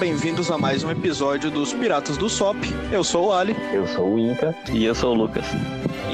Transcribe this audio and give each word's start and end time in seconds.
bem-vindos 0.00 0.50
a 0.50 0.56
mais 0.56 0.82
um 0.82 0.90
episódio 0.90 1.50
dos 1.50 1.74
Piratas 1.74 2.16
do 2.16 2.26
Sop. 2.26 2.56
Eu 2.90 3.04
sou 3.04 3.26
o 3.26 3.32
Ali. 3.34 3.54
Eu 3.70 3.86
sou 3.86 4.14
o 4.14 4.18
Inca. 4.18 4.56
E 4.72 4.82
eu 4.82 4.94
sou 4.94 5.14
o 5.14 5.14
Lucas. 5.14 5.44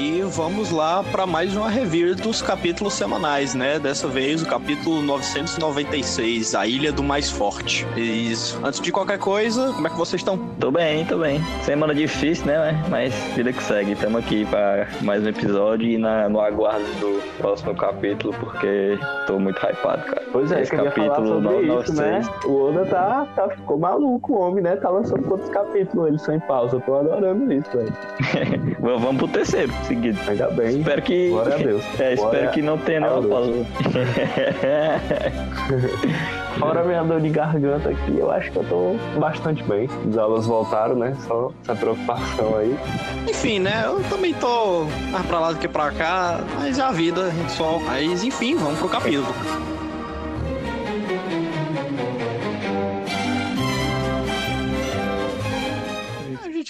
E 0.07 0.21
vamos 0.21 0.71
lá 0.71 1.03
para 1.03 1.25
mais 1.27 1.53
uma 1.53 1.69
review 1.69 2.15
dos 2.15 2.41
capítulos 2.41 2.93
semanais, 2.93 3.53
né? 3.53 3.77
Dessa 3.77 4.07
vez 4.07 4.41
o 4.41 4.47
capítulo 4.47 5.01
996, 5.01 6.55
A 6.55 6.65
Ilha 6.65 6.93
do 6.93 7.03
Mais 7.03 7.29
Forte. 7.29 7.85
E 7.97 8.31
antes 8.63 8.79
de 8.79 8.89
qualquer 8.89 9.19
coisa, 9.19 9.73
como 9.73 9.85
é 9.85 9.89
que 9.89 9.97
vocês 9.97 10.21
estão? 10.21 10.37
Tô 10.61 10.71
bem, 10.71 11.03
tô 11.03 11.17
bem. 11.17 11.41
Semana 11.61 11.93
difícil, 11.93 12.45
né? 12.45 12.81
Mas 12.89 13.13
vida 13.35 13.51
que 13.51 13.61
segue. 13.61 13.91
Estamos 13.91 14.23
aqui 14.23 14.45
para 14.45 14.87
mais 15.01 15.21
um 15.25 15.27
episódio 15.27 15.85
e 15.85 15.97
na, 15.97 16.29
no 16.29 16.39
aguardo 16.39 16.85
do 17.01 17.21
próximo 17.37 17.75
capítulo, 17.75 18.33
porque 18.39 18.97
tô 19.25 19.37
muito 19.37 19.57
hypado, 19.59 20.03
cara. 20.03 20.23
Pois 20.31 20.49
é, 20.53 20.61
Esse 20.61 20.71
capítulo 20.71 21.27
sobre 21.27 21.63
isso, 21.63 21.93
996. 21.93 22.27
né? 22.27 22.33
O 22.45 22.69
Oda 22.69 22.85
tá, 22.85 23.27
tá, 23.35 23.49
ficou 23.49 23.77
maluco, 23.77 24.31
o 24.31 24.39
homem, 24.39 24.63
né? 24.63 24.77
Tá 24.77 24.89
lançando 24.89 25.23
quantos 25.23 25.49
capítulos 25.49 26.07
ele 26.07 26.19
sem 26.19 26.39
pausa. 26.39 26.77
Eu 26.77 26.81
tô 26.81 26.95
adorando 26.95 27.51
isso, 27.51 27.69
velho. 27.73 27.93
Vamos 28.87 29.01
vamos 29.01 29.17
pro 29.17 29.27
terceiro, 29.27 29.73
seguido. 29.83 30.17
Ainda 30.29 30.49
bem. 30.51 30.79
Espero 30.79 31.01
que. 31.01 31.29
Glória 31.29 31.55
a 31.55 31.57
Deus. 31.57 31.83
É, 31.99 32.13
espero 32.13 32.31
Glória 32.31 32.49
que 32.51 32.61
não 32.61 32.77
tenha 32.77 32.99
a 33.05 33.09
nenhuma 33.19 33.41
Deus. 33.41 33.67
pausa. 33.73 34.07
Fora 36.57 36.83
minha 36.85 37.03
dor 37.03 37.19
de 37.19 37.29
garganta 37.29 37.89
aqui, 37.89 38.17
eu 38.17 38.31
acho 38.31 38.49
que 38.49 38.57
eu 38.57 38.63
tô 38.63 38.95
bastante 39.19 39.61
bem. 39.63 39.89
As 40.09 40.17
aulas 40.17 40.45
voltaram, 40.45 40.95
né? 40.95 41.17
Só 41.27 41.51
essa 41.63 41.75
preocupação 41.75 42.57
aí. 42.57 42.79
Enfim, 43.29 43.59
né? 43.59 43.83
Eu 43.85 44.01
também 44.09 44.33
tô 44.33 44.85
mais 45.11 45.25
pra 45.25 45.39
lá 45.39 45.51
do 45.51 45.59
que 45.59 45.67
pra 45.67 45.91
cá, 45.91 46.39
mas 46.57 46.79
é 46.79 46.81
a 46.81 46.91
vida, 46.91 47.25
a 47.25 47.29
gente 47.29 47.51
só. 47.51 47.79
Mas 47.79 48.23
enfim, 48.23 48.55
vamos 48.55 48.79
pro 48.79 48.87
capítulo. 48.87 49.27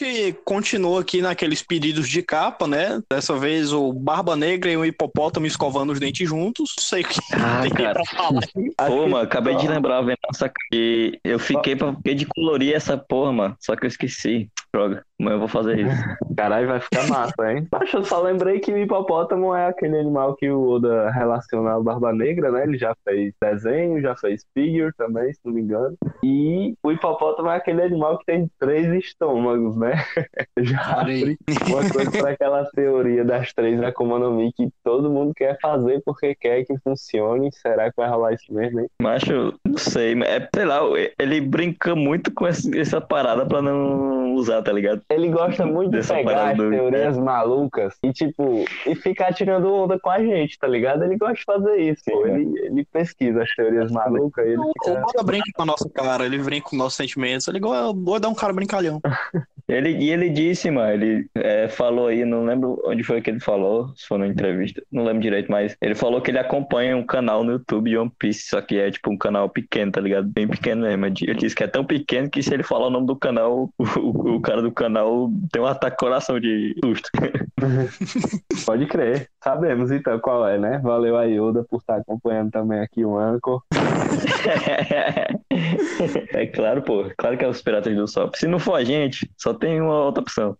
Gente 0.05 0.33
continua 0.45 1.01
aqui 1.01 1.21
naqueles 1.21 1.61
pedidos 1.61 2.07
de 2.09 2.21
capa, 2.21 2.67
né? 2.67 3.01
Dessa 3.09 3.35
vez 3.35 3.71
o 3.73 3.91
Barba 3.93 4.35
Negra 4.35 4.71
e 4.71 4.77
o 4.77 4.85
Hipopótamo 4.85 5.45
escovando 5.45 5.91
os 5.91 5.99
dentes 5.99 6.27
juntos. 6.27 6.73
Não 6.77 6.83
sei 6.83 7.01
o 7.03 7.07
que 7.07 7.19
Ah, 7.33 7.61
tem 7.61 7.71
cara. 7.71 7.93
pra 7.93 8.05
falar. 8.05 8.41
Pô, 8.53 8.61
Aqui- 8.77 8.95
mano, 9.09 9.17
acabei 9.17 9.55
de 9.55 9.67
lembrar 9.67 10.03
essa 10.29 10.51
que 10.71 11.19
eu 11.23 11.39
fiquei 11.39 11.75
pra 11.75 11.93
fiquei 11.95 12.15
de 12.15 12.25
colorir 12.25 12.73
essa 12.75 12.97
porra, 12.97 13.31
mano. 13.31 13.55
Só 13.59 13.75
que 13.75 13.85
eu 13.85 13.87
esqueci. 13.87 14.49
Droga, 14.73 15.01
mas 15.17 15.31
eu 15.33 15.39
vou 15.39 15.47
fazer 15.47 15.79
isso. 15.79 15.87
Caralho, 16.37 16.67
vai 16.67 16.79
ficar 16.81 17.07
massa, 17.07 17.51
hein? 17.51 17.65
Mas 17.71 17.91
eu 17.93 18.03
só 18.03 18.21
lembrei 18.21 18.59
que 18.59 18.71
o 18.71 18.77
hipopótamo 18.77 19.55
é 19.55 19.65
aquele 19.67 19.97
animal 19.97 20.35
que 20.35 20.49
o 20.51 20.67
Oda 20.69 21.09
relaciona 21.09 21.73
à 21.75 21.79
Barba 21.79 22.11
Negra, 22.13 22.51
né? 22.51 22.63
Ele 22.63 22.77
já 22.77 22.93
fez 23.03 23.33
desenho, 23.41 24.01
já 24.01 24.15
fez 24.15 24.45
figure 24.53 24.91
também, 24.97 25.31
se 25.33 25.39
não 25.45 25.53
me 25.53 25.61
engano. 25.61 25.95
E 26.21 26.75
o 26.83 26.91
hipopótamo 26.91 27.49
é 27.49 27.55
aquele 27.55 27.81
animal 27.81 28.19
que 28.19 28.25
tem 28.25 28.51
três 28.59 28.93
estômagos, 29.05 29.75
né? 29.77 29.86
Já 30.59 30.97
Olha 30.99 31.13
aí. 31.13 31.21
abre 31.23 31.37
uma 31.71 31.89
coisa 31.89 32.11
para 32.11 32.29
aquela 32.31 32.65
teoria 32.71 33.23
das 33.23 33.53
três 33.53 33.81
Akuma 33.81 34.17
no 34.19 34.31
Mi 34.31 34.51
que 34.53 34.69
todo 34.83 35.09
mundo 35.09 35.33
quer 35.35 35.57
fazer 35.61 36.01
porque 36.05 36.35
quer 36.35 36.63
que 36.65 36.77
funcione. 36.79 37.49
Será 37.53 37.89
que 37.89 37.97
vai 37.97 38.09
rolar 38.09 38.33
isso 38.33 38.51
mesmo, 38.53 38.79
hein? 38.81 38.87
Macho, 39.01 39.53
não 39.65 39.77
sei, 39.77 40.15
mas 40.15 40.29
é, 40.29 40.49
sei 40.53 40.65
lá, 40.65 40.79
ele 41.19 41.41
brinca 41.41 41.95
muito 41.95 42.31
com 42.33 42.45
essa 42.47 42.99
parada 43.01 43.45
pra 43.45 43.61
não 43.61 44.35
usar, 44.35 44.61
tá 44.61 44.71
ligado? 44.71 45.01
Ele 45.09 45.29
gosta 45.29 45.65
muito 45.65 45.91
de 45.99 46.07
pegar 46.07 46.51
as 46.51 46.57
do- 46.57 46.69
teorias 46.69 47.17
malucas 47.17 47.95
e, 48.03 48.11
tipo, 48.13 48.65
e 48.85 48.95
ficar 48.95 49.33
tirando 49.33 49.71
onda 49.73 49.99
com 49.99 50.09
a 50.09 50.19
gente, 50.19 50.57
tá 50.59 50.67
ligado? 50.67 51.03
Ele 51.03 51.17
gosta 51.17 51.35
de 51.35 51.43
fazer 51.43 51.77
isso, 51.77 52.01
pô. 52.05 52.23
Sim, 52.25 52.31
Ele, 52.33 52.59
ele 52.65 52.85
pesquisa 52.91 53.41
as 53.43 53.49
teorias 53.55 53.91
malucas 53.91 54.45
ele 54.45 54.57
O 54.57 54.71
fica. 54.73 55.03
Oda 55.07 55.23
brinca 55.23 55.45
com 55.55 55.61
a 55.63 55.65
nossa 55.65 55.89
cara, 55.89 56.25
ele 56.25 56.37
brinca 56.37 56.69
com 56.69 56.75
nossos 56.75 56.95
sentimentos. 56.97 57.47
Ele 57.47 57.57
igual- 57.57 57.93
o 57.95 58.09
Oda 58.09 58.27
é 58.27 58.29
um 58.29 58.35
cara 58.35 58.53
brincalhão. 58.53 59.01
Ele, 59.67 59.97
e 59.97 60.09
ele 60.09 60.29
disse, 60.29 60.71
mano, 60.71 60.93
ele 60.93 61.29
é, 61.35 61.67
falou 61.67 62.07
aí, 62.07 62.23
não 62.23 62.45
lembro 62.45 62.81
onde 62.85 63.03
foi 63.03 63.21
que 63.21 63.29
ele 63.29 63.39
falou, 63.39 63.89
se 63.95 64.07
foi 64.07 64.17
na 64.17 64.27
entrevista, 64.27 64.81
não 64.89 65.03
lembro 65.03 65.21
direito, 65.21 65.51
mas 65.51 65.75
ele 65.81 65.93
falou 65.93 66.21
que 66.21 66.31
ele 66.31 66.39
acompanha 66.39 66.95
um 66.95 67.05
canal 67.05 67.43
no 67.43 67.53
YouTube 67.53 67.89
de 67.89 67.97
One 67.97 68.11
Piece, 68.17 68.47
só 68.47 68.61
que 68.61 68.77
é 68.77 68.89
tipo 68.89 69.11
um 69.11 69.17
canal 69.17 69.49
pequeno, 69.49 69.91
tá 69.91 69.99
ligado? 69.99 70.27
Bem 70.27 70.47
pequeno 70.47 70.83
mesmo. 70.83 71.05
Ele 71.05 71.35
disse 71.35 71.55
que 71.55 71.63
é 71.63 71.67
tão 71.67 71.83
pequeno 71.83 72.29
que 72.29 72.41
se 72.41 72.53
ele 72.53 72.63
falar 72.63 72.87
o 72.87 72.89
nome 72.89 73.07
do 73.07 73.15
canal, 73.15 73.69
o, 73.77 74.35
o 74.35 74.41
cara 74.41 74.61
do 74.61 74.71
canal 74.71 75.29
tem 75.51 75.61
um 75.61 75.65
ataque 75.65 75.97
coração 75.97 76.39
de 76.39 76.75
susto. 76.83 77.09
Pode 78.65 78.85
crer. 78.85 79.29
Sabemos 79.43 79.91
então 79.91 80.19
qual 80.19 80.47
é, 80.47 80.57
né? 80.57 80.79
Valeu 80.83 81.17
a 81.17 81.23
Yoda 81.23 81.63
por 81.63 81.79
estar 81.79 81.97
acompanhando 81.97 82.51
também 82.51 82.79
aqui 82.79 83.03
o 83.03 83.17
Anchor. 83.17 83.63
é 86.33 86.45
claro, 86.47 86.81
pô, 86.81 87.09
claro 87.17 87.37
que 87.37 87.45
é 87.45 87.47
os 87.47 87.61
Piratas 87.61 87.95
do 87.95 88.07
Sol. 88.07 88.31
Se 88.35 88.47
não 88.47 88.59
for 88.59 88.75
a 88.75 88.83
gente, 88.83 89.29
só 89.37 89.53
tem 89.57 89.81
uma 89.81 90.05
outra 90.05 90.21
opção. 90.21 90.57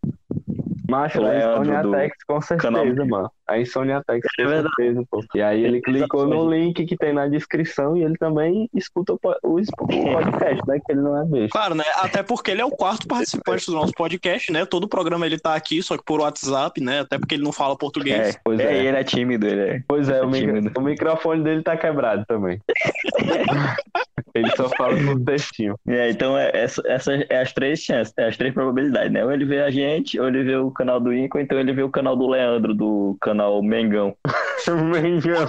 Macho, 0.90 1.20
O 1.20 1.26
a 1.26 1.30
Leandro 1.30 1.64
Insomniatex 1.70 2.16
com 2.26 2.40
canal. 2.58 2.82
certeza, 2.84 3.06
mano. 3.06 3.30
A 3.46 3.60
Insomniatex 3.60 4.26
É 4.40 4.44
com 4.44 4.50
verdade. 4.50 4.76
certeza, 4.78 5.04
pô. 5.12 5.20
E 5.36 5.42
aí 5.42 5.66
ele 5.66 5.82
clicou 5.82 6.26
no 6.26 6.50
link 6.50 6.86
que 6.86 6.96
tem 6.96 7.12
na 7.12 7.28
descrição 7.28 7.98
e 7.98 8.04
ele 8.04 8.16
também 8.16 8.70
escuta 8.74 9.12
o 9.12 9.20
o 9.44 9.60
o 9.60 9.66
podcast, 9.86 10.62
né? 10.66 10.80
Que 10.86 10.94
ele 10.94 11.02
não 11.02 11.22
é 11.22 11.26
besta. 11.26 11.50
Claro, 11.60 11.76
né? 11.76 11.84
Até 11.98 12.24
porque 12.24 12.52
ele 12.52 12.62
é 12.62 12.66
o 12.66 12.72
quarto 12.72 13.06
participante 13.06 13.66
do 13.66 13.74
nosso 13.74 13.92
podcast, 13.92 14.50
né? 14.50 14.66
Todo 14.66 14.86
o 14.86 14.88
programa 14.88 15.26
ele 15.26 15.38
tá 15.38 15.56
aqui, 15.56 15.84
só 15.84 15.98
que 15.98 16.06
por 16.06 16.22
WhatsApp, 16.22 16.80
né? 16.80 17.02
Até 17.02 17.20
porque 17.20 17.36
ele 17.36 17.44
não 17.44 17.52
fala 17.52 17.76
português. 17.78 18.36
É, 18.36 18.40
Pois 18.42 18.58
é, 18.58 18.64
é. 18.78 18.86
ele 18.86 18.96
é 18.98 19.04
tímido, 19.04 19.46
ele 19.46 19.60
é. 19.62 19.82
Pois 19.90 20.08
é, 20.08 20.22
o, 20.24 20.32
Tímido. 20.32 20.62
micro- 20.62 20.82
o 20.82 20.86
microfone 20.86 21.44
dele 21.44 21.64
tá 21.64 21.76
quebrado 21.76 22.24
também. 22.26 22.62
ele 24.40 24.52
só 24.56 24.70
fala 24.70 24.96
por 24.96 25.24
textinho. 25.24 25.76
É, 25.88 26.10
então 26.10 26.38
é, 26.38 26.52
essa, 26.54 26.82
essa 26.86 27.14
é 27.14 27.42
as 27.42 27.54
três 27.54 27.80
chances, 27.80 28.14
é 28.18 28.28
as 28.28 28.38
três 28.38 28.54
probabilidades, 28.54 29.12
né? 29.12 29.24
Ou 29.24 29.32
ele 29.32 29.46
vê 29.46 29.62
a 29.62 29.70
gente, 29.70 30.20
ou 30.20 30.28
ele 30.28 30.44
vê 30.44 30.56
o 30.56 30.72
canal 30.72 31.00
do 31.00 31.14
Inco, 31.14 31.38
ou 31.38 31.44
então 31.44 31.60
ele 31.60 31.74
vê 31.74 31.84
o 31.84 31.90
canal 31.90 32.16
do 32.16 32.28
Leandro, 32.28 32.74
do 32.74 33.18
canal 33.22 33.62
Mengão. 33.62 34.16
Mengão. 34.68 35.48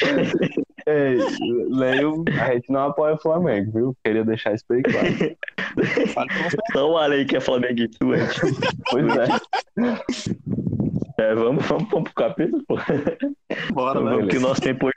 Ei, 0.88 1.18
Leio, 1.68 2.24
a 2.40 2.54
gente 2.54 2.70
não 2.70 2.84
apoia 2.84 3.14
o 3.14 3.18
Flamengo, 3.18 3.72
viu? 3.72 3.96
Queria 4.04 4.24
deixar 4.24 4.54
isso 4.54 4.64
bem 4.68 4.82
claro. 4.82 5.08
Fale 6.14 6.28
pra 6.28 6.48
você. 6.48 6.56
Só 6.72 6.90
o 6.92 6.96
Ale 6.96 7.16
aí 7.16 7.24
que 7.24 7.36
é 7.36 7.40
flamenguista. 7.40 7.98
Pois 8.90 9.06
é. 9.16 9.26
É, 11.18 11.34
vamos, 11.34 11.64
vamos, 11.66 11.88
vamos 11.88 12.12
pro 12.12 12.24
capítulo, 12.24 12.62
pô. 12.68 12.76
Bora, 13.72 14.00
né? 14.02 14.26
Que 14.26 14.36
o 14.36 14.40
nosso 14.40 14.60
tempo 14.60 14.90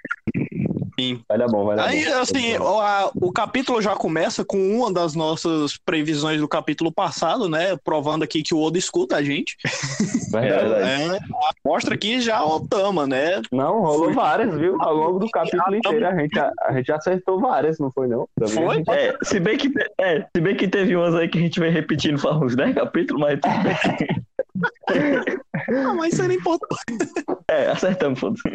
hoje. 0.99 1.21
Vai 1.27 1.37
dar 1.37 1.47
bom, 1.47 1.65
vai 1.65 1.75
dar 1.75 1.85
Aí, 1.87 2.05
bom. 2.05 2.19
assim, 2.19 2.57
o, 2.57 2.79
a- 2.79 3.11
o 3.15 3.31
capítulo 3.31 3.81
já 3.81 3.95
começa 3.95 4.43
com 4.45 4.57
uma 4.77 4.91
das 4.91 5.15
nossas 5.15 5.77
previsões 5.85 6.39
do 6.39 6.47
capítulo 6.47 6.91
passado, 6.91 7.47
né? 7.49 7.75
Provando 7.83 8.23
aqui 8.23 8.43
que 8.43 8.53
o 8.53 8.61
Oda 8.61 8.77
escuta 8.77 9.15
a 9.17 9.23
gente. 9.23 9.55
Verdade. 10.31 11.01
É, 11.15 11.19
mostra 11.65 11.95
aqui 11.95 12.21
já 12.21 12.43
o 12.43 12.55
Otama, 12.57 13.07
né? 13.07 13.41
Não, 13.51 13.79
rolou 13.81 14.13
várias, 14.13 14.55
viu? 14.55 14.79
Ao 14.81 14.93
longo 14.93 15.19
do 15.19 15.29
capítulo 15.29 15.75
inteiro 15.75 16.07
a 16.07 16.15
gente, 16.15 16.39
a, 16.39 16.51
a 16.65 16.73
gente 16.73 16.91
acertou 16.91 17.39
várias, 17.39 17.79
não 17.79 17.91
foi 17.91 18.07
não? 18.07 18.27
Também 18.39 18.53
Foi? 18.65 18.75
gente- 18.77 18.89
É, 18.91 19.15
se 19.23 19.39
bem 19.39 19.57
que, 19.57 19.71
é, 19.99 20.25
se 20.35 20.41
bem 20.41 20.55
que 20.55 20.67
teve 20.67 20.95
umas 20.95 21.15
aí 21.15 21.27
que 21.27 21.37
a 21.37 21.41
gente 21.41 21.59
vem 21.59 21.71
repetindo 21.71 22.17
faz 22.19 22.35
uns 22.37 22.55
10 22.55 22.75
capítulos, 22.75 23.21
mas 23.21 23.39
tudo 23.39 23.53
bem. 23.63 24.23
Ah, 25.71 25.93
mas 25.93 26.13
isso 26.13 26.23
era 26.23 26.33
importante. 26.33 26.83
É, 27.47 27.67
acertamos, 27.67 28.19
foda-se. 28.19 28.41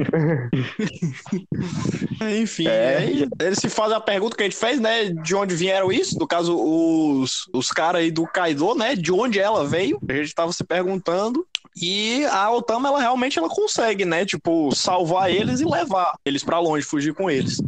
Enfim, 2.40 2.66
É. 2.66 2.96
aí 2.98 3.28
eles 3.40 3.58
se 3.58 3.68
fazem 3.68 3.96
a 3.96 4.00
pergunta 4.00 4.36
que 4.36 4.42
a 4.42 4.46
gente 4.46 4.56
fez, 4.56 4.80
né? 4.80 5.10
De 5.10 5.34
onde 5.34 5.54
vieram 5.54 5.92
isso? 5.92 6.18
No 6.18 6.26
caso, 6.26 6.56
os, 6.58 7.48
os 7.52 7.68
caras 7.68 8.02
aí 8.02 8.10
do 8.10 8.26
Kaido, 8.26 8.74
né? 8.74 8.96
De 8.96 9.12
onde 9.12 9.38
ela 9.38 9.66
veio? 9.66 9.98
A 10.08 10.12
gente 10.12 10.34
tava 10.34 10.52
se 10.52 10.64
perguntando. 10.64 11.46
E 11.76 12.24
a 12.26 12.50
Otama, 12.52 12.88
ela 12.88 13.00
realmente 13.00 13.38
ela 13.38 13.48
consegue, 13.48 14.04
né? 14.04 14.24
Tipo, 14.24 14.72
salvar 14.74 15.30
eles 15.30 15.60
e 15.60 15.64
levar 15.64 16.12
eles 16.24 16.44
pra 16.44 16.60
longe, 16.60 16.86
fugir 16.86 17.14
com 17.14 17.28
eles. 17.28 17.60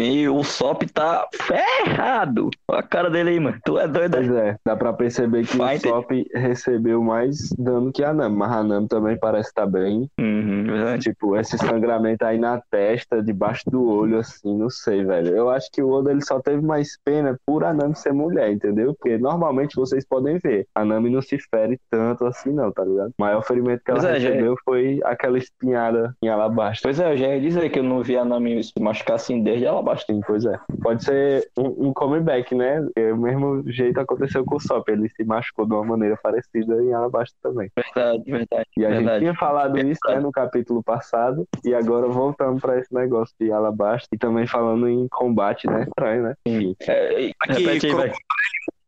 E 0.00 0.28
o 0.28 0.42
Sop 0.42 0.82
tá 0.92 1.26
ferrado. 1.34 2.50
Olha 2.68 2.80
a 2.80 2.82
cara 2.82 3.10
dele 3.10 3.30
aí, 3.30 3.40
mano. 3.40 3.58
Tu 3.64 3.78
é 3.78 3.86
doido, 3.88 4.12
Pois 4.16 4.28
né? 4.28 4.48
é, 4.50 4.56
dá 4.64 4.76
pra 4.76 4.92
perceber 4.92 5.46
que 5.46 5.56
Vai 5.56 5.76
o 5.76 5.80
Sop 5.80 6.10
recebeu 6.34 7.02
mais 7.02 7.50
dano 7.58 7.92
que 7.92 8.02
a 8.04 8.12
Nami, 8.12 8.36
mas 8.36 8.52
a 8.52 8.62
Nami 8.64 8.88
também 8.88 9.18
parece 9.18 9.48
estar 9.50 9.66
bem. 9.66 10.08
Uhum. 10.18 10.98
Tipo, 10.98 11.36
esse 11.36 11.56
sangramento 11.58 12.24
aí 12.24 12.38
na 12.38 12.60
testa, 12.70 13.22
debaixo 13.22 13.62
do 13.70 13.86
olho, 13.86 14.18
assim, 14.18 14.56
não 14.56 14.70
sei, 14.70 15.04
velho. 15.04 15.34
Eu 15.36 15.50
acho 15.50 15.70
que 15.72 15.82
o 15.82 15.90
Oda 15.90 16.10
ele 16.10 16.24
só 16.24 16.40
teve 16.40 16.62
mais 16.62 16.98
pena 17.04 17.38
por 17.46 17.64
a 17.64 17.72
Nami 17.72 17.96
ser 17.96 18.12
mulher, 18.12 18.50
entendeu? 18.52 18.94
Porque 18.94 19.18
normalmente 19.18 19.76
vocês 19.76 20.04
podem 20.06 20.38
ver, 20.38 20.66
a 20.74 20.84
Nami 20.84 21.10
não 21.10 21.22
se 21.22 21.38
fere 21.50 21.78
tanto 21.90 22.24
assim, 22.26 22.50
não, 22.52 22.70
tá 22.72 22.84
ligado? 22.84 23.10
O 23.18 23.22
maior 23.22 23.42
ferimento 23.44 23.82
que 23.84 23.90
ela 23.90 24.00
Pois 24.00 24.10
é, 24.12 24.20
já- 24.20 24.28
recebeu 24.30 24.54
foi 24.64 25.00
aquela 25.04 25.38
espinhada 25.38 26.14
em 26.22 26.28
alabastro. 26.28 26.82
Pois 26.84 27.00
é, 27.00 27.12
eu 27.12 27.16
já 27.16 27.26
ia 27.28 27.40
dizer 27.40 27.68
que 27.70 27.78
eu 27.78 27.82
não 27.84 28.02
vi 28.02 28.16
a 28.16 28.24
Nami 28.24 28.62
se 28.62 28.72
machucar 28.80 29.16
assim 29.16 29.42
desde 29.42 29.64
ela 29.66 29.82
Alabasta. 29.90 30.12
Sim, 30.12 30.20
pois 30.26 30.44
é. 30.44 30.58
Pode 30.82 31.04
ser 31.04 31.48
um, 31.58 31.88
um 31.88 31.92
comeback, 31.92 32.54
né? 32.54 32.86
É, 32.96 33.12
o 33.12 33.16
mesmo 33.16 33.62
jeito 33.70 34.00
aconteceu 34.00 34.44
com 34.44 34.56
o 34.56 34.60
Sop. 34.60 34.88
Ele 34.88 35.08
se 35.08 35.24
machucou 35.24 35.66
de 35.66 35.74
uma 35.74 35.84
maneira 35.84 36.16
parecida 36.22 36.82
em 36.82 36.92
Alabasta 36.92 37.36
também. 37.42 37.70
Verdade, 37.76 38.22
verdade. 38.30 38.66
E 38.76 38.84
a 38.84 38.88
verdade. 38.88 39.08
gente 39.08 39.18
tinha 39.20 39.34
falado 39.34 39.78
isso 39.78 40.00
né, 40.06 40.20
no 40.20 40.32
capítulo 40.32 40.82
passado. 40.82 41.46
E 41.64 41.74
agora 41.74 42.08
voltamos 42.08 42.60
para 42.60 42.78
esse 42.78 42.92
negócio 42.94 43.34
de 43.40 43.50
Alabasta. 43.52 44.08
E 44.12 44.18
também 44.18 44.46
falando 44.46 44.88
em 44.88 45.06
combate, 45.08 45.66
né? 45.66 45.84
Estranho, 45.84 46.22
né? 46.22 46.34
Sim. 46.46 46.76
É, 46.82 47.30
Aqui, 47.40 47.64
repete 47.64 47.86
aí, 47.86 48.12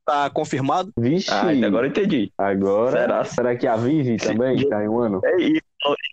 tá 0.05 0.31
confirmado? 0.31 0.91
Vixe, 0.99 1.31
Ah, 1.31 1.49
agora 1.67 1.87
eu 1.87 1.91
entendi. 1.91 2.33
agora. 2.37 2.91
Será? 2.93 3.25
Será 3.25 3.57
que 3.57 3.67
a 3.67 3.77
Vivi 3.77 4.17
também 4.17 4.69
tá 4.69 4.85
em 4.85 4.89
um 4.89 4.99
ano? 4.99 5.21
É, 5.25 5.31
falou 5.31 5.61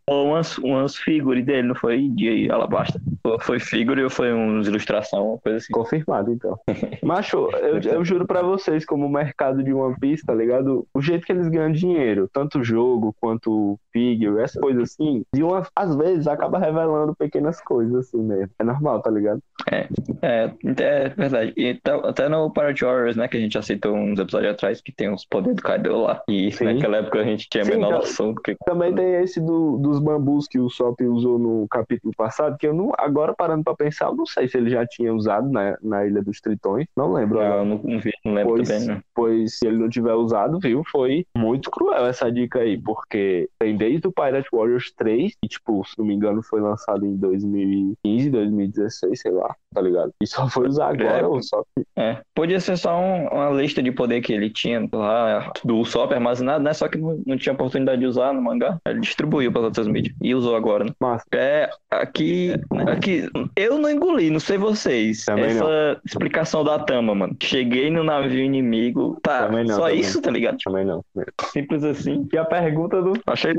umas, 0.08 0.58
umas 0.58 0.96
figuras 0.96 1.46
dele, 1.46 1.68
não 1.68 1.76
foi 1.76 2.10
de 2.10 2.50
Alabasta. 2.52 3.00
Foi 3.42 3.60
figure 3.60 4.04
ou 4.04 4.10
foi 4.10 4.34
uns 4.34 4.68
ilustração, 4.68 5.30
uma 5.32 5.38
coisa 5.38 5.58
assim. 5.58 5.72
Confirmado, 5.72 6.32
então. 6.32 6.58
Macho, 7.04 7.50
eu, 7.62 7.80
eu 7.80 8.06
juro 8.06 8.26
pra 8.26 8.42
vocês, 8.42 8.86
como 8.86 9.06
o 9.06 9.12
mercado 9.12 9.64
de 9.64 9.74
One 9.74 9.96
Piece, 10.00 10.26
tá 10.26 10.34
ligado? 10.34 10.88
O 10.94 11.02
jeito 11.02 11.26
que 11.26 11.32
eles 11.32 11.48
ganham 11.48 11.72
dinheiro, 11.72 12.30
tanto 12.34 12.64
jogo 12.64 13.16
quanto 13.20 13.80
figure, 13.94 14.42
essas 14.42 14.60
coisas 14.62 14.84
assim, 14.84 15.24
de 15.34 15.44
uma, 15.44 15.64
às 15.76 15.96
vezes 15.96 16.28
acaba 16.28 16.58
revelando 16.60 17.16
pequenas 17.16 17.62
coisas 17.62 18.08
assim 18.08 18.22
mesmo. 18.22 18.50
É 18.58 18.64
normal, 18.64 19.02
tá 19.02 19.12
ligado? 19.12 19.42
É, 19.72 19.88
é 20.22 21.10
verdade. 21.10 21.54
E 21.56 21.76
tá- 21.76 21.96
até 21.98 22.28
no 22.28 22.50
Pirate 22.52 22.84
Warriors, 22.84 23.16
né, 23.16 23.28
que 23.28 23.38
a 23.38 23.40
gente 23.40 23.58
aceitou 23.58 23.96
uns 23.96 24.20
episódios 24.20 24.54
atrás, 24.54 24.82
que 24.82 24.92
tem 24.92 25.12
os 25.14 25.26
poderes 25.26 25.58
do 25.58 25.62
Kaido 25.64 25.96
lá. 26.02 26.22
E 26.28 26.52
Sim. 26.52 26.66
naquela 26.66 26.98
época 26.98 27.20
a 27.20 27.24
gente 27.24 27.48
tinha 27.50 27.64
a 27.64 27.68
menor 27.68 27.88
então- 27.88 28.00
noção 28.00 28.34
do 28.34 28.42
que. 28.42 28.56
Também 28.66 28.94
tem 28.94 29.16
esse 29.22 29.40
do, 29.40 29.59
dos 29.78 30.00
bambus 30.00 30.48
que 30.48 30.60
o 30.60 30.70
Sop 30.70 31.00
usou 31.02 31.38
no 31.40 31.68
capítulo 31.70 32.14
passado, 32.16 32.58
que 32.58 32.68
eu 32.68 32.74
não, 32.74 32.92
agora 32.98 33.34
parando 33.34 33.64
pra 33.64 33.76
pensar, 33.76 34.08
eu 34.08 34.16
não 34.16 34.26
sei 34.26 34.48
se 34.48 34.58
ele 34.58 34.70
já 34.70 34.86
tinha 34.86 35.14
usado 35.14 35.50
na, 35.50 35.78
na 35.82 36.06
Ilha 36.06 36.22
dos 36.22 36.40
Tritões, 36.42 36.86
não 36.96 37.14
lembro 37.14 37.40
agora. 37.40 37.62
Eu 37.62 37.66
não, 37.66 37.78
não 37.84 38.00
vi, 38.00 38.12
não 38.26 38.34
lembro 38.34 38.56
Pois, 38.56 38.68
também, 38.70 38.88
né? 38.88 39.02
pois 39.14 39.58
se 39.60 39.68
ele 39.68 39.78
não 39.78 39.90
tiver 39.90 40.14
usado, 40.14 40.60
viu, 40.60 40.84
foi 40.92 41.26
muito 41.36 41.70
cruel 41.72 42.06
essa 42.06 42.32
dica 42.32 42.60
aí, 42.60 42.78
porque 42.82 43.50
tem 43.60 43.76
desde 43.78 44.08
o 44.08 44.12
Pirate 44.12 44.50
Warriors 44.54 44.92
3, 44.96 45.34
que, 45.42 45.48
tipo, 45.50 45.84
se 45.86 45.98
não 45.98 46.06
me 46.06 46.14
engano, 46.14 46.42
foi 46.44 46.62
lançado 46.62 47.06
em 47.06 47.16
2015, 47.16 48.30
2016, 48.30 49.20
sei 49.22 49.32
lá, 49.32 49.56
tá 49.74 49.82
ligado? 49.82 50.12
E 50.22 50.28
só 50.28 50.48
foi 50.48 50.68
usar 50.68 50.90
agora, 50.90 51.20
É. 51.24 51.28
ou 51.28 51.42
só 51.42 51.64
É. 52.00 52.18
Podia 52.34 52.60
ser 52.60 52.78
só 52.78 52.98
um- 52.98 53.28
uma 53.28 53.50
lista 53.50 53.84
de 53.84 53.92
poder 53.92 54.22
que 54.22 54.32
ele 54.32 54.50
tinha 54.50 54.88
lá, 54.94 55.52
do 55.66 55.78
Usopp 55.78 56.14
armazenado, 56.14 56.64
né? 56.64 56.74
Só 56.74 56.88
que 56.88 56.98
não, 56.98 57.22
não 57.26 57.38
tinha 57.38 57.54
oportunidade 57.54 58.00
de 58.00 58.08
usar 58.08 58.34
no 58.34 58.42
mangá. 58.42 58.78
Ele 58.88 59.02
distribuiu 59.02 59.52
para 59.52 59.62
outras 59.64 59.88
mídias 59.88 60.16
e 60.22 60.34
usou 60.34 60.56
agora, 60.56 60.86
né? 60.86 60.92
massa. 61.00 61.26
É, 61.34 61.70
aqui, 61.92 62.54
aqui, 62.88 63.30
eu 63.56 63.78
não 63.78 63.90
engoli, 63.90 64.30
não 64.30 64.40
sei 64.40 64.58
vocês. 64.58 65.26
Também 65.26 65.46
Essa 65.46 66.00
explicação 66.06 66.64
da 66.64 66.80
Tama, 66.80 67.14
mano. 67.14 67.36
Cheguei 67.42 67.90
no 67.90 68.04
navio 68.04 68.40
inimigo, 68.40 69.20
tá, 69.22 69.50
não, 69.50 69.76
só 69.76 69.90
isso, 69.90 70.22
tá 70.22 70.32
ligado? 70.32 70.58
Também 70.64 70.86
não. 70.86 71.04
Simples 71.52 71.84
assim. 71.84 72.28
E 72.32 72.38
a 72.38 72.46
pergunta 72.46 73.02
do. 73.02 73.14
Achei 73.28 73.54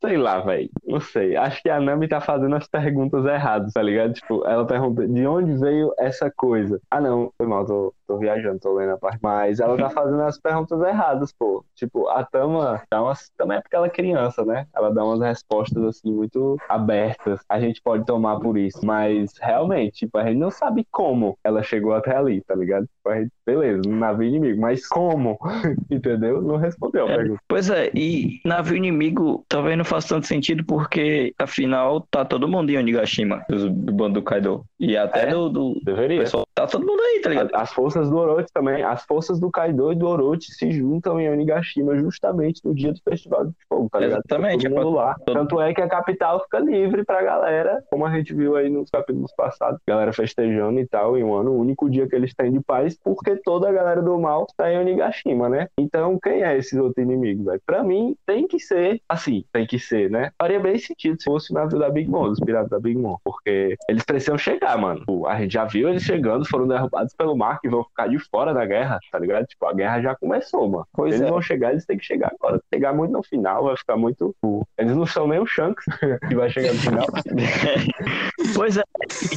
Sei 0.00 0.16
lá, 0.16 0.40
velho. 0.40 0.70
Não 0.86 1.00
sei. 1.00 1.36
Acho 1.36 1.62
que 1.62 1.68
a 1.68 1.78
Nami 1.78 2.08
tá 2.08 2.20
fazendo 2.20 2.56
as 2.56 2.66
perguntas 2.66 3.24
erradas, 3.26 3.72
tá 3.72 3.82
ligado? 3.82 4.14
Tipo, 4.14 4.46
ela 4.46 4.66
pergunta 4.66 5.06
de 5.06 5.26
onde 5.26 5.52
veio 5.58 5.92
essa 5.98 6.30
coisa. 6.34 6.80
Ah, 6.90 7.00
não, 7.00 7.30
foi 7.36 7.46
mal, 7.46 7.66
tô, 7.66 7.79
So 7.80 7.94
tô 8.10 8.18
viajando, 8.18 8.58
tô 8.58 8.74
lendo 8.74 8.90
a 8.92 8.98
parte. 8.98 9.18
Mas 9.22 9.60
ela 9.60 9.76
tá 9.76 9.88
fazendo 9.90 10.22
as 10.22 10.38
perguntas 10.38 10.80
erradas, 10.82 11.32
pô. 11.32 11.64
Tipo, 11.76 12.08
a 12.08 12.24
Tama 12.24 12.82
dá 12.90 13.02
umas. 13.02 13.30
Também 13.36 13.58
é 13.58 13.60
porque 13.60 13.76
ela 13.76 13.86
é 13.86 13.90
criança, 13.90 14.44
né? 14.44 14.66
Ela 14.74 14.90
dá 14.92 15.04
umas 15.04 15.20
respostas, 15.20 15.82
assim, 15.84 16.12
muito 16.12 16.56
abertas. 16.68 17.40
A 17.48 17.60
gente 17.60 17.80
pode 17.82 18.04
tomar 18.04 18.40
por 18.40 18.56
isso. 18.58 18.84
Mas, 18.84 19.32
realmente, 19.40 20.00
tipo, 20.06 20.18
a 20.18 20.24
gente 20.24 20.38
não 20.38 20.50
sabe 20.50 20.86
como 20.90 21.38
ela 21.44 21.62
chegou 21.62 21.92
até 21.94 22.16
ali, 22.16 22.40
tá 22.42 22.54
ligado? 22.54 22.82
Tipo, 22.86 23.08
a 23.08 23.20
gente, 23.20 23.30
beleza, 23.46 23.82
um 23.86 23.96
navio 23.96 24.26
inimigo. 24.28 24.60
Mas 24.60 24.86
como? 24.88 25.38
Entendeu? 25.90 26.40
Não 26.42 26.56
respondeu 26.56 27.06
a 27.06 27.10
É. 27.10 27.16
pergunta. 27.16 27.40
Pois 27.48 27.70
é, 27.70 27.90
e 27.94 28.40
navio 28.44 28.76
inimigo 28.76 29.44
talvez 29.48 29.76
não 29.76 29.84
faça 29.84 30.08
tanto 30.14 30.26
sentido 30.26 30.64
porque 30.64 31.34
afinal 31.38 32.00
tá 32.10 32.24
todo 32.24 32.48
mundo 32.48 32.70
em 32.70 32.78
Onigashima, 32.78 33.44
do 33.48 33.92
bando 33.92 34.20
do 34.20 34.22
Kaido. 34.22 34.64
E 34.78 34.96
até 34.96 35.28
É? 35.28 35.30
do, 35.30 35.48
do 35.48 35.80
Deveria. 35.84 36.20
pessoal, 36.20 36.46
tá 36.54 36.66
todo 36.66 36.86
mundo 36.86 37.00
aí, 37.00 37.20
tá 37.22 37.28
ligado? 37.30 37.50
As 37.54 37.72
forças 37.72 37.99
do 38.08 38.16
Orochi 38.16 38.46
também, 38.54 38.82
as 38.82 39.04
forças 39.04 39.38
do 39.40 39.50
Kaido 39.50 39.92
e 39.92 39.96
do 39.96 40.06
Orochi 40.06 40.52
se 40.52 40.70
juntam 40.70 41.20
em 41.20 41.28
Onigashima 41.30 41.96
justamente 41.96 42.60
no 42.64 42.74
dia 42.74 42.92
do 42.92 43.00
Festival 43.06 43.46
de 43.46 43.52
Fogo, 43.68 43.88
tá 43.90 43.98
ligado? 43.98 44.20
Exatamente, 44.20 44.68
Todo 44.68 44.74
mundo 44.76 44.90
lá. 44.90 45.14
todo- 45.26 45.34
Tanto 45.34 45.60
é 45.60 45.74
que 45.74 45.82
a 45.82 45.88
capital 45.88 46.40
fica 46.44 46.58
livre 46.60 47.04
pra 47.04 47.22
galera, 47.22 47.82
como 47.90 48.06
a 48.06 48.10
gente 48.16 48.32
viu 48.34 48.56
aí 48.56 48.70
nos 48.70 48.88
capítulos 48.90 49.32
passados, 49.36 49.80
galera 49.86 50.12
festejando 50.12 50.78
e 50.80 50.86
tal, 50.86 51.16
em 51.18 51.24
um 51.24 51.34
ano, 51.34 51.50
o 51.50 51.58
único 51.60 51.90
dia 51.90 52.08
que 52.08 52.14
eles 52.14 52.32
têm 52.34 52.52
de 52.52 52.60
paz, 52.60 52.96
porque 53.02 53.36
toda 53.36 53.68
a 53.68 53.72
galera 53.72 54.00
do 54.00 54.18
mal 54.18 54.46
tá 54.56 54.72
em 54.72 54.78
Onigashima, 54.78 55.48
né? 55.48 55.68
Então, 55.76 56.18
quem 56.22 56.42
é 56.42 56.56
esses 56.56 56.78
outros 56.78 57.02
inimigos, 57.04 57.44
velho? 57.44 57.60
Pra 57.66 57.82
mim, 57.82 58.16
tem 58.24 58.46
que 58.46 58.58
ser, 58.60 59.00
assim, 59.08 59.44
tem 59.52 59.66
que 59.66 59.78
ser, 59.78 60.10
né? 60.10 60.30
Faria 60.40 60.60
bem 60.60 60.78
sentido 60.78 61.16
se 61.20 61.24
fosse 61.24 61.50
o 61.52 61.54
navio 61.54 61.78
da 61.78 61.90
Big 61.90 62.08
Mom, 62.08 62.28
os 62.30 62.38
piratas 62.40 62.70
da 62.70 62.78
Big 62.78 62.98
Mom, 62.98 63.16
porque 63.24 63.76
eles 63.88 64.04
precisam 64.04 64.38
chegar, 64.38 64.76
mano. 64.78 65.00
Tipo, 65.00 65.26
A 65.26 65.38
gente 65.40 65.52
já 65.52 65.64
viu 65.64 65.88
eles 65.88 66.02
chegando, 66.02 66.46
foram 66.48 66.66
derrubados 66.68 67.14
pelo 67.14 67.36
mar, 67.36 67.60
que 67.60 67.68
vão 67.68 67.84
ficar 67.90 68.08
de 68.08 68.18
fora 68.30 68.54
da 68.54 68.64
guerra, 68.64 68.98
tá 69.12 69.18
ligado? 69.18 69.46
Tipo, 69.46 69.66
a 69.66 69.74
guerra 69.74 70.00
já 70.00 70.14
começou, 70.16 70.68
mano. 70.68 70.86
Pois 70.92 71.14
eles 71.14 71.26
é. 71.26 71.30
vão 71.30 71.42
chegar, 71.42 71.72
eles 71.72 71.84
têm 71.84 71.98
que 71.98 72.04
chegar 72.04 72.32
agora. 72.40 72.60
Chegar 72.72 72.92
muito 72.94 73.12
no 73.12 73.22
final, 73.22 73.64
vai 73.64 73.76
ficar 73.76 73.96
muito. 73.96 74.34
Eles 74.78 74.96
não 74.96 75.06
são 75.06 75.26
nem 75.28 75.38
o 75.38 75.46
Shanks, 75.46 75.84
que 76.28 76.34
vai 76.34 76.48
chegar 76.50 76.72
no 76.72 76.78
final. 76.80 77.06
Pois 78.54 78.76
é, 78.76 78.82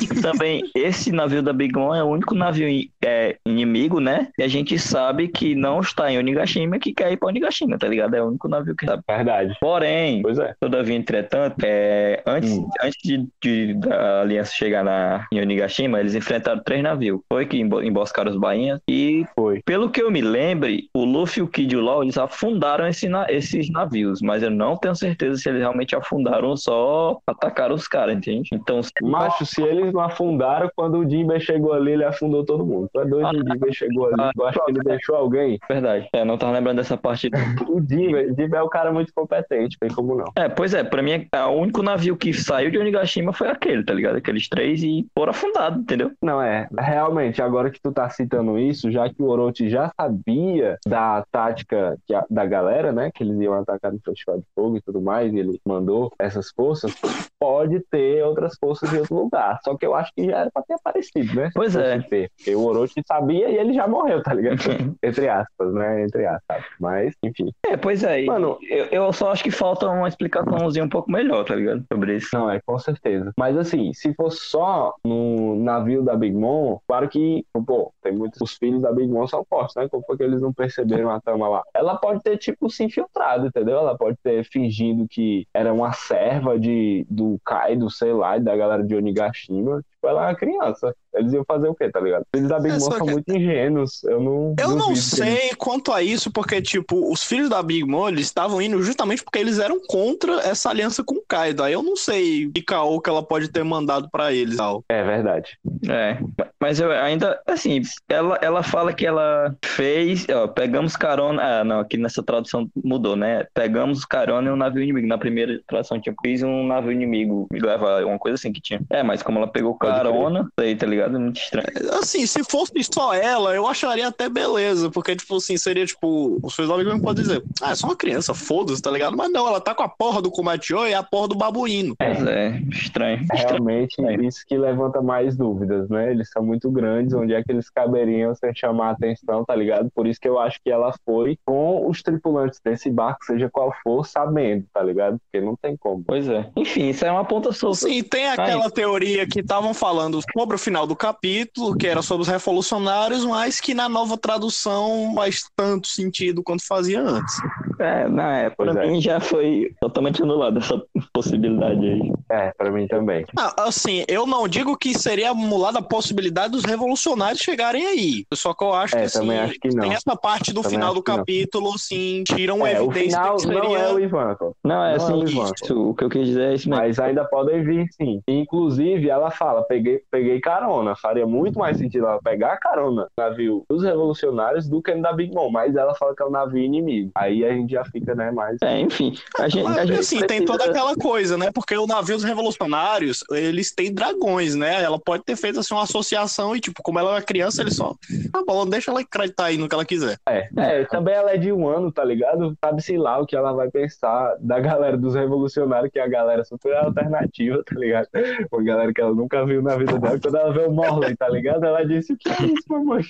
e 0.01 0.21
também 0.21 0.63
esse 0.75 1.11
navio 1.11 1.41
da 1.44 1.53
Big 1.53 1.73
Mom 1.77 1.94
é 1.94 2.03
o 2.03 2.07
único 2.07 2.33
navio 2.33 2.67
é, 3.05 3.38
inimigo, 3.45 4.00
né? 4.00 4.29
E 4.38 4.44
a 4.44 4.47
gente 4.47 4.77
sabe 4.79 5.27
que 5.27 5.55
não 5.55 5.79
está 5.81 6.11
em 6.11 6.17
Onigashima 6.17 6.79
que 6.79 6.94
quer 6.94 7.11
ir 7.11 7.17
pra 7.17 7.27
Onigashima, 7.29 7.77
tá 7.77 7.88
ligado? 7.88 8.15
É 8.15 8.21
o 8.23 8.27
único 8.27 8.47
navio 8.47 8.75
que 8.75 8.85
sabe. 8.85 9.03
Verdade. 9.07 9.55
Porém, 9.59 10.21
Pois 10.21 10.39
é. 10.39 10.55
todavia, 10.59 10.95
entretanto, 10.95 11.55
é, 11.63 12.21
antes, 12.25 12.51
Hum. 12.57 12.69
antes 12.81 12.97
de, 13.03 13.27
de- 13.41 13.73
da 13.75 14.21
aliança 14.21 14.53
chegar 14.53 14.83
na, 14.83 15.25
em 15.31 15.41
Onigashima, 15.41 16.00
eles 16.00 16.15
enfrentaram 16.15 16.61
três 16.63 16.81
navios. 16.81 17.19
Foi 17.31 17.45
que 17.45 17.59
embo- 17.59 17.81
emboscaram 17.83 18.31
os 18.31 18.38
bainhas 18.44 18.81
e 18.88 19.25
Foi. 19.34 19.62
pelo 19.63 19.90
que 19.90 20.01
eu 20.01 20.12
me 20.12 20.22
lembre, 20.22 20.90
o 21.03 21.05
Luffy, 21.05 21.41
o 21.41 21.47
Kid 21.47 21.73
e 21.73 21.77
o 21.77 21.81
Law, 21.81 22.03
eles 22.03 22.17
afundaram 22.17 22.88
esse 22.88 23.07
na- 23.07 23.25
esses 23.29 23.69
navios, 23.69 24.21
mas 24.21 24.41
eu 24.44 24.50
não 24.51 24.75
tenho 24.77 24.95
certeza 24.95 25.38
se 25.38 25.50
eles 25.50 25.61
realmente 25.61 25.95
afundaram 25.95 26.50
ou 26.50 26.57
só 26.57 27.19
atacaram 27.27 27.75
os 27.75 27.88
caras, 27.88 28.15
entende? 28.15 28.50
Então, 28.53 28.81
se- 28.81 28.91
Macho, 29.01 29.45
se 29.45 29.61
eles 29.61 29.91
não 29.94 30.01
afundaram, 30.01 30.69
quando 30.75 30.97
o 31.00 31.09
Jinbe 31.09 31.39
chegou 31.39 31.73
ali, 31.73 31.91
ele 31.91 32.03
afundou 32.05 32.44
todo 32.45 32.65
mundo. 32.65 32.89
Tu 32.94 33.00
é 33.01 33.05
doido, 33.05 33.27
o 33.27 33.51
Jinbe 33.53 33.73
chegou 33.73 34.07
ali. 34.07 34.31
Tu 34.35 34.44
acha 34.44 34.59
que 34.65 34.71
ele 34.71 34.79
deixou 34.83 35.15
alguém? 35.15 35.59
verdade. 35.69 36.07
É, 36.13 36.23
não 36.23 36.38
tava 36.38 36.53
lembrando 36.53 36.77
dessa 36.77 36.97
parte. 36.97 37.29
O 37.67 37.79
Jinbe, 37.81 38.33
Jinbe 38.38 38.55
é 38.55 38.63
um 38.63 38.69
cara 38.69 38.91
muito 38.91 39.11
competente, 39.13 39.77
tem 39.79 39.89
como 39.89 40.15
não. 40.15 40.25
É, 40.35 40.47
pois 40.50 40.73
é, 40.73 40.83
pra 40.83 41.01
mim, 41.01 41.27
é, 41.31 41.44
o 41.45 41.51
único 41.51 41.81
navio 41.83 42.15
que 42.15 42.33
saiu 42.33 42.69
de 42.72 42.77
Onigashima 42.77 43.33
foi 43.33 43.50
aquele, 43.50 43.83
tá 43.83 43.93
ligado? 43.93 44.17
Aqueles 44.17 44.48
três 44.48 44.83
e 44.83 45.05
foram 45.17 45.31
afundados, 45.31 45.79
entendeu? 45.81 46.12
Não, 46.22 46.41
é. 46.41 46.67
Realmente, 46.77 47.41
agora 47.41 47.69
que 47.69 47.81
tu 47.81 47.91
tá 47.91 48.10
citando 48.10 48.57
isso, 48.60 48.91
já 48.91 49.10
que 49.10 49.22
o 49.22 49.27
Orochi 49.27 49.69
já 49.69 49.91
sabia 50.00 50.77
da 50.93 51.25
tática 51.31 51.97
a- 52.13 52.25
da 52.29 52.45
galera, 52.45 52.91
né? 52.91 53.09
Que 53.13 53.23
eles 53.23 53.39
iam 53.41 53.53
atacar 53.55 53.91
no 53.91 54.00
Festival 54.00 54.38
de 54.38 54.45
Fogo 54.55 54.77
e 54.77 54.81
tudo 54.81 55.01
mais, 55.01 55.33
e 55.33 55.39
ele 55.39 55.59
mandou 55.65 56.12
essas 56.19 56.51
forças, 56.51 56.93
pode 57.39 57.79
ter 57.89 58.23
outras 58.23 58.55
forças 58.59 58.93
em 58.93 59.00
outro 59.00 59.15
lugar. 59.15 59.59
Só 59.63 59.75
que 59.75 59.85
eu 59.85 59.95
acho 59.95 60.12
que 60.15 60.25
já 60.25 60.38
era 60.39 60.51
pra 60.51 60.62
ter 60.63 60.75
aparecido, 60.75 61.33
né? 61.35 61.50
Pois 61.53 61.75
é. 61.75 62.00
Ter. 62.01 62.29
Porque 62.38 62.55
o 62.55 62.63
Orochi 62.65 63.01
sabia 63.07 63.50
e 63.50 63.57
ele 63.57 63.73
já 63.73 63.88
morreu, 63.88 64.21
tá 64.21 64.33
ligado? 64.33 64.59
Entre 65.03 65.27
aspas, 65.27 65.73
né? 65.73 66.03
Entre 66.03 66.25
aspas. 66.25 66.63
Mas, 66.79 67.13
enfim. 67.23 67.51
É, 67.65 67.75
pois 67.75 68.03
é. 68.03 68.23
Mano- 68.25 68.57
eu, 68.69 68.85
eu 68.85 69.13
só 69.13 69.31
acho 69.31 69.43
que 69.43 69.51
falta 69.51 69.88
uma 69.89 70.07
explicaçãozinha 70.07 70.85
um 70.85 70.89
pouco 70.89 71.12
melhor, 71.12 71.43
tá 71.43 71.55
ligado? 71.55 71.83
Sobre 71.91 72.17
isso. 72.17 72.29
Não, 72.33 72.50
é, 72.50 72.59
com 72.65 72.77
certeza. 72.77 73.31
Mas 73.38 73.57
assim, 73.57 73.91
se 73.93 74.13
for 74.13 74.31
só 74.31 74.93
no 75.03 75.55
navio 75.55 76.03
da 76.03 76.15
Big 76.15 76.35
Mom, 76.35 76.77
claro 76.88 77.09
que, 77.09 77.45
pô, 77.65 77.91
tem 78.03 78.13
muitos. 78.13 78.39
Os 78.41 78.53
filhos 78.57 78.81
da 78.81 78.91
Big 78.91 79.07
Mom 79.12 79.25
são 79.27 79.43
fortes, 79.50 79.75
né? 79.75 79.88
Como 79.89 80.03
foi 80.05 80.17
que 80.17 80.23
eles 80.23 80.41
não 80.41 80.53
perceberam 80.53 80.83
a 80.84 81.22
Tama 81.22 81.48
lá? 81.48 81.63
Ela 81.74 81.98
pode 81.98 82.22
ter, 82.22 82.38
tipo, 82.38 82.70
se 82.70 82.84
infiltrado, 82.84 83.48
entendeu? 83.48 83.78
Ela 83.78 83.98
pode 83.98 84.18
ter 84.24 84.44
fingindo 84.46 85.08
que 85.08 85.48
era 85.54 85.74
uma 85.74 85.94
serva 85.94 86.60
de, 86.60 87.06
do 87.10 87.40
Kaido, 87.46 87.90
sei 87.90 88.13
lá, 88.13 88.38
da 88.38 88.56
galera 88.56 88.84
de 88.84 88.96
Onigashima. 88.96 89.84
Tipo, 90.03 90.07
ela 90.07 90.24
é 90.24 90.27
uma 90.29 90.36
criança. 90.36 90.93
Eles 91.13 91.31
iam 91.31 91.45
fazer 91.48 91.67
o 91.69 91.75
quê, 91.75 91.89
tá 91.89 92.00
ligado? 92.00 92.24
Os 92.24 92.27
filhos 92.36 92.50
da 92.50 92.60
Big 92.60 92.75
É, 92.75 92.79
Mom 92.79 92.91
são 92.91 93.05
que- 93.05 93.12
muito 93.12 93.31
ingênuos. 93.36 94.03
Eu 94.03 94.19
não. 94.19 94.55
Eu 94.60 94.75
não 94.75 94.95
sei 94.95 95.51
quanto 95.57 95.91
a 95.93 96.01
isso, 96.01 96.31
porque, 96.31 96.62
tipo, 96.62 97.12
os 97.12 97.24
filhos 97.24 97.50
da 97.50 97.62
Big 97.63 97.86
Mom, 97.86 98.10
eles 98.10 98.25
estavam 98.25 98.62
indo 98.62 98.81
justamente 98.81 99.24
porque 99.24 99.39
eles 99.39 99.60
eram 99.60 99.79
contra 99.88 100.33
essa 100.41 100.69
aliança 100.69 101.03
com 101.03 101.15
o 101.15 101.24
Kaido. 101.27 101.63
Aí 101.63 101.74
eu 101.74 101.83
não 101.83 101.95
sei 101.95 102.50
que 102.53 102.62
caô 102.62 103.00
que 103.00 103.10
ela 103.10 103.24
pode 103.24 103.50
ter 103.50 103.63
mandado 103.63 104.10
pra 104.12 104.33
eles. 104.33 104.57
Tal. 104.57 104.83
É 104.89 105.03
verdade. 105.03 105.57
É, 105.89 106.17
mas 106.60 106.79
eu 106.79 106.91
ainda, 106.91 107.39
assim, 107.48 107.81
ela, 108.10 108.38
ela 108.41 108.63
fala 108.63 108.91
que 108.91 109.05
ela 109.05 109.55
fez, 109.63 110.25
ó, 110.29 110.48
pegamos 110.48 110.95
carona, 110.95 111.41
ah, 111.60 111.63
não, 111.63 111.79
aqui 111.79 111.98
nessa 111.98 112.24
tradução 112.24 112.67
mudou, 112.83 113.15
né? 113.15 113.45
Pegamos 113.53 114.03
carona 114.05 114.50
em 114.50 114.53
um 114.53 114.57
navio 114.57 114.81
inimigo. 114.83 115.07
Na 115.07 115.17
primeira 115.17 115.62
tradução 115.67 116.01
tinha 116.01 116.13
fiz 116.24 116.41
um 116.41 116.65
navio 116.65 116.91
inimigo, 116.91 117.48
me 117.51 117.60
leva 117.60 118.03
uma 118.05 118.17
coisa 118.17 118.36
assim 118.36 118.51
que 118.51 118.62
tinha. 118.62 118.81
É, 118.89 119.03
mas 119.03 119.22
como 119.22 119.38
ela 119.38 119.48
pegou 119.48 119.77
Pois 119.79 119.92
carona, 119.95 120.50
aí, 120.57 120.75
tá 120.75 120.85
ligado? 120.85 121.15
É 121.15 121.19
muito 121.19 121.39
estranho. 121.39 121.67
Assim, 122.00 122.25
se 122.25 122.43
fosse 122.43 122.73
só 122.91 123.13
ela, 123.13 123.55
eu 123.55 123.67
acharia 123.67 124.07
até 124.07 124.29
beleza, 124.29 124.89
porque, 124.89 125.15
tipo 125.15 125.38
assim, 125.38 125.57
seria 125.57 125.85
tipo, 125.85 126.39
os 126.41 126.55
seus 126.55 126.69
amigos 126.69 127.00
podem 127.01 127.23
dizer, 127.23 127.43
ah, 127.62 127.71
é 127.71 127.75
só 127.75 127.88
uma 127.88 127.95
criança, 127.95 128.33
foda-se, 128.33 128.81
tá 128.81 128.91
ligado? 128.91 129.15
Mas 129.15 129.31
não, 129.31 129.47
ela 129.47 129.62
tá 129.62 129.73
com 129.73 129.83
a 129.83 129.89
porra 129.89 130.21
do 130.21 130.31
Kumatio 130.31 130.88
e 130.88 130.93
a 130.93 131.03
porra 131.03 131.27
do 131.29 131.35
babuíno. 131.35 131.95
Mas 132.00 132.25
é, 132.25 132.62
estranho. 132.71 133.25
Realmente, 133.31 133.95
isso 134.25 134.43
que 134.47 134.57
levanta 134.57 135.01
mais 135.01 135.35
dúvidas, 135.35 135.89
né? 135.89 136.12
Eles 136.12 136.29
são 136.29 136.43
muito 136.43 136.69
grandes, 136.71 137.13
onde 137.13 137.33
é 137.33 137.43
que 137.43 137.51
eles 137.51 137.69
caberiam 137.69 138.33
sem 138.35 138.53
chamar 138.55 138.89
a 138.89 138.91
atenção, 138.91 139.45
tá 139.45 139.55
ligado? 139.55 139.89
Por 139.93 140.07
isso 140.07 140.19
que 140.19 140.27
eu 140.27 140.39
acho 140.39 140.59
que 140.63 140.69
ela 140.69 140.93
foi 141.05 141.38
com 141.45 141.88
os 141.88 142.01
tripulantes 142.01 142.59
desse 142.63 142.89
barco, 142.89 143.25
seja 143.25 143.50
qual 143.50 143.73
for, 143.83 144.05
sabendo, 144.05 144.65
tá 144.73 144.81
ligado? 144.81 145.17
Porque 145.19 145.43
não 145.45 145.55
tem 145.55 145.75
como. 145.77 146.03
Pois 146.05 146.27
é. 146.27 146.50
Enfim, 146.55 146.89
isso 146.89 147.05
é 147.05 147.12
uma 147.12 147.25
ponta 147.25 147.51
solta. 147.51 147.77
Sim, 147.77 148.03
tem 148.03 148.27
aquela 148.27 148.69
teoria 148.69 149.27
que 149.27 149.39
estavam 149.39 149.73
falando 149.84 150.22
sobre 150.32 150.56
o 150.56 150.58
final 150.58 150.88
do 150.88 150.96
capítulo, 150.96 151.75
que 151.75 151.86
era 151.88 152.02
sobre 152.02 152.22
os 152.22 152.30
revolucionários, 152.30 153.25
mas 153.25 153.60
que 153.60 153.74
na 153.74 153.90
nova 153.90 154.18
tradução 154.18 155.12
faz 155.13 155.44
tanto 155.58 155.90
sentido 155.90 156.42
quanto 156.42 156.66
fazia 156.66 157.02
antes. 157.02 157.36
É, 157.80 158.08
na 158.08 158.38
época, 158.39 158.63
pra 158.63 158.74
Pois 158.74 158.86
é. 158.88 158.92
mim 158.92 159.01
já 159.01 159.20
foi 159.20 159.72
totalmente 159.82 160.22
anulada 160.22 160.60
essa 160.60 160.82
possibilidade 161.13 161.86
aí. 161.86 162.12
É, 162.30 162.51
pra 162.58 162.72
mim 162.72 162.88
também. 162.88 163.25
Ah, 163.38 163.53
assim, 163.65 164.03
eu 164.08 164.25
não 164.25 164.48
digo 164.48 164.77
que 164.77 164.94
seria 164.98 165.32
anulada 165.32 165.80
a 165.80 165.82
possibilidade 165.84 166.51
dos 166.53 166.63
revolucionários 166.65 167.39
chegarem 167.42 167.86
aí. 167.86 168.25
Só 168.34 168.53
que 168.53 168.63
eu 168.63 168.74
acho 168.74 168.96
É, 168.96 169.00
que 169.01 169.06
assim, 169.06 169.20
também 169.20 169.39
acho 169.39 169.60
que 169.60 169.70
não. 169.70 169.82
tem 169.84 169.94
essa 169.94 170.15
parte 170.15 170.53
do 170.53 170.62
Também 170.62 170.77
final 170.77 170.94
do 170.94 171.03
que 171.03 171.12
não. 171.12 171.18
capítulo, 171.20 171.74
assim, 171.74 172.24
tiram 172.25 172.65
É, 172.65 172.82
o 172.82 172.86
evidência 172.86 173.18
final 173.20 173.36
de 173.38 173.48
que 173.48 173.53
seria. 173.53 173.70
não 173.70 173.75
é 173.75 173.94
o 173.94 174.00
Ivanko. 174.00 174.56
Não, 174.63 174.75
é 174.75 174.77
Não 174.77 174.86
é 174.86 174.96
assim, 174.96 175.13
o 175.13 175.27
Ivan. 175.27 175.51
isso, 175.63 175.89
o 175.89 175.94
que 175.96 176.03
eu 176.03 176.10
quis 176.10 176.27
dizer 176.27 176.51
é 176.51 176.53
isso 176.56 176.70
mesmo. 176.70 176.84
Mas 176.84 177.00
ainda 177.00 177.25
podem 177.25 177.63
vir, 177.63 177.88
sim. 177.92 178.22
Inclusive, 178.27 179.10
ela 179.10 179.32
fala: 179.32 179.63
peguei, 179.63 180.01
peguei 180.12 180.39
carona. 180.39 180.96
Faria 180.96 181.25
muito 181.25 181.58
mais 181.60 181.77
sentido 181.77 182.06
ela 182.08 182.20
pegar 182.24 182.58
carona 182.58 183.08
no 183.18 183.24
navio 183.24 183.63
dos 183.70 183.84
revolucionários 183.84 184.68
do 184.68 184.82
que 184.82 184.94
no 184.94 185.01
da 185.01 185.13
Big 185.13 185.34
Mom. 185.34 185.50
Mas 185.51 185.75
ela 185.75 185.94
fala 185.96 186.15
que 186.15 186.22
é 186.24 186.25
o 186.25 186.30
navio 186.32 186.60
inimigo. 186.63 187.12
Aí 187.15 187.44
a 187.46 187.51
gente 187.53 187.62
já 187.72 187.84
fica, 187.86 188.13
né, 188.15 188.32
mais. 188.32 188.58
É, 188.62 188.79
enfim, 188.79 189.17
a 189.39 189.48
gente, 189.50 189.65
a 189.65 189.70
Mas, 189.70 189.88
gente 189.88 190.00
assim, 190.00 190.17
tem 190.20 190.27
precisa- 190.27 190.46
toda 190.58 190.65
aquela 190.65 190.96
coisa, 190.96 191.38
né? 191.38 191.51
Porque 191.53 191.75
o 191.77 191.88
navio 191.88 192.15
dos 192.15 192.24
revolucionários, 192.24 193.24
eles 193.32 193.74
têm 193.74 193.93
dragões, 193.93 194.55
né? 194.55 194.82
Ela 194.84 195.00
pode 195.00 195.24
ter 195.24 195.36
feito 195.36 195.60
assim 195.60 195.74
uma 195.74 195.84
associação 195.84 196.55
e, 196.55 196.60
tipo, 196.60 196.82
como 196.84 197.00
ela 197.00 197.12
é 197.12 197.13
uma 197.15 197.22
criança, 197.22 197.62
ele 197.62 197.72
só. 197.72 197.93
Tá 198.32 198.43
bom, 198.46 198.65
deixa 198.65 198.91
ela 198.91 199.01
acreditar 199.01 199.46
aí 199.46 199.58
no 199.58 199.67
que 199.67 199.75
ela 199.75 199.86
quiser. 199.86 200.17
É, 200.27 200.50
é, 200.58 200.86
também 200.86 201.13
ela 201.13 201.32
é 201.32 201.38
de 201.38 201.51
um 201.51 201.67
ano, 201.67 201.91
tá 201.91 202.03
ligado? 202.03 202.55
Sabe-se 202.63 202.98
lá 202.98 203.20
o 203.20 203.25
que 203.25 203.36
ela 203.36 203.53
vai 203.53 203.70
pensar 203.70 204.36
da 204.39 204.60
galera 204.60 204.98
dos 204.98 205.15
revolucionários, 205.15 205.91
que 205.91 206.00
é 206.00 206.03
a 206.03 206.08
galera 206.08 206.43
super 206.43 206.75
alternativa, 206.75 207.63
tá 207.63 207.75
ligado? 207.79 208.08
Uma 208.51 208.63
galera 208.63 208.93
que 208.93 209.01
ela 209.01 209.13
nunca 209.13 209.46
viu 209.46 209.62
na 209.62 209.75
vida 209.75 209.98
dela. 210.00 210.20
Quando 210.20 210.36
ela 210.36 210.53
vê 210.53 210.62
o 210.65 210.72
Morley, 210.72 211.15
tá 211.15 211.27
ligado? 211.29 211.63
Ela 211.65 211.86
disse: 211.86 212.13
O 212.13 212.17
que 212.17 212.29
é 212.29 212.46
isso, 212.46 212.63
mamãe? 212.70 213.03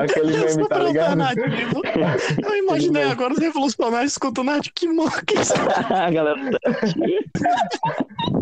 Aquele 0.00 0.32
meme, 0.32 0.44
tá 0.68 0.76
Super 0.76 0.82
ligado? 0.82 1.20
alternativo. 1.20 1.82
Eu 2.42 2.56
imaginei 2.56 3.02
agora 3.04 3.32
os 3.32 3.38
revolucionários 3.38 3.64
escutando 4.04 4.50
ah, 4.50 4.60
que 4.74 4.88
mano, 4.88 5.10
que 5.26 5.34
isso? 5.34 5.54
a 5.90 6.10
galera 6.10 6.38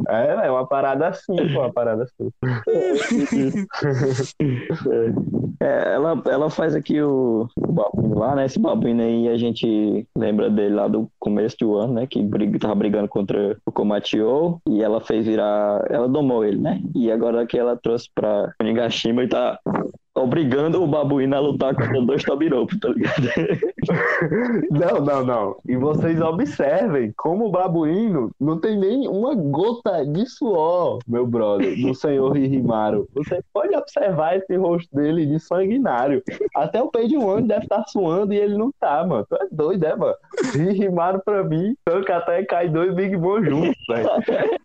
É, 0.09 0.47
é 0.47 0.51
uma 0.51 0.67
parada 0.67 1.09
assim, 1.09 1.37
pô, 1.53 1.61
uma 1.61 1.73
parada 1.73 2.05
assim. 2.05 2.31
É, 5.63 5.95
ela, 5.95 6.21
ela 6.27 6.51
faz 6.51 6.75
aqui 6.75 7.01
o, 7.01 7.49
o 7.57 7.73
babuíno 7.73 8.19
lá, 8.19 8.35
né? 8.35 8.47
Esse 8.47 8.59
babuíno 8.59 9.01
aí 9.01 9.29
a 9.29 9.37
gente 9.37 10.05
lembra 10.17 10.51
dele 10.51 10.75
lá 10.75 10.89
do 10.89 11.09
começo 11.21 11.57
do 11.61 11.77
ano, 11.77 11.95
né? 11.95 12.07
Que 12.09 12.21
briga, 12.21 12.59
tava 12.59 12.75
brigando 12.75 13.09
contra 13.09 13.57
o 13.65 13.71
Komatio 13.71 14.61
e 14.69 14.83
ela 14.83 15.01
fez 15.01 15.25
virar. 15.25 15.85
Ela 15.89 16.09
domou 16.09 16.45
ele, 16.45 16.59
né? 16.59 16.83
E 16.97 17.13
agora 17.13 17.47
que 17.47 17.57
ela 17.57 17.77
trouxe 17.77 18.09
pra 18.13 18.53
Onigashima 18.61 19.23
e 19.23 19.29
tá 19.29 19.57
obrigando 20.15 20.83
o 20.83 20.87
babuíno 20.87 21.37
a 21.37 21.41
lutar 21.41 21.75
contra 21.75 22.01
dois 22.03 22.23
Tobiropo, 22.23 22.79
tá 22.79 22.89
ligado? 22.89 23.13
Não, 24.71 25.05
não, 25.05 25.25
não. 25.25 25.57
E 25.67 25.77
vocês 25.77 26.21
observem 26.21 27.13
como 27.17 27.47
o 27.47 27.51
babuíno 27.51 28.31
não 28.41 28.59
tem 28.59 28.79
nem 28.79 29.09
uma 29.09 29.35
gota 29.35 30.07
de 30.07 30.25
suor, 30.27 31.01
meu 31.07 31.27
brother, 31.27 31.75
do 31.81 31.95
senhor 31.95 32.37
Hihimaru. 32.37 33.09
Você 33.15 33.43
pode 33.53 33.75
observar 33.75 34.37
esse 34.37 34.55
rosto 34.57 34.95
dele 34.95 35.27
de 35.27 35.41
sanguinário. 35.41 36.23
Até 36.55 36.83
o 36.83 36.91
Page 36.91 37.17
One 37.17 37.49
deve 37.49 37.65
estar 37.65 37.85
suando 37.89 38.33
e 38.33 38.39
ele 38.39 38.57
não 38.57 38.73
tá, 38.79 39.05
mano. 39.05 39.27
Tu 39.29 39.37
é 39.37 39.47
doido, 39.51 39.85
é, 39.85 39.97
mano? 39.97 40.15
Hihimaru 40.55 41.21
pra 41.25 41.43
mim, 41.43 41.77
tanca 41.85 42.19
até 42.19 42.45
cai 42.45 42.69
dois 42.69 42.95
Big 42.95 43.17
Bom 43.17 43.43
juntos, 43.43 43.77
velho. 43.89 44.09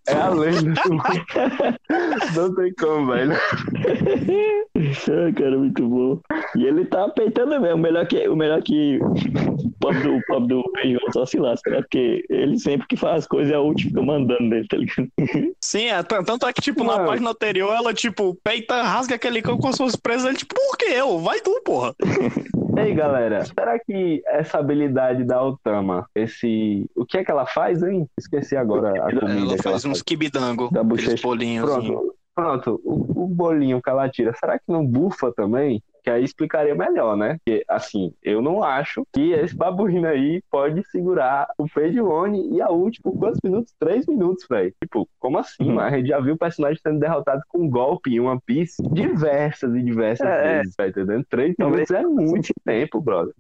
É 0.08 0.14
a 0.14 0.30
lenda 0.30 0.74
do... 0.74 0.98
Não 2.36 2.56
tem 2.56 2.74
como, 2.76 3.08
velho. 3.08 3.34
Ai, 4.78 5.34
cara, 5.34 5.58
muito 5.58 5.88
bom. 5.88 6.20
E 6.56 6.66
ele 6.66 6.86
tá 6.86 7.10
peitando 7.10 7.60
mesmo. 7.60 7.76
O 7.76 7.80
melhor 7.80 8.06
que, 8.08 8.28
o 8.28 8.36
melhor 8.36 8.62
que 8.62 9.00
o 9.02 9.72
pobre 9.80 10.04
do, 10.04 10.16
o 10.18 10.22
pobre 10.28 10.48
do 10.50 10.64
Beijão 10.74 11.00
só 11.12 11.26
se 11.26 11.38
lasca, 11.40 11.70
né? 11.72 11.78
Porque 11.82 12.24
ele 12.30 12.60
sempre 12.60 12.88
que 12.88 12.96
faz 12.96 13.20
as 13.20 13.28
coisas 13.28 13.52
é 13.54 13.58
o 13.58 13.64
último 13.64 13.90
que 13.92 13.96
fica 13.96 14.02
mandando 14.06 14.44
nele, 14.44 14.68
tá 14.68 14.78
ligado? 14.78 15.08
Sim, 15.62 15.86
é, 15.88 16.04
tanto 16.04 16.46
é 16.48 16.54
que, 16.54 16.62
tipo, 16.62 16.84
na 16.84 16.94
Mano. 16.98 17.08
página 17.08 17.30
anterior, 17.32 17.74
ela, 17.74 17.94
tipo, 17.94 18.36
peita, 18.44 18.82
rasga 18.84 19.16
aquele 19.16 19.42
cão 19.42 19.58
com 19.58 19.68
as 19.68 19.76
suas 19.76 19.96
presas. 19.96 20.26
Ele, 20.26 20.38
tipo, 20.38 20.54
por 20.56 20.78
que 20.78 20.86
eu? 20.86 21.20
Vai 21.20 21.40
tu, 21.40 21.60
porra. 21.64 21.96
Ei, 22.78 22.94
galera, 22.94 23.44
será 23.44 23.80
que 23.80 24.22
essa 24.28 24.60
habilidade 24.60 25.24
da 25.24 25.42
Otama, 25.44 26.08
esse. 26.14 26.86
O 26.96 27.06
que 27.06 27.18
é 27.18 27.24
que 27.24 27.32
ela 27.32 27.48
faz, 27.48 27.82
hein? 27.82 28.08
Esqueci 28.16 28.56
agora 28.56 28.90
a 29.04 29.10
comida 29.10 29.32
Ela 29.32 29.56
que 29.56 29.64
faz 29.64 29.84
uns 29.84 30.04
kibidango, 30.04 30.70
Da 30.72 30.84
bochecha. 30.84 31.24
bolinhos. 31.24 31.68
assim. 31.72 31.96
Pronto. 32.38 32.80
O, 32.86 33.24
o 33.24 33.28
bolinho 33.28 33.82
que 33.82 33.90
ela 33.90 34.08
tira, 34.08 34.32
será 34.32 34.60
que 34.60 34.72
não 34.72 34.86
bufa 34.86 35.34
também? 35.34 35.82
Que 36.08 36.12
aí 36.12 36.24
explicaria 36.24 36.74
melhor, 36.74 37.18
né? 37.18 37.36
Porque, 37.44 37.66
assim, 37.68 38.14
eu 38.24 38.42
não 38.42 38.64
acho 38.64 39.06
que 39.12 39.34
esse 39.34 39.54
babuíno 39.54 40.08
aí 40.08 40.42
pode 40.50 40.82
segurar 40.90 41.50
o 41.58 41.66
Pedione 41.68 42.50
e 42.56 42.62
a 42.62 42.70
ult 42.72 43.02
por 43.02 43.12
quantos 43.20 43.42
minutos? 43.44 43.74
Três 43.78 44.06
minutos, 44.08 44.46
velho. 44.50 44.74
Tipo, 44.82 45.06
como 45.20 45.38
assim? 45.38 45.66
Uhum. 45.66 45.76
mano? 45.76 45.88
A 45.94 45.98
gente 45.98 46.08
já 46.08 46.20
viu 46.22 46.36
o 46.36 46.38
personagem 46.38 46.80
sendo 46.82 46.98
derrotado 46.98 47.42
com 47.50 47.64
um 47.64 47.70
golpe 47.70 48.16
em 48.16 48.22
One 48.22 48.40
Piece 48.46 48.82
diversas 48.90 49.76
e 49.76 49.84
diversas 49.84 50.26
É, 50.26 50.60
vezes, 50.60 50.76
tá 50.78 50.88
entendendo? 50.88 51.26
Três 51.30 51.54
Talvez- 51.58 51.90
minutos 51.90 51.92
é 51.92 52.24
muito 52.24 52.54
tempo, 52.64 53.02
brother. 53.02 53.34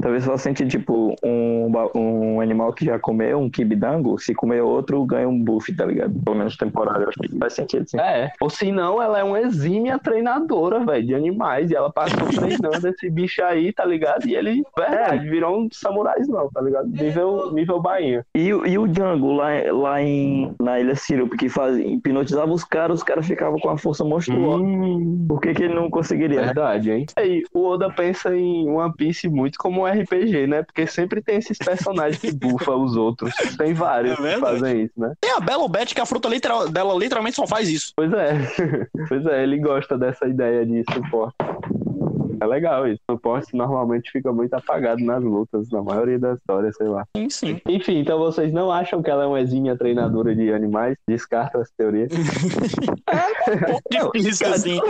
Talvez 0.00 0.22
só 0.24 0.36
sentir, 0.36 0.66
tipo, 0.68 1.14
um, 1.24 1.72
um 1.96 2.40
animal 2.40 2.72
que 2.72 2.84
já 2.84 2.98
comeu, 2.98 3.38
um 3.38 3.48
kibidango, 3.50 4.18
se 4.18 4.32
comer 4.34 4.60
outro, 4.60 5.04
ganha 5.04 5.28
um 5.28 5.38
buff, 5.42 5.72
tá 5.74 5.84
ligado? 5.86 6.12
Pelo 6.24 6.36
menos 6.36 6.56
temporário. 6.56 7.02
Eu 7.04 7.08
acho 7.08 7.18
que 7.18 7.38
faz 7.38 7.52
sentido, 7.54 7.88
sim. 7.88 7.98
É. 8.00 8.30
Ou 8.40 8.48
se 8.50 8.70
não, 8.72 9.00
ela 9.02 9.18
é 9.18 9.24
uma 9.24 9.40
exímia 9.40 9.98
treinadora, 9.98 10.84
velho, 10.84 11.06
de 11.06 11.14
animais. 11.14 11.70
E 11.70 11.76
ela 11.76 11.90
passou 12.16 12.28
treinando 12.40 12.88
esse 12.88 13.10
bicho 13.10 13.42
aí, 13.44 13.72
tá 13.72 13.84
ligado? 13.84 14.26
E 14.26 14.34
ele, 14.34 14.62
verdade, 14.76 15.28
virou 15.28 15.58
um 15.60 15.68
samurais 15.72 16.28
não, 16.28 16.48
tá 16.50 16.60
ligado? 16.60 16.88
Nível, 16.88 17.52
nível 17.52 17.80
bainha. 17.80 18.24
E, 18.34 18.52
o- 18.52 18.66
e 18.66 18.78
o 18.78 18.86
Django 18.86 19.32
lá, 19.32 19.48
lá 19.72 20.02
em, 20.02 20.54
na 20.60 20.78
Ilha 20.80 20.94
Sirup, 20.94 21.36
que 21.36 21.48
faz, 21.48 21.78
hipnotizava 21.78 22.52
os 22.52 22.64
caras, 22.64 22.98
os 22.98 23.02
caras 23.02 23.26
ficavam 23.26 23.58
com 23.58 23.70
a 23.70 23.78
força 23.78 24.04
monstruosa. 24.04 24.62
Hum, 24.62 25.26
Por 25.28 25.40
que, 25.40 25.54
que 25.54 25.64
ele 25.64 25.74
não 25.74 25.90
conseguiria? 25.90 26.42
verdade, 26.42 26.90
hein? 26.90 27.06
Aí, 27.16 27.42
o 27.52 27.64
Oda 27.66 27.90
pensa 27.90 28.34
em 28.36 28.68
One 28.68 28.92
Piece 28.96 29.28
muito 29.28 29.58
como 29.58 29.82
um 29.82 29.86
RPG, 29.86 30.46
né? 30.46 30.62
Porque 30.62 30.86
sempre 30.86 31.22
tem 31.22 31.36
esses 31.36 31.56
personagens 31.58 32.18
que 32.18 32.32
bufam 32.32 32.82
os 32.84 32.96
outros. 32.96 33.32
Tem 33.56 33.72
vários 33.74 34.18
É 34.18 34.34
que 34.34 34.40
fazem 34.40 34.82
isso, 34.82 34.92
né? 35.00 35.12
Tem 35.20 35.32
a 35.32 35.40
Belo 35.40 35.68
Bet 35.68 35.94
que 35.94 36.00
a 36.00 36.06
fruta 36.06 36.28
literal- 36.28 36.68
dela 36.68 36.94
literalmente 36.94 37.36
só 37.36 37.46
faz 37.46 37.68
isso. 37.68 37.92
Pois 37.96 38.12
é. 38.12 38.32
pois 39.08 39.26
é, 39.26 39.42
ele 39.42 39.58
gosta 39.58 39.96
dessa 39.98 40.26
ideia 40.26 40.64
de 40.66 40.82
suporte. 40.92 41.36
É 42.42 42.46
legal 42.46 42.88
isso. 42.88 43.00
Suporte 43.08 43.56
normalmente 43.56 44.10
fica 44.10 44.32
muito 44.32 44.52
apagado 44.54 45.00
nas 45.04 45.22
lutas, 45.22 45.70
na 45.70 45.80
maioria 45.80 46.18
das 46.18 46.38
histórias, 46.38 46.74
sei 46.76 46.88
lá. 46.88 47.06
Sim, 47.16 47.30
sim. 47.30 47.60
Enfim, 47.68 47.98
então 47.98 48.18
vocês 48.18 48.52
não 48.52 48.72
acham 48.72 49.00
que 49.00 49.08
ela 49.08 49.22
é 49.22 49.26
uma 49.26 49.40
exímia 49.40 49.76
treinadora 49.76 50.34
de 50.34 50.52
animais? 50.52 50.96
Descartam 51.06 51.60
essa 51.60 51.70
teoria. 51.76 52.08
Um 53.52 54.00
pouco 54.00 54.18
difícil, 54.18 54.46
assim. 54.48 54.80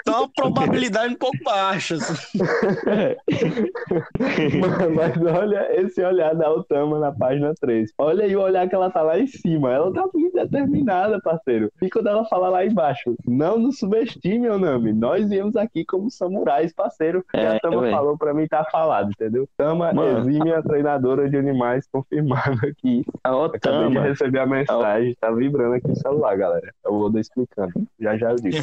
Então 0.00 0.24
a 0.24 0.28
probabilidade 0.28 1.14
um 1.14 1.18
pouco 1.18 1.36
baixa. 1.44 1.96
assim. 1.96 2.38
Mas 4.94 5.36
olha 5.38 5.80
esse 5.80 6.02
olhar 6.02 6.34
da 6.34 6.50
Otama 6.50 6.98
na 6.98 7.12
página 7.12 7.52
3. 7.60 7.90
Olha 7.98 8.24
aí 8.24 8.34
o 8.34 8.40
olhar 8.40 8.68
que 8.68 8.74
ela 8.74 8.90
tá 8.90 9.02
lá 9.02 9.18
em 9.18 9.26
cima. 9.26 9.72
Ela 9.72 9.92
tá 9.92 10.06
muito 10.14 10.34
determinada, 10.34 11.20
parceiro. 11.20 11.70
E 11.80 11.90
quando 11.90 12.08
ela 12.08 12.24
fala 12.26 12.48
lá 12.48 12.64
embaixo, 12.64 13.14
não 13.26 13.58
nos 13.58 13.78
subestime, 13.78 14.48
Onami. 14.48 14.92
Nós 14.92 15.28
viemos 15.28 15.56
aqui 15.56 15.84
como 15.84 16.10
samurais, 16.10 16.72
parceiro. 16.82 17.24
E 17.34 17.38
É, 17.38 17.56
a 17.56 17.60
Tama 17.60 17.78
ué. 17.80 17.90
falou 17.90 18.16
pra 18.18 18.34
mim, 18.34 18.46
tá 18.46 18.64
falado, 18.70 19.10
entendeu? 19.10 19.48
Tama, 19.56 19.92
Mano. 19.92 20.18
exímia 20.20 20.62
treinadora 20.62 21.28
de 21.28 21.36
animais, 21.36 21.86
confirmado 21.92 22.58
aqui. 22.66 23.04
A 23.24 23.30
Acabei 23.44 23.60
de 23.60 23.86
Otama. 23.88 24.00
receber 24.02 24.38
a 24.40 24.46
mensagem. 24.46 25.16
Tá 25.20 25.30
vibrando 25.30 25.74
aqui 25.74 25.90
o 25.90 25.96
celular, 25.96 26.36
galera. 26.36 26.72
Eu 26.84 26.92
vou 26.98 27.10
dar 27.10 27.20
explicando. 27.20 27.72
Já 28.00 28.16
já 28.16 28.30
eu 28.30 28.36
digo. 28.42 28.56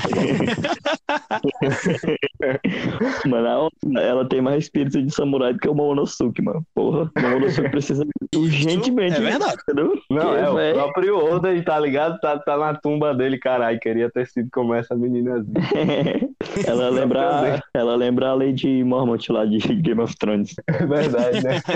Mano, 3.27 3.47
ela, 3.47 3.69
ela 4.01 4.25
tem 4.27 4.41
mais 4.41 4.63
espírito 4.65 5.01
de 5.01 5.13
samurai 5.13 5.53
do 5.53 5.59
que 5.59 5.69
o 5.69 5.73
Momonosuke, 5.73 6.41
mano. 6.41 6.63
Porra, 6.73 7.09
o 7.17 7.21
Momonosuke 7.21 7.69
precisa 7.69 8.05
urgentemente. 8.35 9.15
é 9.17 9.19
verdade. 9.21 9.57
Entendeu? 9.63 9.93
Não, 10.09 10.19
Porque, 10.21 10.37
é 10.39 10.49
o 10.71 10.73
próprio 10.73 11.17
Oda, 11.17 11.63
tá 11.63 11.79
ligado? 11.79 12.19
Tá, 12.19 12.37
tá 12.39 12.57
na 12.57 12.73
tumba 12.75 13.13
dele, 13.13 13.37
caralho. 13.37 13.79
Queria 13.79 14.09
ter 14.09 14.27
sido 14.27 14.49
como 14.51 14.73
essa 14.73 14.95
meninazinha. 14.95 15.53
ela 16.67 16.89
lembra, 16.89 17.29
também. 17.29 17.59
ela 17.73 17.95
lembra 17.95 18.08
a 18.17 18.33
Lady 18.33 18.83
Mormont 18.83 19.31
lá 19.31 19.45
de 19.45 19.57
Game 19.81 20.01
of 20.01 20.15
Thrones. 20.17 20.55
É 20.67 20.85
verdade, 20.85 21.43
né? 21.43 21.61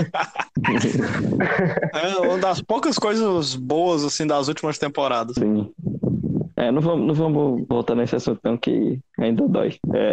É 1.92 2.16
uma 2.18 2.38
das 2.38 2.60
poucas 2.60 2.98
coisas 2.98 3.54
boas, 3.54 4.04
assim, 4.04 4.26
das 4.26 4.48
últimas 4.48 4.78
temporadas. 4.78 5.34
Sim. 5.36 5.70
É, 6.56 6.70
não 6.70 6.80
vamos, 6.80 7.06
não 7.06 7.14
vamos 7.14 7.66
voltar 7.68 7.94
nesse 7.94 8.14
assunto 8.14 8.40
não, 8.44 8.56
que 8.56 8.98
ainda 9.18 9.46
dói. 9.48 9.74
É, 9.92 10.12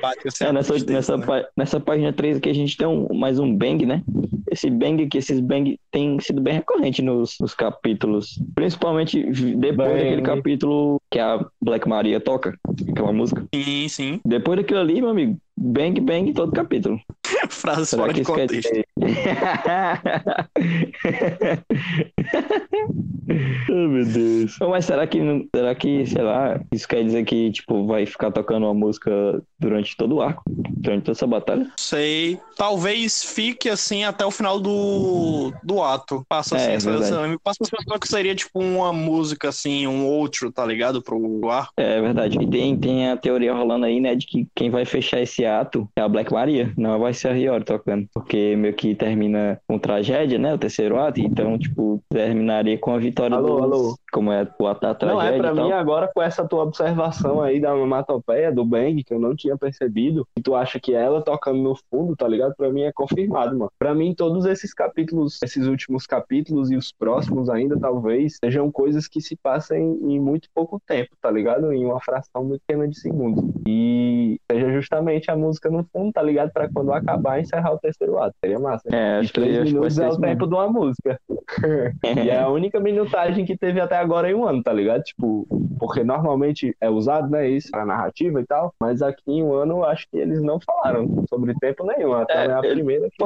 Bate, 0.00 0.42
é, 0.42 0.52
nessa, 0.52 0.72
tristeza, 0.72 1.16
nessa, 1.16 1.16
né? 1.16 1.44
nessa 1.56 1.80
página 1.80 2.12
3 2.12 2.38
aqui 2.38 2.50
a 2.50 2.54
gente 2.54 2.76
tem 2.76 2.86
um, 2.86 3.06
mais 3.14 3.38
um 3.38 3.54
bang, 3.54 3.86
né? 3.86 4.02
Esse 4.50 4.68
bang 4.68 5.04
aqui, 5.04 5.18
esses 5.18 5.40
bang 5.40 5.78
tem 5.90 6.18
sido 6.20 6.40
bem 6.40 6.54
recorrente 6.54 7.00
nos, 7.00 7.36
nos 7.40 7.54
capítulos. 7.54 8.40
Principalmente 8.54 9.22
depois 9.56 9.88
Bang. 9.88 9.94
daquele 10.02 10.22
capítulo 10.22 11.00
que 11.10 11.18
a 11.18 11.44
Black 11.60 11.88
Maria 11.88 12.20
toca, 12.20 12.58
aquela 12.90 13.12
música. 13.12 13.46
Sim, 13.54 13.88
sim. 13.88 14.20
Depois 14.24 14.58
daquilo 14.58 14.80
ali, 14.80 15.00
meu 15.00 15.10
amigo, 15.10 15.38
bang, 15.56 16.00
bang 16.00 16.32
todo 16.32 16.52
capítulo. 16.52 17.00
Frases 17.48 17.88
Será 17.88 18.02
fora 18.02 18.12
que 18.12 18.20
de 18.20 18.22
isso 18.22 18.34
quer 18.34 18.48
contexto. 18.48 18.70
dizer? 18.70 18.86
oh, 23.70 23.88
meu 23.88 24.04
Deus. 24.04 24.56
Mas 24.60 24.84
será 24.84 25.06
que, 25.06 25.20
não- 25.20 25.46
será 25.54 25.74
que, 25.74 26.06
sei 26.06 26.22
lá, 26.22 26.60
isso 26.72 26.86
quer 26.88 27.04
dizer 27.04 27.24
que, 27.24 27.50
tipo, 27.50 27.86
vai 27.86 28.06
ficar 28.06 28.30
tocando 28.30 28.64
uma 28.66 28.74
música 28.74 29.10
durante 29.58 29.96
todo 29.96 30.16
o 30.16 30.22
arco? 30.22 30.42
Durante 30.46 31.04
toda 31.04 31.16
essa 31.16 31.26
batalha? 31.26 31.70
Sei. 31.76 32.38
Talvez 32.56 33.22
fique 33.24 33.68
assim 33.68 34.04
até 34.04 34.24
o 34.24 34.30
final 34.30 34.60
do, 34.60 35.52
do 35.62 35.82
ato. 35.82 36.24
Passa 36.28 36.56
assim, 36.56 36.70
É, 36.70 36.74
essa- 36.74 36.90
essa- 36.90 37.28
me 37.28 37.38
passa 37.38 37.58
a 37.62 37.66
sensação 37.66 37.98
que 37.98 38.08
seria 38.08 38.34
tipo 38.34 38.60
uma 38.60 38.92
música 38.92 39.48
assim, 39.48 39.86
um 39.86 40.06
outro, 40.06 40.50
tá 40.52 40.64
ligado? 40.66 41.02
Pro 41.02 41.48
arco. 41.50 41.72
É 41.76 42.00
verdade. 42.00 42.38
E 42.40 42.46
tem, 42.50 42.76
tem 42.76 43.08
a 43.10 43.16
teoria 43.16 43.54
rolando 43.54 43.86
aí, 43.86 44.00
né, 44.00 44.14
de 44.14 44.26
que 44.26 44.46
quem 44.54 44.70
vai 44.70 44.84
fechar 44.84 45.20
esse 45.20 45.44
ato 45.44 45.88
é 45.96 46.00
a 46.00 46.08
Black 46.08 46.32
Maria, 46.32 46.72
não 46.76 46.98
vai 46.98 47.14
ser 47.14 47.28
a 47.28 47.32
Hiyori 47.32 47.64
tocando. 47.64 48.06
Porque 48.12 48.54
meio 48.56 48.74
que 48.74 48.94
termina 49.02 49.60
com 49.66 49.78
tragédia, 49.78 50.38
né, 50.38 50.54
o 50.54 50.58
terceiro 50.58 50.98
ato, 50.98 51.20
então, 51.20 51.58
tipo, 51.58 52.02
terminaria 52.08 52.78
com 52.78 52.94
a 52.94 52.98
vitória 52.98 53.36
Alô, 53.36 53.60
dos... 53.60 53.62
alô. 53.62 53.98
Como 54.12 54.30
é 54.30 54.42
o 54.42 54.74
da 54.74 54.88
Não, 54.88 54.94
tragédia 54.94 55.36
é 55.36 55.38
pra 55.38 55.50
e 55.50 55.54
mim 55.54 55.72
agora 55.72 56.10
com 56.14 56.20
essa 56.22 56.46
tua 56.46 56.62
observação 56.64 57.40
aí 57.40 57.58
da 57.60 57.74
onomatopeia 57.74 58.52
do 58.52 58.64
Bang, 58.64 59.02
que 59.02 59.14
eu 59.14 59.18
não 59.18 59.34
tinha 59.34 59.56
percebido, 59.56 60.26
e 60.36 60.42
tu 60.42 60.54
acha 60.54 60.78
que 60.78 60.92
ela 60.94 61.22
tocando 61.22 61.62
no 61.62 61.74
fundo, 61.90 62.14
tá 62.14 62.28
ligado? 62.28 62.54
Pra 62.56 62.70
mim 62.70 62.82
é 62.82 62.92
confirmado, 62.92 63.56
mano. 63.58 63.70
Pra 63.78 63.94
mim 63.94 64.14
todos 64.14 64.44
esses 64.44 64.74
capítulos, 64.74 65.38
esses 65.42 65.66
últimos 65.66 66.06
capítulos 66.06 66.70
e 66.70 66.76
os 66.76 66.92
próximos 66.92 67.48
ainda 67.48 67.78
talvez 67.78 68.36
sejam 68.44 68.70
coisas 68.70 69.08
que 69.08 69.20
se 69.20 69.34
passem 69.36 69.98
em 70.02 70.20
muito 70.20 70.48
pouco 70.54 70.80
tempo, 70.86 71.10
tá 71.20 71.30
ligado? 71.30 71.72
Em 71.72 71.84
uma 71.84 72.00
fração 72.00 72.44
muito 72.44 72.60
pequena 72.66 72.86
de 72.86 72.98
segundos. 72.98 73.42
E 73.66 74.38
seja 74.50 74.70
justamente 74.72 75.30
a 75.30 75.36
música 75.36 75.70
no 75.70 75.84
fundo, 75.92 76.12
tá 76.12 76.22
ligado? 76.22 76.52
Pra 76.52 76.68
quando 76.68 76.92
acabar 76.92 77.40
encerrar 77.40 77.72
o 77.72 77.78
terceiro 77.78 78.18
ato. 78.18 78.34
Seria 78.44 78.58
massa. 78.58 78.88
né? 78.90 78.98
É, 78.98 79.16
E 79.16 79.20
acho 79.20 79.32
que, 79.32 79.40
três 79.40 79.56
acho 79.56 79.64
que 79.66 79.72
minutos 79.72 79.94
ser 79.94 80.02
é 80.02 80.06
o 80.06 80.10
isso 80.10 80.20
mesmo. 80.20 80.32
tempo 80.34 80.46
de 80.46 80.54
uma 80.54 80.68
música. 80.68 81.20
E 82.22 82.28
é 82.30 82.38
a 82.40 82.48
única 82.48 82.78
minutagem 82.80 83.44
que 83.44 83.56
teve 83.56 83.80
até 83.80 83.96
agora 84.02 84.30
em 84.30 84.34
um 84.34 84.46
ano, 84.46 84.62
tá 84.62 84.72
ligado? 84.72 85.02
Tipo, 85.02 85.46
porque 85.78 86.04
normalmente 86.04 86.76
é 86.80 86.88
usado, 86.90 87.30
né, 87.30 87.48
isso 87.48 87.70
pra 87.70 87.84
narrativa 87.86 88.40
e 88.40 88.46
tal, 88.46 88.74
mas 88.80 89.02
aqui 89.02 89.22
em 89.26 89.42
um 89.42 89.54
ano 89.54 89.84
acho 89.84 90.06
que 90.10 90.18
eles 90.18 90.42
não 90.42 90.58
falaram 90.60 91.24
sobre 91.28 91.54
tempo 91.60 91.84
nenhum, 91.86 92.12
até 92.14 92.46
É, 92.46 92.52
a 92.52 92.60
primeira 92.60 93.08
que 93.08 93.24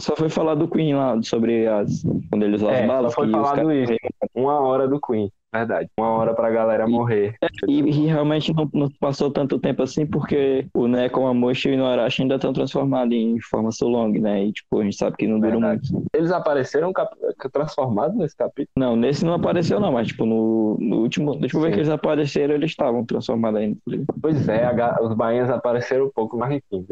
Só 0.00 0.16
foi 0.16 0.28
falar 0.28 0.54
do 0.54 0.68
Queen 0.68 0.94
lá, 0.94 1.20
sobre 1.22 1.66
as. 1.66 2.02
Quando 2.30 2.44
eles 2.44 2.62
usam 2.62 2.70
É, 2.72 2.80
as 2.80 2.86
só 2.86 2.86
balas. 2.88 3.14
foi 3.14 3.30
que 3.30 3.36
os 3.36 3.48
falado 3.48 3.72
isso. 3.72 3.92
uma 4.34 4.60
hora 4.60 4.88
do 4.88 5.00
Queen, 5.00 5.30
verdade. 5.52 5.88
Uma 5.98 6.08
hora 6.10 6.34
pra 6.34 6.50
galera 6.50 6.86
morrer. 6.86 7.34
E, 7.68 7.78
e 7.80 8.06
realmente 8.06 8.52
não, 8.54 8.68
não 8.72 8.88
passou 9.00 9.30
tanto 9.30 9.58
tempo 9.58 9.82
assim, 9.82 10.06
porque 10.06 10.66
o 10.74 10.86
Neko, 10.86 11.26
a 11.26 11.34
Moshi 11.34 11.68
e 11.68 11.72
o 11.72 11.74
Inuarashi 11.74 12.22
ainda 12.22 12.36
estão 12.36 12.52
transformados 12.52 13.14
em 13.14 13.38
forma 13.40 13.70
Sulong, 13.70 14.18
né? 14.18 14.44
E 14.46 14.52
tipo, 14.52 14.80
a 14.80 14.84
gente 14.84 14.96
sabe 14.96 15.16
que 15.16 15.26
não 15.26 15.38
dura 15.38 15.52
Verdade. 15.52 15.92
muito. 15.92 16.06
Eles 16.14 16.30
apareceram 16.32 16.92
cap- 16.92 17.14
transformados 17.52 18.16
nesse 18.16 18.36
capítulo? 18.36 18.68
Não, 18.76 18.96
nesse 18.96 19.24
não 19.24 19.34
apareceu 19.34 19.78
não, 19.78 19.92
mas 19.92 20.08
tipo, 20.08 20.24
no, 20.24 20.76
no 20.80 20.96
último. 21.00 21.36
Deixa 21.38 21.56
eu 21.56 21.60
ver 21.60 21.68
Sim. 21.68 21.72
que 21.74 21.78
eles 21.80 21.88
apareceram, 21.90 22.54
eles 22.54 22.70
estavam 22.70 23.04
transformados 23.04 23.60
ainda. 23.60 23.78
Pois 24.20 24.48
é, 24.48 24.64
a 24.66 25.02
os 25.02 25.14
bainhas 25.14 25.50
apareceram 25.50 26.06
um 26.06 26.10
pouco, 26.10 26.36
mas 26.36 26.52
enfim. 26.56 26.86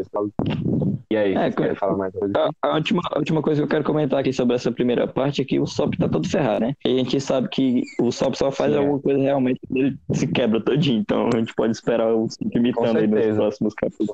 E 1.13 1.17
aí, 1.17 1.35
É, 1.35 1.51
querem 1.51 1.75
falar 1.75 1.97
mais 1.97 2.13
coisa? 2.13 2.33
A, 2.63 2.69
a 2.69 2.75
última, 2.77 3.03
a 3.11 3.19
última 3.19 3.43
coisa 3.43 3.61
que 3.61 3.65
eu 3.65 3.69
quero 3.69 3.85
comentar 3.85 4.21
aqui 4.21 4.33
sobre 4.33 4.55
essa 4.55 4.71
primeira 4.71 5.09
parte 5.09 5.43
é 5.43 5.45
que 5.45 5.59
o 5.59 5.67
Sop 5.67 5.95
tá 5.97 6.09
todo 6.09 6.29
ferrado, 6.29 6.61
né? 6.67 6.75
E 6.87 6.95
a 6.95 6.99
gente 6.99 7.21
sabe 7.21 7.49
que 7.49 7.83
o 8.01 8.13
Sop 8.13 8.35
só 8.35 8.50
faz 8.51 8.73
Sim, 8.73 8.77
é. 8.79 8.81
alguma 8.81 9.01
coisa 9.01 9.21
realmente 9.21 9.61
quando 9.67 9.79
ele 9.79 9.97
se 10.13 10.27
quebra 10.27 10.61
todinho. 10.61 11.01
Então 11.01 11.29
a 11.33 11.37
gente 11.39 11.55
pode 11.55 11.73
esperar 11.73 12.13
o 12.15 12.29
Sop 12.29 12.55
imitando 12.57 12.97
aí 12.99 13.07
nos 13.07 13.37
próximos 13.37 13.75
capítulos. 13.75 14.13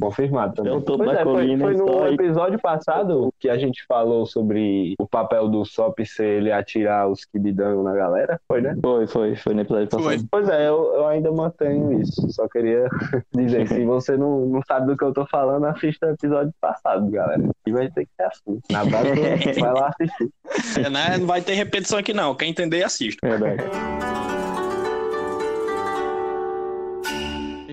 Confirmado 0.00 0.54
também. 0.54 0.72
Eu 0.72 0.80
tô 0.80 0.96
Pois 0.96 1.12
na 1.12 1.20
é, 1.20 1.24
foi, 1.24 1.32
colina 1.34 1.64
foi 1.64 1.74
e 1.74 1.76
no 1.76 2.02
aí- 2.02 2.14
episódio 2.14 2.58
passado 2.60 3.32
que 3.38 3.48
a 3.48 3.56
gente 3.58 3.84
falou 3.86 4.26
sobre 4.26 4.94
o 4.98 5.06
papel 5.06 5.48
do 5.48 5.64
Sop 5.64 5.98
ser 6.04 6.38
ele 6.38 6.52
atirar 6.52 7.08
os 7.08 7.24
Kibidango 7.24 7.82
na 7.82 7.94
galera, 7.94 8.40
foi, 8.48 8.60
né? 8.60 8.76
Foi, 8.82 9.06
foi, 9.06 9.36
foi 9.36 9.54
no 9.54 9.60
episódio 9.62 9.88
Foi. 9.90 10.02
passado. 10.14 10.28
Pois 10.30 10.48
é, 10.48 10.68
eu, 10.68 10.92
eu 10.94 11.06
ainda 11.06 11.30
mantenho 11.32 12.00
isso. 12.00 12.28
Só 12.30 12.48
queria 12.48 12.88
dizer, 13.34 13.66
se 13.68 13.84
você 13.84 14.16
não, 14.16 14.46
não 14.46 14.60
sabe 14.66 14.86
do 14.86 14.96
que 14.96 15.04
eu 15.04 15.12
tô 15.12 15.26
falando, 15.26 15.64
assista 15.66 16.06
o 16.06 16.10
episódio 16.10 16.52
passado, 16.60 17.08
galera. 17.10 17.42
E 17.66 17.72
vai 17.72 17.90
ter 17.90 18.04
que 18.06 18.10
ser 18.16 18.22
assim. 18.24 18.60
Na 18.70 18.84
base, 18.84 19.60
vai 19.60 19.72
lá 19.72 19.88
assistir. 19.88 20.30
É, 20.84 20.90
né? 20.90 21.18
Não 21.18 21.26
vai 21.26 21.40
ter 21.40 21.54
repetição 21.54 21.98
aqui, 21.98 22.12
não. 22.12 22.34
Quem 22.34 22.50
entender, 22.50 22.82
assista. 22.82 23.19
Verdade. 23.22 23.70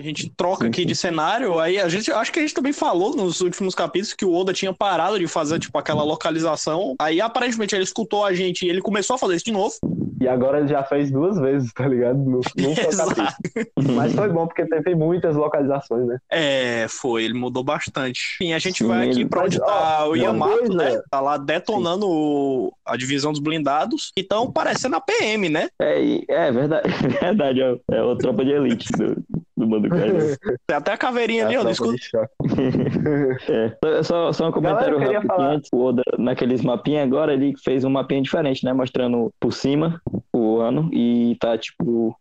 gente 0.08 0.32
troca 0.36 0.62
Sim, 0.64 0.68
aqui 0.70 0.80
sim. 0.82 0.86
de 0.86 0.94
cenário, 0.96 1.58
aí 1.58 1.78
a 1.78 1.88
gente 1.88 2.10
acho 2.10 2.32
que 2.32 2.38
a 2.38 2.42
gente 2.42 2.54
também 2.54 2.72
falou 2.72 3.14
nos 3.16 3.40
últimos 3.40 3.74
capítulos 3.74 4.14
que 4.14 4.24
o 4.24 4.34
Oda 4.34 4.52
tinha 4.52 4.72
parado 4.72 5.18
de 5.18 5.26
fazer 5.26 5.58
tipo 5.58 5.76
aquela 5.78 6.02
localização. 6.02 6.94
Aí 7.00 7.20
aparentemente 7.20 7.74
ele 7.74 7.84
escutou 7.84 8.24
a 8.24 8.32
gente 8.32 8.64
e 8.66 8.68
ele 8.68 8.80
começou 8.80 9.14
a 9.14 9.18
fazer 9.18 9.36
isso 9.36 9.44
de 9.44 9.52
novo. 9.52 9.74
E 10.20 10.26
agora 10.26 10.58
ele 10.58 10.66
já 10.68 10.82
fez 10.82 11.12
duas 11.12 11.38
vezes, 11.38 11.72
tá 11.72 11.86
ligado? 11.86 12.18
No, 12.18 12.40
Exato. 12.56 13.14
capítulo. 13.14 13.94
Mas 13.94 14.12
foi 14.12 14.28
bom 14.28 14.46
porque 14.48 14.66
teve 14.66 14.94
muitas 14.96 15.36
localizações, 15.36 16.06
né? 16.08 16.18
É, 16.30 16.86
foi, 16.88 17.22
ele 17.24 17.34
mudou 17.34 17.62
bastante. 17.62 18.20
Enfim, 18.40 18.52
a 18.52 18.58
gente 18.58 18.78
Sim, 18.78 18.88
vai 18.88 19.08
aqui 19.08 19.24
pra 19.24 19.44
onde 19.44 19.58
tá 19.60 20.04
ó, 20.04 20.08
o 20.10 20.16
Yamato, 20.16 20.58
coisa- 20.58 20.74
né? 20.74 21.00
Tá 21.08 21.20
lá 21.20 21.36
detonando 21.36 22.08
o- 22.08 22.72
a 22.84 22.96
divisão 22.96 23.30
dos 23.30 23.40
blindados. 23.40 24.10
Então 24.16 24.50
parecendo 24.50 24.96
a 24.96 25.00
PM, 25.00 25.48
né? 25.48 25.68
É, 25.80 26.20
é 26.28 26.50
verdade, 26.52 26.88
verdade, 27.20 27.62
é, 27.62 27.76
é 27.92 28.02
o 28.02 28.16
tropa 28.16 28.44
de 28.44 28.50
elite 28.50 28.88
do, 28.92 29.22
do 29.58 29.68
Mando 29.68 29.88
Cajuru. 29.88 30.18
Tem 30.66 30.76
até 30.76 30.92
a 30.92 30.96
caveirinha 30.96 31.46
ali, 31.46 31.54
É 31.54 31.58
a 31.58 31.62
ó. 31.62 31.74
choque. 31.74 31.98
É. 33.48 34.02
Só, 34.02 34.32
só 34.32 34.48
um 34.48 34.52
comentário 34.52 34.98
Galera, 34.98 35.20
rápido. 35.20 35.40
Antes, 35.40 35.70
o 35.72 35.84
Oda, 35.84 36.02
naqueles 36.18 36.62
mapinhas 36.62 37.04
agora, 37.06 37.32
ele 37.32 37.54
fez 37.62 37.84
um 37.84 37.90
mapinha 37.90 38.22
diferente, 38.22 38.64
né? 38.64 38.72
Mostrando 38.72 39.32
por 39.40 39.52
cima 39.52 40.00
o 40.32 40.58
ano 40.58 40.88
e 40.92 41.36
tá, 41.40 41.56
tipo, 41.56 42.16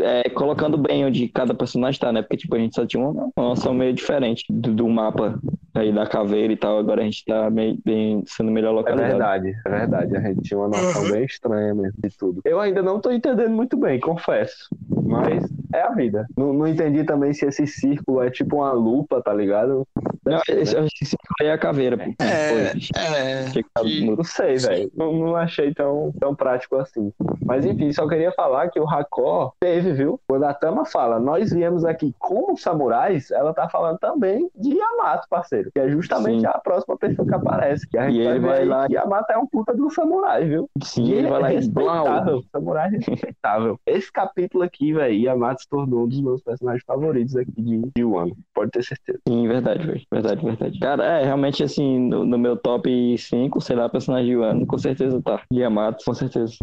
é, 0.00 0.28
colocando 0.30 0.76
bem 0.76 1.04
onde 1.04 1.28
cada 1.28 1.54
personagem 1.54 2.00
tá, 2.00 2.12
né? 2.12 2.22
Porque, 2.22 2.36
tipo, 2.36 2.54
a 2.54 2.58
gente 2.58 2.74
só 2.74 2.86
tinha 2.86 3.02
uma, 3.02 3.30
uma 3.36 3.48
noção 3.48 3.74
meio 3.74 3.92
diferente 3.92 4.44
do, 4.50 4.72
do 4.74 4.88
mapa 4.88 5.38
aí 5.74 5.92
da 5.92 6.06
caveira 6.06 6.52
e 6.52 6.56
tal. 6.56 6.78
Agora 6.78 7.00
a 7.00 7.04
gente 7.04 7.24
tá 7.24 7.50
meio, 7.50 7.78
bem, 7.84 8.22
sendo 8.26 8.50
melhor 8.50 8.70
É 8.70 8.72
localizado. 8.72 9.10
verdade, 9.10 9.54
é 9.66 9.70
verdade. 9.70 10.16
A 10.16 10.20
gente 10.20 10.42
tinha 10.42 10.58
uma 10.58 10.68
noção 10.68 11.10
bem 11.10 11.24
estranha 11.24 11.74
mesmo 11.74 11.94
de 12.02 12.16
tudo. 12.16 12.40
Eu 12.44 12.60
ainda 12.60 12.82
não 12.82 13.00
tô 13.00 13.10
entendendo 13.10 13.50
muito 13.50 13.76
bem, 13.76 13.98
confesso. 14.00 14.68
Mas 15.02 15.44
é 15.72 15.82
a 15.82 15.90
vida. 15.90 16.26
Não, 16.36 16.52
não 16.52 16.66
entendi 16.66 17.04
também 17.04 17.32
se 17.32 17.44
esse 17.46 17.66
círculo 17.66 18.22
é 18.22 18.30
tipo 18.30 18.56
uma 18.56 18.72
lupa, 18.72 19.20
tá 19.22 19.32
ligado? 19.34 19.86
Não, 20.24 20.40
esse, 20.48 20.74
que 20.74 21.04
esse 21.04 21.16
aí 21.40 21.48
é 21.48 21.52
a 21.52 21.58
caveira. 21.58 21.96
É, 22.20 22.72
é. 22.72 23.44
que 23.52 24.04
no- 24.06 24.16
Não 24.16 24.24
sei, 24.24 24.56
velho. 24.56 24.90
Não, 24.96 25.12
não 25.12 25.36
achei 25.36 25.72
tão, 25.74 26.12
tão 26.18 26.34
prático 26.34 26.76
assim. 26.76 27.12
Mas 27.44 27.66
enfim, 27.66 27.92
só 27.92 28.08
queria 28.08 28.32
falar 28.32 28.68
que 28.70 28.80
o 28.80 28.88
Hakor 28.88 29.52
teve, 29.60 29.92
viu? 29.92 30.18
Quando 30.26 30.44
a 30.44 30.54
Tama 30.54 30.84
fala, 30.86 31.20
nós 31.20 31.52
viemos 31.52 31.84
aqui 31.84 32.14
como 32.18 32.56
samurais, 32.56 33.30
ela 33.30 33.52
tá 33.52 33.68
falando 33.68 33.98
também 33.98 34.48
de 34.56 34.74
Yamato, 34.74 35.28
parceiro. 35.28 35.63
Que 35.72 35.80
é 35.80 35.88
justamente 35.88 36.40
Sim. 36.40 36.46
a 36.46 36.58
próxima 36.58 36.96
pessoa 36.96 37.26
que 37.26 37.34
aparece. 37.34 37.88
Que 37.88 37.98
a 37.98 38.10
gente 38.10 38.20
E 38.20 38.24
vai 38.24 38.32
ele 38.36 38.40
vai 38.46 38.64
lá- 38.64 38.86
que 38.86 38.94
Yamato 38.94 39.32
é 39.32 39.38
um 39.38 39.46
puta 39.46 39.74
do 39.74 39.90
samurai, 39.90 40.44
viu? 40.44 40.68
Sim, 40.82 41.10
ele 41.12 41.28
vai 41.28 41.40
lá 41.40 41.52
é 41.52 41.58
e 41.60 41.68
blau. 41.68 41.96
respeitável, 42.04 42.42
samurai 42.52 42.90
respeitável. 43.08 43.80
Esse 43.86 44.12
capítulo 44.12 44.62
aqui, 44.64 44.92
velho, 44.92 45.14
Yamato 45.14 45.62
se 45.62 45.68
tornou 45.68 46.04
um 46.04 46.08
dos 46.08 46.20
meus 46.20 46.42
personagens 46.42 46.82
favoritos 46.86 47.36
aqui 47.36 47.52
de, 47.56 47.82
de 47.96 48.04
Wano. 48.04 48.36
Pode 48.54 48.70
ter 48.70 48.82
certeza. 48.84 49.18
Sim, 49.28 49.46
verdade, 49.48 49.86
velho. 49.86 50.00
Verdade, 50.10 50.44
verdade. 50.44 50.78
Cara, 50.78 51.04
é, 51.04 51.24
realmente, 51.24 51.62
assim, 51.62 51.98
no, 52.08 52.24
no 52.24 52.38
meu 52.38 52.56
top 52.56 53.16
5, 53.18 53.60
sei 53.60 53.76
lá, 53.76 53.88
personagem 53.88 54.26
de 54.30 54.36
Wano, 54.36 54.66
com 54.66 54.78
certeza 54.78 55.20
tá. 55.22 55.40
Yamato, 55.52 56.04
com 56.04 56.14
certeza. 56.14 56.54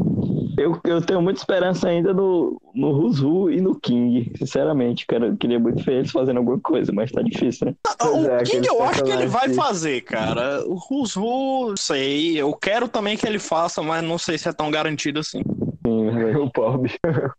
Eu, 0.58 0.78
eu 0.86 1.02
tenho 1.02 1.22
muita 1.22 1.40
esperança 1.40 1.88
ainda 1.90 2.14
no, 2.14 2.60
no 2.74 2.92
Ruzu 2.92 3.50
e 3.50 3.62
no 3.62 3.80
King, 3.80 4.32
sinceramente, 4.38 5.06
cara. 5.06 5.28
Eu 5.28 5.38
queria 5.38 5.60
muito 5.60 5.84
ver 5.84 6.00
eles 6.00 6.12
fazendo 6.12 6.38
alguma 6.38 6.60
coisa, 6.60 6.92
mas 6.92 7.12
tá 7.12 7.22
difícil, 7.22 7.68
né? 7.68 7.76
O 8.02 8.26
é, 8.26 8.44
King 8.44 8.68
eu 8.68 8.82
acho 8.84 9.04
que 9.04 9.12
ele 9.12 9.28
vai 9.28 9.54
fazer, 9.54 10.02
cara. 10.02 10.64
O 10.66 10.76
Rusru, 10.76 11.76
sei. 11.78 12.38
Eu 12.38 12.54
quero 12.54 12.88
também 12.88 13.18
que 13.18 13.28
ele 13.28 13.40
faça, 13.40 13.82
mas 13.82 14.04
não 14.04 14.18
sei 14.18 14.38
se 14.38 14.50
é 14.50 14.54
tão 14.54 14.72
garantido 14.72 15.20
assim. 15.20 15.44
Sim. 15.86 16.36
O 16.36 16.50
pobre. 16.50 16.94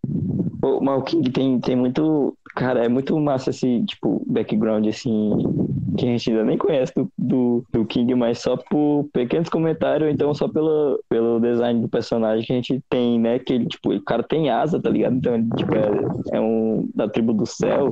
Mas 0.81 1.01
o 1.01 1.03
King 1.03 1.31
tem, 1.31 1.61
tem 1.61 1.75
muito. 1.75 2.37
Cara, 2.55 2.85
é 2.85 2.89
muito 2.89 3.19
massa 3.19 3.49
esse, 3.51 3.83
tipo, 3.85 4.23
background, 4.27 4.87
assim, 4.87 5.31
que 5.97 6.05
a 6.07 6.09
gente 6.11 6.31
ainda 6.31 6.45
nem 6.45 6.59
conhece 6.59 6.93
do, 6.95 7.11
do, 7.17 7.65
do 7.73 7.87
King, 7.87 8.15
mas 8.15 8.41
só 8.41 8.57
por 8.57 9.09
pequenos 9.13 9.49
comentários, 9.49 10.13
então 10.13 10.35
só 10.35 10.47
pelo, 10.49 11.03
pelo 11.09 11.41
design 11.41 11.81
do 11.81 11.89
personagem 11.89 12.45
que 12.45 12.53
a 12.53 12.57
gente 12.57 12.83
tem, 12.91 13.19
né? 13.19 13.39
Que 13.39 13.55
ele, 13.55 13.67
tipo, 13.67 13.95
o 13.95 14.03
cara 14.03 14.23
tem 14.23 14.51
asa, 14.51 14.81
tá 14.81 14.91
ligado? 14.91 15.17
Então, 15.17 15.35
ele, 15.35 15.49
tipo, 15.57 15.75
é, 15.75 16.37
é 16.37 16.41
um 16.41 16.89
da 16.95 17.09
tribo 17.09 17.33
do 17.33 17.47
céu, 17.47 17.91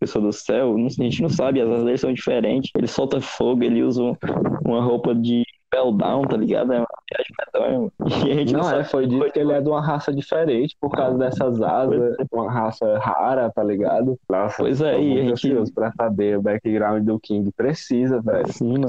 pessoa 0.00 0.24
do 0.24 0.32
céu, 0.32 0.74
a 0.74 0.88
gente 1.02 1.22
não 1.22 1.28
sabe, 1.28 1.60
as 1.60 1.68
asas 1.68 1.84
dele 1.84 1.98
são 1.98 2.12
diferentes. 2.12 2.70
Ele 2.76 2.86
solta 2.88 3.20
fogo, 3.20 3.62
ele 3.62 3.82
usa 3.84 4.02
um- 4.02 4.16
uma 4.64 4.82
roupa 4.82 5.14
de 5.14 5.44
spell 5.72 5.92
down, 5.92 6.22
tá 6.22 6.36
ligado? 6.36 6.72
É 6.72 6.78
uma 6.78 6.86
viagem 7.10 7.34
medonha. 7.70 7.90
E 8.28 8.30
a 8.30 8.34
gente 8.34 8.52
não, 8.52 8.60
Não, 8.60 8.70
é, 8.72 8.84
foi 8.84 9.06
dito 9.06 9.30
que 9.32 9.38
ele 9.38 9.52
é 9.52 9.60
de 9.60 9.68
uma 9.68 9.80
raça 9.80 10.12
diferente 10.12 10.76
por 10.80 10.90
causa 10.90 11.16
dessas 11.18 11.60
asas, 11.62 12.16
uma 12.30 12.50
raça 12.50 12.98
rara, 12.98 13.50
tá 13.50 13.62
ligado? 13.64 14.18
Nossa, 14.28 14.56
Pois 14.58 14.80
é, 14.80 15.00
e 15.00 15.20
a 15.20 15.34
gente- 15.34 15.72
pra 15.72 15.92
saber 15.92 16.38
o 16.38 16.42
background 16.42 17.04
do 17.04 17.18
King. 17.18 17.50
Precisa, 17.52 18.20
velho. 18.20 18.52
Sim, 18.52 18.74
mano. 18.78 18.88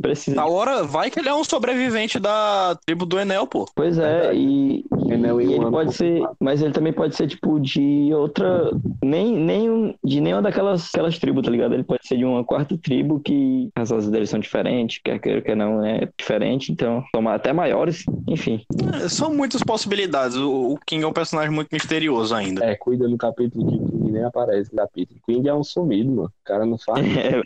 Precisa. 0.00 0.36
Da 0.36 0.46
hora, 0.46 0.82
vai 0.84 1.10
que 1.10 1.18
ele 1.20 1.28
é 1.28 1.34
um 1.34 1.44
sobrevivente 1.44 2.18
da 2.18 2.78
tribo 2.86 3.04
do 3.06 3.18
Enel, 3.18 3.46
pô. 3.46 3.66
Pois 3.74 3.98
é, 3.98 4.20
Verdade. 4.32 4.38
e, 4.38 4.84
Enel 5.12 5.40
e 5.40 5.44
e 5.44 5.52
ele 5.52 5.58
Wano 5.58 5.70
pode 5.70 5.92
ser, 5.94 6.04
confirmado. 6.10 6.36
mas 6.40 6.62
ele 6.62 6.72
também 6.72 6.92
pode 6.92 7.16
ser 7.16 7.26
tipo 7.26 7.58
de 7.60 8.10
outra, 8.14 8.70
nem, 9.04 9.34
nem 9.36 9.70
um- 9.70 9.94
de 10.04 10.20
nenhuma 10.20 10.42
daquelas 10.42 10.88
aquelas 10.88 11.18
tribos, 11.18 11.42
tá 11.44 11.50
ligado? 11.50 11.74
Ele 11.74 11.84
pode 11.84 12.06
ser 12.06 12.16
de 12.16 12.24
uma 12.24 12.44
quarta 12.44 12.76
tribo 12.78 13.20
que 13.20 13.70
as 13.74 13.90
asas 13.92 14.10
deles 14.10 14.30
são 14.30 14.38
diferentes, 14.38 15.00
quer 15.02 15.18
queira 15.18 15.42
quer 15.42 15.56
não 15.56 15.84
é 15.84 16.08
diferente, 16.18 16.70
então 16.72 17.02
são 17.14 17.26
até 17.28 17.52
maiores, 17.52 18.04
enfim. 18.26 18.62
É, 19.02 19.08
São 19.08 19.34
muitas 19.34 19.62
possibilidades. 19.62 20.36
O, 20.36 20.72
o 20.74 20.78
King 20.86 21.04
é 21.04 21.06
um 21.06 21.12
personagem 21.12 21.50
muito 21.50 21.68
misterioso 21.72 22.34
ainda. 22.34 22.64
É, 22.64 22.74
cuida 22.76 23.08
no 23.08 23.16
capítulo 23.18 23.66
que 23.70 23.78
King 23.78 24.12
nem 24.12 24.24
aparece 24.24 24.70
no 24.72 24.78
capítulo. 24.78 25.20
King 25.26 25.48
é 25.48 25.54
um 25.54 25.64
sumido, 25.64 26.10
mano. 26.10 26.28
O 26.28 26.44
cara 26.44 26.64
não 26.66 26.78
faz. 26.78 26.98
É, 27.18 27.42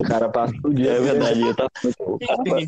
O 0.00 0.04
cara 0.04 0.28
passa 0.30 0.54
o 0.64 0.72
dia. 0.72 0.92
é 0.92 1.00
verdade, 1.00 1.40
eu 1.42 1.54
tava 1.54 1.70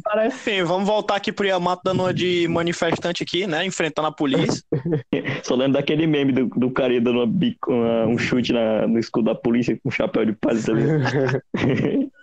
cara. 0.05 0.27
Enfim, 0.27 0.63
vamos 0.65 0.87
voltar 0.87 1.17
aqui 1.17 1.33
pro 1.33 1.47
Yamato 1.47 1.81
dando 1.85 2.01
uma 2.03 2.13
de 2.13 2.47
manifestante 2.49 3.23
aqui, 3.23 3.47
né? 3.47 3.65
Enfrentando 3.65 4.09
a 4.09 4.13
polícia. 4.13 4.63
Só 5.43 5.55
lembro 5.55 5.73
daquele 5.75 6.07
meme 6.07 6.33
do, 6.33 6.47
do 6.49 6.71
cara 6.71 7.01
dando 7.01 7.19
uma 7.21 7.27
bico, 7.27 7.73
uma- 7.73 8.07
um 8.07 8.19
chute 8.19 8.53
na- 8.53 8.87
no 8.87 8.99
escudo 8.99 9.27
da 9.27 9.35
polícia 9.35 9.75
com 9.83 9.89
um 9.89 9.93
chapéu 9.93 10.27
de 10.27 10.33
palha, 10.35 10.61
tá? 10.61 10.73
É, 10.73 12.07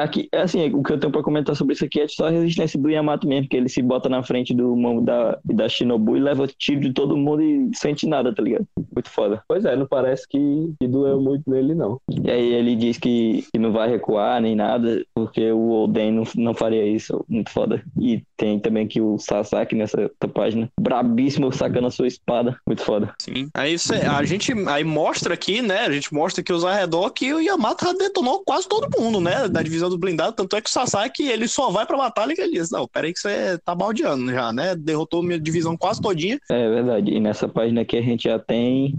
Aqui, 0.00 0.28
assim, 0.32 0.70
o 0.74 0.82
que 0.82 0.92
eu 0.92 0.98
tenho 0.98 1.12
pra 1.12 1.22
comentar 1.22 1.56
sobre 1.56 1.74
isso 1.74 1.84
aqui 1.84 2.00
é 2.00 2.08
só 2.08 2.26
a 2.26 2.30
resistência 2.30 2.78
do 2.78 2.90
Yamato 2.90 3.26
mesmo, 3.26 3.48
que 3.48 3.56
ele 3.56 3.68
se 3.68 3.80
bota 3.80 4.08
na 4.08 4.22
frente 4.22 4.52
do 4.54 4.76
mão 4.76 5.02
da, 5.02 5.38
da 5.44 5.68
Shinobu 5.68 6.16
e 6.16 6.20
leva 6.20 6.46
tiro 6.46 6.80
de 6.80 6.92
todo 6.92 7.16
mundo 7.16 7.42
e 7.42 7.70
sente 7.74 8.06
nada, 8.06 8.34
tá 8.34 8.42
ligado? 8.42 8.66
Muito 8.76 9.08
foda. 9.08 9.42
Pois 9.48 9.64
é, 9.64 9.74
não 9.76 9.86
parece 9.86 10.28
que, 10.28 10.74
que 10.78 10.86
doeu 10.86 11.20
muito 11.20 11.48
nele, 11.50 11.74
não. 11.74 11.98
E 12.10 12.30
aí 12.30 12.52
ele 12.52 12.76
diz 12.76 12.98
que, 12.98 13.44
que 13.52 13.58
não 13.58 13.72
vai 13.72 13.88
recuar 13.88 14.40
nem 14.40 14.54
nada, 14.54 15.04
porque 15.14 15.50
o 15.50 15.84
Oden 15.84 16.12
não, 16.12 16.24
não 16.36 16.54
faria 16.54 16.86
isso. 16.86 17.24
Muito 17.28 17.50
foda. 17.50 17.82
E 17.98 18.22
tem 18.42 18.58
também 18.58 18.88
que 18.88 19.00
o 19.00 19.18
Sasaki 19.20 19.76
nessa 19.76 20.10
página, 20.34 20.68
brabíssimo 20.80 21.52
sacando 21.52 21.86
a 21.86 21.90
sua 21.92 22.08
espada. 22.08 22.56
Muito 22.66 22.82
foda. 22.82 23.14
Sim. 23.20 23.48
Aí 23.54 23.78
cê- 23.78 24.00
a 24.04 24.24
gente 24.24 24.52
aí 24.68 24.82
mostra 24.82 25.32
aqui, 25.34 25.62
né? 25.62 25.82
A 25.82 25.92
gente 25.92 26.12
mostra 26.12 26.40
aqui 26.40 26.52
os 26.52 26.64
arredor 26.64 27.12
que 27.12 27.32
o 27.32 27.40
Yamato 27.40 27.96
detonou 27.96 28.42
quase 28.44 28.68
todo 28.68 28.88
mundo, 29.00 29.20
né? 29.20 29.46
Da 29.46 29.62
divisão 29.62 29.88
do 29.88 29.96
blindado. 29.96 30.34
Tanto 30.34 30.56
é 30.56 30.60
que 30.60 30.68
o 30.68 30.72
Sasaki 30.72 31.22
ele 31.22 31.46
só 31.46 31.70
vai 31.70 31.86
pra 31.86 31.96
batalha 31.96 32.34
que 32.34 32.40
ele 32.40 32.58
diz: 32.58 32.68
Não, 32.68 32.88
peraí 32.88 33.12
que 33.12 33.20
você 33.20 33.56
tá 33.64 33.76
baldeando 33.76 34.32
já, 34.32 34.52
né? 34.52 34.74
Derrotou 34.74 35.22
minha 35.22 35.38
divisão 35.38 35.76
quase 35.76 36.00
todinha. 36.00 36.36
É 36.50 36.68
verdade. 36.68 37.12
E 37.12 37.20
nessa 37.20 37.46
página 37.48 37.82
aqui 37.82 37.96
a 37.96 38.02
gente 38.02 38.24
já 38.24 38.40
tem. 38.40 38.96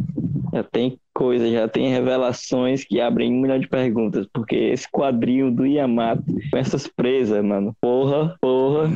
Já 0.54 0.64
tem 0.64 0.98
coisa, 1.14 1.50
já 1.50 1.68
tem 1.68 1.90
revelações 1.90 2.84
que 2.84 3.00
abrem 3.00 3.32
um 3.32 3.42
milhão 3.42 3.60
de 3.60 3.68
perguntas. 3.68 4.28
Porque 4.34 4.56
esse 4.56 4.90
quadrinho 4.90 5.52
do 5.52 5.66
Yamato 5.66 6.24
com 6.52 6.58
essas 6.58 6.88
presas, 6.88 7.44
mano. 7.44 7.76
Porra, 7.80 8.36
porra. 8.42 8.90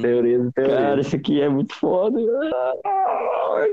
Teorias 0.00 0.46
e 0.46 0.52
teorias. 0.52 0.78
Cara, 0.78 1.00
isso 1.00 1.16
aqui 1.16 1.40
é 1.40 1.48
muito 1.48 1.74
foda. 1.74 2.18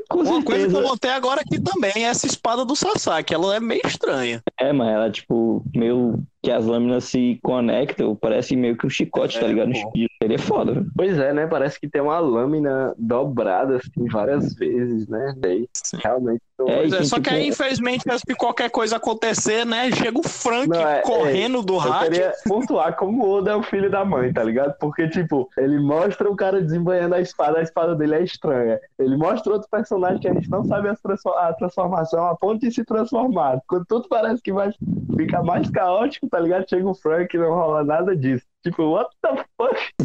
Com 0.10 0.19
Uma 0.19 0.43
coisa 0.43 0.65
que 0.65 0.71
certeza. 0.71 0.77
eu 0.77 0.81
notei 0.81 1.12
agora 1.12 1.41
aqui 1.41 1.60
também 1.62 1.91
é 1.95 2.08
essa 2.08 2.25
espada 2.27 2.65
do 2.65 2.75
Sasaki. 2.75 3.34
Ela 3.34 3.55
é 3.55 3.60
meio 3.60 3.81
estranha. 3.86 4.41
É, 4.60 4.73
mas 4.73 4.88
ela, 4.89 5.10
tipo, 5.12 5.63
meio 5.75 6.19
que 6.45 6.51
as 6.51 6.65
lâminas 6.65 7.03
se 7.05 7.39
conectam, 7.43 8.15
parece 8.15 8.55
meio 8.55 8.77
que 8.77 8.86
um 8.86 8.89
chicote, 8.89 9.39
tá 9.39 9.45
É, 9.45 9.49
ligado? 9.49 9.71
pô. 9.73 9.91
Seria 10.21 10.39
foda, 10.39 10.73
velho. 10.73 10.88
Pois 10.95 11.17
é, 11.19 11.34
né? 11.34 11.45
Parece 11.47 11.79
que 11.79 11.89
tem 11.89 12.01
uma 12.01 12.19
lâmina 12.19 12.93
dobrada 12.97 13.77
assim 13.77 14.05
várias 14.10 14.53
vezes, 14.53 15.08
né? 15.08 15.34
Daí, 15.38 15.67
Sim. 15.73 15.97
realmente. 16.03 16.41
não- 16.58 16.69
É, 16.69 16.86
é, 16.86 17.03
só 17.03 17.17
que 17.17 17.23
tipo- 17.23 17.36
aí, 17.36 17.47
infelizmente, 17.49 18.03
se 18.17 18.34
qualquer 18.36 18.69
coisa 18.69 18.95
acontecer, 18.95 19.65
né? 19.65 19.91
Chega 19.91 20.17
o 20.17 20.23
Frank 20.23 20.69
Não, 20.69 20.79
é- 20.88 21.01
correndo 21.01 21.62
do 21.62 21.73
Eu 21.73 21.79
hack. 21.79 22.03
queria 22.03 22.31
pontuar 22.47 22.95
como 22.95 23.25
o 23.25 23.29
Oda 23.29 23.51
é 23.51 23.55
o 23.55 23.62
filho 23.62 23.91
da 23.91 24.05
mãe, 24.05 24.31
tá 24.31 24.41
ligado? 24.41 24.73
Porque, 24.79 25.08
tipo, 25.10 25.49
ele 25.58 25.77
mostra 25.79 26.29
o 26.31 26.36
cara 26.36 26.62
desembanhando 26.62 27.13
a 27.15 27.19
espada, 27.19 27.60
a 27.60 27.62
espada 27.62 27.93
dele 27.93 28.15
é 28.15 28.23
estranha. 28.23 28.79
Ele 28.97 29.17
mostra 29.17 29.51
outro 29.51 29.67
personagem 29.69 30.19
que 30.19 30.27
a 30.29 30.34
gente 30.34 30.49
não 30.49 30.63
sabe 30.63 30.88
a 30.88 31.53
transformação 31.53 32.25
a 32.25 32.36
ponto 32.38 32.62
de 32.62 32.71
se 32.71 32.86
transformar. 32.86 33.60
Quando 33.67 33.86
tudo 33.86 34.08
parece 34.08 34.41
que 34.41 34.53
vai 34.53 34.71
ficar 35.17 35.43
mais 35.43 35.69
caótico, 35.69 36.27
tá 36.36 36.41
ligado? 36.41 36.69
Chega 36.69 36.89
o 36.89 36.93
Frank 36.93 37.34
e 37.36 37.39
não 37.39 37.54
rola 37.54 37.84
nada 37.84 38.13
disso. 38.15 38.45
Tipo, 38.62 38.84
what 38.91 39.10
the 39.21 39.45
fuck? 39.58 39.78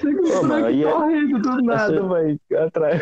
Chega 0.00 0.20
o 0.20 0.22
Pô, 0.22 0.42
mano, 0.42 0.64
Frank 0.64 0.76
e 0.76 0.84
é- 0.84 0.90
correndo 0.92 1.38
do 1.38 1.62
nada, 1.62 1.94
essa- 1.94 2.08
velho. 2.08 2.40
Atrai... 2.58 3.00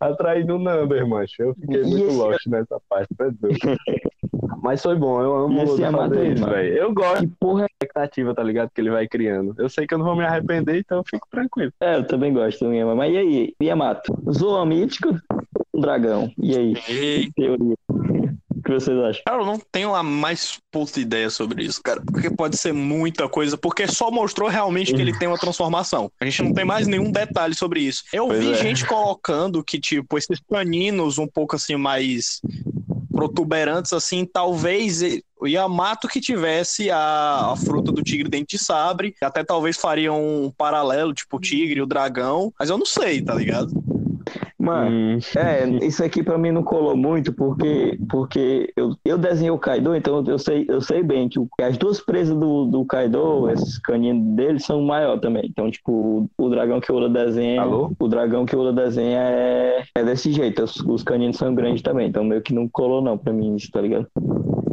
Atraindo 0.00 0.56
o 0.56 0.58
number, 0.58 1.06
mancho. 1.08 1.42
Eu 1.42 1.54
fiquei 1.54 1.80
E 1.82 1.86
muito 1.86 2.06
esse- 2.08 2.16
lost 2.18 2.46
nessa 2.48 2.78
parte, 2.88 3.08
doido. 3.18 3.38
Mas 4.62 4.80
foi 4.82 4.94
bom, 4.94 5.20
eu 5.20 5.34
amo 5.34 5.58
o 5.60 5.62
esse 5.64 5.82
fazer 5.90 6.32
isso, 6.32 6.42
mano? 6.42 6.52
velho. 6.54 6.76
Eu 6.76 6.92
gosto 6.94 7.20
Que 7.20 7.26
porra 7.40 7.66
expectativa, 7.66 8.34
tá 8.34 8.42
ligado? 8.44 8.70
Que 8.72 8.80
ele 8.80 8.90
vai 8.90 9.08
criando. 9.08 9.54
Eu 9.58 9.68
sei 9.68 9.86
que 9.86 9.94
eu 9.94 9.98
não 9.98 10.04
vou 10.04 10.14
me 10.14 10.24
arrepender, 10.24 10.78
então 10.78 10.98
eu 10.98 11.04
fico 11.08 11.26
tranquilo. 11.30 11.72
é? 11.80 11.96
Eu 11.96 12.06
também 12.06 12.32
gosto 12.32 12.64
do 12.64 12.72
Yamato. 12.72 12.96
Mas 12.96 13.12
e 13.12 13.16
aí, 13.16 13.54
Yamato? 13.60 14.12
Zoa 14.30 14.64
mítico, 14.64 15.16
um 15.74 15.80
dragão. 15.80 16.30
E 16.38 16.56
aí? 16.56 16.74
Ei, 16.88 17.28
teoria? 17.34 17.74
Que 18.72 18.80
vocês 18.80 18.98
acham? 18.98 19.22
Cara, 19.26 19.42
eu 19.42 19.46
não 19.46 19.58
tenho 19.70 19.94
a 19.94 20.02
mais 20.02 20.58
puta 20.70 21.00
ideia 21.00 21.28
sobre 21.30 21.64
isso, 21.64 21.82
cara. 21.82 22.02
Porque 22.06 22.30
pode 22.30 22.56
ser 22.56 22.72
muita 22.72 23.28
coisa, 23.28 23.56
porque 23.56 23.86
só 23.86 24.10
mostrou 24.10 24.48
realmente 24.48 24.94
que 24.94 25.00
ele 25.00 25.16
tem 25.18 25.28
uma 25.28 25.38
transformação. 25.38 26.10
A 26.20 26.24
gente 26.24 26.42
não 26.42 26.52
tem 26.52 26.64
mais 26.64 26.86
nenhum 26.86 27.10
detalhe 27.10 27.54
sobre 27.54 27.80
isso. 27.80 28.04
Eu 28.12 28.28
Pois 28.28 28.40
vi 28.40 28.52
é. 28.52 28.54
gente 28.54 28.86
colocando 28.86 29.62
que, 29.62 29.78
tipo, 29.78 30.16
esses 30.16 30.40
paninos 30.40 31.18
um 31.18 31.26
pouco 31.26 31.56
assim 31.56 31.76
mais 31.76 32.40
protuberantes, 33.12 33.92
assim, 33.92 34.24
talvez 34.24 35.02
o 35.38 35.46
Yamato 35.46 36.08
que 36.08 36.20
tivesse 36.20 36.90
a, 36.90 37.52
a 37.52 37.56
fruta 37.56 37.92
do 37.92 38.02
tigre 38.02 38.28
dente 38.28 38.56
de 38.56 38.62
sabre, 38.62 39.14
até 39.20 39.44
talvez 39.44 39.76
faria 39.76 40.12
um 40.12 40.50
paralelo, 40.56 41.12
tipo 41.12 41.36
o 41.36 41.40
tigre 41.40 41.78
e 41.78 41.82
o 41.82 41.86
dragão, 41.86 42.52
mas 42.58 42.70
eu 42.70 42.78
não 42.78 42.86
sei, 42.86 43.20
tá 43.20 43.34
ligado? 43.34 43.72
Mano, 44.62 44.90
Hum, 44.90 45.18
É, 45.36 45.66
isso 45.84 46.04
aqui 46.04 46.22
pra 46.22 46.38
mim 46.38 46.52
não 46.52 46.62
colou 46.62 46.96
muito 46.96 47.32
porque, 47.32 47.98
porque 48.08 48.72
eu, 48.76 48.96
eu 49.04 49.18
desenhei 49.18 49.50
o 49.50 49.58
Kaido, 49.58 49.94
então 49.94 50.22
eu 50.26 50.38
sei, 50.38 50.64
eu 50.68 50.80
sei 50.80 51.02
bem 51.02 51.28
que 51.28 51.38
as 51.60 51.76
duas 51.76 52.00
presas 52.00 52.36
do, 52.36 52.66
do 52.66 52.84
Kaido, 52.84 53.50
esses 53.50 53.78
caninhos 53.78 54.22
dele, 54.36 54.60
são 54.60 54.80
maior 54.82 55.18
também. 55.18 55.46
Então, 55.46 55.70
tipo, 55.70 55.92
o, 55.92 56.30
o 56.38 56.48
dragão 56.48 56.80
que 56.80 56.92
o 56.92 56.96
Oda 56.96 57.08
desenha, 57.24 57.62
Alô? 57.62 57.90
o 57.98 58.08
dragão 58.08 58.46
que 58.46 58.54
o 58.54 58.60
Oda 58.60 58.84
desenha 58.84 59.18
é, 59.20 59.82
é 59.94 60.04
desse 60.04 60.32
jeito. 60.32 60.62
Os, 60.62 60.76
os 60.76 61.02
caninos 61.02 61.36
são 61.36 61.54
grandes 61.54 61.82
também, 61.82 62.08
então 62.08 62.22
meio 62.24 62.42
que 62.42 62.54
não 62.54 62.68
colou 62.68 63.02
não 63.02 63.18
pra 63.18 63.32
mim 63.32 63.56
isso, 63.56 63.70
tá 63.70 63.80
ligado? 63.80 64.06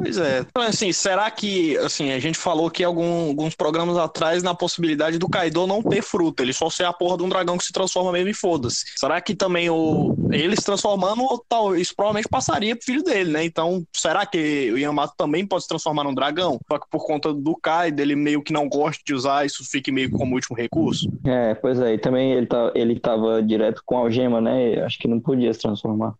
Pois 0.02 0.18
é. 0.18 0.40
Então, 0.40 0.64
assim, 0.64 0.92
será 0.92 1.30
que, 1.30 1.78
assim, 1.78 2.12
a 2.12 2.20
gente 2.20 2.38
falou 2.38 2.70
que 2.70 2.84
algum, 2.84 3.28
alguns 3.30 3.56
programas 3.56 3.98
atrás 3.98 4.42
na 4.44 4.54
possibilidade 4.56 5.18
do 5.18 5.30
Kaido 5.30 5.68
não 5.68 5.84
ter 5.84 6.02
fruta, 6.02 6.44
ele 6.44 6.54
só 6.54 6.70
ser 6.70 6.86
a 6.86 6.94
porra 6.94 7.18
de 7.18 7.24
um 7.24 7.30
dragão 7.30 7.58
que 7.58 7.66
se 7.66 7.74
transforma 7.74 8.12
mesmo 8.12 8.30
e 8.30 8.34
foda-se. 8.34 8.86
Será 8.96 9.20
que 9.22 9.36
também 9.36 9.70
o 9.70 10.16
ele 10.32 10.56
se 10.56 10.64
transformando, 10.64 11.26
isso 11.76 11.96
provavelmente 11.96 12.28
passaria 12.30 12.76
pro 12.76 12.86
filho 12.86 13.04
dele, 13.04 13.32
né? 13.32 13.44
Então, 13.44 13.84
será 13.94 14.26
que 14.26 14.72
o 14.72 14.78
Yamato 14.78 15.14
também 15.18 15.46
pode 15.46 15.64
se 15.64 15.70
transformar 15.70 16.04
num 16.04 16.14
dragão? 16.14 16.60
Só 16.72 16.78
que 16.78 16.88
por 16.90 17.06
conta 17.06 17.34
do 17.34 17.56
Kaido, 17.56 18.02
ele 18.02 18.16
meio 18.16 18.42
que 18.42 18.54
não 18.54 18.70
gosta 18.70 19.02
de 19.06 19.14
usar, 19.14 19.46
isso 19.46 19.64
fique 19.70 19.92
meio 19.92 20.10
como 20.12 20.36
último 20.36 20.56
recurso? 20.56 21.10
É, 21.26 21.54
pois 21.56 21.80
é, 21.80 21.94
e 21.94 21.98
também 21.98 22.32
ele, 22.34 22.46
tá, 22.46 22.72
ele 22.76 23.00
tava 23.00 23.42
direto 23.42 23.82
com 23.86 23.98
algema, 23.98 24.40
né? 24.40 24.82
Acho 24.84 25.00
que 25.00 25.08
não 25.08 25.20
podia 25.20 25.54
se 25.54 25.60
transformar 25.60 26.14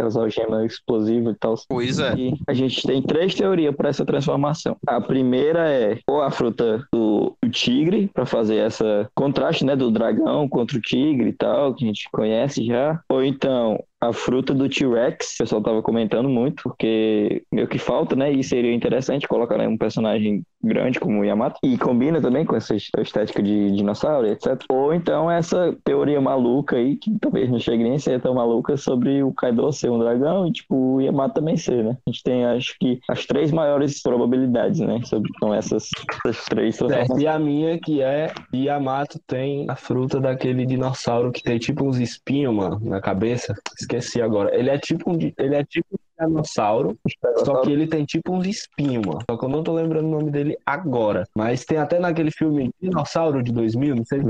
aquelas 0.00 0.16
algemas 0.16 0.72
explosivas 0.72 1.34
e 1.34 1.38
tal. 1.38 1.54
Pois 1.68 1.98
é. 1.98 2.14
E 2.16 2.34
a 2.46 2.54
gente 2.54 2.82
tem 2.86 3.02
três 3.02 3.34
teorias 3.34 3.74
para 3.74 3.90
essa 3.90 4.04
transformação. 4.04 4.76
A 4.86 5.00
primeira 5.00 5.68
é 5.68 5.98
ou 6.08 6.22
a 6.22 6.30
fruta 6.30 6.82
do, 6.92 7.36
tigre, 7.50 8.08
para 8.12 8.26
fazer 8.26 8.56
essa 8.56 9.08
contraste, 9.14 9.64
né, 9.64 9.76
do 9.76 9.90
dragão 9.90 10.48
contra 10.48 10.76
o 10.76 10.80
tigre 10.80 11.30
e 11.30 11.32
tal, 11.32 11.74
que 11.74 11.84
a 11.84 11.86
gente 11.86 12.08
conhece 12.10 12.64
já. 12.64 13.00
Ou 13.08 13.24
então 13.24 13.82
a 14.00 14.14
fruta 14.14 14.54
do 14.54 14.68
T-Rex, 14.68 15.34
o 15.34 15.38
pessoal 15.38 15.62
tava 15.62 15.82
comentando 15.82 16.28
muito, 16.28 16.62
porque 16.62 17.42
meio 17.52 17.68
que 17.68 17.78
falta, 17.78 18.16
né? 18.16 18.32
E 18.32 18.42
seria 18.42 18.72
interessante 18.72 19.28
colocar 19.28 19.58
né, 19.58 19.68
um 19.68 19.76
personagem 19.76 20.42
grande 20.62 20.98
como 20.98 21.20
o 21.20 21.24
Yamato. 21.24 21.58
E 21.62 21.76
combina 21.76 22.20
também 22.20 22.46
com 22.46 22.56
essa 22.56 22.74
estética 22.74 23.42
de 23.42 23.72
dinossauro, 23.72 24.26
etc. 24.26 24.58
Ou 24.70 24.94
então 24.94 25.30
essa 25.30 25.76
teoria 25.84 26.20
maluca 26.20 26.76
aí, 26.76 26.96
que 26.96 27.14
talvez 27.18 27.50
não 27.50 27.58
chegue 27.58 27.82
nem 27.82 27.96
a 27.96 27.98
ser 27.98 28.20
tão 28.22 28.34
maluca, 28.34 28.74
sobre 28.78 29.22
o 29.22 29.34
Kaido 29.34 29.70
ser 29.70 29.90
um 29.90 29.98
dragão 29.98 30.46
e, 30.46 30.52
tipo, 30.52 30.94
o 30.94 31.00
Yamato 31.00 31.34
também 31.34 31.58
ser, 31.58 31.84
né? 31.84 31.98
A 32.06 32.10
gente 32.10 32.22
tem, 32.22 32.46
acho 32.46 32.76
que, 32.80 33.00
as 33.06 33.26
três 33.26 33.52
maiores 33.52 34.02
probabilidades, 34.02 34.80
né? 34.80 34.98
Sobre 35.04 35.30
então, 35.36 35.52
essas, 35.52 35.90
essas 36.24 36.44
três 36.46 36.80
é, 36.80 37.20
E 37.20 37.26
a 37.26 37.38
minha, 37.40 37.78
que 37.78 38.02
é 38.02 38.32
Yamato 38.54 39.18
tem 39.26 39.66
a 39.68 39.76
fruta 39.76 40.20
daquele 40.20 40.64
dinossauro 40.66 41.32
que 41.32 41.42
tem 41.42 41.58
tipo 41.58 41.84
uns 41.84 41.98
espinhos, 41.98 42.54
mano, 42.54 42.80
na 42.82 43.00
cabeça 43.00 43.54
esqueci 43.78 44.20
agora. 44.20 44.54
Ele 44.54 44.70
é 44.70 44.78
tipo 44.78 45.10
um, 45.10 45.18
ele 45.38 45.54
é 45.54 45.64
tipo 45.64 45.98
dinossauro, 46.18 46.98
só 47.44 47.60
que 47.60 47.70
ele 47.70 47.86
tem 47.86 48.04
tipo 48.04 48.32
uns 48.32 48.46
espinhos, 48.46 49.04
mano. 49.06 49.20
Só 49.28 49.36
que 49.36 49.44
eu 49.44 49.48
não 49.48 49.62
tô 49.62 49.72
lembrando 49.74 50.06
o 50.06 50.10
nome 50.10 50.30
dele 50.30 50.56
agora. 50.64 51.26
Mas 51.34 51.64
tem 51.64 51.78
até 51.78 51.98
naquele 51.98 52.30
filme 52.30 52.70
Dinossauro 52.80 53.42
de 53.42 53.52
2000, 53.52 53.96
não 53.96 54.04
sei. 54.04 54.20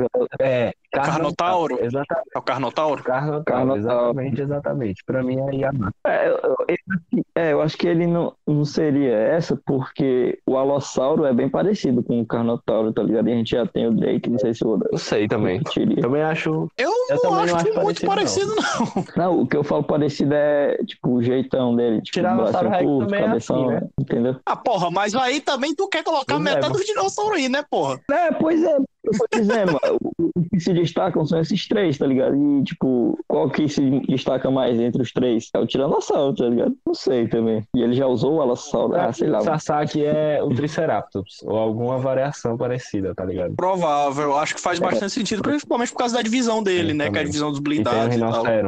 É. 0.40 0.72
Carnotauro. 0.90 1.78
Exatamente. 1.82 2.28
É 2.34 2.38
o 2.38 2.42
Carnotauro? 2.42 3.02
Carnotauro, 3.02 3.44
Carnotauro. 3.44 3.80
exatamente, 3.80 4.42
exatamente. 4.42 5.04
Pra 5.04 5.22
mim 5.22 5.38
é 5.38 5.54
Yamato. 5.54 5.94
É 6.04 6.28
eu, 6.28 6.56
é, 7.34 7.52
eu 7.52 7.62
acho 7.62 7.76
que 7.76 7.86
ele 7.86 8.06
não, 8.06 8.34
não 8.46 8.64
seria 8.64 9.14
essa, 9.14 9.56
porque 9.64 10.38
o 10.46 10.56
Alossauro 10.56 11.24
é 11.24 11.32
bem 11.32 11.48
parecido 11.48 12.02
com 12.02 12.20
o 12.20 12.26
Carnotauro, 12.26 12.92
tá 12.92 13.02
ligado? 13.02 13.28
E 13.28 13.32
a 13.32 13.36
gente 13.36 13.50
já 13.50 13.66
tem 13.66 13.86
o 13.86 13.92
Drake, 13.92 14.28
não 14.28 14.38
sei 14.38 14.54
se 14.54 14.64
o 14.64 14.78
Eu 14.90 14.98
sei 14.98 15.28
também. 15.28 15.60
Também 16.00 16.22
acho. 16.22 16.68
Eu, 16.76 16.92
eu 17.08 17.20
não 17.22 17.34
acho, 17.34 17.52
não 17.52 17.60
acho 17.60 17.82
muito 17.82 18.06
parecido, 18.06 18.54
parecido, 18.54 19.04
não. 19.16 19.24
Não, 19.24 19.40
o 19.40 19.46
que 19.46 19.56
eu 19.56 19.64
falo 19.64 19.82
parecido 19.84 20.34
é, 20.34 20.76
tipo, 20.84 21.10
o 21.10 21.22
jeitão 21.22 21.74
dele. 21.74 22.00
Tipo, 22.02 22.12
Tiranossauro 22.12 22.68
Rex 22.68 22.84
curto, 22.84 23.06
também 23.06 23.24
cabeção, 23.24 23.70
é 23.70 23.76
assim, 23.76 23.84
né? 23.84 23.90
Entendeu? 24.00 24.36
Ah, 24.44 24.56
porra, 24.56 24.90
mas 24.90 25.14
aí 25.14 25.40
também 25.40 25.74
tu 25.74 25.88
quer 25.88 26.02
colocar 26.02 26.34
pois 26.34 26.42
metade 26.42 26.74
é, 26.74 26.76
dos 26.76 26.86
dinossauros 26.86 27.38
aí, 27.38 27.48
né, 27.48 27.64
porra? 27.70 28.00
É, 28.10 28.32
pois 28.32 28.62
é. 28.62 28.76
Eu 29.02 29.12
tô 29.12 29.26
dizendo, 29.32 29.78
o 30.18 30.42
que 30.50 30.60
se 30.60 30.72
destacam 30.74 31.24
são 31.24 31.40
esses 31.40 31.66
três, 31.66 31.96
tá 31.96 32.06
ligado? 32.06 32.36
E, 32.36 32.64
tipo, 32.64 33.18
qual 33.26 33.48
que 33.48 33.68
se 33.68 34.00
destaca 34.00 34.50
mais 34.50 34.78
entre 34.78 35.00
os 35.00 35.12
três? 35.12 35.48
É 35.54 35.58
o 35.58 35.66
Tiranossauro, 35.66 36.34
tá 36.34 36.46
ligado? 36.46 36.76
Não 36.86 36.94
sei 36.94 37.26
também. 37.26 37.66
E 37.74 37.82
ele 37.82 37.94
já 37.94 38.06
usou 38.06 38.34
o 38.34 38.40
Alossauro, 38.40 38.94
ah, 38.94 39.12
sei 39.12 39.28
lá. 39.28 39.38
O 39.38 39.44
Sasaki 39.44 40.04
é 40.04 40.42
o 40.42 40.50
Triceratops, 40.54 41.42
ou 41.44 41.56
alguma 41.56 41.98
variação 41.98 42.58
parecida, 42.58 43.14
tá 43.14 43.24
ligado? 43.24 43.54
Provável, 43.54 44.36
acho 44.36 44.54
que 44.54 44.60
faz 44.60 44.78
é. 44.78 44.84
bastante 44.84 45.12
sentido, 45.12 45.42
principalmente 45.42 45.92
por 45.92 45.98
causa 45.98 46.16
da 46.16 46.22
divisão 46.22 46.62
dele, 46.62 46.92
né? 46.92 47.10
Que 47.10 47.18
é 47.18 47.20
a 47.22 47.24
divisão 47.24 47.50
dos 47.50 47.60
blindados 47.60 48.14
e, 48.14 48.18
e 48.18 48.20
tal. 48.20 48.44
Né? 48.44 48.62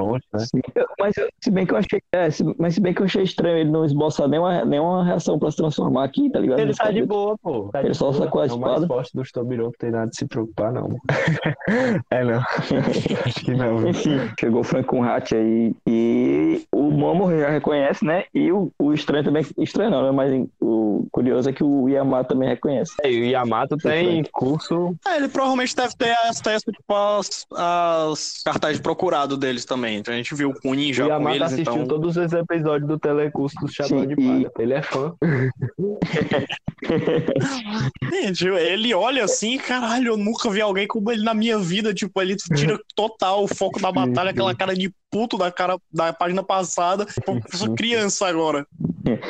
Mas 0.98 1.14
se 1.40 1.50
bem 1.50 1.66
que 1.66 1.74
eu 1.74 1.78
achei, 1.78 2.02
é, 2.12 2.30
se, 2.30 2.44
mas 2.58 2.74
se 2.74 2.80
bem 2.80 2.94
que 2.94 3.02
eu 3.02 3.06
achei 3.06 3.22
estranho 3.22 3.58
ele 3.58 3.70
não 3.70 3.84
esboçar 3.84 4.28
nenhuma, 4.28 4.64
nenhuma 4.64 5.04
reação 5.04 5.38
pra 5.38 5.50
se 5.50 5.56
transformar 5.58 6.04
aqui, 6.04 6.30
tá 6.30 6.38
ligado? 6.38 6.60
Ele 6.60 6.74
tá 6.74 6.90
de 6.90 7.04
boa, 7.04 7.36
pô. 7.38 7.68
Tá 7.72 7.82
ele 7.82 7.94
só 7.94 8.10
boa. 8.10 8.24
sacou 8.24 8.40
a 8.40 8.46
espada. 8.46 8.64
É 8.64 8.74
o 8.74 8.78
mais 8.78 8.86
forte 8.86 9.10
dos 9.14 9.30
Tobirô, 9.30 9.72
tem 9.78 9.90
nada 9.90 10.10
de 10.10 10.21
se 10.22 10.28
preocupar, 10.28 10.72
não. 10.72 10.88
é, 12.10 12.24
não. 12.24 12.40
Acho 13.26 13.44
que 13.44 13.54
não. 13.54 13.88
Enfim, 13.88 14.18
chegou 14.38 14.60
o 14.60 14.64
Frank 14.64 14.86
com 14.86 15.02
Hat 15.02 15.34
aí 15.34 15.74
e 15.86 16.64
o 16.72 16.90
Momo 16.90 17.30
já 17.30 17.50
reconhece, 17.50 18.04
né? 18.04 18.24
E 18.34 18.50
o, 18.52 18.70
o 18.78 18.92
estranho 18.92 19.24
também. 19.24 19.44
Estranho 19.58 19.90
não, 19.90 20.04
né? 20.04 20.12
Mas 20.12 20.46
o 20.60 21.06
curioso 21.10 21.48
é 21.48 21.52
que 21.52 21.64
o 21.64 21.88
Yamato 21.88 22.30
também 22.30 22.48
reconhece. 22.48 22.92
É, 23.02 23.10
e 23.10 23.20
o 23.20 23.24
Yamato 23.24 23.76
tem 23.76 24.24
curso. 24.32 24.94
É, 25.06 25.16
ele 25.16 25.28
provavelmente 25.28 25.74
deve 25.74 25.94
ter 25.96 26.16
as 26.24 26.40
testas, 26.40 26.74
tipo, 26.74 26.94
as, 26.94 27.46
as 27.52 28.42
cartazes 28.44 28.78
de 28.78 28.82
procurado 28.82 29.36
deles 29.36 29.64
também. 29.64 29.98
Então 29.98 30.14
a 30.14 30.16
gente 30.16 30.34
viu 30.34 30.52
com 30.54 30.70
o 30.70 30.74
Ninja. 30.74 31.04
O 31.04 31.08
Yamato 31.08 31.24
com 31.24 31.30
eles, 31.30 31.52
assistiu 31.52 31.74
então... 31.74 31.86
todos 31.86 32.16
os 32.16 32.32
episódios 32.32 32.88
do 32.88 32.98
Telecurso 32.98 33.56
do 33.60 33.68
Chapéu 33.68 34.06
de 34.06 34.16
Palha. 34.16 34.50
E... 34.58 34.62
Ele 34.62 34.74
é 34.74 34.82
fã. 34.82 35.14
Gente, 38.10 38.46
ele 38.46 38.94
olha 38.94 39.24
assim, 39.24 39.58
caralho, 39.58 40.11
eu 40.12 40.16
nunca 40.16 40.50
vi 40.50 40.60
alguém 40.60 40.86
como 40.86 41.10
ele 41.10 41.22
na 41.22 41.34
minha 41.34 41.58
vida. 41.58 41.92
Tipo, 41.92 42.20
ele 42.20 42.36
tira 42.36 42.78
total 42.94 43.44
o 43.44 43.48
foco 43.48 43.80
da 43.80 43.90
batalha, 43.90 44.30
aquela 44.30 44.54
cara 44.54 44.74
de 44.74 44.92
puto 45.10 45.36
da 45.36 45.50
cara 45.50 45.76
da 45.92 46.12
página 46.12 46.42
passada. 46.42 47.06
Eu 47.26 47.58
sou 47.58 47.74
criança 47.74 48.26
agora. 48.26 48.66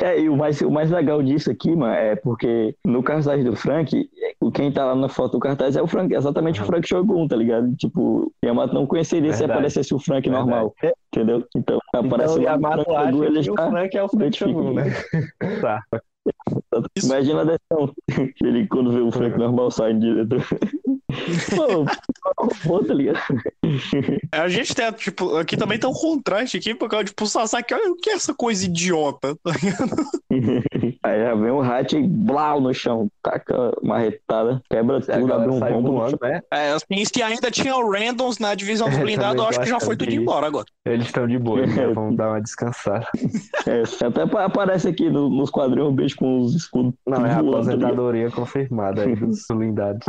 É, 0.01 0.19
e 0.19 0.29
o 0.29 0.37
mais, 0.37 0.61
o 0.61 0.69
mais 0.69 0.91
legal 0.91 1.21
disso 1.23 1.49
aqui, 1.49 1.75
mano, 1.75 1.93
é 1.93 2.15
porque 2.15 2.75
no 2.85 3.01
cartaz 3.01 3.43
do 3.43 3.55
Frank, 3.55 4.09
quem 4.53 4.71
tá 4.71 4.85
lá 4.85 4.95
na 4.95 5.09
foto 5.09 5.33
do 5.33 5.39
cartaz 5.39 5.75
é 5.75 5.81
o 5.81 5.87
Frank, 5.87 6.13
exatamente 6.13 6.59
uhum. 6.59 6.65
o 6.65 6.67
Frank 6.67 6.87
Shogun, 6.87 7.27
tá 7.27 7.35
ligado? 7.35 7.75
Tipo, 7.75 8.31
Yamato 8.45 8.73
não 8.73 8.85
conheceria 8.85 9.31
Verdade. 9.31 9.45
se 9.45 9.51
aparecesse 9.51 9.93
o 9.93 9.99
Frank 9.99 10.29
Verdade. 10.29 10.49
normal. 10.49 10.75
Entendeu? 11.07 11.43
Então, 11.55 11.79
aparece 11.93 12.39
então, 12.39 12.43
o 12.43 12.45
Yamato 12.45 12.83
Frank 12.83 13.11
Shogun, 13.11 13.23
ele 13.23 13.39
está... 13.39 13.51
o 13.51 13.71
Frank 13.71 13.97
é 13.97 14.03
o 14.03 14.09
Frank 14.09 14.37
Shogun, 14.37 14.73
né? 14.73 14.83
tá. 15.61 15.81
Imagina 17.03 17.41
a 17.41 17.45
decisão. 17.45 17.93
Ele 18.41 18.67
quando 18.67 18.91
vê 18.91 19.01
o 19.01 19.11
Frank 19.11 19.37
normal 19.37 19.71
sai 19.71 19.93
direto. 19.93 20.37
Pô, 22.65 22.83
tá 22.83 22.93
ligado? 22.93 23.19
A 24.31 24.47
gente 24.47 24.73
tem, 24.73 24.91
tipo, 24.93 25.35
aqui 25.37 25.55
também 25.55 25.77
tem 25.77 25.89
um 25.89 25.93
contraste 25.93 26.57
aqui, 26.57 26.73
porque, 26.73 27.03
tipo, 27.05 27.23
o 27.23 27.27
Sasaki, 27.27 27.73
olha 27.73 27.91
o 27.91 27.95
que 27.95 28.09
é 28.09 28.13
essa 28.13 28.33
coisa 28.33 28.65
idiota, 28.65 29.35
tá 29.43 29.51
ligado? 29.51 29.95
Aí 31.03 31.21
já 31.21 31.35
vem 31.35 31.51
o 31.51 31.61
Hat 31.61 31.95
e 31.95 32.01
blau 32.01 32.59
no 32.59 32.73
chão, 32.73 33.07
taca 33.21 33.71
uma 33.81 33.99
retada, 33.99 34.61
quebra 34.69 35.01
tudo, 35.01 35.33
abre 35.33 35.49
um 35.49 35.59
rombo. 35.59 36.17
Né? 36.21 36.41
É, 36.51 36.71
assim, 36.71 37.05
se 37.05 37.21
ainda 37.21 37.51
tinha 37.51 37.75
o 37.75 37.91
Randoms 37.91 38.39
na 38.39 38.55
divisão 38.55 38.89
dos 38.89 38.99
blindados, 38.99 39.41
eu 39.41 39.49
acho 39.49 39.59
que 39.59 39.67
já 39.67 39.79
foi 39.79 39.95
tudo 39.95 40.11
embora 40.11 40.47
agora. 40.47 40.65
Eles 40.85 41.05
estão 41.05 41.27
de 41.27 41.37
boa, 41.37 41.65
né? 41.65 41.87
vamos 41.87 42.15
dar 42.15 42.29
uma 42.29 42.41
descansada. 42.41 43.07
É, 43.67 43.83
até 44.05 44.21
aparece 44.43 44.87
aqui 44.87 45.09
no, 45.09 45.29
nos 45.29 45.49
quadrinhos 45.49 45.89
um 45.89 45.95
beijo 45.95 46.15
com 46.15 46.39
os 46.39 46.55
escudos. 46.55 46.93
Não, 47.05 47.25
é 47.25 47.31
a 47.31 47.39
aposentadoria 47.39 48.29
confirmada 48.31 49.03
aí 49.03 49.15
dos 49.15 49.45
blindados. 49.49 50.05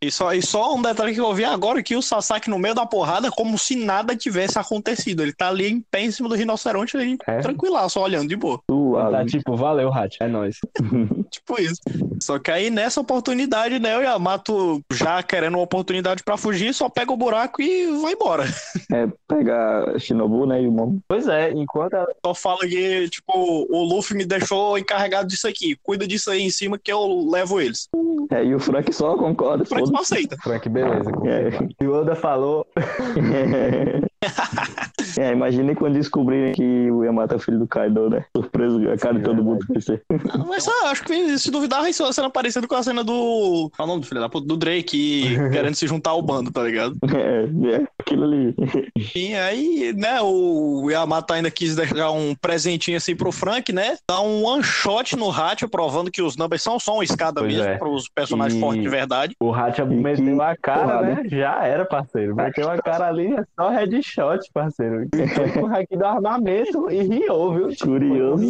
e, 0.00 0.10
só, 0.10 0.32
e 0.32 0.42
só 0.42 0.74
um 0.74 0.82
detalhe 0.82 1.14
que 1.14 1.20
eu 1.20 1.32
vi 1.34 1.44
agora, 1.44 1.82
que 1.82 1.96
o 1.96 2.02
Sasaki 2.02 2.31
no 2.48 2.58
meio 2.58 2.74
da 2.74 2.86
porrada, 2.86 3.30
como 3.30 3.58
se 3.58 3.76
nada 3.76 4.16
tivesse 4.16 4.58
acontecido. 4.58 5.22
Ele 5.22 5.32
tá 5.32 5.48
ali 5.48 5.68
em 5.68 5.80
pé 5.80 6.02
em 6.02 6.10
cima 6.10 6.28
do 6.28 6.34
rinoceronte, 6.34 6.96
ali, 6.96 7.16
é. 7.26 7.38
tranquilo, 7.38 7.88
só 7.88 8.02
olhando 8.02 8.28
de 8.28 8.36
boa. 8.36 8.60
Tá 8.66 9.24
tipo, 9.24 9.56
valeu, 9.56 9.92
Hat, 9.92 10.16
é 10.20 10.26
nóis. 10.26 10.56
tipo 11.30 11.60
isso. 11.60 11.80
Só 12.20 12.38
que 12.38 12.50
aí 12.50 12.70
nessa 12.70 13.00
oportunidade, 13.00 13.78
né, 13.78 13.96
o 13.96 14.02
Yamato 14.02 14.80
já 14.92 15.22
querendo 15.22 15.54
uma 15.54 15.62
oportunidade 15.62 16.22
pra 16.22 16.36
fugir, 16.36 16.72
só 16.74 16.88
pega 16.88 17.12
o 17.12 17.16
buraco 17.16 17.60
e 17.60 17.86
vai 18.00 18.12
embora. 18.12 18.44
É, 18.92 19.08
pega 19.28 19.98
Shinobu, 19.98 20.46
né, 20.46 20.62
e 20.62 20.66
o 20.66 20.72
Momo. 20.72 21.00
Pois 21.08 21.26
é, 21.28 21.50
enquanto 21.52 21.94
ela... 21.94 22.08
Só 22.24 22.34
fala 22.34 22.60
que, 22.60 23.08
tipo, 23.08 23.32
o 23.34 23.84
Luffy 23.84 24.16
me 24.16 24.24
deixou 24.24 24.78
encarregado 24.78 25.28
disso 25.28 25.48
aqui. 25.48 25.76
Cuida 25.82 26.06
disso 26.06 26.30
aí 26.30 26.42
em 26.42 26.50
cima 26.50 26.78
que 26.78 26.92
eu 26.92 27.28
levo 27.28 27.60
eles. 27.60 27.88
É, 28.30 28.44
e 28.44 28.54
o 28.54 28.60
Frank 28.60 28.92
só 28.92 29.16
concorda. 29.16 29.64
O 29.64 29.66
Frank 29.66 29.88
só 29.88 29.96
aceita. 29.96 30.36
Frank, 30.42 30.68
beleza. 30.68 31.10
É. 31.24 31.82
E 31.82 31.86
o 31.86 31.92
Oda 31.92 32.11
falou... 32.14 32.66
é, 35.18 35.32
imagine 35.32 35.74
quando 35.74 35.94
descobrirem 35.94 36.52
que 36.52 36.90
o 36.90 37.04
Yamato 37.04 37.34
é 37.34 37.38
filho 37.38 37.58
do 37.58 37.66
Kaido, 37.66 38.10
né? 38.10 38.24
Surpreso, 38.36 38.90
a 38.90 38.96
cara 38.96 39.18
de 39.18 39.24
todo 39.24 39.42
mundo 39.42 39.66
crescer. 39.66 40.02
Mas 40.46 40.66
ah, 40.68 40.90
acho 40.90 41.04
que 41.04 41.38
se 41.38 41.50
duvidar, 41.50 41.88
isso 41.88 42.02
é 42.02 42.06
uma 42.06 42.12
cena 42.12 42.30
parecida 42.30 42.66
com 42.66 42.74
a 42.74 42.82
cena 42.82 43.02
do. 43.02 43.70
Qual 43.76 43.80
é 43.80 43.82
o 43.82 43.86
nome 43.86 44.00
do 44.00 44.06
filho 44.06 44.20
da 44.20 44.28
puta? 44.28 44.46
Do 44.46 44.56
Drake 44.56 45.36
querendo 45.52 45.74
se 45.74 45.86
juntar 45.86 46.10
ao 46.10 46.22
bando, 46.22 46.50
tá 46.50 46.62
ligado? 46.62 46.96
É, 47.14 47.76
é 47.76 47.86
aquilo 47.98 48.24
ali. 48.24 48.54
E 49.14 49.34
aí, 49.34 49.92
né, 49.96 50.20
o 50.22 50.88
Yamato 50.90 51.32
ainda 51.32 51.50
quis 51.50 51.74
deixar 51.74 52.10
um 52.10 52.34
presentinho 52.34 52.96
assim 52.96 53.16
pro 53.16 53.32
Frank, 53.32 53.72
né? 53.72 53.96
Dar 54.08 54.20
um 54.20 54.44
one 54.44 54.62
shot 54.62 55.16
no 55.16 55.30
Hatch, 55.30 55.64
provando 55.70 56.10
que 56.10 56.22
os 56.22 56.36
numbers 56.36 56.62
são 56.62 56.78
só 56.78 56.94
uma 56.94 57.04
escada 57.04 57.40
pois 57.40 57.52
mesmo 57.52 57.68
é. 57.68 57.78
pros 57.78 58.08
personagens 58.08 58.56
e... 58.56 58.60
fortes 58.60 58.82
de 58.82 58.88
verdade. 58.88 59.36
O 59.40 59.52
Hatch 59.52 59.78
meteu 59.80 60.42
a 60.42 60.56
cara, 60.56 61.02
né? 61.02 61.22
Já 61.26 61.64
era, 61.64 61.84
parceiro. 61.84 62.34
Meteu 62.34 62.70
a 62.70 62.78
cara 62.82 63.08
ali, 63.08 63.32
é 63.32 63.44
só 63.58 63.70
headshot, 63.70 64.11
parceiro. 64.52 65.08
velho. 65.12 65.28
Foi 65.34 65.50
com 65.50 65.60
o 65.62 65.74
haki 65.74 65.96
do 65.96 66.04
armamento 66.04 66.90
e 66.90 67.02
riou, 67.02 67.54
viu? 67.54 67.68
Tipo, 67.68 67.86
Curioso. 67.86 68.44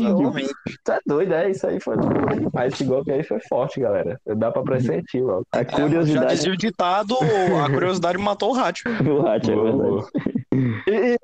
é 0.89 0.99
doido, 1.07 1.35
é? 1.35 1.51
Isso 1.51 1.67
aí 1.67 1.81
foi 1.81 1.97
demais. 1.97 2.73
Esse 2.73 2.85
golpe 2.85 3.13
aí 3.13 3.23
foi 3.23 3.41
forte, 3.49 3.81
galera. 3.81 4.21
Dá 4.37 4.51
pra 4.51 4.63
pressentir 4.63 5.23
logo. 5.23 5.47
A 5.53 5.61
É, 5.61 5.65
já 5.65 5.71
curiosidade 5.71 6.35
dizia 6.35 6.53
o 6.53 6.57
ditado, 6.57 7.17
a 7.65 7.71
curiosidade 7.71 8.19
matou 8.19 8.51
o 8.51 8.55
rato. 8.55 8.83
do 9.03 9.27
Hatch, 9.27 9.49
é 9.49 9.55
verdade. 9.55 10.42
E, 10.87 11.19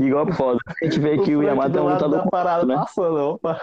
Igual 0.00 0.32
foda. 0.32 0.58
A 0.68 0.84
gente 0.84 0.98
vê 0.98 1.18
que 1.18 1.36
o 1.36 1.42
Frank 1.42 1.46
Yamato 1.46 1.78
é 1.78 1.80
um 1.80 1.88
lutador 1.88 2.24
da 2.24 2.26
parada 2.26 2.66
né? 2.66 2.74
passando, 2.74 3.16
opa. 3.16 3.60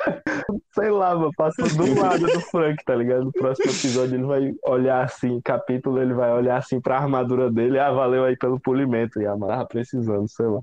Sei 0.74 0.90
lá, 0.90 1.14
mano, 1.16 1.32
passou 1.36 1.68
do 1.68 2.00
lado 2.00 2.26
do 2.26 2.40
Frank, 2.42 2.84
tá 2.86 2.96
ligado? 2.96 3.26
No 3.26 3.32
próximo 3.32 3.72
episódio 3.72 4.16
ele 4.16 4.24
vai 4.24 4.54
olhar 4.66 5.04
assim, 5.04 5.42
capítulo, 5.42 6.02
ele 6.02 6.14
vai 6.14 6.32
olhar 6.32 6.58
assim 6.58 6.80
pra 6.80 6.98
armadura 6.98 7.52
dele, 7.52 7.78
ah, 7.78 7.92
valeu 7.92 8.24
aí 8.24 8.38
pelo 8.38 8.60
polimento, 8.60 9.22
e 9.22 9.26
tava 9.26 9.66
precisando, 9.66 10.28
sei 10.28 10.46
lá. 10.46 10.60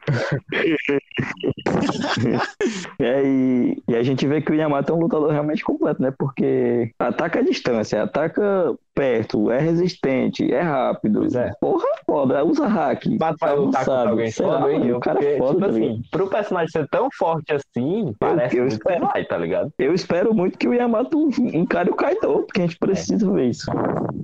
É, 3.00 3.22
e, 3.24 3.82
e 3.88 3.96
a 3.96 4.02
gente 4.02 4.26
vê 4.26 4.42
que 4.42 4.52
o 4.52 4.54
Yamato 4.54 4.92
é 4.92 4.94
um 4.94 5.00
lutador 5.00 5.30
realmente 5.30 5.64
completo, 5.64 6.02
né? 6.02 6.12
Porque 6.16 6.92
ataca 6.98 7.38
a 7.38 7.42
distância, 7.42 8.02
ataca 8.02 8.74
perto, 8.94 9.50
é 9.50 9.58
resistente, 9.58 10.52
é 10.52 10.60
rápido. 10.60 11.20
Pois 11.20 11.34
é. 11.34 11.50
Porra, 11.58 11.86
foda, 12.04 12.44
usa 12.44 12.66
hack. 12.66 13.06
Mas 13.18 13.36
vai 13.40 13.56
lutar 13.56 13.84
contra 13.86 14.10
alguém 14.10 14.30
foda, 14.30 14.72
hein? 14.72 14.86
Eu, 14.86 14.98
o 14.98 15.00
cara 15.00 15.16
porque, 15.16 15.32
é 15.32 15.38
foda, 15.38 15.52
tipo 15.52 15.60
tá 15.60 15.66
assim, 15.66 16.02
pro 16.10 16.26
personagem 16.28 16.68
ser 16.68 16.88
tão 16.88 17.08
forte 17.16 17.52
assim, 17.52 18.14
parece 18.18 18.56
eu 18.56 18.64
muito 18.64 18.78
que 18.78 18.90
espero. 18.90 19.06
vai, 19.06 19.24
tá 19.24 19.38
ligado? 19.38 19.72
Eu 19.78 19.94
espero 19.94 20.34
muito 20.34 20.58
que 20.58 20.68
o 20.68 20.74
Yamato 20.74 21.30
encare 21.38 21.90
o 21.90 21.94
Kaido, 21.94 22.42
porque 22.42 22.60
a 22.60 22.66
gente 22.66 22.78
precisa 22.78 23.30
ver 23.32 23.46
isso. 23.46 23.70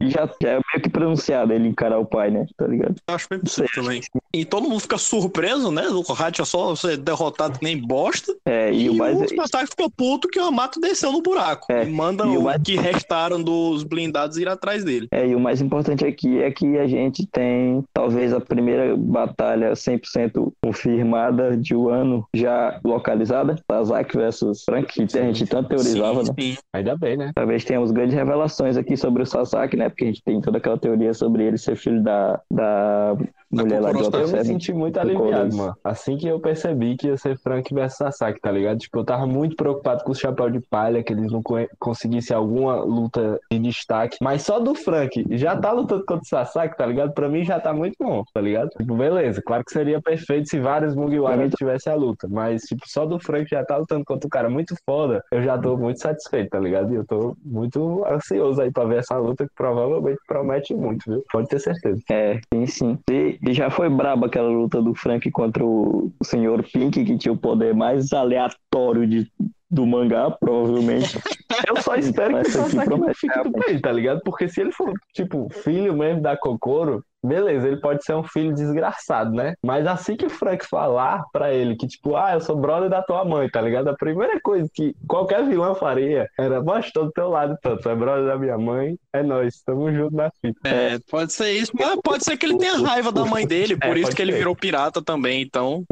E 0.01 0.11
já, 0.11 0.29
já 0.43 0.51
é 0.51 0.53
meio 0.55 0.83
que 0.83 0.91
pronunciado 0.91 1.53
ele 1.53 1.69
encarar 1.69 1.99
o 1.99 2.05
pai, 2.05 2.31
né? 2.31 2.45
Tá 2.57 2.67
ligado? 2.67 2.97
Eu 3.09 3.15
acho 3.15 3.27
bem 3.31 3.41
possível 3.41 3.71
também. 3.75 4.03
E 4.35 4.45
todo 4.45 4.69
mundo 4.69 4.81
fica 4.81 4.99
surpreso, 4.99 5.71
né? 5.73 5.85
O 5.89 6.13
Hatch 6.13 6.41
é 6.41 6.45
só 6.45 6.75
ser 6.75 6.99
derrotado 7.27 7.59
que 7.59 7.65
nem 7.65 7.77
bosta. 7.79 8.35
É, 8.45 8.73
e, 8.73 8.85
E, 8.85 8.91
o 8.91 8.95
mais. 8.95 9.17
o 9.21 9.29
Sasaki 9.29 9.71
fica 9.71 9.91
puto 9.97 10.29
que 10.29 10.39
o 10.39 10.45
Yamato 10.45 10.81
desceu 10.81 11.13
no 11.13 11.21
buraco. 11.23 11.67
É, 11.71 11.85
E 11.85 11.91
manda 11.91 12.25
e 12.25 12.37
o 12.37 12.41
o 12.41 12.43
mais- 12.45 12.63
que 12.63 12.77
restaram 12.77 13.43
dos 13.43 13.83
blindados 13.83 14.37
ir 14.39 14.49
atrás 14.49 14.85
dele. 14.85 15.09
É, 15.11 15.27
e 15.27 15.35
o 15.35 15.41
mais 15.41 15.61
importante 15.61 16.05
aqui 16.05 16.39
é 16.43 16.51
que 16.51 16.79
a 16.79 16.87
gente 16.87 17.27
tem 17.27 17.85
talvez 17.93 18.33
a 18.33 18.41
primeira 18.41 18.97
batalha 18.97 19.75
100% 19.75 20.53
confirmada 20.63 21.57
de 21.57 21.75
um 21.75 21.89
ano 21.89 22.27
já 22.35 22.79
localizada, 22.85 23.57
Sasaki 23.71 24.17
versus 24.17 24.63
Frank, 24.65 24.87
que 25.07 25.19
a 25.19 25.23
gente 25.25 25.47
tanto 25.47 25.69
teorizava, 25.71 26.23
né? 26.23 26.31
sim. 26.39 26.57
Ainda 26.73 26.97
bem, 26.97 27.17
né? 27.17 27.33
Talvez 27.35 27.65
tenhamos 27.65 27.91
grandes 27.91 28.15
revelações 28.15 28.77
aqui 28.77 28.97
sobre 28.97 29.23
o 29.23 29.27
Sasaki, 29.27 29.77
né? 29.77 29.89
Porque 29.89 30.05
a 30.05 30.07
gente 30.09 30.23
tem 30.23 30.41
toda 30.41 30.59
aquela 30.59 30.79
teoria 30.79 31.13
sobre 31.15 31.45
ele 31.45 31.59
ser 31.59 31.77
filho 31.77 32.03
da, 32.03 32.41
da 32.51 33.17
mulher 33.63 33.81
lá 33.81 33.93
de 33.93 34.03
Eu 34.05 34.29
me 34.29 34.45
senti 34.45 34.73
muito 34.73 34.95
do 34.95 35.01
aliviado, 35.01 35.57
mano. 35.57 35.75
Assim 35.85 36.17
que 36.17 36.27
eu 36.27 36.41
percebi 36.41 36.97
que 36.97 37.09
ia 37.09 37.17
ser 37.17 37.39
Frank 37.39 37.73
versus 37.75 37.97
Sasaki, 37.99 38.41
tá 38.41 38.51
ligado? 38.51 38.79
Tipo, 38.79 38.99
eu 38.99 39.05
tava 39.05 39.27
muito 39.27 39.57
preocupado 39.57 40.05
com 40.05 40.13
o 40.13 40.15
chapéu 40.15 40.51
de 40.51 40.61
palha, 40.61 41.03
que 41.03 41.13
eles 41.13 41.31
não 41.31 41.43
co- 41.43 41.67
conseguissem 41.79 42.37
alguma 42.37 42.77
luta 42.83 43.39
em 43.51 43.61
destaque. 43.63 44.17
Mas 44.21 44.43
só 44.43 44.59
do 44.61 44.75
Frank 44.75 45.25
já 45.31 45.57
tá 45.57 45.73
lutando 45.73 46.05
contra 46.05 46.23
o 46.23 46.27
Sasaki, 46.29 46.77
tá 46.77 46.87
ligado? 46.87 47.13
Pra 47.13 47.29
mim 47.29 47.45
já 47.45 47.59
tá 47.61 47.73
muito 47.73 47.95
bom, 48.01 48.23
tá 48.33 48.41
ligado? 48.41 48.69
Tipo, 48.71 48.95
beleza. 48.97 49.41
Claro 49.45 49.65
que 49.65 49.73
seria 49.73 50.01
perfeito 50.01 50.49
se 50.49 50.59
vários 50.61 50.95
Mugiwara 50.95 51.37
mim- 51.37 51.51
tivessem 51.51 51.93
a 51.93 51.97
luta. 51.97 52.29
Mas, 52.31 52.63
tipo, 52.63 52.83
só 52.87 53.07
do 53.07 53.19
Frank 53.19 53.49
já 53.51 53.65
tá 53.65 53.77
lutando 53.77 54.05
contra 54.05 54.27
um 54.27 54.31
cara 54.31 54.51
muito 54.51 54.75
foda. 54.85 55.23
Eu 55.33 55.43
já 55.43 55.57
tô 55.59 55.77
muito 55.77 56.01
satisfeito, 56.01 56.51
tá 56.51 56.59
ligado? 56.59 56.93
E 56.93 56.97
eu 56.97 57.05
tô 57.07 57.37
muito 57.45 58.05
ansioso 58.07 58.61
aí 58.61 58.71
pra 58.71 58.85
ver 58.85 58.99
essa 58.99 59.17
luta 59.17 59.45
que 59.45 59.53
provavelmente 59.57 60.19
promete 60.27 60.75
muito, 60.75 61.03
viu? 61.11 61.25
Pode 61.33 61.49
ter 61.49 61.59
certeza. 61.61 62.01
É, 62.11 62.39
sim, 62.53 62.67
sim. 62.67 62.99
E, 63.11 63.39
e 63.47 63.55
já 63.55 63.71
foi 63.71 63.89
braba 63.89 64.27
aquela 64.27 64.49
luta 64.49 64.83
do 64.83 64.95
Frank 64.95 65.31
contra 65.31 65.65
o, 65.65 66.13
senhor 66.23 66.65
Pink, 66.65 67.05
que 67.05 67.17
tinha 67.17 67.33
o 67.33 67.37
poder 67.37 67.75
mais 67.75 68.13
aleatório 68.13 69.07
de, 69.07 69.31
do 69.71 69.87
mangá, 69.87 70.31
provavelmente. 70.31 71.17
Eu 71.67 71.81
só 71.81 71.95
espero 71.95 72.43
que 72.43 72.49
o 72.49 72.53
Sasaki 72.53 72.91
não 72.91 73.15
fique 73.15 73.29
do 73.29 73.43
realmente. 73.43 73.67
bem, 73.67 73.81
tá 73.81 73.93
ligado? 73.93 74.21
Porque 74.25 74.49
se 74.49 74.61
ele 74.61 74.73
for, 74.73 74.93
tipo, 75.15 75.49
filho 75.63 75.97
mesmo 75.97 76.21
da 76.21 76.37
Kokoro, 76.37 77.05
beleza, 77.27 77.67
ele 77.67 77.81
pode 77.81 78.05
ser 78.05 78.15
um 78.15 78.23
filho 78.25 78.55
desgraçado, 78.55 79.31
né? 79.33 79.55
Mas 79.65 79.87
assim 79.87 80.17
que 80.17 80.27
o 80.27 80.31
Frank 80.31 80.67
falar 80.67 81.25
pra 81.33 81.53
ele 81.53 81.77
que, 81.77 81.87
tipo, 81.87 82.17
ah, 82.17 82.35
eu 82.35 82.41
sou 82.41 82.57
brother 82.57 82.89
da 82.89 83.03
tua 83.03 83.25
mãe, 83.25 83.49
tá 83.49 83.61
ligado? 83.61 83.89
A 83.89 83.97
primeira 83.97 84.41
coisa 84.41 84.69
que 84.73 84.95
qualquer 85.09 85.45
vilão 85.47 85.75
faria 85.75 86.29
era, 86.39 86.63
mas 86.63 86.91
tô 86.93 87.05
do 87.05 87.13
teu 87.13 87.29
lado, 87.29 87.57
tanto, 87.63 87.83
tu 87.83 87.89
é 87.91 87.95
brother 87.95 88.27
da 88.27 88.39
minha 88.39 88.57
mãe, 88.59 88.97
é 89.13 89.23
nós, 89.23 89.61
tamo 89.65 89.93
junto 89.93 90.15
na 90.17 90.31
fita. 90.41 90.69
É, 90.69 90.99
pode 91.11 91.33
ser 91.33 91.53
isso, 91.53 91.73
mas 91.75 91.99
pode 92.03 92.25
ser 92.25 92.37
que 92.37 92.47
ele 92.47 92.59
tenha 92.59 92.79
raiva 92.79 93.11
da 93.13 93.25
mãe 93.25 93.47
dele, 93.47 93.77
por 93.77 93.97
É, 93.97 94.01
isso 94.01 94.15
que 94.15 94.23
ele 94.23 94.33
ser. 94.33 94.39
virou 94.39 94.55
pirata 94.57 95.03
também, 95.03 95.43
então. 95.43 95.85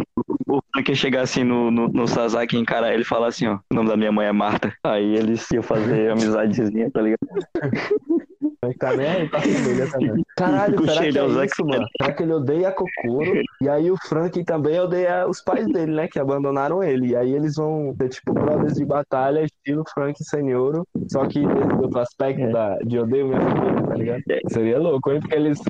O 0.47 0.61
Frank 0.73 0.91
ia 0.91 0.95
chegar 0.95 1.23
assim 1.23 1.43
no, 1.43 1.71
no, 1.71 1.89
no 1.89 2.07
Sasaki 2.07 2.57
e 2.57 2.61
encarar 2.61 2.93
ele 2.93 3.03
e 3.03 3.07
falar 3.07 3.29
assim, 3.29 3.47
ó, 3.47 3.59
o 3.71 3.75
nome 3.75 3.89
da 3.89 3.97
minha 3.97 4.13
mãe 4.13 4.27
é 4.27 4.33
Marta. 4.33 4.73
Aí 4.85 5.17
eles 5.17 5.51
iam 5.51 5.63
fazer 5.63 6.11
amizadezinha, 6.13 6.91
tá 6.93 7.01
ligado? 7.01 7.19
Tá 8.79 8.97
nem 8.97 9.07
aí 9.07 9.29
pra 9.29 9.41
família 9.41 9.91
também. 9.91 10.25
Caralho, 10.37 10.79
será 10.81 11.01
que 11.01 11.07
é 11.19 11.45
isso, 11.47 11.65
mano? 11.67 11.87
Será 12.01 12.13
que 12.15 12.23
ele 12.23 12.33
odeia 12.33 12.69
a 12.69 12.73
Kokoro? 12.73 13.43
E 13.61 13.69
aí 13.69 13.91
o 13.91 13.97
Frank 14.09 14.43
também 14.45 14.79
odeia 14.81 15.27
os 15.29 15.41
pais 15.41 15.67
dele, 15.69 15.93
né? 15.93 16.09
Que 16.09 16.19
abandonaram 16.19 16.83
ele. 16.83 17.09
E 17.09 17.17
aí 17.17 17.33
eles 17.33 17.57
vão 17.57 17.95
ter, 17.99 18.09
tipo, 18.09 18.33
brothers 18.33 18.75
de 18.75 18.85
batalha, 18.85 19.45
estilo 19.45 19.85
Frank 19.93 20.23
Senhoro. 20.25 20.87
Só 21.11 21.27
que 21.27 21.45
desse 21.47 21.75
outro 21.81 22.01
aspecto 22.01 22.43
É. 22.43 22.51
da, 22.51 22.77
de 22.79 22.99
odeio 22.99 23.29
minha 23.29 23.41
família, 23.41 23.83
tá 23.87 23.95
ligado? 23.95 24.23
É. 24.31 24.41
Seria 24.49 24.79
louco, 24.79 25.13
hein? 25.13 25.21
Porque 25.21 25.35
eles 25.37 25.61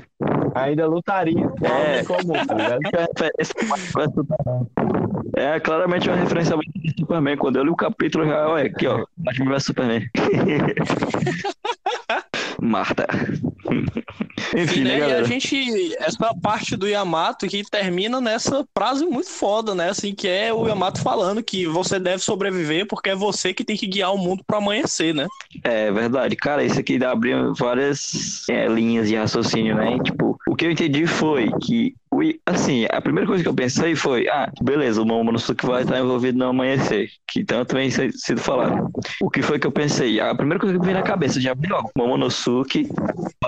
ainda 0.55 0.87
lutariam 0.87 1.49
com 1.49 1.67
algo 1.67 1.85
É. 1.85 2.03
comum, 2.03 2.45
tá 2.45 2.53
ligado? 2.53 2.79
É 5.37 5.59
claramente 5.59 6.07
uma 6.09 6.15
referência 6.15 6.55
Batman 6.55 6.81
vs 6.81 6.93
Superman. 6.97 7.35
Quando 7.37 7.57
eu 7.57 7.63
li 7.65 7.69
o 7.69 7.75
capítulo, 7.75 8.25
já, 8.25 8.47
olha, 8.47 8.67
aqui, 8.67 8.87
ó, 8.87 9.03
Batman 9.17 9.51
vs 9.51 9.65
Superman. 9.65 10.01
Marta. 12.61 13.07
Enfim, 14.55 14.83
né, 14.83 14.89
né, 14.89 14.91
e 14.91 14.95
a 14.95 14.99
galera? 14.99 15.25
gente. 15.25 15.95
Essa 15.97 16.33
parte 16.35 16.75
do 16.75 16.87
Yamato 16.87 17.47
que 17.47 17.63
termina 17.69 18.21
nessa 18.21 18.65
frase 18.77 19.05
muito 19.05 19.29
foda, 19.29 19.73
né? 19.73 19.89
Assim, 19.89 20.13
que 20.13 20.27
é 20.27 20.53
o 20.53 20.67
Yamato 20.67 21.01
falando 21.01 21.43
que 21.43 21.65
você 21.65 21.99
deve 21.99 22.19
sobreviver 22.19 22.87
porque 22.87 23.09
é 23.09 23.15
você 23.15 23.53
que 23.53 23.63
tem 23.63 23.75
que 23.75 23.87
guiar 23.87 24.13
o 24.13 24.17
mundo 24.17 24.43
pro 24.45 24.57
amanhecer, 24.57 25.13
né? 25.13 25.27
É 25.63 25.91
verdade. 25.91 26.35
Cara, 26.35 26.63
isso 26.63 26.79
aqui 26.79 27.03
abriu 27.03 27.53
várias 27.55 28.47
é, 28.49 28.67
linhas 28.67 29.07
de 29.07 29.15
raciocínio, 29.15 29.75
né? 29.75 29.97
Tipo, 30.03 30.37
o 30.47 30.55
que 30.55 30.65
eu 30.65 30.71
entendi 30.71 31.05
foi 31.07 31.51
que, 31.61 31.95
o 32.15 32.23
I- 32.23 32.39
assim, 32.45 32.85
a 32.91 33.01
primeira 33.01 33.27
coisa 33.27 33.43
que 33.43 33.49
eu 33.49 33.53
pensei 33.53 33.95
foi, 33.95 34.27
ah, 34.29 34.51
beleza, 34.61 35.01
o 35.01 35.05
Momonosuke 35.05 35.65
vai 35.65 35.83
estar 35.83 35.99
envolvido 35.99 36.37
no 36.37 36.45
amanhecer, 36.45 37.09
que 37.27 37.43
tanto 37.43 37.75
vem 37.75 37.89
sido 37.89 38.39
falado. 38.39 38.89
O 39.21 39.29
que 39.29 39.41
foi 39.41 39.59
que 39.59 39.67
eu 39.67 39.71
pensei? 39.71 40.19
A 40.19 40.33
primeira 40.35 40.59
coisa 40.59 40.73
que 40.73 40.79
me 40.79 40.85
veio 40.85 40.97
na 40.97 41.03
cabeça 41.03 41.39
já 41.39 41.51
abriu 41.51 41.75
logo. 41.75 41.91
Momonosuke 41.97 42.87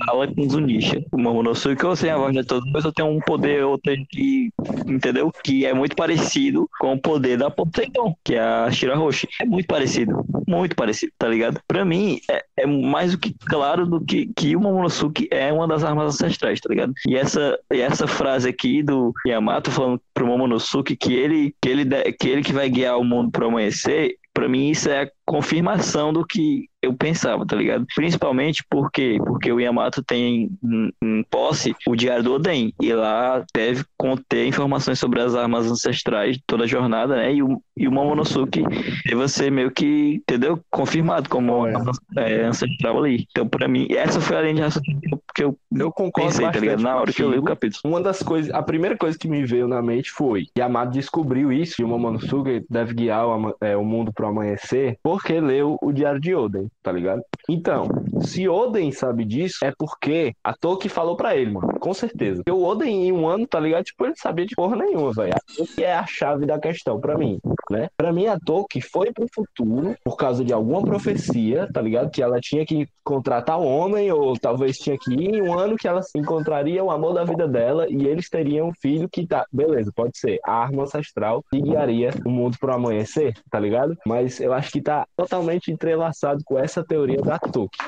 fala 0.06 0.28
com 0.28 0.50
Zunisha. 0.50 1.04
O 1.12 1.18
Momonosuke, 1.18 1.86
ou 1.86 1.96
sem 1.96 2.10
a 2.10 2.18
voz 2.18 2.34
de 2.34 2.44
todos, 2.44 2.70
mas 2.72 2.86
eu 2.86 2.92
tenho 2.94 3.10
um 3.10 3.20
poder 3.20 3.64
outro 3.64 3.94
que, 4.10 4.50
entendeu? 4.88 5.32
Que 5.44 5.66
é 5.66 5.74
muito 5.74 5.96
parecido 5.96 6.70
com 6.80 6.94
o 6.94 7.02
poder 7.02 7.38
da 7.38 7.50
Poseidon, 7.50 8.16
que 8.24 8.36
é 8.36 8.40
a 8.40 8.72
Shirahoshi. 8.72 9.28
É 9.42 9.46
muito 9.46 9.68
parecido. 9.68 10.26
Muito 10.48 10.76
parecido, 10.76 11.12
tá 11.18 11.28
ligado? 11.28 11.60
Pra 11.68 11.84
mim, 11.84 12.20
é, 12.30 12.44
é 12.58 12.66
mais 12.66 13.12
do 13.12 13.18
que 13.18 13.36
claro 13.48 13.86
do 13.86 14.04
que, 14.04 14.32
que 14.36 14.56
o 14.56 14.60
Momonosuke 14.60 15.28
é 15.30 15.52
uma 15.52 15.68
das 15.68 15.84
armas 15.84 16.16
ancestrais, 16.16 16.60
tá 16.62 16.70
ligado? 16.70 16.94
E 17.08 17.18
essa, 17.18 17.60
e 17.72 17.82
essa 17.82 18.08
frase 18.08 18.48
aqui 18.48 18.82
do 18.82 19.14
Yamato 19.28 19.72
falando 19.72 20.02
pro 20.14 20.26
Momonosuke 20.26 20.96
que 20.96 21.14
ele 21.14 21.54
que 21.62 21.70
ele, 21.70 21.86
que 22.14 22.30
ele 22.30 22.44
que 22.44 22.54
vai 22.54 22.70
guiar 22.70 22.98
o 22.98 23.04
mundo 23.04 23.32
pro 23.32 23.48
amanhecer, 23.48 24.16
pra 24.34 24.48
mim 24.48 24.70
isso 24.70 24.90
é 24.90 25.04
a 25.04 25.12
confirmação 25.26 26.14
do 26.14 26.26
que 26.26 26.70
eu 26.82 26.94
pensava, 26.94 27.46
tá 27.46 27.56
ligado? 27.56 27.86
Principalmente 27.96 28.64
porque 28.70 29.18
porque 29.26 29.52
o 29.52 29.60
Yamato 29.60 30.04
tem 30.04 30.50
em, 30.64 30.94
em 31.02 31.24
posse 31.24 31.76
o 31.88 31.96
Diário 31.96 32.24
do 32.24 32.34
Oden 32.34 32.74
e 32.82 32.94
lá 32.94 33.44
deve 33.54 33.84
conter 33.98 34.46
informações 34.48 35.00
sobre 35.00 35.22
as 35.22 35.36
armas 35.36 35.70
ancestrais 35.70 36.38
de 36.38 36.44
toda 36.46 36.64
a 36.64 36.68
jornada, 36.68 37.16
né? 37.16 37.34
E 37.34 37.44
o, 37.44 37.62
e 37.76 37.88
o 37.88 37.92
Momonosuke 37.92 38.64
deve 39.06 39.28
ser 39.28 39.52
meio 39.52 39.72
que, 39.72 40.16
entendeu? 40.16 40.60
Confirmado 40.70 41.30
como 41.30 41.68
É. 41.68 41.76
arma, 41.76 41.92
é, 42.18 42.44
ancestral 42.44 43.04
ali. 43.04 43.26
Então, 43.32 43.48
pra 43.48 43.68
mim, 43.68 43.88
essa 43.92 44.22
foi 44.22 44.38
a 44.38 44.42
linha 44.42 44.56
de 44.56 44.62
raciocínio 44.62 45.22
que 45.34 45.44
eu 45.44 45.58
Eu 45.76 45.92
concordo 45.92 46.30
pensei, 46.30 46.46
tá 46.52 46.60
ligado? 46.60 46.76
bastante 46.78 46.84
Na 46.84 47.02
hora 47.02 47.14
que 47.14 47.22
eu 47.24 47.32
li 47.32 47.38
o 47.40 47.44
capítulo. 47.44 47.82
Uma 47.86 48.02
das 48.02 48.22
coisas, 48.24 48.52
a 48.54 48.62
primeira 48.62 48.98
coisa 48.98 49.18
que 49.18 49.28
me 49.28 49.46
veio 49.46 49.68
na 49.68 49.82
mente 49.82 50.12
foi 50.12 50.46
que 50.46 50.60
Yamato 50.60 50.92
descobriu 50.92 51.52
isso 51.52 51.82
e 51.82 51.84
o 51.86 51.88
Momonosuke 51.88 52.66
deve 52.70 52.94
guiar 52.94 53.28
o, 53.28 53.56
é, 53.62 53.76
o 53.78 53.84
mundo 53.86 54.12
pro 54.14 54.28
amanhecer 54.28 54.98
porque 55.04 55.40
leu 55.40 55.78
o 55.82 55.92
Diário 55.92 56.20
de 56.20 56.34
Oden, 56.34 56.68
tá 56.82 56.92
ligado? 56.92 57.22
Então, 57.50 57.88
se 58.22 58.48
Oden 58.48 58.92
sabe 58.92 59.26
disso, 59.26 59.64
é 59.64 59.72
porque 59.78 60.34
a 60.44 60.54
Toki 60.54 60.90
falou 60.90 61.16
pra 61.16 61.36
ele, 61.36 61.52
mano, 61.52 61.80
com 61.80 61.94
certeza. 61.94 62.44
Porque 62.44 62.52
o 62.52 62.64
Oden 62.64 63.08
em 63.08 63.12
um 63.12 63.28
ano, 63.28 63.46
tá 63.48 63.60
ligado? 63.60 63.84
Tipo, 63.86 64.06
ele 64.06 64.16
sabia 64.16 64.46
de 64.46 64.56
porra 64.56 64.76
nenhuma, 64.76 65.12
velho. 65.14 65.34
Toki 65.56 65.84
é 65.84 65.94
a 65.94 66.06
chave 66.06 66.46
da 66.46 66.60
questão 66.60 67.00
pra 67.00 67.18
mim. 67.18 67.40
né? 67.70 67.90
Pra 67.98 68.12
mim, 68.12 68.28
a 68.28 68.40
Tolkien 68.40 68.82
foi 68.82 69.12
pro 69.12 69.28
futuro 69.34 69.96
por 70.04 70.16
causa 70.16 70.44
de 70.44 70.54
alguma 70.54 70.82
profecia, 70.84 71.68
tá 71.72 71.82
ligado? 71.82 72.10
Que 72.10 72.22
ela 72.22 72.40
tinha 72.40 72.66
que 72.66 72.88
contratar 73.04 73.60
um 73.60 73.66
homem, 73.68 74.12
ou 74.12 74.38
talvez 74.38 74.78
tinha 74.78 74.98
que 74.98 75.14
ir 75.14 75.36
em 75.36 75.42
um 75.42 75.58
ano 75.58 75.76
que 75.78 75.88
ela 75.88 76.02
encontraria 76.16 76.84
o 76.84 76.92
amor 76.92 77.14
da 77.14 77.24
vida 77.24 77.48
dela 77.48 77.88
e 77.90 78.08
eles 78.08 78.30
teriam 78.30 78.70
um 78.70 78.74
filho 78.74 79.10
que 79.10 79.26
tá. 79.26 79.46
Beleza, 79.52 79.92
pode 79.96 80.18
ser. 80.18 80.40
A 80.46 80.54
arma 80.54 80.84
ancestral 80.84 81.44
que 81.50 81.62
guiaria 81.62 82.12
o 82.26 82.30
mundo 82.30 82.58
pro 82.60 82.74
amanhecer, 82.74 83.34
tá 83.50 83.60
ligado? 83.60 83.98
Mas 84.06 84.40
eu 84.40 84.54
acho 84.54 84.72
que 84.72 84.82
tá 84.82 85.06
totalmente 85.16 85.72
entrelaçado 85.72 86.44
com 86.46 86.58
essa 86.58 86.84
teoria 86.84 87.22
da 87.22 87.40
Tolkien. 87.40 87.88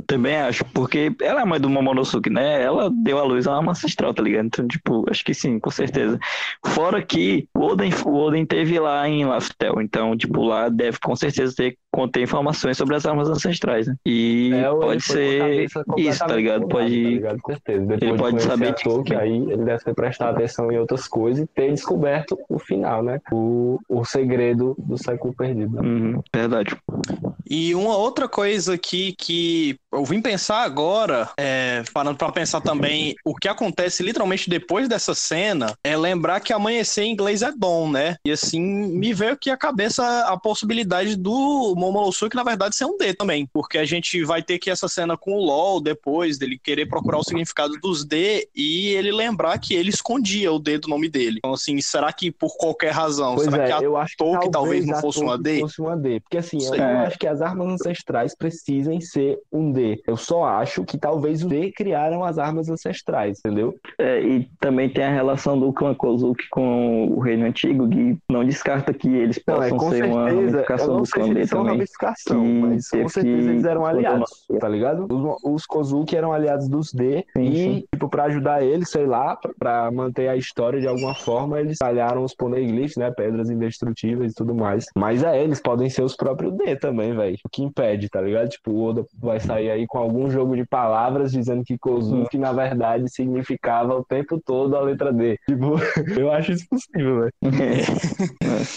Também 0.15 0.35
acho, 0.35 0.65
porque 0.73 1.13
ela 1.21 1.39
é 1.39 1.43
a 1.43 1.45
mãe 1.45 1.59
do 1.59 1.69
Momonosuke, 1.69 2.29
né? 2.29 2.61
Ela 2.61 2.89
deu 3.03 3.17
a 3.17 3.23
luz 3.23 3.47
a 3.47 3.57
uma 3.57 3.71
ancestral, 3.71 4.13
tá 4.13 4.21
ligado? 4.21 4.45
Então, 4.47 4.67
tipo, 4.67 5.05
acho 5.09 5.23
que 5.23 5.33
sim, 5.33 5.57
com 5.59 5.71
certeza. 5.71 6.19
Fora 6.65 7.01
que 7.01 7.47
o 7.55 7.61
Oden, 7.61 7.89
o 8.05 8.13
Oden 8.17 8.45
teve 8.45 8.77
lá 8.79 9.07
em 9.07 9.25
Laftel, 9.25 9.81
então, 9.81 10.17
tipo, 10.17 10.43
lá 10.43 10.67
deve 10.67 10.97
com 11.01 11.15
certeza 11.15 11.53
ter 11.55 11.77
conter 11.93 12.23
informações 12.23 12.77
sobre 12.77 12.95
as 12.95 13.05
armas 13.05 13.29
ancestrais, 13.29 13.87
né? 13.87 13.95
E 14.05 14.51
É, 14.53 14.69
pode 14.69 15.03
ser 15.03 15.65
isso, 15.97 16.19
tá 16.19 16.35
ligado? 16.35 16.67
Pode. 16.67 17.03
tá 17.03 17.09
ligado? 17.09 17.39
Com 17.41 17.51
certeza. 17.53 17.85
Depois 17.85 18.01
Ele 18.01 18.11
de 18.11 18.17
pode 18.17 18.41
saber 18.43 18.67
a 18.67 18.71
disso 18.71 18.89
Tolkien, 18.89 19.17
também. 19.19 19.33
aí 19.47 19.51
ele 19.53 19.63
deve 19.65 19.83
ter 19.83 19.93
prestado 19.93 20.35
atenção 20.35 20.71
em 20.71 20.77
outras 20.77 21.07
coisas 21.07 21.43
e 21.43 21.47
ter 21.47 21.69
descoberto 21.71 22.37
o 22.49 22.59
final, 22.59 23.01
né? 23.03 23.19
O, 23.31 23.79
o 23.89 24.03
segredo 24.05 24.75
do 24.77 24.97
século 24.97 25.33
perdido. 25.33 25.81
né? 25.81 25.87
Uhum, 25.87 26.21
verdade. 26.33 26.75
E 27.49 27.75
uma 27.75 27.97
outra 27.97 28.27
coisa 28.29 28.73
aqui 28.75 29.13
que 29.17 29.77
eu 30.01 30.05
vim 30.05 30.19
pensar 30.19 30.63
agora, 30.63 31.29
é, 31.37 31.83
parando 31.93 32.17
pra 32.17 32.31
pensar 32.31 32.59
também, 32.59 33.15
o 33.23 33.35
que 33.35 33.47
acontece 33.47 34.01
literalmente 34.01 34.49
depois 34.49 34.89
dessa 34.89 35.13
cena 35.13 35.75
é 35.83 35.95
lembrar 35.95 36.39
que 36.39 36.51
amanhecer 36.51 37.03
em 37.03 37.11
inglês 37.11 37.43
é 37.43 37.51
dom, 37.51 37.87
né? 37.89 38.15
E 38.25 38.31
assim, 38.31 38.59
me 38.59 39.13
veio 39.13 39.33
aqui 39.33 39.51
à 39.51 39.55
cabeça 39.57 40.03
a 40.27 40.35
possibilidade 40.37 41.15
do 41.15 41.75
Momonosuke, 41.77 42.35
na 42.35 42.43
verdade, 42.43 42.75
ser 42.75 42.85
um 42.85 42.97
D 42.97 43.13
também, 43.13 43.47
porque 43.53 43.77
a 43.77 43.85
gente 43.85 44.23
vai 44.23 44.41
ter 44.41 44.57
que 44.57 44.71
essa 44.71 44.87
cena 44.87 45.15
com 45.15 45.33
o 45.33 45.45
LOL 45.45 45.79
depois, 45.79 46.39
dele 46.39 46.57
querer 46.57 46.87
procurar 46.87 47.19
o 47.19 47.23
significado 47.23 47.73
dos 47.79 48.03
D 48.03 48.49
e 48.55 48.87
ele 48.89 49.11
lembrar 49.11 49.59
que 49.59 49.75
ele 49.75 49.91
escondia 49.91 50.51
o 50.51 50.57
D 50.57 50.79
do 50.79 50.87
nome 50.87 51.09
dele. 51.09 51.37
Então, 51.37 51.53
assim, 51.53 51.79
será 51.79 52.11
que 52.11 52.31
por 52.31 52.57
qualquer 52.57 52.91
razão, 52.91 53.35
Pois 53.35 53.47
será 53.47 53.65
é, 53.65 53.67
que 53.67 53.73
a 53.73 53.81
eu 53.81 53.95
acho 53.97 54.11
que 54.17 54.23
Tolkien 54.23 54.51
talvez 54.51 54.83
não 54.85 54.99
fosse 54.99 55.19
uma 55.19 55.35
Tolkien 55.35 55.55
D? 55.57 55.61
fosse 55.61 55.79
uma 55.79 55.95
D. 55.95 56.19
Porque 56.21 56.37
assim, 56.37 56.59
Sei. 56.59 56.79
eu 56.79 56.83
É. 56.83 57.05
acho 57.05 57.19
que 57.19 57.27
as 57.27 57.39
armas 57.39 57.67
ancestrais 57.73 58.35
precisem 58.35 58.99
ser 58.99 59.37
um 59.51 59.71
D. 59.71 59.90
Eu 60.07 60.17
só 60.17 60.43
acho 60.43 60.83
que 60.83 60.97
talvez 60.97 61.43
o 61.43 61.47
D 61.49 61.71
criaram 61.71 62.23
as 62.23 62.37
armas 62.37 62.69
ancestrais, 62.69 63.39
entendeu? 63.39 63.75
É, 63.97 64.21
e 64.21 64.47
também 64.59 64.89
tem 64.89 65.03
a 65.03 65.11
relação 65.11 65.59
do 65.59 65.71
clã 65.73 65.93
Kozuki 65.93 66.47
com 66.49 67.07
o 67.07 67.19
reino 67.19 67.45
antigo, 67.45 67.87
que 67.89 68.17
não 68.29 68.43
descarta 68.45 68.93
que 68.93 69.07
eles 69.07 69.39
Não, 69.47 69.61
é 69.61 69.69
possam 69.69 69.89
ser 69.91 70.05
uma 70.05 70.29
certeza, 70.29 70.57
eu 70.57 70.65
ramificação 70.65 70.97
do 70.97 71.03
clã 71.09 71.27
dele 71.33 71.47
também. 71.47 71.65
ramificação, 71.73 72.43
mas 72.43 72.89
com 72.89 73.07
certeza 73.09 73.51
eles 73.51 73.63
eram 73.65 73.85
aliados, 73.85 74.29
tá 74.59 74.67
ligado? 74.69 75.07
Os, 75.09 75.37
os 75.43 75.65
Kozuki 75.65 76.15
eram 76.15 76.31
aliados 76.31 76.67
dos 76.67 76.91
D 76.93 77.25
Sim, 77.35 77.43
e, 77.43 77.55
sim. 77.55 77.83
tipo, 77.93 78.09
pra 78.09 78.25
ajudar 78.25 78.63
eles, 78.63 78.89
sei 78.89 79.05
lá, 79.05 79.35
pra, 79.35 79.51
pra 79.57 79.91
manter 79.91 80.27
a 80.27 80.35
história 80.35 80.79
de 80.79 80.87
alguma 80.87 81.15
forma, 81.15 81.59
eles 81.59 81.77
talharam 81.77 82.23
os 82.23 82.33
poneglyphs, 82.35 82.97
né, 82.97 83.11
pedras 83.11 83.49
indestrutíveis 83.49 84.31
e 84.31 84.35
tudo 84.35 84.53
mais. 84.53 84.85
Mas 84.95 85.23
é, 85.23 85.41
eles 85.43 85.61
podem 85.61 85.89
ser 85.89 86.03
os 86.03 86.15
próprios 86.15 86.53
D 86.55 86.75
também, 86.75 87.15
velho. 87.15 87.37
O 87.45 87.49
que 87.49 87.63
impede, 87.63 88.09
tá 88.09 88.21
ligado? 88.21 88.49
Tipo, 88.49 88.71
o 88.71 88.83
Oda 88.83 89.05
vai 89.19 89.39
sair 89.39 89.69
aí 89.71 89.80
com 89.87 89.97
algum 89.97 90.29
jogo 90.29 90.55
de 90.55 90.65
palavras 90.65 91.31
dizendo 91.31 91.63
que 91.63 91.77
Kozuki, 91.77 92.37
na 92.37 92.51
verdade, 92.51 93.09
significava 93.09 93.95
o 93.95 94.03
tempo 94.03 94.41
todo 94.43 94.75
a 94.75 94.81
letra 94.81 95.11
D. 95.11 95.37
Tipo, 95.47 95.75
eu 96.19 96.31
acho 96.31 96.51
isso 96.53 96.65
possível, 96.69 97.21
velho. 97.21 97.33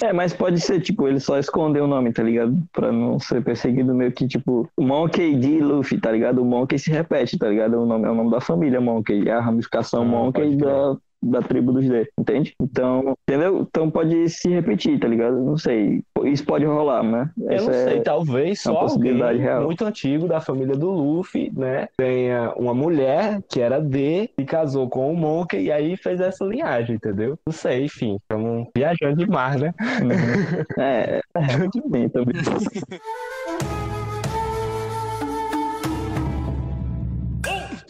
É, 0.02 0.12
mas 0.12 0.32
pode 0.32 0.60
ser, 0.60 0.80
tipo, 0.80 1.06
ele 1.08 1.20
só 1.20 1.38
escondeu 1.38 1.84
o 1.84 1.88
nome, 1.88 2.12
tá 2.12 2.22
ligado? 2.22 2.56
Pra 2.72 2.90
não 2.92 3.18
ser 3.18 3.42
perseguido 3.42 3.94
meio 3.94 4.12
que, 4.12 4.26
tipo, 4.26 4.68
Monkey 4.78 5.36
D. 5.36 5.60
Luffy, 5.60 6.00
tá 6.00 6.10
ligado? 6.10 6.42
O 6.42 6.44
Monkey 6.44 6.78
se 6.78 6.90
repete, 6.90 7.38
tá 7.38 7.48
ligado? 7.48 7.80
O 7.80 7.86
nome 7.86 8.06
é 8.06 8.10
o 8.10 8.14
nome 8.14 8.30
da 8.30 8.40
família 8.40 8.80
Monkey, 8.80 9.28
é 9.28 9.32
a 9.32 9.40
ramificação 9.40 10.02
Ah, 10.02 10.04
Monkey 10.04 10.56
da, 10.56 10.96
da 11.24 11.40
tribo 11.42 11.72
dos 11.72 11.88
D, 11.88 12.08
entende? 12.18 12.54
Então, 12.60 13.16
entendeu? 13.28 13.66
Então 13.68 13.90
pode 13.90 14.28
se 14.28 14.48
repetir, 14.48 14.98
tá 14.98 15.08
ligado? 15.08 15.40
Não 15.42 15.56
sei. 15.56 16.02
Isso 16.24 16.44
pode 16.44 16.64
rolar, 16.64 17.02
né? 17.02 17.30
Eu 17.38 17.50
Essa 17.50 17.64
não 17.70 17.72
é- 17.78 17.84
sei, 17.84 18.00
talvez 18.00 18.64
é 18.66 18.70
uma 18.70 18.76
só 18.76 18.82
possibilidade 18.86 19.38
real. 19.38 19.64
muito 19.64 19.84
antigo 19.84 20.26
da 20.28 20.40
família 20.40 20.74
do 20.76 20.90
Luffy, 20.90 21.50
né? 21.54 21.88
Tenha 21.96 22.52
uma 22.56 22.72
mulher 22.74 23.40
que 23.48 23.60
era 23.60 23.80
D, 23.80 24.28
se 24.38 24.44
casou 24.44 24.88
com 24.88 25.12
o 25.12 25.16
Monkey 25.16 25.64
e 25.64 25.72
aí 25.72 25.96
fez 25.96 26.20
essa 26.20 26.44
linhagem, 26.44 26.96
entendeu? 26.96 27.38
Não 27.46 27.52
sei, 27.52 27.84
enfim. 27.84 28.16
Estamos 28.16 28.68
viajando 28.76 29.16
demais, 29.16 29.60
né? 29.60 29.72
Uhum. 30.02 30.82
É, 30.82 31.20
Viajando 31.36 31.70
demais. 31.70 32.12
também. 32.12 32.34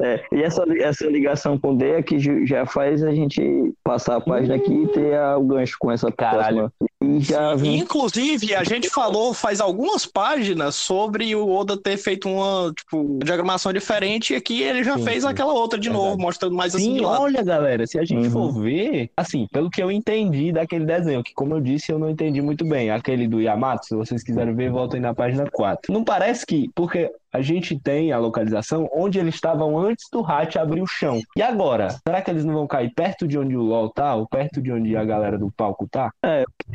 É, 0.00 0.24
e 0.32 0.42
essa, 0.42 0.64
essa 0.78 1.06
ligação 1.06 1.58
com 1.58 1.72
o 1.72 1.76
D 1.76 1.90
é 1.90 2.02
que 2.02 2.18
já 2.46 2.66
faz 2.66 3.02
a 3.02 3.12
gente 3.12 3.72
passar 3.84 4.16
a 4.16 4.20
página 4.20 4.56
aqui 4.56 4.72
e 4.72 4.88
ter 4.88 5.16
a- 5.16 5.36
o 5.38 5.44
gancho 5.44 5.76
com 5.78 5.90
essa 5.92 6.10
Caralho. 6.10 6.70
próxima. 6.70 6.88
Já 7.20 7.54
vem 7.54 7.78
Inclusive, 7.78 8.54
a 8.54 8.64
gente 8.64 8.88
falou 8.90 9.32
faz 9.34 9.60
algumas 9.60 10.06
páginas 10.06 10.74
sobre 10.74 11.34
o 11.34 11.48
Oda 11.48 11.76
ter 11.76 11.96
feito 11.96 12.28
uma 12.28 12.72
tipo, 12.72 13.18
diagramação 13.24 13.72
diferente 13.72 14.32
e 14.32 14.36
aqui 14.36 14.62
ele 14.62 14.82
já 14.84 14.96
Sim, 14.96 15.04
fez 15.04 15.22
sim. 15.22 15.28
aquela 15.28 15.52
outra 15.52 15.78
de 15.78 15.88
Verdade. 15.88 16.08
novo, 16.10 16.20
mostrando 16.20 16.54
mais 16.54 16.74
assim 16.74 16.98
Sim, 16.98 17.04
olha, 17.04 17.42
galera, 17.42 17.86
se 17.86 17.98
a 17.98 18.04
gente 18.04 18.24
Uhum. 18.26 18.30
for 18.30 18.52
ver, 18.62 19.10
assim, 19.16 19.46
pelo 19.52 19.70
que 19.70 19.82
eu 19.82 19.90
entendi 19.90 20.52
daquele 20.52 20.84
desenho, 20.84 21.22
que 21.22 21.34
como 21.34 21.54
eu 21.54 21.60
disse, 21.60 21.90
eu 21.92 21.98
não 21.98 22.08
entendi 22.10 22.40
muito 22.40 22.64
bem, 22.64 22.90
aquele 22.90 23.26
do 23.26 23.40
Yamato, 23.40 23.86
se 23.86 23.94
vocês 23.94 24.22
quiserem 24.22 24.54
ver, 24.54 24.70
voltem 24.70 25.00
na 25.00 25.14
página 25.14 25.44
4. 25.50 25.92
Não 25.92 26.04
parece 26.04 26.44
que, 26.46 26.70
porque 26.74 27.10
a 27.32 27.42
gente 27.42 27.76
tem 27.80 28.12
a 28.12 28.18
localização 28.18 28.88
onde 28.92 29.18
eles 29.18 29.34
estavam 29.34 29.76
antes 29.76 30.04
do 30.12 30.24
Hatch 30.24 30.54
abrir 30.56 30.80
o 30.80 30.86
chão. 30.86 31.20
E 31.36 31.42
agora? 31.42 31.88
Será 32.06 32.22
que 32.22 32.30
eles 32.30 32.44
não 32.44 32.54
vão 32.54 32.66
cair 32.66 32.92
perto 32.94 33.26
de 33.26 33.36
onde 33.36 33.56
o 33.56 33.62
LOL 33.62 33.88
tá, 33.90 34.14
ou 34.14 34.26
perto 34.28 34.62
de 34.62 34.70
onde 34.70 34.96
a 34.96 35.04
galera 35.04 35.36
do 35.36 35.50
palco 35.50 35.88
tá? 35.90 36.12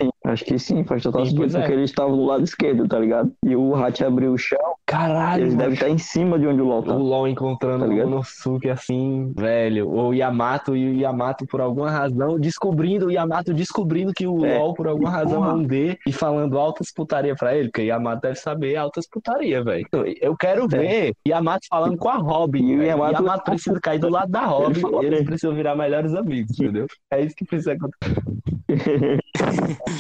Sim, 0.02 0.10
acho 0.32 0.46
que 0.46 0.60
sim, 0.60 0.84
faz 0.84 1.04
total 1.04 1.26
sentido, 1.26 1.58
é. 1.58 1.60
porque 1.60 1.74
eles 1.74 1.90
estavam 1.90 2.16
do 2.16 2.26
lado 2.26 2.44
esquerdo, 2.44 2.88
tá 2.88 3.00
ligado? 3.00 3.32
E 3.46 3.56
o 3.56 3.76
Hat 3.76 4.04
abriu 4.04 4.34
o 4.34 4.38
chão, 4.38 4.76
Caralho, 4.90 5.44
eles 5.44 5.54
devem 5.56 5.70
macho. 5.70 5.84
estar 5.84 5.90
em 5.90 5.98
cima 5.98 6.40
de 6.40 6.48
onde 6.48 6.62
o 6.62 6.66
LOL 6.66 6.82
tá. 6.84 6.96
O 6.96 7.00
LOL 7.04 7.28
encontrando 7.28 7.86
Tá 7.86 7.92
o? 7.92 7.96
Momonosuke 7.96 8.70
assim, 8.70 9.32
velho. 9.36 9.88
Ou 9.90 10.10
o 10.10 10.14
Yamato 10.14 10.76
e 10.76 10.90
o 10.90 10.94
Yamato, 11.00 11.46
por 11.46 11.62
alguma 11.62 11.92
razão, 11.92 12.40
descobrindo, 12.40 13.06
o 13.08 13.12
Yamato 13.12 13.54
descobrindo 13.54 14.12
que 14.14 14.26
o 14.26 14.44
É. 14.44 14.58
LOL, 14.58 14.74
por 14.74 14.88
alguma 14.88 15.10
razão, 15.12 15.44
é 15.44 15.48
Porra. 15.48 15.54
um 15.58 15.64
D 15.64 15.98
e 16.08 16.12
falando 16.12 16.58
altas 16.58 16.92
putaria 16.92 17.36
pra 17.36 17.56
ele, 17.56 17.68
porque 17.70 17.82
o 17.82 17.86
Yamato 17.86 18.22
deve 18.24 18.36
saber 18.36 18.76
altas 18.78 19.08
putaria, 19.08 19.64
velho. 19.64 19.86
Eu 20.22 20.36
quero 20.36 20.68
ver 20.68 21.14
Yamato 21.28 21.68
falando 21.70 21.98
com 21.98 22.10
a 22.10 22.16
Robin. 22.18 22.66
E 22.72 22.78
o. 22.80 22.84
Yamato- 22.84 23.22
Yamato 23.24 23.44
precisa 23.46 23.80
cair 23.80 24.00
do 24.00 24.10
lado 24.10 24.32
da 24.32 24.46
Robin 24.46 24.80
falou 24.80 25.04
e 25.04 25.06
eles 25.06 25.24
precisam 25.24 25.54
virar 25.56 25.76
melhores 25.76 26.14
amigos, 26.16 26.60
entendeu? 26.60 26.88
É 27.12 27.22
isso 27.22 27.36
que 27.36 27.46
precisa 27.46 27.74
acontecer. 27.74 28.24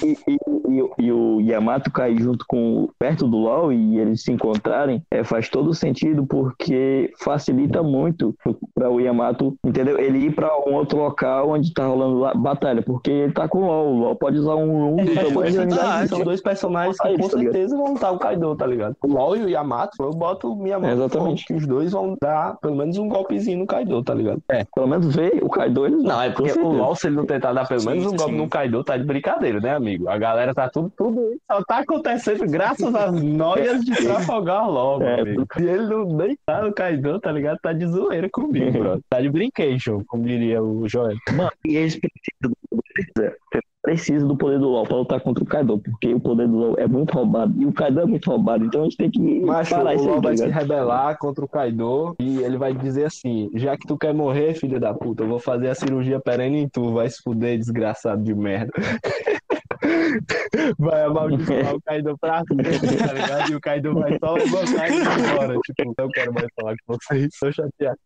e, 0.03 0.17
e- 0.27 0.37
e 0.69 0.81
o- 0.81 0.93
e 0.99 1.11
o 1.11 1.41
Yamato 1.41 1.91
cair 1.91 2.21
junto 2.21 2.45
com 2.47 2.87
perto 2.99 3.27
do 3.27 3.37
LOL 3.37 3.73
e 3.73 3.97
eles 3.99 4.21
se 4.23 4.31
encontrarem 4.80 5.03
é, 5.11 5.23
faz 5.23 5.49
todo 5.49 5.73
sentido 5.73 6.25
porque 6.25 7.11
facilita 7.19 7.84
muito 7.84 8.36
para 8.73 8.89
o 8.89 8.99
Yamato, 8.99 9.55
entendeu? 9.63 9.99
Ele 9.99 10.19
ir 10.19 10.36
para 10.36 10.47
um 10.67 10.73
outro 10.75 10.97
local 10.99 11.49
onde 11.49 11.73
tá 11.73 11.86
rolando 11.86 12.19
lá- 12.19 12.34
batalha, 12.34 12.82
porque 12.82 13.11
ele 13.11 13.34
tá 13.34 13.47
com 13.47 13.59
o 13.59 13.65
LOL. 13.67 13.88
O 13.93 13.99
LOL 13.99 14.15
pode 14.15 14.38
usar 14.38 14.55
um, 14.55 14.95
um 14.95 14.99
É, 14.99 15.05
do 15.05 15.13
faz 15.13 15.27
tamanho 15.27 15.34
toda 15.34 15.43
da 15.43 15.51
sentido. 15.51 15.71
unidade. 15.80 16.09
São 16.09 16.19
dois 16.21 16.41
personagens 16.41 16.97
que 16.99 17.07
Eles, 17.07 17.21
com 17.21 17.30
tá 17.30 17.38
certeza 17.39 17.77
vão 17.77 17.93
estar 17.93 18.11
o 18.11 18.19
Kaido, 18.19 18.55
tá 18.55 18.65
ligado? 18.65 18.95
O 19.03 19.07
LOL 19.07 19.36
e 19.38 19.43
o 19.43 19.49
Yamato, 19.49 20.01
eu 20.01 20.11
boto 20.11 20.51
o 20.51 20.55
Miyamoto. 20.55 20.93
Exatamente. 20.93 21.45
Que 21.45 21.53
os 21.53 21.67
dois 21.67 21.91
vão 21.91 22.15
dar 22.21 22.57
pelo 22.57 22.75
menos 22.75 22.97
um 22.97 23.07
golpezinho 23.07 23.59
no 23.59 23.67
Kaido, 23.67 24.03
tá 24.03 24.13
ligado? 24.13 24.41
É. 24.49 24.65
Pelo 24.73 24.88
menos 24.88 25.15
ver 25.15 25.39
o 25.43 25.49
Kaido 25.49 25.86
eles 25.86 26.03
Não, 26.03 26.21
é 26.21 26.30
porque 26.30 26.51
o. 26.59 26.69
LOL, 26.69 26.95
se 26.95 27.07
ele 27.07 27.15
não 27.15 27.25
tentar 27.25 27.53
dar 27.53 27.67
pelo 27.67 27.82
Sim, 27.82 27.89
menos 27.89 28.05
um 28.05 28.15
golpe 28.15 28.32
sim. 28.34 28.38
no 28.38 28.47
Kaido, 28.49 28.84
tá 28.84 28.97
de 28.97 29.03
brincadeira, 29.03 29.59
né, 29.59 29.75
amigo? 29.75 30.07
A 30.09 30.17
galera 30.17 30.53
tá 30.53 30.69
tudo, 30.69 30.91
tudo 30.97 31.19
só 31.51 31.63
tá 31.63 31.80
acontecendo 31.80 32.45
graças 32.49 32.93
às 32.93 33.11
noias 33.21 33.84
de 33.84 33.95
Trafalgar 33.95 34.68
LOL, 34.70 34.99
meu 34.99 35.07
É, 35.07 35.22
amigo. 35.22 35.45
Se 35.57 35.63
ele 35.63 35.88
não 35.88 36.05
deitar 36.17 36.63
no 36.63 36.74
Kaido, 36.74 37.20
tá 37.20 37.32
ligado? 37.32 37.59
Tá 37.61 37.74
de 37.74 37.86
zoeira 37.88 38.30
comigo, 38.30 38.72
bro. 38.72 39.01
Tá 39.09 39.22
de 39.22 39.30
brincation, 39.30 40.03
como 40.07 40.24
diria 40.24 40.61
o 40.61 40.88
Joel. 40.88 41.17
Mano, 41.36 41.51
e 41.65 41.76
eles 41.76 41.99
precisam 41.99 42.53
precisa, 42.93 43.36
precisa 43.82 44.26
do 44.26 44.36
poder 44.36 44.59
do 44.59 44.67
LoL 44.67 44.86
pra 44.86 44.97
lutar 44.97 45.22
contra 45.22 45.43
o 45.43 45.47
Kaido, 45.47 45.80
porque 45.80 46.13
o 46.13 46.20
poder 46.20 46.47
do 46.47 46.57
LoL 46.57 46.76
é 46.78 46.88
muito 46.88 47.13
roubado 47.13 47.53
e 47.57 47.65
o 47.65 47.74
Kaido 47.74 48.01
é 48.01 48.05
muito 48.05 48.30
roubado, 48.30 48.65
então 48.65 48.82
a 48.82 48.84
gente 48.84 48.97
tem 48.97 49.09
que 49.09 49.39
Mas 49.41 49.67
o 49.72 49.76
parar 49.76 49.95
isso 49.95 50.05
LOL 50.05 50.15
aí, 50.15 50.22
tá 50.22 50.28
vai 50.28 50.38
se 50.38 50.47
rebelar 50.47 51.17
contra 51.17 51.45
o 51.45 51.47
Kaido 51.47 52.15
e 52.20 52.39
ele 52.39 52.57
vai 52.57 52.74
dizer 52.74 53.05
assim: 53.05 53.49
já 53.55 53.78
que 53.78 53.88
tu 53.88 53.97
quer 53.97 54.13
morrer, 54.13 54.53
filho 54.55 54.80
da 54.80 54.93
puta, 54.93 55.24
eu 55.24 55.28
vou 55.28 55.39
fazer 55.39 55.70
a 55.70 55.76
cirurgia 55.76 56.20
perene 56.20 56.59
em 56.59 56.70
tu, 56.70 56.93
vai 56.93 57.09
se 57.09 57.22
fuder, 57.24 57.57
desgraçado 57.57 58.22
de 58.22 58.34
merda. 58.36 58.72
Vai 60.77 61.03
amaldiçoar 61.03 61.75
o 61.75 61.82
Kaido 61.82 62.17
pra 62.19 62.43
sempre, 62.47 62.97
tá 62.97 63.13
ligado? 63.13 63.51
E 63.51 63.55
o 63.55 63.61
Kaido 63.61 63.93
vai 63.93 64.17
só 64.19 64.34
levantar 64.34 64.89
e 64.89 64.95
ir 64.95 65.01
embora. 65.01 65.57
Tipo, 65.59 65.93
não 65.97 66.09
quero 66.09 66.34
mais 66.34 66.47
falar 66.55 66.75
com 66.86 66.93
vocês, 66.95 67.30
tô 67.39 67.51
chateado. 67.51 67.99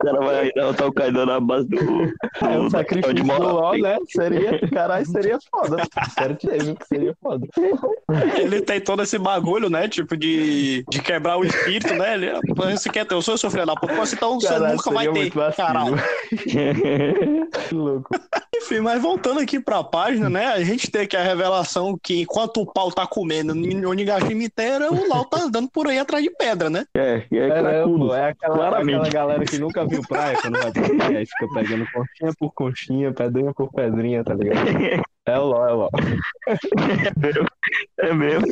Cara 0.00 0.18
vai 0.20 0.52
derrotar 0.52 0.88
o 0.88 0.92
Kaido 0.92 1.26
na 1.26 1.40
base 1.40 1.68
do. 1.68 1.78
É, 2.40 2.56
o 2.58 2.64
do- 2.64 2.70
sacrifício 2.70 3.14
de 3.14 3.22
do 3.22 3.26
moral. 3.26 3.52
LOL, 3.54 3.78
né? 3.78 3.96
Seria, 4.08 4.68
caralho, 4.68 5.06
seria 5.06 5.38
foda. 5.50 5.76
Quero 6.16 6.34
te 6.36 6.46
dizer 6.48 6.76
que 6.76 6.86
seria 6.86 7.16
foda. 7.20 7.46
Ele 8.40 8.60
tem 8.62 8.80
todo 8.80 9.02
esse 9.02 9.18
bagulho, 9.18 9.68
né? 9.68 9.88
Tipo, 9.88 10.16
de, 10.16 10.84
de 10.88 11.02
quebrar 11.02 11.36
o 11.36 11.44
espírito, 11.44 11.92
né? 11.94 12.14
Ele, 12.14 12.30
você 12.54 12.88
quer 12.90 13.04
ter, 13.06 13.14
eu 13.14 13.22
sou 13.22 13.36
seu 13.36 13.50
filho 13.50 13.66
da 13.66 13.74
puta, 13.74 13.92
então 14.12 14.40
você 14.40 14.58
nunca 14.58 14.90
vai 14.92 15.10
ter. 15.12 15.32
Caralho. 15.56 15.96
Que 17.68 17.74
louco. 17.74 18.08
Enfim, 18.60 18.80
mas 18.80 19.00
voltando 19.00 19.40
aqui 19.40 19.60
pra 19.60 19.82
página, 19.84 20.28
né? 20.28 20.46
A 20.48 20.62
gente 20.62 20.90
tem 20.90 21.02
aqui 21.02 21.16
a 21.16 21.22
revelação 21.22 21.98
que 22.02 22.22
enquanto 22.22 22.60
o 22.60 22.66
pau 22.66 22.90
tá 22.90 23.06
comendo 23.06 23.52
o 23.52 23.92
Nigashima 23.92 24.42
inteira, 24.42 24.92
o 24.92 25.08
Lau 25.08 25.24
tá 25.24 25.38
andando 25.42 25.68
por 25.70 25.86
aí 25.86 25.98
atrás 25.98 26.22
de 26.22 26.30
pedra, 26.30 26.68
né? 26.68 26.84
É, 26.94 27.24
e 27.30 27.38
é, 27.38 27.48
É, 27.48 27.60
cracudo. 27.60 28.08
pô, 28.08 28.14
é 28.14 28.30
aquela, 28.30 28.54
Claramente. 28.54 28.96
aquela 28.96 29.10
galera 29.10 29.44
que 29.44 29.58
nunca 29.58 29.86
viu 29.86 30.02
praia 30.06 30.36
quando 30.40 30.58
vai 30.60 30.72
pra 30.72 30.88
praia, 30.96 31.24
fica 31.26 31.54
pegando 31.54 31.86
conchinha 31.92 32.32
por 32.38 32.52
conchinha, 32.52 33.12
pedrinha 33.12 33.52
por 33.54 33.70
pedrinha, 33.72 34.24
tá 34.24 34.34
ligado? 34.34 34.58
É 35.28 35.38
o 35.38 35.44
LOL, 35.44 35.68
é 35.68 35.72
o 35.74 35.76
LOL. 35.76 35.90
É 37.98 38.14
mesmo. 38.14 38.46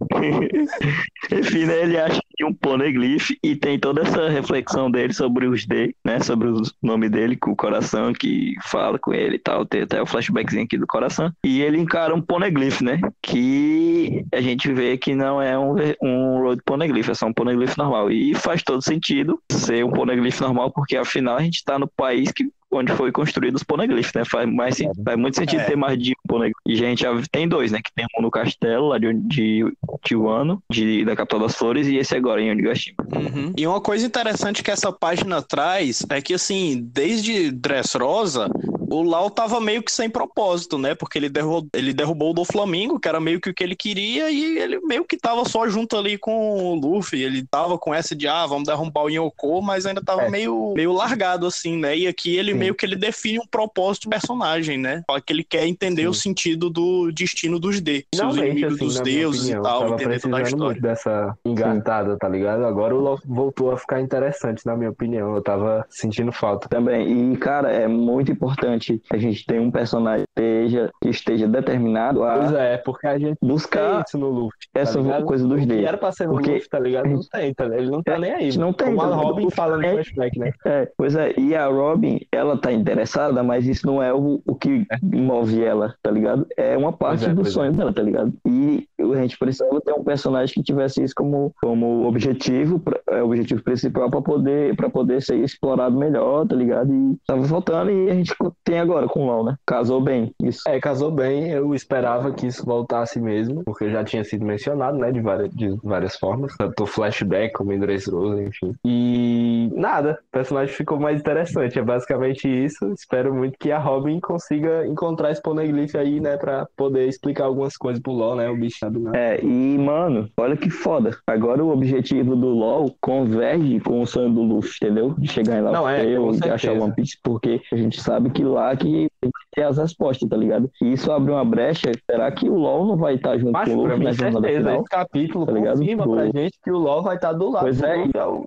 Enfim, 1.32 1.64
né, 1.64 1.82
ele 1.82 1.98
acha 1.98 2.20
que 2.36 2.44
um 2.44 2.52
poneglyph 2.52 3.30
e 3.42 3.56
tem 3.56 3.78
toda 3.78 4.02
essa 4.02 4.28
reflexão 4.28 4.90
dele 4.90 5.12
sobre 5.12 5.46
os 5.46 5.66
D, 5.66 5.94
né? 6.04 6.20
Sobre 6.20 6.48
o 6.48 6.60
nome 6.82 7.08
dele, 7.08 7.36
com 7.36 7.52
o 7.52 7.56
coração 7.56 8.12
que 8.12 8.54
fala 8.64 8.98
com 8.98 9.14
ele 9.14 9.36
e 9.36 9.38
tal. 9.38 9.64
Tem 9.64 9.82
até 9.82 10.00
o 10.00 10.06
flashbackzinho 10.06 10.64
aqui 10.64 10.76
do 10.76 10.86
coração. 10.86 11.32
E 11.44 11.62
ele 11.62 11.78
encara 11.78 12.14
um 12.14 12.20
poneglyph, 12.20 12.82
né? 12.82 13.00
Que 13.22 14.24
a 14.32 14.40
gente 14.40 14.72
vê 14.72 14.96
que 14.98 15.14
não 15.14 15.40
é 15.40 15.58
um, 15.58 15.76
um 16.02 16.40
road 16.42 16.60
poneglyph, 16.64 17.08
é 17.08 17.14
só 17.14 17.26
um 17.26 17.32
poneglyph 17.32 17.76
normal. 17.76 18.10
E 18.10 18.34
faz 18.34 18.62
todo 18.62 18.82
sentido 18.82 19.40
ser 19.50 19.84
um 19.84 19.90
poneglyph 19.90 20.40
normal, 20.40 20.70
porque 20.70 20.96
afinal 20.96 21.36
a 21.36 21.42
gente 21.42 21.64
tá 21.64 21.78
no 21.78 21.88
país 21.88 22.30
que 22.30 22.44
onde 22.70 22.92
foi 22.92 23.12
construído 23.12 23.54
os 23.56 23.62
poneglyphs, 23.62 24.12
né? 24.14 24.24
Faz, 24.24 24.48
mais, 24.50 24.76
sen- 24.76 24.90
faz 25.04 25.18
muito 25.18 25.36
sentido 25.36 25.60
É. 25.60 25.64
ter 25.64 25.76
mais 25.76 25.98
de 25.98 26.12
um 26.12 26.28
poneglyph. 26.28 26.56
E 26.66 26.74
gente 26.76 27.02
já 27.02 27.10
tem 27.30 27.48
dois, 27.48 27.70
né? 27.72 27.80
Que 27.82 27.92
tem 27.94 28.04
um 28.18 28.22
no 28.22 28.30
castelo 28.30 28.88
lá 28.88 28.98
de, 28.98 29.12
de, 29.14 29.64
de 30.04 30.16
Wano, 30.16 30.62
de, 30.70 31.04
da 31.04 31.14
capital 31.16 31.40
das 31.40 31.54
flores, 31.54 31.86
e 31.86 31.96
esse 31.96 32.14
agora 32.16 32.40
em 32.42 32.50
Onigashima. 32.50 32.96
Uhum. 33.14 33.52
E 33.56 33.66
uma 33.66 33.80
coisa 33.80 34.06
interessante 34.06 34.62
que 34.62 34.70
essa 34.70 34.92
página 34.92 35.40
traz 35.40 36.04
é 36.10 36.20
que, 36.20 36.34
assim, 36.34 36.80
desde 36.92 37.50
Dressrosa, 37.50 38.48
o 38.88 39.02
Lau 39.02 39.30
tava 39.30 39.60
meio 39.60 39.82
que 39.82 39.90
sem 39.92 40.08
propósito, 40.08 40.78
né? 40.78 40.94
Porque 40.94 41.18
ele 41.18 41.28
derrubou, 41.28 41.66
ele 41.74 41.92
derrubou 41.92 42.30
o 42.30 42.34
do 42.34 42.44
Flamengo, 42.44 42.98
que 43.00 43.08
era 43.08 43.20
meio 43.20 43.40
que 43.40 43.50
o 43.50 43.54
que 43.54 43.62
ele 43.64 43.76
queria, 43.76 44.30
e 44.30 44.58
ele 44.58 44.80
meio 44.80 45.04
que 45.04 45.16
tava 45.16 45.44
só 45.44 45.68
junto 45.68 45.96
ali 45.96 46.16
com 46.18 46.72
o 46.72 46.74
Luffy. 46.74 47.22
Ele 47.22 47.44
tava 47.46 47.78
com 47.78 47.94
essa 47.94 48.14
de, 48.14 48.26
ah, 48.28 48.46
vamos 48.46 48.64
derrubar 48.66 49.04
o 49.04 49.08
Yoko, 49.10 49.62
mas 49.62 49.86
ainda 49.86 50.02
tava 50.02 50.22
É. 50.22 50.30
meio, 50.30 50.74
meio 50.76 50.92
largado, 50.92 51.46
assim, 51.46 51.76
né? 51.76 51.96
E 51.96 52.06
aqui 52.06 52.36
ele 52.36 52.52
Sim. 52.52 52.58
meio 52.58 52.74
que 52.74 52.84
ele 52.86 52.96
define 52.96 53.38
um 53.40 53.46
propósito 53.46 54.04
do 54.04 54.10
personagem, 54.10 54.78
né? 54.78 55.02
Fala 55.06 55.20
que 55.20 55.32
ele 55.32 55.44
quer 55.44 55.66
entender 55.66 56.02
Sim. 56.02 56.08
o 56.08 56.14
sentido 56.14 56.70
do 56.70 57.10
destino 57.12 57.58
dos 57.58 57.80
D. 57.80 58.04
Seus 58.14 58.34
Finalmente, 58.34 58.50
inimigos 58.58 58.74
assim, 58.74 58.84
dos 58.84 59.00
deuses 59.00 59.40
opinião, 59.42 59.60
e 59.60 59.64
tal, 59.64 59.94
entender 59.94 60.20
toda 60.20 60.36
a 60.36 60.42
história. 60.42 60.64
muito 60.66 60.82
dessa 60.82 61.36
engatada, 61.44 62.16
tá 62.18 62.28
ligado? 62.28 62.64
Agora 62.64 62.94
o 62.94 63.00
LOL 63.00 63.20
voltou 63.24 63.70
a 63.72 63.78
ficar 63.78 64.00
interessante, 64.00 64.64
na 64.66 64.76
minha 64.76 64.90
opinião. 64.90 65.34
Eu 65.34 65.42
tava 65.42 65.86
sentindo 65.90 66.30
falta. 66.32 66.68
Também, 66.68 67.32
e 67.32 67.36
cara, 67.36 67.72
é 67.72 67.86
muito 67.88 68.30
importante 68.30 68.75
que 68.78 69.00
a 69.10 69.16
gente 69.16 69.44
tenha 69.46 69.60
um 69.62 69.70
personagem 69.70 70.24
que 70.36 70.42
esteja, 70.42 70.90
que 71.02 71.08
esteja 71.08 71.48
determinado 71.48 72.20
Pois 72.20 72.54
a 72.54 72.60
é, 72.62 72.76
porque 72.78 73.06
a 73.06 73.18
gente 73.18 73.36
buscar 73.42 73.92
tem 73.94 74.02
isso 74.06 74.18
no 74.18 74.28
Luffy. 74.30 74.58
tá 74.72 74.80
essa 74.80 75.00
ligado? 75.00 75.24
coisa 75.24 75.46
dos 75.46 75.56
O 75.58 75.60
que 75.60 75.66
D. 75.66 75.84
era 75.84 75.96
pra 75.96 76.12
ser 76.12 76.26
no 76.26 76.34
Porque- 76.34 76.52
Luffy, 76.54 76.68
tá 76.68 76.78
ligado? 76.78 77.08
Não 77.08 77.20
tem, 77.20 77.54
tá 77.54 77.64
ligado? 77.64 77.80
Ele 77.82 77.90
não 77.90 78.02
tá 78.02 78.18
nem 78.18 78.32
aí. 78.32 78.56
não 78.58 78.72
tem, 78.72 78.88
Como 78.88 79.02
a? 79.02 79.06
Robin 79.14 79.50
fala 79.50 79.76
no 79.76 79.84
É. 79.84 79.92
flashback, 79.92 80.38
né? 80.38 80.52
É, 80.64 80.88
pois 80.96 81.14
é, 81.16 81.32
e 81.38 81.54
a 81.54 81.66
Robin, 81.66 82.20
ela 82.32 82.56
tá 82.56 82.72
interessada, 82.72 83.42
mas 83.42 83.66
isso 83.66 83.86
não 83.86 84.02
é 84.02 84.12
o, 84.12 84.40
o 84.46 84.54
que 84.54 84.86
move 85.02 85.62
ela, 85.62 85.94
tá 86.02 86.10
ligado? 86.10 86.46
É 86.56 86.76
uma 86.76 86.92
parte 86.92 87.20
Pois 87.20 87.30
é, 87.30 87.34
do 87.34 87.36
pois 87.42 87.48
é. 87.48 87.50
sonho 87.52 87.72
dela, 87.72 87.92
tá 87.92 88.02
ligado? 88.02 88.32
E 88.46 88.86
a 89.00 89.16
gente 89.22 89.38
precisava 89.38 89.80
ter 89.80 89.92
um 89.92 90.04
personagem 90.04 90.54
que 90.54 90.62
tivesse 90.62 91.02
isso 91.02 91.14
como, 91.16 91.52
como 91.62 92.06
objetivo, 92.06 92.82
é, 93.10 93.22
objetivo 93.22 93.62
principal 93.62 94.10
pra 94.10 94.20
poder, 94.20 94.74
pra 94.76 94.90
poder 94.90 95.22
ser 95.22 95.36
explorado 95.36 95.96
melhor, 95.96 96.46
tá 96.46 96.54
ligado? 96.56 96.92
E 96.92 97.16
tava 97.26 97.44
faltando 97.44 97.90
e 97.90 98.10
a 98.10 98.14
gente 98.14 98.34
tem 98.66 98.80
agora 98.80 99.06
com 99.06 99.22
o 99.22 99.26
LoL, 99.26 99.44
né? 99.44 99.56
Casou 99.64 100.00
bem, 100.00 100.34
isso. 100.42 100.62
É, 100.66 100.80
casou 100.80 101.10
bem. 101.10 101.48
Eu 101.50 101.72
esperava 101.72 102.32
que 102.32 102.48
isso 102.48 102.66
voltasse 102.66 103.20
mesmo, 103.20 103.62
porque 103.64 103.88
já 103.88 104.02
tinha 104.02 104.24
sido 104.24 104.44
mencionado, 104.44 104.98
né, 104.98 105.12
de 105.12 105.20
várias, 105.20 105.50
de 105.54 105.68
várias 105.84 106.16
formas. 106.16 106.52
Tanto 106.58 106.84
flashback 106.84 107.52
como 107.52 107.76
Dressrosa, 107.78 108.42
enfim. 108.42 108.72
E 108.84 109.70
nada, 109.74 110.18
o 110.28 110.32
personagem 110.32 110.74
ficou 110.74 110.98
mais 110.98 111.20
interessante. 111.20 111.78
É 111.78 111.82
basicamente 111.82 112.48
isso. 112.48 112.92
Espero 112.92 113.32
muito 113.32 113.56
que 113.58 113.70
a 113.70 113.78
Robin 113.78 114.18
consiga 114.18 114.86
encontrar 114.86 115.30
esse 115.30 115.42
poneglyph 115.42 115.94
aí, 115.94 116.18
né, 116.20 116.36
pra 116.36 116.66
poder 116.76 117.06
explicar 117.06 117.44
algumas 117.44 117.76
coisas 117.76 118.02
pro 118.02 118.12
LoL, 118.12 118.34
né, 118.34 118.48
o 118.48 118.56
bicho 118.56 118.80
tá 118.80 118.88
do 118.88 118.98
nada. 118.98 119.16
É, 119.16 119.40
e 119.44 119.78
mano, 119.78 120.28
olha 120.36 120.56
que 120.56 120.70
foda. 120.70 121.16
Agora 121.26 121.62
o 121.62 121.70
objetivo 121.70 122.34
do 122.34 122.48
LoL 122.48 122.92
converge 123.00 123.78
com 123.80 124.00
o 124.00 124.06
sonho 124.06 124.30
do 124.30 124.42
Luffy, 124.42 124.72
entendeu? 124.82 125.14
De 125.16 125.28
chegar 125.28 125.58
em 125.58 125.62
lá 125.62 125.70
Não, 125.70 125.88
é, 125.88 126.04
de 126.04 126.50
achar. 126.50 126.72
One 126.72 126.94
Piece, 126.94 127.16
porque 127.22 127.60
a 127.72 127.76
gente 127.76 128.00
sabe 128.00 128.30
que 128.30 128.44
lá 128.56 128.76
que 128.76 129.08
vai 129.22 129.30
ter 129.52 129.62
as 129.62 129.78
respostas, 129.78 130.28
tá 130.28 130.36
ligado? 130.36 130.70
E 130.82 130.92
isso 130.92 131.10
abre 131.12 131.30
uma 131.32 131.44
brecha. 131.44 131.92
Será 132.10 132.30
que 132.32 132.48
o 132.48 132.54
LoL 132.56 132.86
não 132.86 132.96
vai 132.96 133.14
estar 133.14 133.38
junto 133.38 133.52
Mas 133.52 133.68
com 133.68 133.76
o 133.76 133.82
Luffy 133.82 133.98
mim, 133.98 134.04
na 134.04 134.12
jornada 134.12 134.40
certeza, 134.40 134.58
final? 134.68 134.80
esse 134.80 134.88
capítulo 134.90 135.46
tá 135.46 135.52
ligado? 135.52 135.78
confirma 135.78 136.04
Do- 136.04 136.12
pra 136.12 136.24
gente 136.26 136.58
que 136.62 136.70
o 136.70 136.78
LoL 136.78 137.02
vai 137.02 137.16
estar 137.16 137.32
do 137.32 137.48
lado 137.50 137.62
Pois 137.64 137.82
é, 137.82 137.96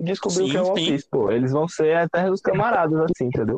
descobrir 0.01 0.43
o 0.43 0.45
sim, 0.45 0.51
que 0.51 0.57
é 0.57 0.61
o 0.61 0.67
One 0.71 0.79
sim. 0.81 0.91
Piece, 0.91 1.07
pô. 1.09 1.31
Eles 1.31 1.51
vão 1.51 1.67
ser 1.67 1.95
eternos 2.03 2.41
camaradas, 2.41 2.99
assim, 3.01 3.25
entendeu? 3.27 3.57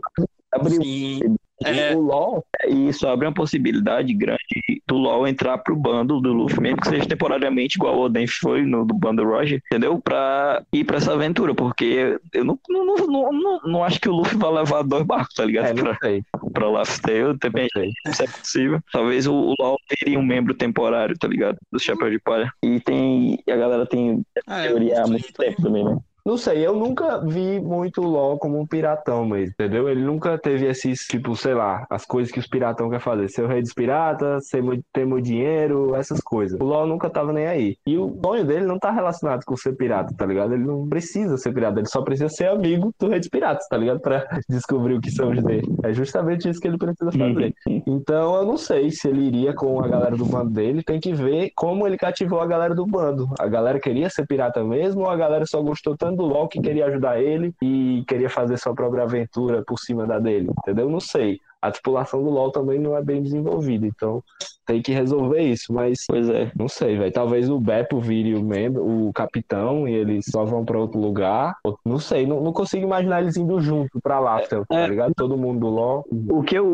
Abriu 0.52 0.84
Sim. 0.84 1.36
É, 1.66 1.96
O 1.96 2.02
LoL, 2.02 2.44
E 2.68 2.90
isso 2.90 3.08
abre 3.08 3.28
uma 3.28 3.34
possibilidade 3.34 4.14
grande 4.14 4.82
do 4.88 4.98
LoL 4.98 5.28
entrar 5.28 5.58
pro 5.60 5.76
bando 5.76 6.20
do 6.20 6.34
Luffy, 6.34 6.60
mesmo 6.60 6.78
que 6.82 6.90
seja 6.90 7.06
temporariamente, 7.06 7.76
igual 7.76 7.98
o 7.98 8.02
Oden 8.02 8.28
foi 8.28 8.64
no 8.64 8.86
do 8.86 8.94
bando 8.94 9.24
Roger, 9.24 9.62
entendeu? 9.66 10.00
Pra 10.00 10.64
ir 10.74 10.84
pra 10.84 10.98
essa 10.98 11.14
aventura, 11.14 11.54
porque 11.54 12.20
eu 12.34 12.44
não, 12.44 12.60
não, 12.70 12.86
não, 12.86 13.32
não, 13.32 13.62
não, 13.64 13.84
acho 13.84 14.00
que 14.00 14.10
o 14.10 14.14
Luffy 14.14 14.38
vai 14.38 14.52
levar 14.52 14.84
dois 14.84 15.04
barcos, 15.04 15.34
tá 15.36 15.46
ligado? 15.46 15.68
é, 15.68 15.74
pra, 15.74 15.98
sei, 16.02 16.24
pra 16.54 16.68
não 16.68 17.36
depende 17.36 17.70
sei. 17.74 17.92
se 18.14 18.24
é 18.24 18.28
possível. 18.28 18.80
Talvez 18.92 19.28
o, 19.28 19.34
o 19.34 19.54
LoL 19.60 19.78
teria 19.88 20.20
um 20.20 20.26
membro 20.26 20.54
temporário, 20.54 21.18
tá 21.18 21.28
ligado? 21.28 21.58
Do 21.72 21.80
Chapéu 21.80 22.10
de 22.10 22.20
Palha. 22.20 22.52
E 22.64 22.80
tem. 22.80 23.40
A 23.50 23.56
galera 23.56 23.86
tem 23.86 24.24
é, 24.48 24.68
teoria 24.68 25.04
há 25.04 25.08
muito 25.08 25.32
sei. 25.36 25.50
tempo 25.50 25.62
também, 25.62 25.84
né? 25.84 25.98
Não 26.26 26.38
sei, 26.38 26.66
eu 26.66 26.76
nunca 26.76 27.20
vi 27.26 27.60
muito 27.60 28.02
o 28.02 28.08
LoL 28.08 28.38
como 28.38 28.60
um 28.60 28.66
piratão 28.66 29.26
mesmo, 29.26 29.54
entendeu? 29.54 29.90
Ele 29.90 30.02
nunca 30.02 30.38
teve 30.38 30.68
esses, 30.68 31.02
tipo, 31.08 31.36
sei 31.36 31.54
lá, 31.54 31.86
as 31.90 32.06
coisas 32.06 32.32
que 32.32 32.40
os 32.40 32.48
piratão 32.48 32.90
querem 32.90 33.04
fazer. 33.04 33.30
Ser 33.30 33.44
o 33.44 33.48
rei 33.48 33.62
dos 33.62 33.74
piratas, 33.74 34.48
ser, 34.48 34.64
ter 34.94 35.06
muito 35.06 35.26
dinheiro, 35.26 35.96
essas 35.96 36.22
coisas. 36.22 36.60
O 36.60 36.64
LoL 36.64 36.86
nunca 36.86 37.10
tava 37.10 37.34
nem 37.34 37.48
aí. 37.48 37.78
E 37.86 37.98
o 37.98 38.20
sonho 38.24 38.46
dele 38.46 38.66
não 38.66 38.78
tá 38.78 38.92
relacionado 38.92 39.44
com 39.46 39.56
ser 39.56 39.76
pirata, 39.76 40.14
tá 40.16 40.26
ligado? 40.26 40.54
Ele 40.54 40.64
não 40.64 40.88
precisa 40.88 41.38
ser 41.38 41.54
pirata, 41.54 41.80
ele 41.80 41.88
só 41.88 42.02
precisa 42.02 42.30
ser 42.30 42.48
amigo 42.48 42.94
do 43.00 43.10
rei 43.10 43.20
dos 43.20 43.30
piratas, 43.30 43.68
tá 43.68 43.78
ligado? 43.78 44.00
Pra 44.00 44.28
descobrir 44.50 44.96
o 44.96 45.02
que 45.02 45.12
são 45.12 45.32
os 45.32 45.44
dele. 45.44 45.68
É 45.84 45.94
justamente 45.94 46.48
isso 46.48 46.60
que 46.60 46.68
ele 46.68 46.78
precisa 46.78 47.12
fazer. 47.12 47.54
Então 47.88 48.36
eu 48.36 48.46
não 48.46 48.58
sei 48.58 48.92
se 48.92 49.08
ele 49.08 49.24
iria 49.24 49.54
com 49.54 49.84
a 49.84 49.88
galera 49.88 50.16
do 50.16 50.26
bando 50.26 50.52
dele. 50.52 50.84
Tem 50.84 51.00
que 51.00 51.14
ver 51.14 51.52
como 51.56 51.88
ele 51.88 51.98
cativou 51.98 52.40
a 52.40 52.46
galera 52.46 52.76
do 52.76 52.86
bando. 52.86 53.28
A 53.40 53.48
galera 53.48 53.80
queria 53.80 54.10
ser 54.10 54.28
pirata 54.28 54.64
mesmo 54.64 55.02
ou 55.02 55.10
a 55.10 55.16
galera 55.16 55.46
só 55.46 55.62
gostou 55.62 55.98
tanto 55.98 56.11
do 56.16 56.24
LoL 56.26 56.48
que 56.48 56.62
queria 56.62 56.86
ajudar 56.86 57.22
ele 57.22 57.54
e 57.62 58.04
queria 58.08 58.30
fazer 58.30 58.58
sua 58.58 58.74
própria 58.74 59.04
aventura 59.04 59.64
por 59.66 59.78
cima 59.80 60.06
da 60.06 60.20
dele? 60.20 60.50
Entendeu? 60.60 60.90
Não 60.90 61.00
sei. 61.00 61.40
A 61.62 61.70
tripulação 61.70 62.24
do 62.24 62.30
LoL 62.32 62.52
também 62.52 62.80
não 62.80 62.98
é 62.98 63.04
bem 63.04 63.22
desenvolvida, 63.22 63.86
então 63.86 64.24
tem 64.66 64.82
que 64.82 64.92
resolver 64.92 65.42
isso, 65.42 65.72
mas 65.72 66.06
Pois 66.08 66.28
é. 66.28 66.52
não 66.58 66.68
sei, 66.68 66.98
velho. 66.98 67.12
Talvez 67.12 67.50
o 67.52 67.60
Beppo 67.60 68.00
vire 68.00 68.34
o 68.34 68.44
membro, 68.44 68.84
o 68.84 69.14
capitão, 69.14 69.88
e 69.88 69.94
eles 69.94 70.26
só 70.32 70.44
vão 70.44 70.66
pra 70.66 70.80
outro 70.80 71.00
lugar. 71.00 71.56
Não 71.86 72.00
sei, 72.00 72.26
não, 72.26 72.42
não 72.42 72.52
consigo 72.52 72.84
imaginar 72.86 73.22
eles 73.22 73.38
indo 73.38 73.60
junto 73.62 74.00
pra 74.02 74.20
lá, 74.20 74.40
tá 74.42 74.64
É. 74.72 74.88
ligado? 74.88 75.14
Todo 75.16 75.38
mundo 75.38 75.60
do 75.60 75.68
LoL. 75.70 76.04
O 76.32 76.42
que 76.42 76.56
eu. 76.58 76.74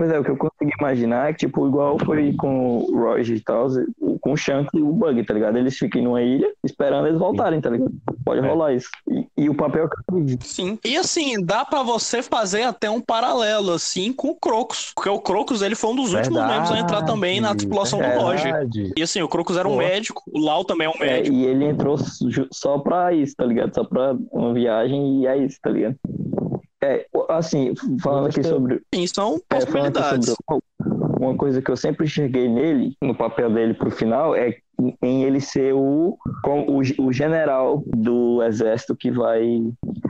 Pois 0.00 0.10
é, 0.12 0.18
o 0.18 0.24
que 0.24 0.30
eu 0.30 0.36
consegui 0.38 0.72
imaginar 0.80 1.28
é 1.28 1.32
que, 1.34 1.40
tipo, 1.40 1.68
igual 1.68 1.98
foi 1.98 2.32
com 2.32 2.78
o 2.78 2.98
Roger 2.98 3.36
e 3.36 3.40
tal, 3.40 3.68
com 4.22 4.32
o 4.32 4.36
Shank 4.36 4.70
e 4.72 4.80
o 4.80 4.90
Bug, 4.92 5.22
tá 5.24 5.34
ligado? 5.34 5.58
Eles 5.58 5.76
ficam 5.76 6.00
numa 6.00 6.22
ilha 6.22 6.50
esperando 6.64 7.06
eles 7.06 7.18
voltarem, 7.18 7.60
tá 7.60 7.68
ligado? 7.68 7.92
Pode 8.24 8.40
É. 8.42 8.48
rolar 8.48 8.72
isso. 8.72 8.88
E, 9.06 9.26
e 9.44 9.50
o 9.50 9.54
papel 9.54 9.90
que 9.90 9.96
eu 9.96 10.00
acredito. 10.08 10.42
Sim. 10.46 10.78
E 10.82 10.96
assim, 10.96 11.44
dá 11.44 11.66
pra 11.66 11.82
você 11.82 12.22
fazer 12.22 12.62
até 12.62 12.88
um 12.88 12.98
paralelo, 12.98 13.72
assim, 13.72 14.10
com 14.10 14.28
o 14.28 14.34
Crocus. 14.34 14.90
Porque 14.94 15.10
o 15.10 15.20
Crocus, 15.20 15.60
ele 15.60 15.74
foi 15.74 15.90
um 15.90 15.96
dos 15.96 16.14
últimos 16.14 16.46
membros 16.46 16.70
a 16.72 16.78
entrar 16.78 17.02
também 17.02 17.38
na 17.38 17.54
tripulação 17.54 17.98
do 17.98 18.08
Roger. 18.22 18.52
Verdade. 18.54 18.92
E 18.96 19.02
assim, 19.02 19.20
o 19.20 19.28
Crocus 19.28 19.58
era 19.58 19.68
um 19.68 19.72
Pô. 19.72 19.78
médico, 19.78 20.22
o 20.32 20.38
Lau 20.38 20.64
também 20.64 20.86
é 20.86 20.90
um 20.90 20.94
É, 21.02 21.12
médico. 21.16 21.36
e 21.36 21.44
ele 21.44 21.66
entrou 21.66 21.98
só 22.50 22.78
pra 22.78 23.12
isso, 23.12 23.34
tá 23.36 23.44
ligado? 23.44 23.74
Só 23.74 23.84
pra 23.84 24.16
uma 24.32 24.54
viagem 24.54 25.20
e 25.20 25.26
é 25.26 25.36
isso, 25.36 25.58
tá 25.62 25.68
ligado? 25.68 25.96
É, 26.82 27.06
assim, 27.28 27.74
falando 28.02 28.26
aqui 28.28 28.36
Gostei. 28.36 28.52
sobre, 28.52 28.82
Sim, 28.94 29.06
são 29.06 29.36
É, 29.50 29.56
possibilidades. 29.56 30.34
Paul, 30.46 30.62
uma 31.20 31.36
coisa 31.36 31.60
que 31.60 31.70
eu 31.70 31.76
sempre 31.76 32.06
enxerguei 32.06 32.48
nele, 32.48 32.96
no 33.02 33.14
papel 33.14 33.50
dele 33.50 33.74
pro 33.74 33.90
final, 33.90 34.34
é 34.34 34.56
em 35.02 35.24
ele 35.24 35.40
ser 35.40 35.74
o, 35.74 36.16
o, 36.44 37.04
o 37.06 37.12
general 37.12 37.82
do 37.86 38.42
exército 38.42 38.96
que 38.96 39.10
vai 39.10 39.62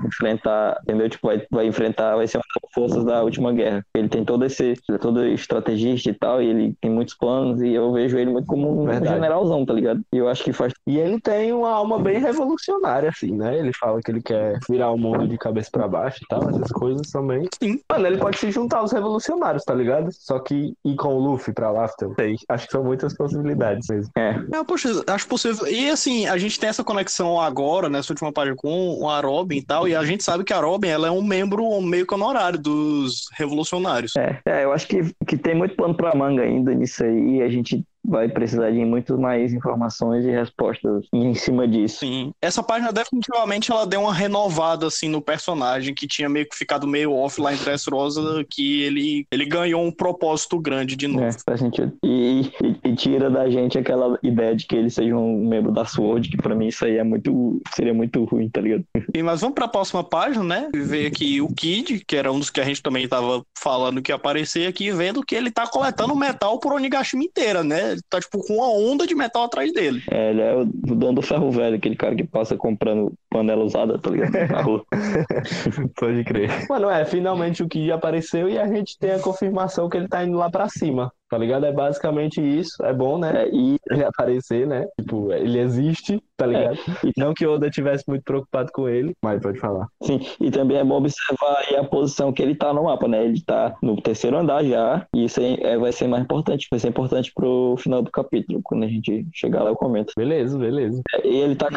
enfrentar, 0.06 0.78
entendeu? 0.82 1.08
Tipo, 1.08 1.28
vai, 1.28 1.46
vai 1.50 1.66
enfrentar, 1.66 2.16
vai 2.16 2.26
ser 2.26 2.38
uma 2.38 2.44
das 2.62 2.72
forças 2.72 3.04
da 3.04 3.22
última 3.22 3.52
guerra. 3.52 3.84
Ele 3.94 4.08
tem 4.08 4.24
todo 4.24 4.44
esse, 4.44 4.74
todo 5.00 5.24
estrategista 5.26 6.10
e 6.10 6.14
tal, 6.14 6.42
e 6.42 6.48
ele 6.48 6.74
tem 6.80 6.90
muitos 6.90 7.14
planos, 7.14 7.62
e 7.62 7.72
eu 7.72 7.92
vejo 7.92 8.18
ele 8.18 8.30
muito 8.30 8.46
como 8.46 8.82
um 8.82 8.86
Verdade. 8.86 9.14
generalzão, 9.14 9.64
tá 9.64 9.72
ligado? 9.72 10.00
E 10.12 10.18
eu 10.18 10.28
acho 10.28 10.42
que 10.42 10.52
faz. 10.52 10.72
E 10.86 10.98
ele 10.98 11.20
tem 11.20 11.52
uma 11.52 11.70
alma 11.70 11.98
bem 11.98 12.18
revolucionária, 12.18 13.08
assim, 13.08 13.32
né? 13.36 13.58
Ele 13.58 13.72
fala 13.72 14.00
que 14.00 14.10
ele 14.10 14.22
quer 14.22 14.58
virar 14.68 14.90
o 14.90 14.98
mundo 14.98 15.26
de 15.28 15.38
cabeça 15.38 15.70
pra 15.70 15.88
baixo 15.88 16.20
e 16.22 16.26
tal, 16.28 16.48
essas 16.48 16.72
coisas 16.72 17.10
também. 17.10 17.48
Sim. 17.62 17.80
Mano, 17.90 18.06
ele 18.06 18.18
pode 18.18 18.38
se 18.38 18.50
juntar 18.50 18.78
aos 18.78 18.92
revolucionários, 18.92 19.64
tá 19.64 19.74
ligado? 19.74 20.08
Só 20.12 20.38
que 20.38 20.74
ir 20.84 20.96
com 20.96 21.14
o 21.14 21.18
Luffy 21.18 21.52
pra 21.54 21.70
lá, 21.70 21.88
então, 21.94 22.14
sei. 22.14 22.36
Acho 22.48 22.66
que 22.66 22.72
são 22.72 22.84
muitas 22.84 23.14
possibilidades 23.14 23.88
mesmo. 23.88 24.10
É, 24.16 24.34
É, 24.60 24.64
poxa, 24.64 24.88
acho 25.06 25.26
possível. 25.26 25.66
E 25.66 25.88
assim, 25.88 26.26
a 26.26 26.36
gente 26.36 26.58
tem 26.58 26.68
essa 26.68 26.84
conexão 26.84 27.40
agora, 27.40 27.88
nessa 27.88 28.12
última 28.12 28.32
página, 28.32 28.56
com 28.56 29.08
a 29.08 29.20
Robin 29.20 29.56
e 29.56 29.62
tal, 29.62 29.88
e 29.88 29.94
a 29.94 30.04
gente 30.04 30.22
sabe 30.22 30.44
que 30.44 30.52
a 30.52 30.60
Robin 30.60 30.88
ela 30.88 31.08
é 31.08 31.10
um 31.10 31.22
membro 31.22 31.80
meio 31.80 32.06
que 32.06 32.14
honorário 32.14 32.58
dos 32.58 33.28
revolucionários. 33.36 34.14
é, 34.16 34.40
é, 34.44 34.64
eu 34.64 34.72
acho 34.72 34.86
que, 34.86 35.14
que 35.26 35.36
tem 35.36 35.54
muito 35.54 35.74
pano 35.74 35.94
pra 35.94 36.14
manga 36.14 36.42
ainda 36.42 36.74
nisso 36.74 37.04
aí, 37.04 37.36
e 37.36 37.42
a 37.42 37.48
gente 37.48 37.84
vai 38.10 38.28
precisar 38.28 38.70
de 38.70 38.84
muito 38.84 39.16
mais 39.18 39.52
informações 39.54 40.24
e 40.24 40.30
respostas 40.30 41.06
em 41.12 41.34
cima 41.34 41.66
disso. 41.66 42.00
Sim. 42.00 42.32
Essa 42.42 42.62
página 42.62 42.92
definitivamente 42.92 43.70
ela 43.70 43.86
deu 43.86 44.00
uma 44.02 44.12
renovada 44.14 44.86
assim 44.86 45.08
no 45.08 45.20
personagem 45.20 45.94
que 45.94 46.06
tinha 46.06 46.28
meio 46.28 46.48
que 46.48 46.56
ficado 46.56 46.86
meio 46.86 47.12
off 47.12 47.40
lá 47.40 47.54
em 47.54 47.56
Dressrosa, 47.56 48.44
que 48.48 48.82
ele 48.82 49.26
ele 49.30 49.44
ganhou 49.46 49.84
um 49.84 49.92
propósito 49.92 50.58
grande 50.58 50.96
de 50.96 51.06
novo. 51.06 51.24
É, 51.24 51.30
faz 51.44 51.60
sentido. 51.60 51.92
E, 52.04 52.50
e- 52.62 52.90
e 52.90 52.94
tira 52.96 53.30
da 53.30 53.48
gente 53.48 53.78
aquela 53.78 54.18
ideia 54.22 54.54
de 54.56 54.66
que 54.66 54.74
ele 54.76 54.90
seja 54.90 55.14
um 55.16 55.46
membro 55.46 55.70
da 55.72 55.84
SWORD, 55.84 56.28
que 56.30 56.36
pra 56.36 56.54
mim 56.54 56.66
isso 56.68 56.84
aí 56.84 56.96
é 56.96 57.04
muito. 57.04 57.60
seria 57.74 57.94
muito 57.94 58.24
ruim, 58.24 58.48
tá 58.48 58.60
ligado? 58.60 58.84
E, 59.14 59.22
mas 59.22 59.40
vamos 59.40 59.54
para 59.54 59.66
a 59.66 59.68
próxima 59.68 60.02
página, 60.02 60.42
né? 60.42 60.68
Ver 60.74 61.06
aqui 61.06 61.40
o 61.40 61.48
Kid, 61.54 62.02
que 62.06 62.16
era 62.16 62.32
um 62.32 62.38
dos 62.38 62.50
que 62.50 62.60
a 62.60 62.64
gente 62.64 62.82
também 62.82 63.06
tava 63.06 63.44
falando 63.56 64.02
que 64.02 64.10
ia 64.10 64.16
aparecer 64.16 64.66
aqui, 64.68 64.90
vendo 64.90 65.22
que 65.22 65.34
ele 65.34 65.50
tá 65.50 65.66
coletando 65.66 66.14
metal 66.16 66.58
por 66.58 66.72
Onigashima 66.72 67.22
inteira, 67.22 67.62
né? 67.62 67.96
Ele 68.00 68.06
tá 68.08 68.20
tipo 68.20 68.42
com 68.44 68.54
uma 68.54 68.68
onda 68.68 69.06
de 69.06 69.14
metal 69.14 69.44
atrás 69.44 69.72
dele. 69.72 70.02
É, 70.10 70.30
ele 70.30 70.40
é 70.40 70.54
o 70.56 70.64
dono 70.64 71.14
do 71.14 71.22
ferro 71.22 71.50
velho, 71.50 71.76
aquele 71.76 71.96
cara 71.96 72.16
que 72.16 72.24
passa 72.24 72.56
comprando 72.56 73.12
panela 73.30 73.64
usada, 73.64 73.98
tá 73.98 74.10
ligado? 74.10 74.32
Na 74.50 74.62
rua. 74.62 74.84
Pode 75.98 76.24
crer. 76.24 76.66
Mano, 76.68 76.90
é, 76.90 77.04
finalmente 77.04 77.62
o 77.62 77.68
Kid 77.68 77.90
apareceu 77.92 78.48
e 78.48 78.58
a 78.58 78.66
gente 78.66 78.98
tem 78.98 79.12
a 79.12 79.18
confirmação 79.20 79.88
que 79.88 79.96
ele 79.96 80.08
tá 80.08 80.24
indo 80.24 80.36
lá 80.36 80.50
pra 80.50 80.68
cima. 80.68 81.12
Tá 81.28 81.38
ligado? 81.38 81.64
É 81.64 81.72
basicamente 81.72 82.40
isso. 82.40 82.84
É 82.84 82.92
bom, 82.92 83.16
né? 83.16 83.44
É, 83.44 83.48
e 83.52 83.76
Ele 83.88 84.02
aparecer, 84.04 84.66
né? 84.66 84.84
Tipo, 84.98 85.30
ele 85.32 85.60
existe, 85.60 86.20
tá 86.36 86.44
ligado? 86.44 86.76
e- 87.04 87.12
Não 87.16 87.32
que 87.32 87.46
o 87.46 87.52
Oda 87.52 87.70
tivesse 87.70 88.02
muito 88.08 88.24
preocupado 88.24 88.72
com 88.72 88.88
ele, 88.88 89.14
mas 89.22 89.40
pode 89.40 89.60
falar. 89.60 89.86
Sim, 90.02 90.18
e 90.40 90.50
também 90.50 90.78
é 90.78 90.82
bom 90.84 90.96
observar 90.96 91.58
aí 91.68 91.76
a 91.76 91.84
posição 91.84 92.32
que 92.32 92.42
ele 92.42 92.56
tá 92.56 92.74
no 92.74 92.82
mapa, 92.82 93.06
né? 93.06 93.24
Ele 93.24 93.40
tá 93.42 93.76
no 93.80 94.00
terceiro 94.02 94.38
andar 94.38 94.64
já, 94.64 95.06
e 95.14 95.24
isso 95.26 95.38
aí 95.38 95.56
é- 95.60 95.78
vai 95.78 95.92
ser 95.92 96.08
mais 96.08 96.24
importante, 96.24 96.66
vai 96.68 96.80
ser 96.80 96.88
importante 96.88 97.30
pro 97.32 97.76
final 97.78 98.02
do 98.02 98.10
capítulo, 98.10 98.60
quando 98.64 98.82
a 98.82 98.88
gente 98.88 99.24
chegar 99.32 99.62
lá 99.62 99.70
eu 99.70 99.76
comento. 99.76 100.12
Beleza, 100.16 100.58
beleza. 100.58 101.00
E 101.22 101.28
ele 101.28 101.54
tá 101.54 101.68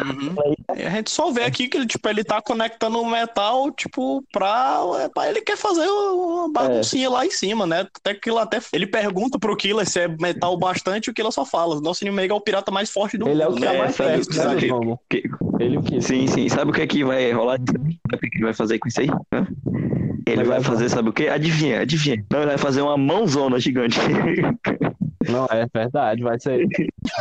E 0.76 0.82
a 0.82 0.90
gente 0.90 1.12
só 1.12 1.30
vê 1.30 1.43
aqui 1.46 1.68
que 1.68 1.76
ele, 1.76 1.86
tipo, 1.86 2.08
ele 2.08 2.24
tá 2.24 2.40
conectando 2.42 3.00
o 3.00 3.08
metal, 3.10 3.70
tipo, 3.72 4.22
pra. 4.32 4.80
é, 5.18 5.28
Ele 5.28 5.40
quer 5.40 5.56
fazer 5.56 5.86
uma 5.88 6.50
baguncinha 6.52 7.08
lá 7.10 7.24
em 7.26 7.30
cima, 7.30 7.66
né? 7.66 7.86
Até 8.00 8.14
que 8.14 8.30
ele 8.30 8.38
até. 8.38 8.58
Ele 8.72 8.86
pergunta 8.86 9.38
pro 9.38 9.56
Killer 9.56 9.88
se 9.88 10.00
é 10.00 10.08
metal 10.08 10.56
bastante, 10.58 11.06
e 11.06 11.10
o 11.10 11.14
Killer 11.14 11.32
só 11.32 11.44
fala. 11.44 11.80
Nosso 11.80 12.04
inimigo 12.04 12.32
é 12.32 12.36
o 12.36 12.40
pirata 12.40 12.70
mais 12.70 12.90
forte 12.90 13.16
do 13.18 13.28
Ele 13.28 13.42
é 13.42 13.46
o 13.46 13.50
mundo. 13.50 13.60
que 13.60 13.66
é 13.66 13.72
né? 13.72 13.78
mais 13.78 13.94
sabe, 13.94 14.10
perto, 14.10 14.34
sabe? 14.34 14.68
Momo? 14.68 15.00
Que- 15.08 15.22
Ele 15.60 15.78
o 15.78 15.82
Kid. 15.82 16.02
Sim, 16.04 16.26
sim. 16.26 16.48
Sabe 16.48 16.70
o 16.70 16.74
que 16.74 16.80
é 16.82 16.86
que 16.86 17.04
vai 17.04 17.30
rolar? 17.32 17.58
Sabe 17.58 17.96
o 18.12 18.18
que 18.18 18.36
ele 18.36 18.44
vai 18.44 18.54
fazer 18.54 18.78
com 18.78 18.88
isso 18.88 19.00
aí? 19.00 19.08
Hã? 19.32 19.46
Ele 20.26 20.36
vai 20.44 20.58
vai 20.58 20.62
fazer, 20.62 20.88
sabe 20.88 21.10
o 21.10 21.12
quê? 21.12 21.28
Adivinha, 21.28 21.80
adivinha. 21.80 22.24
Não, 22.30 22.38
ele 22.40 22.48
vai 22.48 22.58
fazer 22.58 22.80
uma 22.80 22.96
mãozona 22.96 23.60
gigante. 23.60 23.98
Não, 25.28 25.46
é 25.50 25.66
verdade, 25.72 26.22
vai 26.22 26.38
ser. 26.38 26.66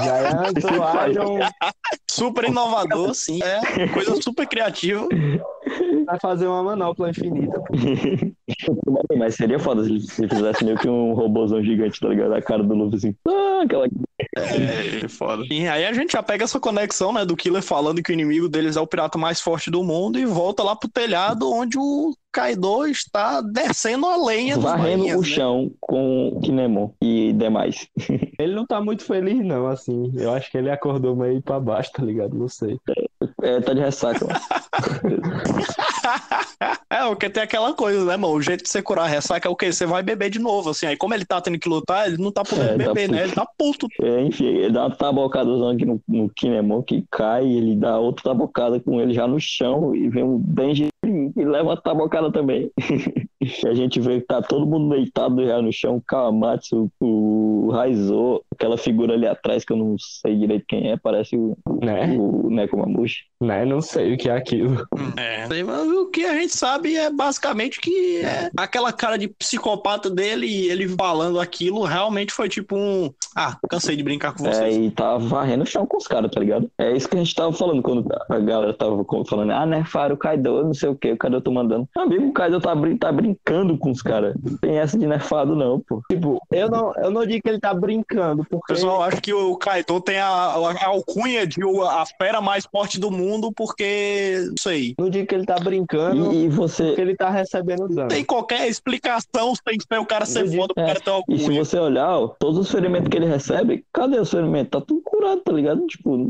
Já 0.04 0.18
é 0.18 0.30
Super 2.10 2.46
inovador, 2.46 3.14
sim. 3.14 3.40
É 3.42 3.88
coisa 3.88 4.22
super 4.22 4.48
criativa. 4.48 5.08
Vai 6.06 6.20
fazer 6.20 6.48
uma 6.48 6.64
manopla 6.64 7.10
infinita. 7.10 7.62
Mas 9.18 9.36
seria 9.36 9.60
foda 9.60 9.84
se 9.84 9.90
ele, 9.90 10.02
se 10.02 10.24
ele 10.24 10.36
fizesse 10.36 10.66
meio 10.66 10.78
que 10.78 10.88
um 10.88 11.14
robôzão 11.14 11.64
gigante, 11.64 12.00
tá 12.00 12.10
ligado? 12.10 12.34
A 12.34 12.42
cara 12.42 12.64
do 12.64 12.74
Luffy 12.74 12.98
assim. 12.98 13.16
Ah, 13.28 13.62
aquela... 13.64 13.88
É, 14.38 15.08
foda. 15.08 15.44
E 15.50 15.68
aí 15.68 15.86
a 15.86 15.94
gente 15.94 16.14
já 16.14 16.24
pega 16.24 16.44
essa 16.44 16.60
conexão, 16.60 17.14
né, 17.14 17.26
do 17.26 17.36
Killer 17.36 17.62
falando 17.62 18.02
que 18.02 18.12
o 18.12 18.14
inimigo 18.14 18.50
deles 18.50 18.76
é 18.76 18.82
o 18.82 18.88
pirata 18.88 19.18
mais 19.18 19.40
forte 19.40 19.70
do 19.70 19.84
mundo 19.84 20.18
e 20.18 20.26
volta 20.26 20.64
lá 20.64 20.76
pro 20.76 20.90
telhado 20.90 21.52
onde 21.52 21.78
o 21.78 22.14
Kaido 22.32 22.88
está 22.88 23.42
descendo 23.42 24.08
a 24.08 24.18
lenha 24.18 24.58
Varrendo 24.58 25.04
bainhas, 25.04 25.18
o 25.18 25.22
né? 25.22 25.28
chão 25.28 25.72
com 25.80 26.30
o 26.30 26.40
Kinemon 26.42 26.90
e 27.02 27.32
demais. 27.34 27.88
Ele 28.44 28.56
não 28.56 28.66
tá 28.66 28.82
muito 28.82 29.04
feliz, 29.04 29.44
não, 29.46 29.68
assim. 29.68 30.12
Eu 30.16 30.34
acho 30.34 30.52
que 30.52 30.58
ele 30.58 30.70
acordou 30.70 31.16
meio 31.16 31.42
pra 31.42 31.60
baixo, 31.60 31.92
tá 31.94 32.04
ligado? 32.04 32.36
Não 32.36 32.48
sei. 32.48 32.80
É, 33.42 33.60
tá 33.62 33.74
de 33.74 33.80
ressaca. 33.82 34.26
É, 36.90 37.08
porque 37.08 37.28
tem 37.30 37.42
aquela 37.42 37.74
coisa, 37.74 38.06
né, 38.06 38.16
mano? 38.16 38.36
O 38.36 38.42
jeito 38.42 38.64
de 38.64 38.70
você 38.70 38.82
curar 38.82 39.06
a 39.06 39.08
ressaca 39.08 39.48
é 39.48 39.52
o 39.52 39.56
quê? 39.56 39.72
Você 39.74 39.84
vai 39.86 40.04
beber 40.04 40.30
de 40.30 40.38
novo, 40.38 40.70
assim. 40.70 40.86
Aí, 40.86 40.96
como 40.96 41.14
ele 41.14 41.26
tá 41.26 41.42
tendo 41.42 41.58
que 41.58 41.68
lutar, 41.68 42.08
ele 42.08 42.22
não 42.22 42.32
tá 42.32 42.44
podendo 42.44 42.82
É, 42.82 42.86
tá 42.86 42.94
beber, 42.94 43.10
né? 43.10 43.18
puto. 43.18 43.24
Ele 43.26 43.34
tá 43.34 43.48
puto. 43.58 43.88
É, 44.02 44.22
enfim, 44.22 44.46
ele 44.46 44.72
dá 44.72 44.82
uma 44.86 44.96
tabocadazão 44.96 45.70
aqui 45.70 45.86
no, 45.86 46.00
no 46.08 46.30
Kinemon 46.30 46.84
que 46.84 47.04
cai, 47.10 47.46
ele 47.48 47.76
dá 47.76 47.98
outra 47.98 48.26
tabocada 48.26 48.80
com 48.80 49.02
ele 49.02 49.14
já 49.14 49.28
no 49.28 49.40
chão 49.40 49.96
e 49.96 50.08
vem 50.08 50.24
um 50.24 50.38
Denji 50.40 50.90
e 51.36 51.44
leva 51.46 51.70
uma 51.70 51.82
tabocada 51.82 52.32
também. 52.32 52.72
a 53.66 53.74
gente 53.74 54.00
vê 54.00 54.22
que 54.22 54.28
tá 54.28 54.42
todo 54.42 54.66
mundo 54.66 54.96
deitado 54.96 55.46
já 55.46 55.62
no 55.62 55.72
chão, 55.72 55.98
o 55.98 56.02
Kawamatsu, 56.02 56.90
o 57.00 57.70
Raizo, 57.72 58.42
aquela 58.54 58.78
figura 58.78 59.14
ali 59.14 59.28
atrás 59.28 59.66
que 59.66 59.74
eu 59.74 59.78
não 59.78 59.96
sei 60.00 60.36
direito 60.38 60.66
quem 60.68 60.92
é, 60.92 60.98
parece 60.98 61.36
o, 61.36 61.58
Né? 61.82 62.16
o 62.18 62.50
Nekomamushi. 62.50 63.24
Né? 63.42 63.66
Não 63.66 63.82
sei 63.82 64.14
o 64.14 64.18
que 64.18 64.30
é 64.30 64.36
aquilo. 64.36 64.86
É. 65.18 65.48
Mas 65.64 65.88
o 65.90 66.06
que 66.08 66.26
a 66.26 66.34
gente 66.36 66.56
sabe 66.56 66.96
é 66.96 67.12
basicamente 67.12 67.80
que 67.82 68.22
é 68.24 68.50
aquela 68.56 68.94
cara 68.94 69.18
de 69.18 69.28
psicopata 69.28 70.10
dele 70.10 70.48
e 70.48 70.70
ele 70.70 70.88
falando 70.88 71.40
aquilo 71.40 71.84
realmente 71.84 72.32
foi 72.32 72.48
tipo 72.48 72.76
um. 72.78 73.12
Ah, 73.36 73.58
cansei 73.70 73.96
de 73.96 74.04
brincar 74.04 74.34
com 74.34 74.48
É, 74.48 74.54
vocês. 74.54 74.78
e 74.78 74.92
tá 74.92 75.18
varrendo 75.18 75.64
o 75.64 75.68
chão 75.68 75.86
com 75.86 75.98
os 75.98 76.08
caras, 76.08 76.32
tá 76.32 76.40
ligado? 76.40 76.70
É 76.78 76.96
isso 76.96 77.10
que 77.10 77.16
a 77.16 77.20
gente 77.20 77.36
tava 77.36 77.52
falando 77.52 77.82
quando 77.82 78.06
a 78.30 78.40
galera 78.40 78.74
tava 78.74 79.04
falando, 79.28 79.52
ah, 79.52 79.66
nerfaram 79.66 80.16
o 80.16 80.18
Kaido, 80.18 80.64
não 80.64 80.74
sei 80.74 80.90
o 80.90 80.93
que, 80.96 81.12
o 81.12 81.18
Kaido 81.18 81.38
eu 81.38 81.42
tô 81.42 81.52
mandando. 81.52 81.88
Meu 81.96 82.06
amigo, 82.06 82.28
o 82.28 82.34
Kaido 82.34 82.60
tá, 82.60 82.74
brin- 82.76 82.98
tá 82.98 83.12
brincando 83.12 83.78
com 83.78 83.92
os 83.92 84.02
caras. 84.02 84.36
Não 84.44 84.58
tem 84.58 84.78
essa 84.78 84.98
de 84.98 85.06
nerfado, 85.08 85.56
não, 85.56 85.80
pô. 85.80 86.02
Tipo, 86.10 86.40
eu 86.52 86.70
não, 86.70 86.94
eu 86.96 87.12
não 87.12 87.26
digo 87.26 87.42
que 87.44 87.50
ele 87.50 87.60
tá 87.60 87.74
brincando, 87.74 88.42
O 88.42 88.46
porque. 88.46 88.74
pessoal 88.74 89.04
acha 89.04 89.20
que 89.22 89.34
o 89.34 89.56
Kaido 89.58 90.00
tem 90.02 90.18
a, 90.20 90.28
a 90.28 90.86
alcunha 90.88 91.46
de 91.48 91.64
o- 91.64 91.84
a 91.84 92.04
fera 92.06 92.42
mais 92.42 92.66
forte 92.66 93.00
do 93.00 93.12
mundo 93.12 93.52
porque. 93.56 94.44
Não 94.48 94.56
sei. 94.60 94.94
Não 95.00 95.10
digo 95.10 95.28
que 95.28 95.36
ele 95.36 95.46
tá 95.46 95.56
brincando, 95.60 96.34
E, 96.34 96.46
e 96.46 96.50
você. 96.50 96.88
porque 96.88 97.02
ele 97.02 97.16
tá 97.16 97.30
recebendo 97.30 97.88
dano. 97.88 98.08
Tem 98.10 98.24
qualquer 98.24 98.68
explicação 98.68 99.54
sem 99.68 99.78
ser 99.80 100.00
o 100.00 100.06
cara 100.06 100.26
ser 100.26 100.48
foda 100.50 100.74
pro 100.74 100.84
é, 100.84 100.88
cara 100.88 101.00
ter 101.00 101.10
uma 101.12 101.24
E 101.30 101.38
se 101.38 101.44
alcunha. 101.44 101.64
você 101.66 101.80
olhar, 101.80 102.18
ó, 102.20 102.28
todos 102.40 102.58
os 102.60 102.72
ferimentos 102.72 103.10
que 103.10 103.18
ele 103.18 103.26
recebe, 103.26 103.86
cadê 103.94 104.20
os 104.20 104.30
ferimentos? 104.30 104.70
Tá 104.72 104.82
tudo 104.82 105.02
curado, 105.02 105.42
tá 105.42 105.52
ligado? 105.52 105.86
Tipo, 105.88 106.30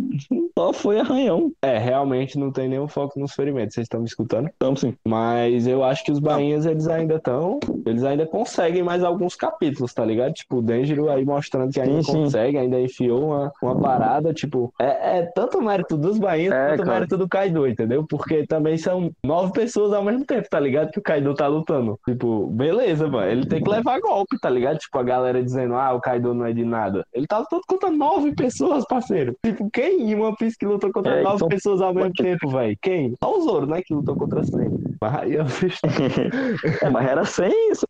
só 0.57 0.73
foi 0.73 0.99
arranhão. 0.99 1.51
É, 1.61 1.77
realmente 1.77 2.37
não 2.37 2.51
tem 2.51 2.67
nenhum 2.67 2.87
foco 2.87 3.19
nos 3.19 3.33
ferimentos, 3.33 3.75
vocês 3.75 3.85
estão 3.85 3.99
me 3.99 4.05
escutando? 4.07 4.49
Então, 4.55 4.73
assim, 4.73 4.93
Mas 5.05 5.67
eu 5.67 5.83
acho 5.83 6.03
que 6.03 6.11
os 6.11 6.19
bainhas, 6.19 6.65
eles 6.65 6.87
ainda 6.87 7.15
estão. 7.15 7.59
Eles 7.85 8.03
ainda 8.03 8.25
conseguem 8.25 8.81
mais 8.83 9.03
alguns 9.03 9.35
capítulos, 9.35 9.93
tá 9.93 10.05
ligado? 10.05 10.33
Tipo, 10.33 10.57
o 10.57 10.61
Denjiro 10.61 11.09
aí 11.09 11.25
mostrando 11.25 11.71
que 11.71 11.79
ainda 11.81 12.01
Sim, 12.01 12.11
sim. 12.11 12.23
consegue, 12.23 12.57
ainda 12.57 12.79
enfiou 12.79 13.25
uma, 13.27 13.51
uma 13.61 13.79
parada. 13.79 14.33
Tipo, 14.33 14.73
é, 14.79 15.19
é 15.19 15.21
tanto 15.35 15.61
mérito 15.61 15.97
dos 15.97 16.17
bainhas 16.17 16.53
É, 16.53 16.69
quanto 16.69 16.83
cara. 16.83 16.91
mérito 16.91 17.17
do 17.17 17.27
Kaido, 17.27 17.67
entendeu? 17.67 18.05
Porque 18.07 18.45
também 18.47 18.77
são 18.77 19.11
nove 19.23 19.51
pessoas 19.53 19.91
ao 19.93 20.03
mesmo 20.03 20.25
tempo, 20.25 20.47
tá 20.49 20.59
ligado? 20.59 20.91
Que 20.91 20.99
o 20.99 21.03
Kaido 21.03 21.33
tá 21.33 21.47
lutando. 21.47 21.99
Tipo, 22.07 22.47
beleza, 22.47 23.07
mano. 23.07 23.29
Ele 23.29 23.45
tem 23.45 23.61
que 23.61 23.69
levar 23.69 23.99
golpe, 23.99 24.39
tá 24.39 24.49
ligado? 24.49 24.77
Tipo, 24.77 24.97
a 24.99 25.03
galera 25.03 25.43
dizendo, 25.43 25.75
ah, 25.75 25.93
o 25.93 25.99
Kaido 26.01 26.33
não 26.33 26.45
é 26.45 26.53
de 26.53 26.63
nada. 26.63 27.05
Ele 27.13 27.27
tá 27.27 27.39
lutando 27.39 27.63
contra 27.67 27.89
nove 27.91 28.33
pessoas, 28.33 28.85
parceiro. 28.85 29.35
Tipo, 29.45 29.69
quem 29.71 30.11
em 30.11 30.15
One 30.15 30.35
Piece 30.37 30.57
que 30.57 30.65
lutou 30.65 30.91
contra 30.91 31.19
É, 31.19 31.23
nove 31.23 31.35
então- 31.37 31.47
pessoas 31.49 31.81
ao 31.81 31.93
mesmo 31.93 32.13
tempo, 32.13 32.47
velho? 32.49 32.77
Quem? 32.81 33.13
Só 33.21 33.37
o 33.37 33.41
Zoro, 33.41 33.65
né? 33.65 33.81
Que 33.81 33.93
lutou 33.93 34.15
contra 34.15 34.42
cem. 34.43 34.69
Mas 35.01 35.15
aí 35.15 35.33
eu 35.33 35.45
é, 36.81 36.89
mas 36.89 37.07
era 37.07 37.25
sem 37.25 37.71
isso. 37.71 37.85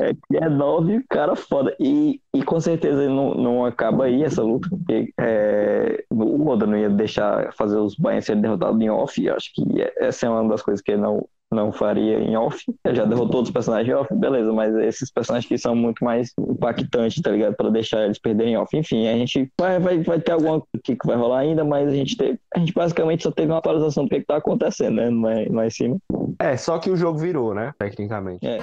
é 0.00 0.14
que 0.14 0.36
é 0.36 0.48
nove 0.48 1.04
cara 1.08 1.34
foda. 1.36 1.74
E, 1.78 2.20
e 2.34 2.42
com 2.42 2.60
certeza 2.60 3.08
não, 3.08 3.34
não 3.34 3.64
acaba 3.64 4.04
aí 4.04 4.22
essa 4.22 4.42
luta, 4.42 4.68
porque 4.68 5.12
é, 5.18 6.04
o 6.10 6.48
Oda 6.48 6.66
não 6.66 6.76
ia 6.76 6.90
deixar 6.90 7.52
fazer 7.52 7.76
os 7.76 7.94
banhos 7.94 8.24
serem 8.24 8.42
derrotados 8.42 8.80
em 8.80 8.90
off. 8.90 9.28
Acho 9.28 9.52
que 9.54 9.64
essa 9.96 10.26
é 10.26 10.30
uma 10.30 10.48
das 10.48 10.62
coisas 10.62 10.82
que 10.82 10.92
ele 10.92 11.02
não, 11.02 11.26
não 11.54 11.72
faria 11.72 12.18
em 12.18 12.36
off. 12.36 12.64
Ele 12.84 12.96
já 12.96 13.04
derrotou 13.04 13.42
os 13.42 13.50
personagens 13.50 13.88
em 13.88 13.94
off, 13.94 14.14
beleza, 14.14 14.52
mas 14.52 14.74
esses 14.76 15.10
personagens 15.10 15.48
que 15.48 15.58
são 15.58 15.74
muito 15.74 16.04
mais 16.04 16.32
impactantes, 16.38 17.22
tá 17.22 17.30
ligado? 17.30 17.54
Pra 17.54 17.70
deixar 17.70 18.04
eles 18.04 18.18
perderem 18.18 18.56
off. 18.56 18.76
Enfim, 18.76 19.06
a 19.08 19.14
gente 19.14 19.50
vai, 19.58 19.78
vai, 19.78 19.98
vai 20.02 20.20
ter 20.20 20.32
alguma 20.32 20.62
que, 20.82 20.96
que 20.96 21.06
vai 21.06 21.16
rolar 21.16 21.40
ainda, 21.40 21.64
mas 21.64 21.88
a 21.88 21.94
gente 21.94 22.16
teve, 22.16 22.38
a 22.54 22.58
gente 22.58 22.72
basicamente 22.72 23.22
só 23.22 23.30
teve 23.30 23.52
uma 23.52 23.58
atualização 23.58 24.04
do 24.04 24.10
que, 24.10 24.20
que 24.20 24.26
tá 24.26 24.36
acontecendo, 24.36 24.96
né? 24.96 25.10
Lá, 25.10 25.56
lá 25.56 25.66
em 25.66 25.70
cima. 25.70 25.96
É, 26.38 26.56
só 26.56 26.78
que 26.78 26.90
o 26.90 26.96
jogo 26.96 27.18
virou, 27.18 27.54
né? 27.54 27.72
Tecnicamente. 27.78 28.46
É. 28.46 28.58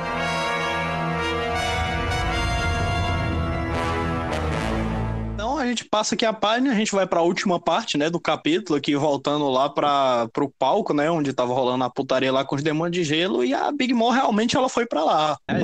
gente 5.70 5.86
passa 5.86 6.16
aqui 6.16 6.26
a 6.26 6.34
página, 6.34 6.72
a 6.72 6.76
gente 6.76 6.92
vai 6.92 7.06
pra 7.08 7.22
última 7.22 7.60
parte, 7.60 7.98
né, 7.98 8.10
do 8.10 8.20
capítulo, 8.20 8.78
aqui 8.78 8.96
voltando 8.96 9.50
lá 9.50 9.70
para 9.70 10.28
pro 10.34 10.50
palco, 10.58 10.94
né, 10.94 11.10
onde 11.10 11.34
tava 11.34 11.54
rolando 11.54 11.84
a 11.84 11.90
putaria 11.90 12.32
lá 12.32 12.44
com 12.44 12.56
os 12.56 12.64
demônios 12.64 12.96
de 12.96 13.04
gelo 13.04 13.44
e 13.44 13.54
a 13.54 13.72
Big 13.72 13.94
Mom 13.94 14.10
realmente 14.10 14.56
ela 14.58 14.70
foi 14.70 14.86
pra 14.86 15.04
lá. 15.04 15.38
né? 15.48 15.64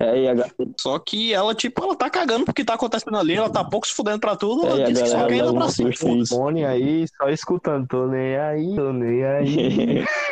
É, 0.00 0.18
e 0.18 0.28
a, 0.28 0.34
Só 0.78 0.98
que 0.98 1.34
ela, 1.34 1.54
tipo, 1.54 1.84
ela 1.84 1.94
tá 1.94 2.08
cagando 2.08 2.46
porque 2.46 2.64
tá 2.64 2.72
acontecendo 2.72 3.18
ali, 3.18 3.34
ela 3.34 3.50
tá 3.50 3.62
pouco 3.62 3.86
se 3.86 3.92
fudendo 3.92 4.18
pra 4.18 4.34
tudo, 4.34 4.66
É, 4.66 4.70
ela 4.70 4.82
a 4.82 4.86
disse 4.86 5.02
que 5.02 5.08
só 5.10 5.14
galera 5.16 5.28
quer 5.28 5.36
ir 5.36 5.42
lá 5.42 5.52
dá 5.52 5.58
pra 5.58 5.68
cima. 5.68 5.90
Fone 6.26 6.64
aí, 6.64 7.04
só 7.18 7.28
escutando. 7.28 7.86
Tô 7.86 8.06
nem 8.06 8.34
aí, 8.38 8.74
tô 8.74 8.92
nem 8.94 9.22
aí. 9.22 10.04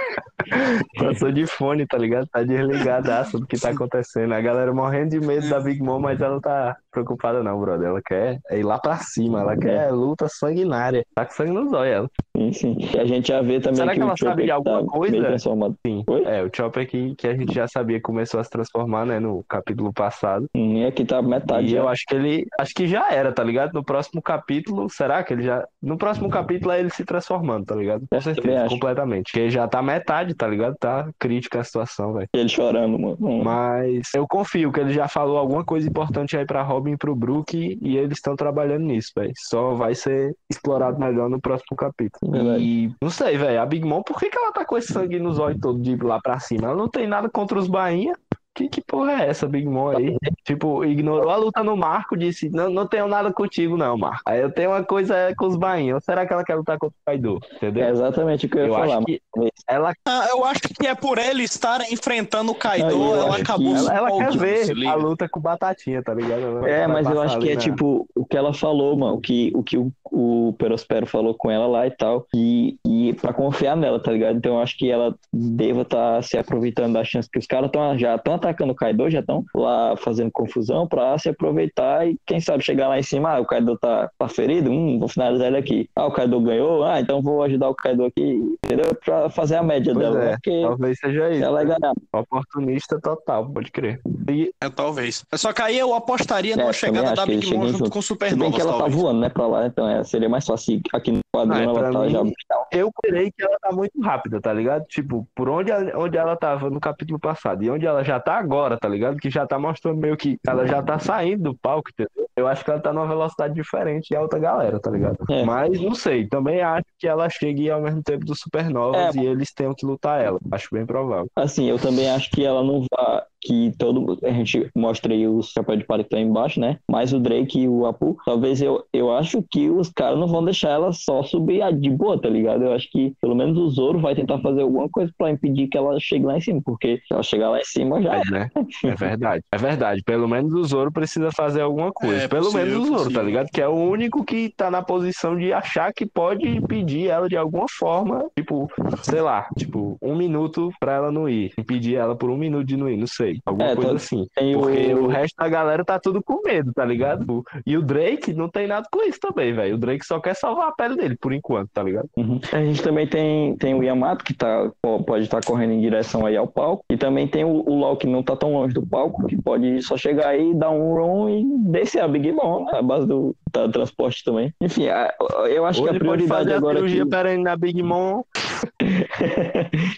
Passou 0.98 1.32
de 1.32 1.46
fone, 1.46 1.86
tá 1.86 1.98
ligado? 1.98 2.26
Tá 2.26 2.42
desligadaço 2.42 3.38
do 3.38 3.46
que 3.46 3.58
tá 3.58 3.70
acontecendo. 3.70 4.32
A 4.32 4.40
galera 4.40 4.72
morrendo 4.72 5.10
de 5.10 5.20
medo 5.20 5.48
da 5.48 5.60
Big 5.60 5.82
Mom, 5.82 6.00
mas 6.00 6.20
ela 6.20 6.34
não 6.34 6.40
tá 6.40 6.76
preocupada 6.90 7.42
não, 7.42 7.60
brother. 7.60 7.88
Ela 7.88 8.00
quer 8.04 8.40
ir 8.50 8.62
lá 8.62 8.78
pra 8.78 8.96
cima, 8.98 9.40
ela 9.40 9.56
quer 9.56 9.90
luta 9.90 10.28
sanguinária. 10.28 11.04
Tá 11.14 11.24
com 11.24 11.32
sangue 11.32 11.52
nos 11.52 11.72
olhos, 11.72 11.92
ela. 11.92 12.10
Sim, 12.38 12.52
sim. 12.52 12.76
E 12.94 12.98
a 12.98 13.04
gente 13.04 13.28
já 13.28 13.40
vê 13.42 13.60
também 13.60 13.76
Será 13.76 13.92
que, 13.92 13.98
que 13.98 14.04
o 14.04 14.08
ela 14.08 14.16
sabe 14.16 14.30
Chopper 14.30 14.44
de 14.44 14.50
alguma 14.50 14.80
tá 14.80 14.86
coisa? 14.86 15.16
transformado. 15.20 15.76
Sim. 15.86 16.04
Oi? 16.08 16.22
É, 16.24 16.42
o 16.42 16.50
Chopper 16.54 16.88
que, 16.88 17.14
que 17.16 17.26
a 17.26 17.36
gente 17.36 17.52
já 17.54 17.66
sabia 17.68 17.96
que 17.96 18.02
começou 18.02 18.40
a 18.40 18.44
se 18.44 18.50
transformar, 18.50 19.04
né, 19.06 19.18
no 19.20 19.44
capítulo 19.48 19.92
passado. 19.92 20.46
Hum, 20.54 20.76
E 20.78 20.86
aqui 20.86 21.04
tá 21.04 21.20
metade. 21.22 21.66
E 21.68 21.70
já. 21.70 21.78
eu 21.78 21.88
acho 21.88 22.04
que 22.06 22.14
ele. 22.14 22.46
Acho 22.58 22.72
que 22.74 22.86
já 22.86 23.10
era, 23.10 23.32
tá 23.32 23.42
ligado? 23.42 23.72
No 23.72 23.84
próximo 23.84 24.22
capítulo, 24.22 24.88
será 24.90 25.22
que 25.22 25.32
ele 25.32 25.42
já. 25.42 25.64
No 25.82 25.96
próximo 25.98 26.28
capítulo 26.30 26.72
é 26.72 26.80
ele 26.80 26.90
se 26.90 27.04
transformando, 27.04 27.66
tá 27.66 27.74
ligado? 27.74 28.06
Com 28.10 28.16
Eu 28.16 28.20
certeza, 28.22 28.68
completamente. 28.68 29.32
Porque 29.32 29.50
já 29.50 29.66
tá 29.68 29.82
metade, 29.82 30.34
tá 30.34 30.46
ligado? 30.46 30.76
Tá 30.78 31.08
crítica 31.18 31.60
a 31.60 31.64
situação, 31.64 32.12
velho. 32.14 32.28
Ele 32.32 32.48
chorando, 32.48 32.98
mano. 32.98 33.16
Hum. 33.20 33.42
Mas 33.42 34.08
eu 34.14 34.26
confio 34.28 34.70
que 34.72 34.80
ele 34.80 34.92
já 34.92 35.08
falou 35.08 35.38
alguma 35.38 35.64
coisa 35.64 35.88
importante 35.88 36.36
aí 36.36 36.44
pra 36.46 36.62
Robin 36.62 36.92
e 36.92 36.96
pro 36.96 37.14
Brook 37.14 37.78
e 37.80 37.96
eles 37.96 38.18
estão 38.18 38.36
trabalhando 38.36 38.84
nisso, 38.84 39.12
velho. 39.16 39.32
Só 39.36 39.74
vai 39.74 39.94
ser 39.94 40.34
explorado 40.50 40.98
melhor 40.98 41.28
no 41.28 41.40
próximo 41.40 41.76
capítulo. 41.76 42.27
Verdade. 42.30 42.62
E 42.62 42.94
não 43.00 43.10
sei, 43.10 43.36
velho. 43.36 43.60
A 43.60 43.66
Big 43.66 43.86
Mom, 43.86 44.02
por 44.02 44.18
que, 44.18 44.28
que 44.28 44.38
ela 44.38 44.52
tá 44.52 44.64
com 44.64 44.76
esse 44.76 44.92
sangue 44.92 45.18
nos 45.18 45.38
olhos 45.38 45.60
todo 45.60 45.80
de 45.80 45.96
lá 45.96 46.20
pra 46.20 46.38
cima? 46.38 46.68
Ela 46.68 46.76
não 46.76 46.88
tem 46.88 47.06
nada 47.06 47.28
contra 47.28 47.58
os 47.58 47.68
bainha. 47.68 48.12
Que, 48.58 48.68
que 48.68 48.80
porra 48.80 49.22
é 49.22 49.28
essa, 49.28 49.46
Big 49.46 49.64
Mom 49.68 49.90
aí? 49.90 50.16
Tipo, 50.44 50.84
ignorou 50.84 51.30
a 51.30 51.36
luta 51.36 51.62
no 51.62 51.76
Marco, 51.76 52.16
disse: 52.16 52.50
Não, 52.50 52.68
não 52.68 52.88
tenho 52.88 53.06
nada 53.06 53.32
contigo, 53.32 53.76
não, 53.76 53.96
Marco. 53.96 54.22
Aí 54.26 54.40
eu 54.40 54.50
tenho 54.50 54.70
uma 54.70 54.82
coisa 54.82 55.32
com 55.36 55.46
os 55.46 55.56
bainhas. 55.56 55.94
Ou 55.94 56.00
será 56.00 56.26
que 56.26 56.32
ela 56.32 56.42
quer 56.42 56.56
lutar 56.56 56.76
contra 56.76 56.96
o 56.96 57.04
Kaido? 57.06 57.38
Entendeu? 57.54 57.84
É 57.84 57.90
exatamente 57.90 58.46
o 58.46 58.48
que 58.48 58.58
eu 58.58 58.62
ia 58.62 58.68
eu 58.68 58.74
falar. 58.74 58.96
acho 58.96 59.04
que 59.06 59.20
ela, 59.68 59.92
Ah, 60.04 60.26
eu 60.30 60.44
acho 60.44 60.60
que 60.62 60.86
é 60.88 60.94
por 60.96 61.18
ele 61.18 61.44
estar 61.44 61.80
enfrentando 61.92 62.50
o 62.50 62.54
Kaido, 62.54 62.90
eu 62.90 63.14
ela 63.14 63.36
acabou 63.36 63.76
ela, 63.76 63.94
ela 63.94 64.10
quer 64.16 64.36
ver 64.36 64.88
a 64.88 64.94
luta 64.94 65.28
com 65.28 65.38
Batatinha, 65.38 66.02
tá 66.02 66.12
ligado? 66.12 66.40
Ela 66.40 66.68
É, 66.68 66.86
mas 66.88 67.08
eu 67.08 67.20
acho 67.22 67.38
que 67.38 67.50
é 67.50 67.54
na- 67.54 67.60
tipo 67.60 68.08
o 68.16 68.24
que 68.26 68.36
ela 68.36 68.52
falou, 68.52 68.96
mano, 68.96 69.14
o 69.16 69.20
que 69.20 69.52
o, 69.54 69.62
que 69.62 69.76
o, 69.78 69.92
o 70.10 70.52
Perospero 70.58 71.06
falou 71.06 71.32
com 71.34 71.48
ela 71.50 71.66
lá 71.68 71.86
e 71.86 71.90
tal, 71.92 72.26
e, 72.34 72.76
e 72.84 73.12
pra 73.14 73.32
confiar 73.32 73.76
nela, 73.76 74.02
tá 74.02 74.10
ligado? 74.10 74.36
Então 74.36 74.54
eu 74.54 74.60
acho 74.62 74.76
que 74.76 74.90
ela 74.90 75.14
deva 75.32 75.82
estar 75.82 76.22
se 76.24 76.36
aproveitando 76.36 76.94
da 76.94 77.04
chance 77.04 77.28
que 77.30 77.38
os 77.38 77.46
caras 77.46 77.70
tão, 77.70 77.96
já 77.98 78.16
estão 78.16 78.34
atacando 78.48 78.72
o 78.72 78.76
Kaido, 78.76 79.10
já 79.10 79.20
estão 79.20 79.44
lá 79.54 79.96
fazendo 79.96 80.30
confusão 80.30 80.86
pra 80.86 81.16
se 81.18 81.28
aproveitar 81.28 82.06
e 82.08 82.16
quem 82.26 82.40
sabe 82.40 82.62
chegar 82.64 82.88
lá 82.88 82.98
em 82.98 83.02
cima, 83.02 83.30
ah, 83.34 83.40
o 83.40 83.44
Kaido 83.46 83.76
tá, 83.78 84.10
tá 84.18 84.28
ferido, 84.28 84.70
hum, 84.70 84.98
vou 84.98 85.08
finalizar 85.08 85.48
ele 85.48 85.56
aqui. 85.58 85.88
Ah, 85.94 86.06
o 86.06 86.10
Kaido 86.12 86.40
ganhou, 86.40 86.84
ah, 86.84 87.00
então 87.00 87.20
vou 87.22 87.42
ajudar 87.42 87.68
o 87.68 87.74
Kaido 87.74 88.04
aqui, 88.04 88.56
entendeu? 88.64 88.86
Pra 89.04 89.28
fazer 89.30 89.56
a 89.56 89.62
média 89.62 89.92
Pois 89.92 90.04
dela, 90.06 90.24
é? 90.24 90.32
Porque 90.32 90.62
Talvez 90.62 90.98
seja 90.98 91.30
isso. 91.30 91.44
ela 91.44 91.60
é 91.62 91.64
ganhar. 91.64 91.92
Oportunista 92.12 93.00
total, 93.00 93.48
pode 93.50 93.70
crer. 93.70 94.00
E 94.30 94.50
É, 94.60 94.68
talvez. 94.68 95.24
Só 95.34 95.52
que 95.52 95.62
aí 95.62 95.78
eu 95.78 95.94
apostaria 95.94 96.54
É, 96.54 96.56
numa 96.56 96.72
chegada 96.72 97.14
da 97.14 97.24
Big 97.26 97.46
Mom 97.54 97.66
junto 97.66 97.78
junto. 97.78 97.90
com 97.90 97.98
o 97.98 98.02
Se 98.02 98.16
bem 98.16 98.28
Supernova, 98.30 98.54
que 98.56 98.60
ela 98.60 98.72
tá 98.72 98.78
talvez. 98.78 99.00
voando, 99.00 99.20
né, 99.20 99.28
pra 99.28 99.46
lá, 99.46 99.66
então 99.66 99.88
é, 99.88 100.04
seria 100.04 100.28
mais 100.28 100.44
fácil 100.46 100.80
aqui 100.92 101.12
no 101.12 101.20
quadrinho 101.34 101.70
Ah, 101.70 101.72
é, 101.74 101.76
ela 101.78 101.92
tá 101.92 102.00
mim- 102.00 102.10
já 102.10 102.58
eu 102.70 102.90
creio 103.02 103.32
que 103.32 103.42
ela 103.42 103.56
tá 103.60 103.72
muito 103.72 103.98
rápida, 104.02 104.40
tá 104.40 104.52
ligado? 104.52 104.84
Tipo, 104.86 105.26
por 105.34 105.48
onde 105.48 105.70
ela, 105.70 105.90
onde 105.98 106.18
ela 106.18 106.36
tava 106.36 106.68
no 106.68 106.78
capítulo 106.80 107.18
passado 107.18 107.62
e 107.64 107.70
onde 107.70 107.86
ela 107.86 108.02
já 108.04 108.20
tá 108.20 108.37
agora, 108.38 108.78
tá 108.78 108.88
ligado? 108.88 109.16
Que 109.18 109.30
já 109.30 109.46
tá 109.46 109.58
mostrando 109.58 109.98
meio 109.98 110.16
que 110.16 110.38
ela 110.46 110.66
já 110.66 110.82
tá 110.82 110.98
saindo 110.98 111.44
do 111.44 111.54
palco, 111.54 111.90
entendeu? 111.92 112.28
Eu 112.36 112.46
acho 112.46 112.64
que 112.64 112.70
ela 112.70 112.80
tá 112.80 112.92
numa 112.92 113.06
velocidade 113.06 113.52
diferente 113.54 114.14
da 114.14 114.20
outra 114.20 114.38
galera, 114.38 114.78
tá 114.78 114.90
ligado? 114.90 115.16
É. 115.28 115.42
Mas 115.44 115.80
não 115.80 115.94
sei, 115.94 116.26
também 116.28 116.60
acho 116.62 116.84
que 116.98 117.08
ela 117.08 117.28
chegue 117.28 117.68
ao 117.68 117.80
mesmo 117.82 118.00
tempo 118.02 118.24
dos 118.24 118.38
supernovas 118.38 119.16
É. 119.16 119.18
e 119.20 119.26
eles 119.26 119.52
tenham 119.52 119.74
que 119.74 119.84
lutar 119.84 120.22
ela. 120.22 120.38
Acho 120.52 120.68
bem 120.72 120.86
provável. 120.86 121.28
Assim, 121.34 121.68
eu 121.68 121.78
também 121.78 122.08
acho 122.08 122.30
que 122.30 122.44
ela 122.44 122.62
não 122.62 122.84
vai. 122.90 123.22
Que 123.40 123.72
todo. 123.78 124.18
A 124.24 124.30
gente 124.30 124.68
mostra 124.74 125.12
aí 125.14 125.26
os 125.26 125.50
chapéus 125.50 125.78
de 125.78 125.84
palha 125.84 126.02
que 126.02 126.06
estão 126.08 126.18
embaixo, 126.20 126.58
né? 126.60 126.78
Mas 126.90 127.12
o 127.12 127.20
Drake 127.20 127.60
e 127.60 127.68
o 127.68 127.86
Apu, 127.86 128.16
talvez 128.24 128.60
eu, 128.60 128.84
eu 128.92 129.12
acho 129.12 129.42
que 129.48 129.70
os 129.70 129.90
caras 129.90 130.18
não 130.18 130.26
vão 130.26 130.44
deixar 130.44 130.70
ela 130.70 130.92
só 130.92 131.22
subir 131.22 131.62
a 131.62 131.70
de 131.70 131.88
boa, 131.90 132.20
tá 132.20 132.28
ligado? 132.28 132.64
Eu 132.64 132.72
acho 132.72 132.90
que 132.90 133.14
pelo 133.20 133.34
menos 133.36 133.56
o 133.56 133.68
Zoro 133.70 134.00
vai 134.00 134.14
tentar 134.14 134.40
fazer 134.40 134.62
alguma 134.62 134.88
coisa 134.88 135.12
pra 135.16 135.30
impedir 135.30 135.68
que 135.68 135.78
ela 135.78 135.98
chegue 136.00 136.24
lá 136.24 136.36
em 136.36 136.40
cima, 136.40 136.60
porque 136.64 136.96
se 137.06 137.12
ela 137.14 137.22
chegar 137.22 137.50
lá 137.50 137.60
em 137.60 137.64
cima 137.64 138.02
já 138.02 138.16
É, 138.16 138.22
né? 138.30 138.50
É 138.84 138.94
verdade. 138.94 139.44
É 139.52 139.56
verdade. 139.56 140.02
Pelo 140.04 140.26
menos 140.28 140.52
o 140.52 140.64
Zoro 140.64 140.90
precisa 140.92 141.30
fazer 141.30 141.60
alguma 141.60 141.92
coisa. 141.92 142.24
É, 142.24 142.28
Pelo 142.28 142.44
possível, 142.46 142.66
menos 142.66 142.80
o 142.80 142.86
Zoro, 142.86 142.98
possível. 142.98 143.20
tá 143.20 143.22
ligado? 143.26 143.48
Que 143.52 143.60
é 143.62 143.68
o 143.68 143.74
único 143.76 144.24
que 144.24 144.52
tá 144.56 144.70
na 144.70 144.82
posição 144.82 145.36
de 145.38 145.52
achar 145.52 145.92
que 145.92 146.04
pode 146.06 146.46
impedir 146.48 147.06
ela 147.08 147.28
de 147.28 147.36
alguma 147.36 147.66
forma. 147.68 148.26
Tipo, 148.36 148.68
sei 149.02 149.20
lá, 149.20 149.48
tipo, 149.56 149.96
um 150.02 150.16
minuto 150.16 150.70
pra 150.80 150.94
ela 150.94 151.12
não 151.12 151.28
ir. 151.28 151.52
Impedir 151.56 151.94
ela 151.96 152.16
por 152.16 152.30
um 152.30 152.36
minuto 152.36 152.66
de 152.66 152.76
não 152.76 152.88
ir, 152.88 152.96
não 152.96 153.06
sei. 153.06 153.27
Alguma 153.44 153.70
É, 153.70 153.74
coisa 153.74 153.90
tá- 153.90 153.96
assim. 153.96 154.26
Tem 154.34 154.52
Porque 154.58 154.94
o. 154.94 155.04
o 155.04 155.06
resto 155.08 155.34
da 155.36 155.48
galera 155.48 155.84
tá 155.84 155.98
tudo 155.98 156.22
com 156.22 156.40
medo, 156.44 156.72
tá 156.72 156.84
ligado? 156.84 157.44
E 157.66 157.76
o 157.76 157.82
Drake 157.82 158.32
não 158.32 158.48
tem 158.48 158.66
nada 158.66 158.86
com 158.90 159.02
isso 159.04 159.18
também, 159.20 159.52
velho. 159.52 159.74
O 159.74 159.78
Drake 159.78 160.04
só 160.04 160.20
quer 160.20 160.34
salvar 160.34 160.68
a 160.68 160.72
pele 160.72 160.96
dele, 160.96 161.16
por 161.20 161.32
enquanto, 161.32 161.68
tá 161.72 161.82
ligado? 161.82 162.08
Uhum. 162.16 162.40
A 162.52 162.58
gente 162.64 162.82
também 162.82 163.06
tem, 163.06 163.56
tem 163.56 163.74
o 163.74 163.82
Yamato, 163.82 164.24
que 164.24 164.34
tá, 164.34 164.70
po- 164.82 165.02
pode 165.04 165.24
estar 165.24 165.42
correndo 165.44 165.72
em 165.72 165.80
direção 165.80 166.26
aí 166.26 166.36
ao 166.36 166.46
palco. 166.46 166.84
E 166.90 166.96
também 166.96 167.26
tem 167.28 167.44
o, 167.44 167.62
o 167.68 167.78
Law, 167.80 167.96
que 167.96 168.06
não 168.06 168.22
tá 168.22 168.36
tão 168.36 168.52
longe 168.52 168.74
do 168.74 168.86
palco, 168.86 169.26
que 169.26 169.40
pode 169.40 169.80
só 169.82 169.96
chegar 169.96 170.28
aí, 170.28 170.54
dar 170.54 170.70
um 170.70 170.94
run 170.94 171.28
e 171.28 171.44
descer 171.70 172.00
a 172.02 172.08
Big 172.08 172.30
Mom, 172.32 172.64
né? 172.64 172.72
a 172.78 172.82
base 172.82 173.06
do 173.06 173.34
tá, 173.52 173.68
transporte 173.68 174.24
também. 174.24 174.52
Enfim, 174.60 174.88
a- 174.88 175.12
eu 175.48 175.64
acho 175.66 175.80
Ou 175.82 175.88
que 175.88 175.96
a 175.96 175.98
prioridade 175.98 176.28
fazer 176.28 176.54
a 176.54 176.56
agora 176.56 176.76
cirurgia 176.76 177.02
aqui... 177.02 177.10
pera 177.10 177.28
aí 177.30 177.38
na 177.38 177.56
Big 177.56 177.82
Mom. 177.82 178.22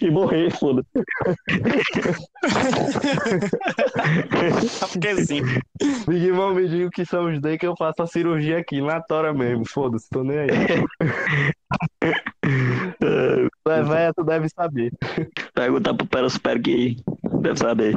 e 0.01 0.11
morrer, 0.11 0.49
foda 0.51 0.83
Porque 4.91 5.25
sim. 5.25 5.41
Big 6.07 6.31
Mom 6.31 6.53
me 6.53 6.67
diga 6.67 6.89
que 6.91 7.05
são 7.05 7.31
os 7.31 7.39
day 7.39 7.57
que 7.57 7.65
eu 7.65 7.75
faço 7.77 8.01
a 8.01 8.07
cirurgia 8.07 8.59
aqui, 8.59 8.81
na 8.81 9.01
tora 9.01 9.33
mesmo. 9.33 9.65
Foda-se, 9.67 10.09
tô 10.09 10.23
nem 10.23 10.39
aí. 10.39 10.47
Tu 13.63 13.71
é 13.71 13.83
véia, 13.83 14.13
tu 14.13 14.23
deve 14.23 14.49
saber. 14.49 14.91
Perguntar 15.53 15.93
pro 15.93 16.07
Perospero 16.07 16.61
que 16.61 16.97
deve 17.41 17.57
saber. 17.57 17.95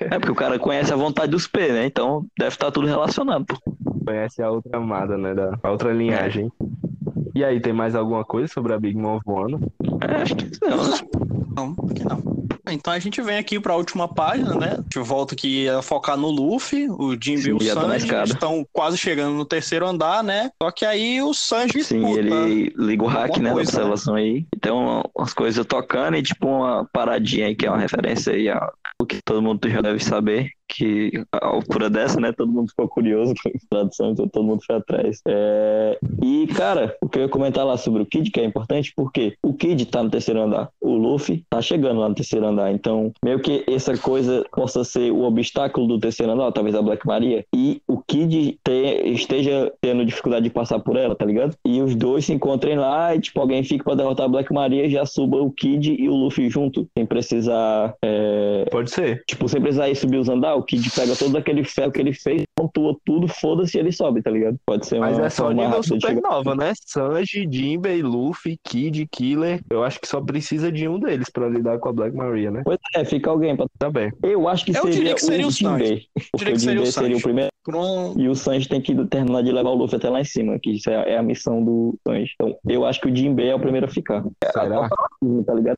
É 0.00 0.18
porque 0.18 0.32
o 0.32 0.34
cara 0.34 0.58
conhece 0.58 0.92
a 0.92 0.96
vontade 0.96 1.30
dos 1.30 1.46
P, 1.46 1.72
né? 1.72 1.86
Então 1.86 2.26
deve 2.38 2.54
estar 2.54 2.70
tudo 2.70 2.86
relacionado, 2.86 3.46
pô. 3.46 3.56
Conhece 4.04 4.42
a 4.42 4.50
outra 4.50 4.76
amada, 4.76 5.16
né? 5.16 5.34
Da 5.34 5.58
a 5.62 5.70
outra 5.70 5.92
linhagem. 5.92 6.50
E 7.34 7.44
aí, 7.44 7.60
tem 7.60 7.72
mais 7.72 7.94
alguma 7.94 8.24
coisa 8.24 8.48
sobre 8.52 8.72
a 8.72 8.78
Big 8.78 8.96
Mom 8.96 9.20
voando? 9.24 9.60
É, 10.00 10.22
acho 10.22 10.36
que 10.36 10.50
não, 10.62 10.90
né? 10.90 10.98
Não, 11.56 11.74
que 11.74 12.04
não. 12.04 12.40
Então 12.68 12.92
a 12.92 12.98
gente 12.98 13.20
vem 13.20 13.38
aqui 13.38 13.58
pra 13.58 13.74
última 13.74 14.06
página, 14.06 14.54
né? 14.54 14.72
A 14.78 14.82
gente 14.82 14.98
volta 15.00 15.34
aqui 15.34 15.68
a 15.68 15.82
focar 15.82 16.16
no 16.16 16.30
Luffy, 16.30 16.88
o 16.88 17.12
Jinbe 17.12 17.48
e 17.48 17.52
o 17.52 17.58
na 17.58 17.98
Sanji 17.98 18.32
estão 18.32 18.66
quase 18.72 18.96
chegando 18.96 19.34
no 19.34 19.44
terceiro 19.44 19.86
andar, 19.86 20.22
né? 20.22 20.50
Só 20.62 20.70
que 20.70 20.84
aí 20.84 21.20
o 21.20 21.34
Sanji 21.34 21.82
Sim, 21.82 22.04
escuta. 22.04 22.20
ele 22.20 22.72
liga 22.76 23.02
o 23.02 23.06
hack, 23.06 23.36
né, 23.38 23.52
coisa, 23.52 23.70
observação 23.70 24.14
aí. 24.14 24.46
Então, 24.54 25.02
umas 25.16 25.34
coisas 25.34 25.66
tocando 25.66 26.16
e 26.16 26.22
tipo 26.22 26.46
uma 26.46 26.88
paradinha 26.92 27.46
aí, 27.46 27.56
que 27.56 27.66
é 27.66 27.70
uma 27.70 27.78
referência 27.78 28.32
aí 28.32 28.48
ao 28.48 28.72
o 29.00 29.06
que 29.06 29.18
todo 29.24 29.40
mundo 29.40 29.66
já 29.68 29.80
deve 29.80 29.98
saber, 30.04 30.50
que 30.70 31.24
a 31.32 31.46
altura 31.46 31.90
dessa, 31.90 32.20
né, 32.20 32.32
todo 32.32 32.52
mundo 32.52 32.70
ficou 32.70 32.88
curioso 32.88 33.34
com 33.42 33.48
a 33.48 33.52
tradução, 33.68 34.10
então 34.12 34.28
todo 34.28 34.44
mundo 34.44 34.62
foi 34.64 34.76
atrás. 34.76 35.20
É, 35.26 35.98
E, 36.22 36.46
cara, 36.48 36.96
o 37.02 37.08
que 37.08 37.18
eu 37.18 37.22
ia 37.22 37.28
comentar 37.28 37.66
lá 37.66 37.76
sobre 37.76 38.02
o 38.02 38.06
Kid, 38.06 38.30
que 38.30 38.40
é 38.40 38.44
importante, 38.44 38.92
porque 38.94 39.36
o 39.42 39.52
Kid 39.52 39.86
tá 39.86 40.02
no 40.02 40.10
terceiro 40.10 40.40
andar, 40.40 40.70
o 40.80 40.94
Luffy 40.94 41.44
tá 41.50 41.60
chegando 41.60 42.00
lá 42.00 42.08
no 42.08 42.14
terceiro 42.14 42.46
andar, 42.46 42.72
então 42.72 43.12
meio 43.24 43.40
que 43.40 43.64
essa 43.66 43.96
coisa 43.96 44.44
possa 44.52 44.84
ser 44.84 45.10
o 45.10 45.22
obstáculo 45.22 45.86
do 45.86 45.98
terceiro 45.98 46.32
andar, 46.32 46.52
talvez 46.52 46.74
a 46.74 46.82
Black 46.82 47.06
Maria, 47.06 47.44
e 47.54 47.82
Kid 48.10 48.58
te- 48.64 49.02
esteja 49.12 49.72
tendo 49.80 50.04
dificuldade 50.04 50.42
de 50.44 50.50
passar 50.50 50.80
por 50.80 50.96
ela, 50.96 51.14
tá 51.14 51.24
ligado? 51.24 51.54
E 51.64 51.80
os 51.80 51.94
dois 51.94 52.24
se 52.24 52.32
encontrem 52.32 52.76
lá 52.76 53.14
e, 53.14 53.20
tipo, 53.20 53.40
alguém 53.40 53.62
fica 53.62 53.84
pra 53.84 53.94
derrotar 53.94 54.26
a 54.26 54.28
Black 54.28 54.52
Maria 54.52 54.84
e 54.84 54.90
já 54.90 55.06
suba 55.06 55.36
o 55.40 55.52
Kid 55.52 55.92
e 55.94 56.08
o 56.08 56.14
Luffy 56.16 56.50
junto, 56.50 56.88
sem 56.98 57.06
precisar, 57.06 57.94
é, 58.04 58.64
Pode 58.70 58.90
ser. 58.90 59.22
tipo, 59.28 59.48
sem 59.48 59.60
precisar 59.60 59.88
ir 59.88 59.94
subir 59.94 60.16
os 60.18 60.28
andar, 60.28 60.56
o 60.56 60.62
Kid 60.64 60.90
pega 60.90 61.14
todo 61.14 61.36
aquele 61.38 61.62
ferro 61.62 61.92
que 61.92 62.00
ele 62.00 62.12
fez, 62.12 62.42
pontua 62.56 62.96
tudo, 63.04 63.28
foda-se 63.28 63.76
e 63.76 63.80
ele 63.80 63.92
sobe, 63.92 64.22
tá 64.22 64.30
ligado? 64.30 64.56
Pode 64.66 64.86
ser 64.86 64.96
uma 64.96 65.06
Mas 65.06 65.18
é 65.18 65.30
só 65.30 65.52
nível 65.52 65.80
supernova, 65.82 66.54
né? 66.56 66.72
Sanji, 66.84 67.48
Jinbei, 67.50 68.02
Luffy, 68.02 68.58
Kid, 68.64 69.06
Killer. 69.10 69.60
Eu 69.70 69.84
acho 69.84 70.00
que 70.00 70.08
só 70.08 70.20
precisa 70.20 70.72
de 70.72 70.88
um 70.88 70.98
deles 70.98 71.30
pra 71.30 71.48
lidar 71.48 71.78
com 71.78 71.88
a 71.88 71.92
Black 71.92 72.16
Maria, 72.16 72.50
né? 72.50 72.62
Pois 72.64 72.78
é, 72.96 73.04
fica 73.04 73.30
alguém 73.30 73.56
pra... 73.56 73.66
Também. 73.78 74.12
Eu 74.22 74.48
acho 74.48 74.64
que 74.64 74.72
Eu 74.72 74.82
seria, 74.82 74.90
diria 74.92 75.14
que 75.14 75.20
seria 75.22 75.46
o 75.46 75.50
Jinbei, 75.50 76.06
porque 76.32 76.50
o 76.50 76.52
que 76.54 76.58
seria 76.60 76.80
o 76.82 76.84
Jinbei 76.84 76.92
seria 76.92 77.16
o 77.16 77.22
primeiro 77.22 77.50
Por. 77.64 78.14
E 78.18 78.28
o 78.28 78.34
Sanji 78.34 78.68
tem 78.68 78.80
que 78.80 78.94
terminar 79.06 79.42
de 79.42 79.52
levar 79.52 79.70
o 79.70 79.74
Luffy 79.74 79.96
até 79.96 80.08
lá 80.08 80.20
em 80.20 80.24
cima, 80.24 80.58
que 80.62 80.70
isso 80.70 80.88
é, 80.90 81.12
é 81.14 81.18
a 81.18 81.22
missão 81.22 81.62
do 81.62 81.98
Sanji. 82.06 82.30
Então, 82.34 82.56
eu 82.66 82.84
acho 82.86 83.00
que 83.00 83.08
o 83.08 83.14
Jinbei 83.14 83.50
é 83.50 83.54
o 83.54 83.60
primeiro 83.60 83.86
a 83.86 83.90
ficar. 83.90 84.24
Será? 84.52 84.88
Tá 85.46 85.54
ligado? 85.54 85.76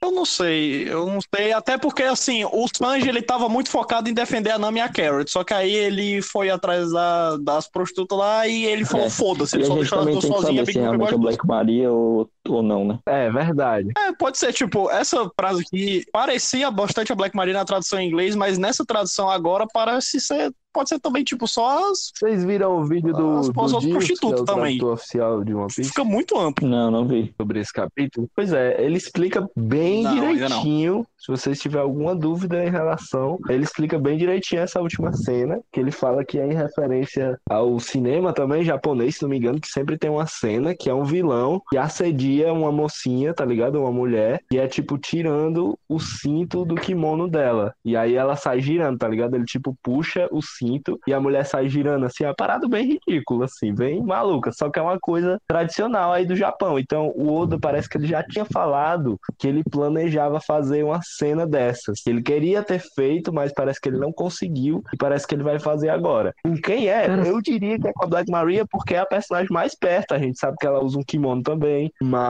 Eu 0.00 0.12
não 0.12 0.24
sei, 0.24 0.88
eu 0.88 1.06
não 1.06 1.18
sei. 1.34 1.52
Até 1.52 1.76
porque, 1.76 2.04
assim, 2.04 2.44
o 2.44 2.66
Sanji, 2.72 3.08
ele 3.08 3.20
tava 3.20 3.48
muito 3.48 3.68
focado 3.68 4.08
em 4.08 4.14
defender 4.14 4.50
a 4.50 4.58
Nami 4.58 4.78
e 4.78 4.80
a 4.82 4.88
Carrot. 4.88 5.28
Só 5.28 5.42
que 5.42 5.52
aí 5.52 5.72
ele 5.74 6.22
foi 6.22 6.50
atrás 6.50 6.92
da- 6.92 7.36
das 7.38 7.68
prostitutas 7.68 8.16
lá 8.16 8.46
e 8.46 8.64
ele 8.64 8.84
falou, 8.84 9.06
É. 9.06 9.10
foda-se, 9.10 9.56
ele 9.56 9.64
só 9.64 9.74
deixou 9.74 9.98
as 9.98 10.04
também 10.04 10.20
duas 10.20 10.24
sozinhas, 10.40 10.66
se 10.68 10.72
bem 10.72 10.74
que 10.74 10.80
realmente 10.80 11.14
é. 11.14 11.18
Black 11.18 11.44
Maria 11.46 11.90
ou, 11.90 12.30
ou 12.48 12.62
não, 12.62 12.84
né? 12.84 12.98
É, 13.06 13.30
verdade. 13.30 13.88
É, 13.96 14.12
pode 14.12 14.38
ser, 14.38 14.52
tipo, 14.52 14.90
essa 14.90 15.30
frase 15.38 15.62
aqui 15.62 16.04
parecia 16.12 16.70
bastante 16.70 17.12
a 17.12 17.14
Black 17.14 17.36
Maria 17.36 17.54
na 17.54 17.64
tradução 17.64 18.00
em 18.00 18.08
inglês, 18.08 18.34
mas 18.34 18.58
nessa 18.58 18.84
tradução 18.84 19.30
agora 19.30 19.66
parece 19.72 20.20
ser. 20.20 20.52
Pode 20.74 20.88
ser 20.88 20.98
também, 20.98 21.22
tipo, 21.22 21.46
só 21.46 21.90
as. 21.90 22.10
Vocês 22.16 22.44
viram 22.46 22.78
o 22.78 22.84
vídeo 22.86 23.12
do, 23.12 23.36
As 23.36 23.50
do 23.50 23.52
Dio, 23.52 23.78
que 23.80 23.86
é 23.88 23.90
prostitutas 23.90 24.40
o 24.40 24.44
também. 24.46 24.82
oficial 24.82 25.44
de 25.44 25.54
One 25.54 25.66
Piece? 25.66 25.90
Fica 25.90 26.02
muito 26.02 26.38
amplo. 26.38 26.66
Não, 26.66 26.90
não 26.90 27.06
vi. 27.06 27.34
sobre 27.38 27.60
esse 27.60 27.70
capítulo? 27.70 28.26
Pois 28.34 28.54
é, 28.54 28.82
ele 28.82 28.96
explica 28.96 29.46
bem 29.54 30.02
não. 30.02 30.14
direitinho. 30.14 31.06
Se 31.18 31.30
vocês 31.30 31.60
tiverem 31.60 31.86
alguma 31.86 32.16
dúvida 32.16 32.64
em 32.64 32.70
relação, 32.70 33.38
ele 33.50 33.64
explica 33.64 33.98
bem 33.98 34.16
direitinho 34.16 34.62
essa 34.62 34.80
última 34.80 35.12
cena, 35.12 35.60
que 35.70 35.78
ele 35.78 35.90
fala 35.90 36.24
que 36.24 36.38
é 36.38 36.46
em 36.46 36.54
referência 36.54 37.38
ao 37.48 37.78
cinema 37.78 38.32
também 38.32 38.64
japonês, 38.64 39.16
se 39.16 39.22
não 39.22 39.28
me 39.28 39.36
engano, 39.36 39.60
que 39.60 39.68
sempre 39.68 39.98
tem 39.98 40.10
uma 40.10 40.26
cena 40.26 40.74
que 40.74 40.88
é 40.88 40.94
um 40.94 41.04
vilão 41.04 41.60
que 41.70 41.76
assedia 41.76 42.31
uma 42.40 42.72
mocinha, 42.72 43.34
tá 43.34 43.44
ligado? 43.44 43.80
Uma 43.80 43.92
mulher, 43.92 44.40
e 44.50 44.58
é 44.58 44.66
tipo 44.66 44.98
tirando 44.98 45.78
o 45.88 45.98
cinto 45.98 46.64
do 46.64 46.74
kimono 46.74 47.28
dela. 47.28 47.74
E 47.84 47.96
aí 47.96 48.14
ela 48.14 48.36
sai 48.36 48.60
girando, 48.60 48.98
tá 48.98 49.08
ligado? 49.08 49.34
Ele 49.34 49.44
tipo 49.44 49.76
puxa 49.82 50.28
o 50.30 50.40
cinto 50.40 50.98
e 51.06 51.12
a 51.12 51.20
mulher 51.20 51.44
sai 51.44 51.68
girando 51.68 52.06
assim, 52.06 52.24
é 52.24 52.28
uma 52.28 52.34
parada 52.34 52.68
bem 52.68 52.98
ridícula 53.06 53.46
assim, 53.46 53.74
bem 53.74 54.02
maluca, 54.02 54.52
só 54.52 54.70
que 54.70 54.78
é 54.78 54.82
uma 54.82 54.98
coisa 54.98 55.38
tradicional 55.46 56.12
aí 56.12 56.24
do 56.26 56.36
Japão. 56.36 56.78
Então, 56.78 57.12
o 57.14 57.32
Oda 57.32 57.58
parece 57.58 57.88
que 57.88 57.96
ele 57.96 58.06
já 58.06 58.22
tinha 58.22 58.44
falado 58.44 59.18
que 59.38 59.48
ele 59.48 59.62
planejava 59.64 60.40
fazer 60.40 60.82
uma 60.84 61.00
cena 61.02 61.46
dessas. 61.46 62.00
que 62.00 62.10
Ele 62.10 62.22
queria 62.22 62.62
ter 62.62 62.78
feito, 62.78 63.32
mas 63.32 63.52
parece 63.52 63.80
que 63.80 63.88
ele 63.88 63.98
não 63.98 64.12
conseguiu 64.12 64.82
e 64.92 64.96
parece 64.96 65.26
que 65.26 65.34
ele 65.34 65.42
vai 65.42 65.58
fazer 65.58 65.88
agora. 65.88 66.34
Com 66.44 66.54
quem 66.54 66.88
é? 66.88 67.06
Eu 67.26 67.40
diria 67.40 67.78
que 67.78 67.88
é 67.88 67.92
com 67.92 68.04
a 68.04 68.08
Black 68.08 68.30
Maria 68.30 68.64
porque 68.70 68.94
é 68.94 68.98
a 68.98 69.06
personagem 69.06 69.48
mais 69.50 69.74
perto. 69.74 70.14
A 70.14 70.18
gente 70.18 70.38
sabe 70.38 70.56
que 70.58 70.66
ela 70.66 70.82
usa 70.82 70.98
um 70.98 71.04
kimono 71.04 71.42
também, 71.42 71.92
mas 72.00 72.21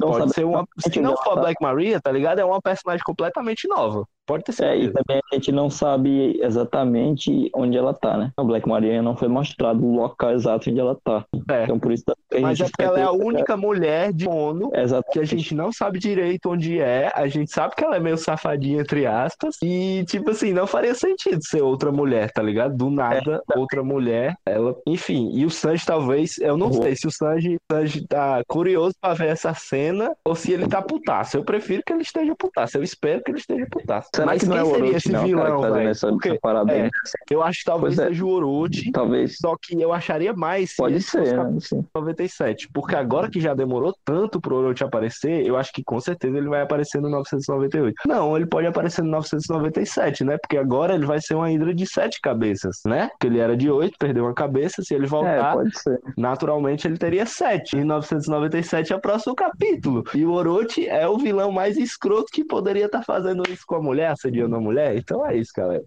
não 0.00 0.08
pode 0.10 0.18
sabe 0.18 0.34
ser 0.34 0.44
uma. 0.44 0.66
Se 0.78 1.00
não 1.00 1.16
for 1.16 1.38
a 1.38 1.40
Black 1.42 1.62
Maria, 1.62 2.00
tá 2.00 2.10
ligado? 2.10 2.38
É 2.38 2.44
uma 2.44 2.60
personagem 2.60 3.02
completamente 3.04 3.68
nova. 3.68 4.06
Pode 4.26 4.44
ter 4.44 4.64
É, 4.64 4.76
e 4.76 4.90
também 4.90 5.20
a 5.30 5.34
gente 5.34 5.52
não 5.52 5.68
sabe 5.68 6.38
exatamente 6.42 7.50
onde 7.54 7.76
ela 7.76 7.92
tá, 7.92 8.16
né? 8.16 8.32
A 8.36 8.42
Black 8.42 8.66
Maria 8.66 9.02
não 9.02 9.16
foi 9.16 9.28
mostrado 9.28 9.84
o 9.84 9.96
local 9.96 10.32
exato 10.32 10.70
onde 10.70 10.80
ela 10.80 10.96
tá. 11.04 11.24
É. 11.50 11.64
Então, 11.64 11.78
por 11.78 11.92
isso 11.92 12.04
que 12.04 12.38
a 12.38 12.40
Mas 12.40 12.58
gente 12.58 12.68
é 12.68 12.70
porque 12.70 12.82
ela 12.82 13.00
é 13.00 13.02
a 13.02 13.12
única 13.12 13.56
mulher 13.56 14.12
de 14.12 14.28
ONU 14.28 14.70
Exatamente. 14.74 15.12
que 15.12 15.18
a 15.18 15.24
gente 15.24 15.54
não 15.54 15.72
sabe 15.72 15.98
direito 15.98 16.50
onde 16.50 16.80
é, 16.80 17.12
a 17.14 17.26
gente 17.28 17.50
sabe 17.50 17.74
que 17.74 17.84
ela 17.84 17.96
é 17.96 18.00
meio 18.00 18.16
safadinha, 18.16 18.80
entre 18.80 19.06
aspas, 19.06 19.56
e, 19.62 20.04
tipo 20.06 20.30
assim, 20.30 20.52
não 20.52 20.66
faria 20.66 20.94
sentido 20.94 21.44
ser 21.44 21.62
outra 21.62 21.92
mulher, 21.92 22.30
tá 22.32 22.42
ligado? 22.42 22.76
Do 22.76 22.90
nada, 22.90 23.42
outra 23.54 23.82
mulher, 23.82 24.36
ela, 24.46 24.74
enfim, 24.86 25.30
e 25.34 25.44
o 25.44 25.50
Sanji 25.50 25.84
talvez, 25.84 26.38
eu 26.38 26.56
não 26.56 26.72
sei 26.72 26.96
se 26.96 27.06
o 27.06 27.10
Sanji, 27.10 27.58
Sanji 27.70 28.06
tá 28.06 28.42
curioso 28.48 28.94
pra 29.00 29.14
ver 29.14 29.28
essa 29.28 29.52
cena, 29.54 30.14
ou 30.24 30.34
se 30.34 30.52
ele 30.52 30.66
tá 30.66 30.80
putaço, 30.80 31.36
eu 31.36 31.44
prefiro 31.44 31.82
que 31.84 31.92
ele 31.92 32.02
esteja 32.02 32.34
putaço, 32.36 32.78
eu 32.78 32.82
espero 32.82 33.22
que 33.22 33.30
ele 33.30 33.38
esteja 33.38 33.66
putaço. 33.70 34.08
Será 34.14 34.26
Mas 34.26 34.42
que 34.42 34.46
não 34.48 34.56
quem 34.56 34.60
é 34.60 34.62
o 34.64 34.66
seria 34.70 34.84
Orochi, 34.84 34.96
esse 34.96 35.08
não, 35.12 35.20
cara, 35.20 35.26
vilão, 35.28 35.60
fazendo 35.60 35.74
velho? 35.76 35.88
essa, 35.90 36.08
Porque 36.08 36.28
essa 36.28 36.38
parada 36.40 36.72
aí? 36.72 36.80
é, 36.82 36.90
eu 37.30 37.42
acho 37.42 37.58
que 37.58 37.64
talvez 37.64 37.96
Pois 37.96 38.06
é. 38.06 38.08
seja 38.10 38.24
o 38.24 38.28
Orochi, 38.28 38.92
Talvez. 38.92 39.36
só 39.38 39.56
que 39.60 39.80
eu 39.80 39.92
acharia 39.92 40.32
mais 40.32 40.76
Pode 40.76 41.02
ser, 41.02 41.36
né? 41.36 41.56
Sim. 41.60 41.84
97. 41.94 42.68
Porque 42.72 42.94
agora 42.94 43.28
que 43.28 43.40
já 43.40 43.54
demorou 43.54 43.94
tanto 44.04 44.40
pro 44.40 44.56
Orochi 44.56 44.84
aparecer, 44.84 45.44
eu 45.46 45.56
acho 45.56 45.72
que 45.72 45.82
com 45.82 45.98
certeza 46.00 46.36
ele 46.38 46.48
vai 46.48 46.60
aparecer 46.62 47.00
no 47.00 47.08
998. 47.10 47.94
Não, 48.06 48.36
ele 48.36 48.46
pode 48.46 48.66
aparecer 48.66 49.02
no 49.02 49.10
997, 49.10 50.24
né? 50.24 50.38
Porque 50.38 50.56
agora 50.56 50.94
ele 50.94 51.06
vai 51.06 51.20
ser 51.20 51.34
uma 51.34 51.50
hidra 51.50 51.74
de 51.74 51.86
sete 51.86 52.20
cabeças, 52.20 52.78
né? 52.86 53.08
Porque 53.08 53.26
ele 53.26 53.38
era 53.38 53.56
de 53.56 53.70
oito, 53.70 53.96
perdeu 53.98 54.24
uma 54.24 54.34
cabeça. 54.34 54.82
Se 54.82 54.94
ele 54.94 55.04
É, 55.04 55.08
voltar, 55.08 55.52
pode 55.54 55.78
ser. 55.78 55.98
naturalmente 56.16 56.86
ele 56.86 56.96
teria 56.98 57.26
sete. 57.26 57.76
Em 57.76 57.84
997 57.84 58.92
é 58.92 58.96
o 58.96 59.00
próximo 59.00 59.34
capítulo. 59.34 60.04
E 60.14 60.24
o 60.24 60.32
Orochi 60.32 60.86
é 60.88 61.06
o 61.08 61.18
vilão 61.18 61.50
mais 61.50 61.76
escroto 61.76 62.26
que 62.32 62.44
poderia 62.44 62.86
estar 62.86 63.02
fazendo 63.02 63.42
isso 63.50 63.62
com 63.66 63.76
a 63.76 63.82
mulher, 63.82 64.03
assediando 64.08 64.56
a 64.56 64.60
mulher. 64.60 64.96
Então 64.96 65.26
é 65.26 65.36
isso, 65.36 65.52
galera. 65.56 65.82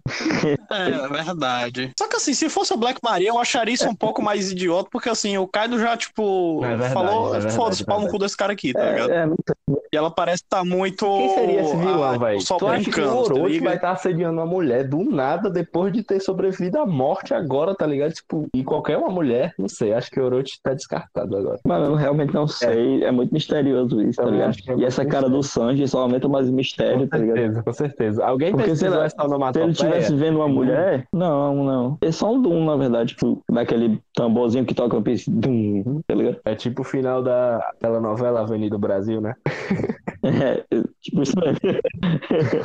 É, 0.70 0.90
é 1.04 1.08
verdade. 1.08 1.92
Só 1.98 2.08
que 2.08 2.16
assim, 2.16 2.34
se 2.34 2.48
fosse 2.48 2.72
a 2.72 2.76
Black 2.76 3.00
Maria, 3.02 3.28
eu 3.28 3.38
acharia 3.38 3.74
isso 3.74 3.88
um 3.88 3.94
pouco 3.94 4.22
mais 4.22 4.50
idiota, 4.52 4.88
porque 4.92 5.08
assim, 5.08 5.36
o 5.38 5.46
Kaido 5.46 5.78
já, 5.78 5.96
tipo, 5.96 6.60
É 6.64 6.68
verdade, 6.68 6.92
falou, 6.94 7.34
é 7.34 7.40
foda-se, 7.50 7.82
é 7.82 7.86
pau 7.86 8.00
no 8.00 8.08
cu 8.08 8.18
desse 8.18 8.36
cara 8.36 8.52
aqui, 8.52 8.72
tá 8.72 8.84
ligado? 8.90 9.10
É, 9.10 9.16
é, 9.22 9.26
não 9.26 9.36
sei. 9.46 9.78
E 9.92 9.96
ela 9.96 10.10
parece 10.10 10.42
estar 10.42 10.64
muito. 10.64 11.06
Quem 11.06 11.34
seria 11.34 11.60
esse 11.62 11.76
vilão, 11.76 12.04
ah, 12.04 12.18
velho? 12.18 12.40
Só 12.42 12.56
Tu 12.58 12.66
acha 12.66 12.90
que 12.90 13.00
o 13.00 13.04
tá 13.04 13.14
Orochi 13.14 13.52
ligado? 13.54 13.64
vai 13.64 13.76
estar 13.76 13.90
assediando 13.92 14.34
uma 14.38 14.46
mulher 14.46 14.86
do 14.86 15.02
nada 15.04 15.48
depois 15.50 15.92
de 15.92 16.02
ter 16.02 16.20
sobrevivido 16.20 16.78
à 16.78 16.84
morte 16.86 17.32
agora, 17.32 17.74
tá 17.74 17.86
ligado? 17.86 18.12
Tipo, 18.12 18.46
e 18.54 18.62
qualquer 18.62 18.98
uma 18.98 19.08
mulher, 19.08 19.54
não 19.58 19.68
sei, 19.68 19.94
acho 19.94 20.10
que 20.10 20.20
o 20.20 20.24
Orochi 20.24 20.60
tá 20.62 20.74
descartado 20.74 21.34
agora. 21.36 21.58
Mano, 21.66 21.86
eu 21.86 21.94
realmente 21.94 22.34
não 22.34 22.46
sei. 22.46 23.02
É, 23.02 23.10
muito 23.10 23.32
misterioso 23.32 24.02
isso, 24.02 24.20
tá 24.20 24.28
ligado? 24.28 24.54
é 24.54 24.70
E 24.70 24.72
muito 24.72 24.86
essa 24.86 25.04
cara 25.06 25.28
do 25.30 25.42
Sanji 25.42 25.88
só 25.88 26.00
aumenta 26.00 26.28
mais 26.28 26.48
o 26.48 26.52
mistério, 26.52 27.00
Com 27.00 27.08
tá 27.08 27.18
ligado? 27.18 27.36
certeza, 27.38 27.62
com 27.62 27.72
certeza. 27.72 28.07
Alguém 28.18 28.50
Porque, 28.52 28.70
pesquisou 28.70 28.96
lá, 28.98 29.04
essa 29.06 29.16
Se 29.16 29.20
ele 29.22 29.28
onomatopeia? 29.28 29.70
estivesse 29.70 30.14
vendo 30.14 30.36
uma 30.36 30.48
mulher, 30.48 31.06
não, 31.12 31.64
não. 31.64 31.98
É 32.00 32.10
só 32.12 32.32
um 32.32 32.40
Doom, 32.40 32.64
na 32.64 32.76
verdade, 32.76 33.14
tipo, 33.14 33.42
daquele 33.50 34.00
tamborzinho 34.14 34.64
que 34.64 34.74
toca 34.74 34.96
o 34.96 35.02
piso, 35.02 35.30
Doom, 35.30 36.00
tá 36.06 36.14
ligado? 36.14 36.38
É 36.44 36.54
tipo 36.54 36.82
o 36.82 36.84
final 36.84 37.22
da 37.22 37.60
telenovela 37.80 38.40
Avenida 38.40 38.78
Brasil, 38.78 39.20
né? 39.20 39.34
É, 40.20 40.64
tipo 41.00 41.22
isso 41.22 41.32
mesmo. 41.38 41.58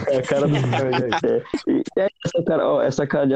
É 0.09 0.17
a 0.17 0.21
cara 0.23 0.47
do. 0.47 0.53
É, 1.97 2.07
e 2.07 2.09
essa 2.25 2.43
cara, 2.43 2.67
ó, 2.67 2.81
essa 2.81 3.05
cara 3.07 3.25
de 3.27 3.33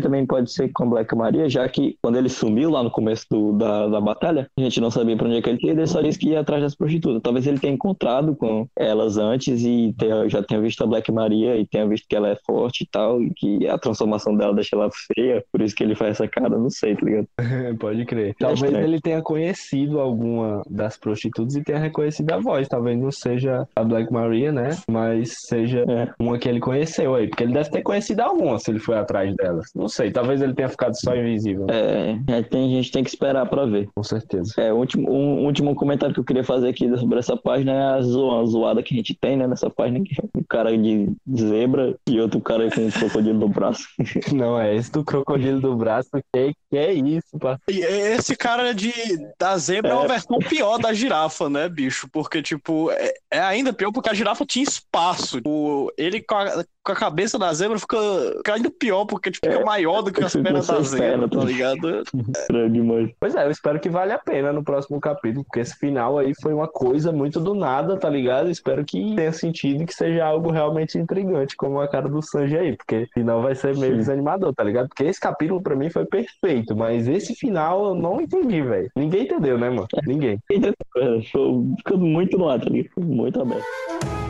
também 0.00 0.26
pode 0.26 0.50
ser 0.50 0.70
com 0.72 0.88
Black 0.88 1.14
Maria, 1.14 1.48
já 1.48 1.68
que 1.68 1.96
quando 2.02 2.16
ele 2.16 2.28
sumiu 2.28 2.70
lá 2.70 2.82
no 2.82 2.90
começo 2.90 3.26
do- 3.30 3.52
da, 3.52 3.86
da 3.88 4.00
batalha, 4.00 4.48
a 4.58 4.60
gente 4.62 4.80
não 4.80 4.90
sabia 4.90 5.16
pra 5.16 5.26
onde 5.26 5.36
é 5.36 5.42
que 5.42 5.50
ele 5.50 5.58
ia, 5.62 5.72
ele 5.72 5.86
só 5.86 6.00
disse 6.00 6.18
que 6.18 6.30
ia 6.30 6.40
atrás 6.40 6.62
das 6.62 6.74
prostitutas. 6.74 7.20
Talvez 7.22 7.46
ele 7.46 7.58
tenha 7.58 7.74
encontrado 7.74 8.34
com 8.36 8.66
elas 8.76 9.18
antes 9.18 9.62
e 9.64 9.94
já 10.28 10.42
tenha 10.42 10.60
visto 10.60 10.82
a 10.82 10.86
Black 10.86 11.10
Maria 11.12 11.47
e 11.56 11.66
tenha 11.66 11.86
visto 11.86 12.06
que 12.08 12.16
ela 12.16 12.28
é 12.28 12.36
forte 12.46 12.82
e 12.84 12.86
tal, 12.90 13.22
e 13.22 13.30
que 13.34 13.66
a 13.68 13.78
transformação 13.78 14.34
dela 14.36 14.54
deixa 14.54 14.76
ela 14.76 14.88
feia, 15.14 15.44
por 15.52 15.60
isso 15.62 15.74
que 15.74 15.82
ele 15.82 15.94
faz 15.94 16.12
essa 16.12 16.28
cara, 16.28 16.50
não 16.58 16.70
sei, 16.70 16.94
tá 16.96 17.04
ligado? 17.04 17.28
Pode 17.78 18.04
crer. 18.04 18.34
Talvez 18.38 18.62
estranho. 18.62 18.84
ele 18.86 19.00
tenha 19.00 19.22
conhecido 19.22 20.00
alguma 20.00 20.62
das 20.68 20.96
prostitutas 20.96 21.54
e 21.56 21.62
tenha 21.62 21.78
reconhecido 21.78 22.30
a 22.32 22.38
voz. 22.38 22.68
Talvez 22.68 22.98
não 22.98 23.10
seja 23.10 23.66
a 23.74 23.82
Black 23.84 24.12
Maria, 24.12 24.52
né? 24.52 24.70
Mas 24.90 25.34
seja 25.46 25.84
É. 25.88 26.08
uma 26.18 26.38
que 26.38 26.48
ele 26.48 26.60
conheceu 26.60 27.14
aí. 27.14 27.28
Porque 27.28 27.42
ele 27.44 27.52
deve 27.52 27.70
ter 27.70 27.82
conhecido 27.82 28.20
alguma 28.20 28.58
se 28.58 28.70
ele 28.70 28.78
foi 28.78 28.96
atrás 28.96 29.34
delas. 29.36 29.70
Não 29.74 29.88
sei. 29.88 30.10
Talvez 30.10 30.40
ele 30.42 30.54
tenha 30.54 30.68
ficado 30.68 30.94
só 30.98 31.14
invisível. 31.16 31.66
É, 31.70 32.18
é, 32.38 32.42
tem, 32.42 32.64
a 32.72 32.76
gente 32.76 32.90
tem 32.92 33.02
que 33.04 33.10
esperar 33.10 33.46
pra 33.48 33.64
ver. 33.66 33.88
Com 33.94 34.02
certeza. 34.02 34.52
É, 34.58 34.72
o 34.72 34.76
último, 34.76 35.10
um 35.10 35.44
último 35.46 35.74
comentário 35.74 36.14
que 36.14 36.20
eu 36.20 36.24
queria 36.24 36.44
fazer 36.44 36.68
aqui 36.68 36.88
sobre 36.98 37.18
essa 37.18 37.36
página 37.36 37.72
é 37.72 37.82
a, 37.94 38.00
zo- 38.00 38.30
a 38.40 38.44
zoada 38.44 38.82
que 38.82 38.94
a 38.94 38.96
gente 38.96 39.14
tem, 39.14 39.36
né, 39.36 39.46
nessa 39.46 39.70
página, 39.70 40.00
que 40.00 40.14
é 40.20 40.24
um 40.38 40.42
cara 40.48 40.76
de 40.76 41.08
zebra 41.40 41.96
e 42.06 42.20
outro 42.20 42.40
cara 42.40 42.70
com 42.70 42.86
um 42.86 42.90
crocodilo 42.90 43.38
no 43.38 43.48
braço. 43.48 43.88
Não, 44.32 44.58
é 44.58 44.74
esse 44.74 44.90
do 44.90 45.04
crocodilo 45.04 45.60
do 45.60 45.76
braço. 45.76 46.10
Que, 46.32 46.52
que 46.70 46.76
é 46.76 46.92
isso? 46.92 47.26
E 47.68 47.80
esse 47.80 48.36
cara 48.36 48.72
de, 48.72 48.92
da 49.38 49.56
zebra 49.58 49.90
é. 49.90 49.94
uma 49.94 50.06
versão 50.06 50.38
pior 50.38 50.78
da 50.78 50.92
girafa, 50.92 51.50
né, 51.50 51.68
bicho? 51.68 52.08
Porque, 52.10 52.40
tipo, 52.42 52.90
é, 52.92 53.12
é 53.32 53.40
ainda 53.40 53.72
pior 53.72 53.92
porque 53.92 54.08
a 54.08 54.14
girafa 54.14 54.28
girafa 54.28 54.46
tinha 54.46 54.62
espaço. 54.62 55.40
O, 55.44 55.90
ele 55.96 56.20
com 56.20 56.34
a, 56.34 56.64
com 56.88 56.92
a 56.92 56.96
cabeça 56.96 57.38
da 57.38 57.52
zebra 57.52 57.78
fica, 57.78 57.98
fica 58.38 58.54
ainda 58.54 58.70
pior, 58.70 59.04
porque 59.04 59.30
tipo, 59.30 59.46
fica 59.46 59.62
maior 59.62 60.00
do 60.00 60.10
que 60.10 60.24
as 60.24 60.32
pernas 60.34 60.66
da 60.66 60.80
zebra, 60.80 61.06
perna, 61.06 61.28
tá 61.28 61.38
tá 61.38 61.44
ligado? 61.44 62.02
Estranho 62.34 62.70
demais. 62.70 63.10
Pois 63.20 63.34
é, 63.34 63.44
eu 63.44 63.50
espero 63.50 63.78
que 63.78 63.90
valha 63.90 64.14
a 64.14 64.18
pena 64.18 64.52
no 64.52 64.64
próximo 64.64 64.98
capítulo, 64.98 65.44
porque 65.44 65.60
esse 65.60 65.76
final 65.76 66.18
aí 66.18 66.32
foi 66.40 66.54
uma 66.54 66.66
coisa 66.66 67.12
muito 67.12 67.40
do 67.40 67.54
nada, 67.54 67.98
tá 67.98 68.08
ligado? 68.08 68.46
Eu 68.46 68.52
espero 68.52 68.84
que 68.86 69.14
tenha 69.14 69.32
sentido 69.32 69.82
e 69.82 69.86
que 69.86 69.94
seja 69.94 70.24
algo 70.24 70.50
realmente 70.50 70.96
intrigante, 70.96 71.56
como 71.56 71.78
a 71.80 71.88
cara 71.88 72.08
do 72.08 72.22
Sanji 72.22 72.56
aí, 72.56 72.76
porque 72.76 73.06
senão 73.12 73.42
vai 73.42 73.54
ser 73.54 73.76
meio 73.76 73.92
Sim. 73.92 73.98
desanimador, 73.98 74.54
tá 74.54 74.64
ligado? 74.64 74.88
Porque 74.88 75.04
esse 75.04 75.20
capítulo 75.20 75.60
pra 75.60 75.76
mim 75.76 75.90
foi 75.90 76.06
perfeito, 76.06 76.74
mas 76.74 77.06
esse 77.06 77.34
final 77.34 77.88
eu 77.88 77.94
não 77.94 78.18
entendi, 78.18 78.62
velho. 78.62 78.90
Ninguém 78.96 79.24
entendeu, 79.24 79.58
né, 79.58 79.68
mano? 79.68 79.86
Ninguém. 80.06 80.38
É, 80.96 81.20
Ficou 81.20 81.64
ficando 81.76 82.04
muito 82.04 82.36
no 82.36 82.48
ar, 82.48 82.58
tá 82.58 82.68
ligado? 82.68 82.90
Muito 82.98 83.40
aberto. 83.40 84.27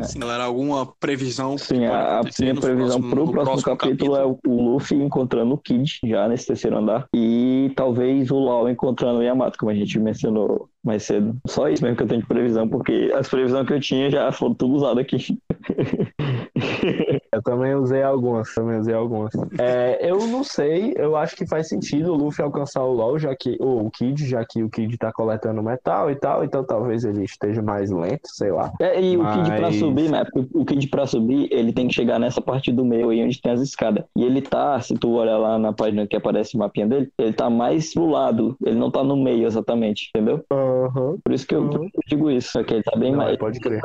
Assim, 0.00 0.18
galera, 0.18 0.44
alguma 0.44 0.86
previsão? 0.98 1.56
Sim, 1.56 1.84
a, 1.86 2.20
minha 2.40 2.54
previsão 2.54 3.00
próximo- 3.00 3.10
pro 3.10 3.26
no 3.26 3.32
próximo, 3.32 3.76
capítulo, 3.76 4.16
é 4.16 4.24
o 4.24 4.38
o 4.46 4.72
Luffy 4.74 5.00
encontrando 5.02 5.54
o 5.54 5.58
Kid 5.58 5.98
já 6.04 6.28
nesse 6.28 6.46
terceiro 6.46 6.78
andar. 6.78 7.06
E 7.14 7.72
talvez 7.76 8.30
o 8.30 8.38
Law 8.38 8.68
encontrando 8.68 9.18
o 9.20 9.22
Yamato, 9.22 9.58
como 9.58 9.70
a 9.70 9.74
gente 9.74 9.98
mencionou 9.98 10.68
mais 10.82 11.02
cedo. 11.04 11.36
Só 11.46 11.68
isso 11.68 11.82
mesmo 11.82 11.96
que 11.96 12.02
eu 12.02 12.08
tenho 12.08 12.20
de 12.20 12.26
previsão, 12.26 12.68
porque 12.68 13.10
as 13.14 13.28
previsões 13.28 13.66
que 13.66 13.72
eu 13.72 13.80
tinha 13.80 14.10
já 14.10 14.30
foram 14.32 14.54
tudo 14.54 14.74
usadas 14.74 14.98
aqui. 14.98 15.38
Também 17.44 17.74
usei 17.74 18.02
algumas, 18.02 18.54
também 18.54 18.78
usei 18.78 18.94
algumas. 18.94 19.32
É, 19.58 20.10
eu 20.10 20.26
não 20.26 20.42
sei, 20.42 20.94
eu 20.96 21.16
acho 21.16 21.36
que 21.36 21.46
faz 21.46 21.68
sentido 21.68 22.12
o 22.12 22.16
Luffy 22.16 22.42
alcançar 22.42 22.82
o 22.82 22.92
LoL, 22.92 23.18
já 23.18 23.34
que, 23.36 23.56
ou 23.60 23.86
o 23.86 23.90
Kid, 23.90 24.26
já 24.26 24.44
que 24.44 24.62
o 24.62 24.70
Kid 24.70 24.96
tá 24.98 25.12
coletando 25.12 25.62
metal 25.62 26.10
e 26.10 26.16
tal, 26.16 26.42
então 26.44 26.64
talvez 26.64 27.04
ele 27.04 27.24
esteja 27.24 27.60
mais 27.62 27.90
lento, 27.90 28.26
sei 28.28 28.50
lá. 28.50 28.72
É, 28.80 29.00
e 29.00 29.16
o 29.16 29.24
Kid 29.30 29.50
pra 29.50 29.60
Mas- 29.60 29.76
subir, 29.76 30.10
né? 30.10 30.24
O 30.54 30.64
Kid 30.64 30.88
pra 30.88 31.06
subir, 31.06 31.48
ele 31.52 31.72
tem 31.72 31.86
que 31.88 31.94
chegar 31.94 32.18
nessa 32.18 32.40
parte 32.40 32.72
do 32.72 32.84
meio 32.84 33.10
aí 33.10 33.22
onde 33.24 33.40
tem 33.40 33.52
as 33.52 33.60
escadas. 33.60 34.04
E 34.16 34.24
ele 34.24 34.40
tá, 34.40 34.80
se 34.80 34.94
tu 34.94 35.10
olhar 35.12 35.36
lá 35.38 35.58
na 35.58 35.72
página 35.72 36.06
que 36.06 36.16
aparece 36.16 36.56
o 36.56 36.58
mapinha 36.58 36.86
dele, 36.86 37.10
ele 37.18 37.32
tá 37.32 37.50
mais 37.50 37.92
pro 37.92 38.06
lado. 38.08 38.56
Ele 38.64 38.76
não 38.78 38.90
tá 38.90 39.04
no 39.04 39.16
meio 39.16 39.46
exatamente, 39.46 40.10
entendeu? 40.14 40.44
Aham. 40.50 41.16
Por 41.22 41.32
isso 41.32 41.46
que 41.46 41.54
eu, 41.54 41.62
Uhum. 41.62 41.88
digo 42.08 42.30
isso. 42.30 42.52
Só 42.52 42.62
que 42.62 42.74
ele 42.74 42.82
tá 42.82 42.96
bem 42.96 43.10
Não, 43.10 43.18
mais. 43.18 43.36
pode 43.36 43.60
crer. 43.60 43.80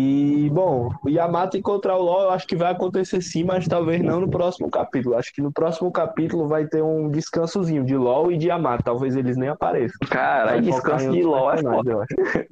E, 0.00 0.48
bom, 0.50 0.90
o 1.04 1.08
Yamato 1.08 1.56
encontrar 1.56 1.96
o 1.96 2.02
LoL 2.02 2.22
eu 2.22 2.30
acho 2.30 2.46
que 2.46 2.54
vai 2.54 2.70
acontecer 2.70 3.20
sim, 3.20 3.42
mas 3.42 3.66
talvez 3.66 4.00
não 4.00 4.20
no 4.20 4.28
próximo 4.30 4.70
capítulo. 4.70 5.16
Acho 5.16 5.32
que 5.34 5.42
no 5.42 5.50
próximo 5.52 5.90
capítulo 5.90 6.46
vai 6.46 6.66
ter 6.66 6.82
um 6.82 7.08
descansozinho 7.10 7.84
de 7.84 7.96
LoL 7.96 8.30
e 8.30 8.38
de 8.38 8.46
Yamato. 8.46 8.84
Talvez 8.84 9.16
eles 9.16 9.36
nem 9.36 9.48
apareçam. 9.48 9.96
Focar 10.04 10.60
descanso 10.60 11.10
de 11.10 11.22
LOL 11.24 11.52
é 11.52 11.62
foda. 11.62 11.90
eu 11.90 12.02
acho. 12.02 12.14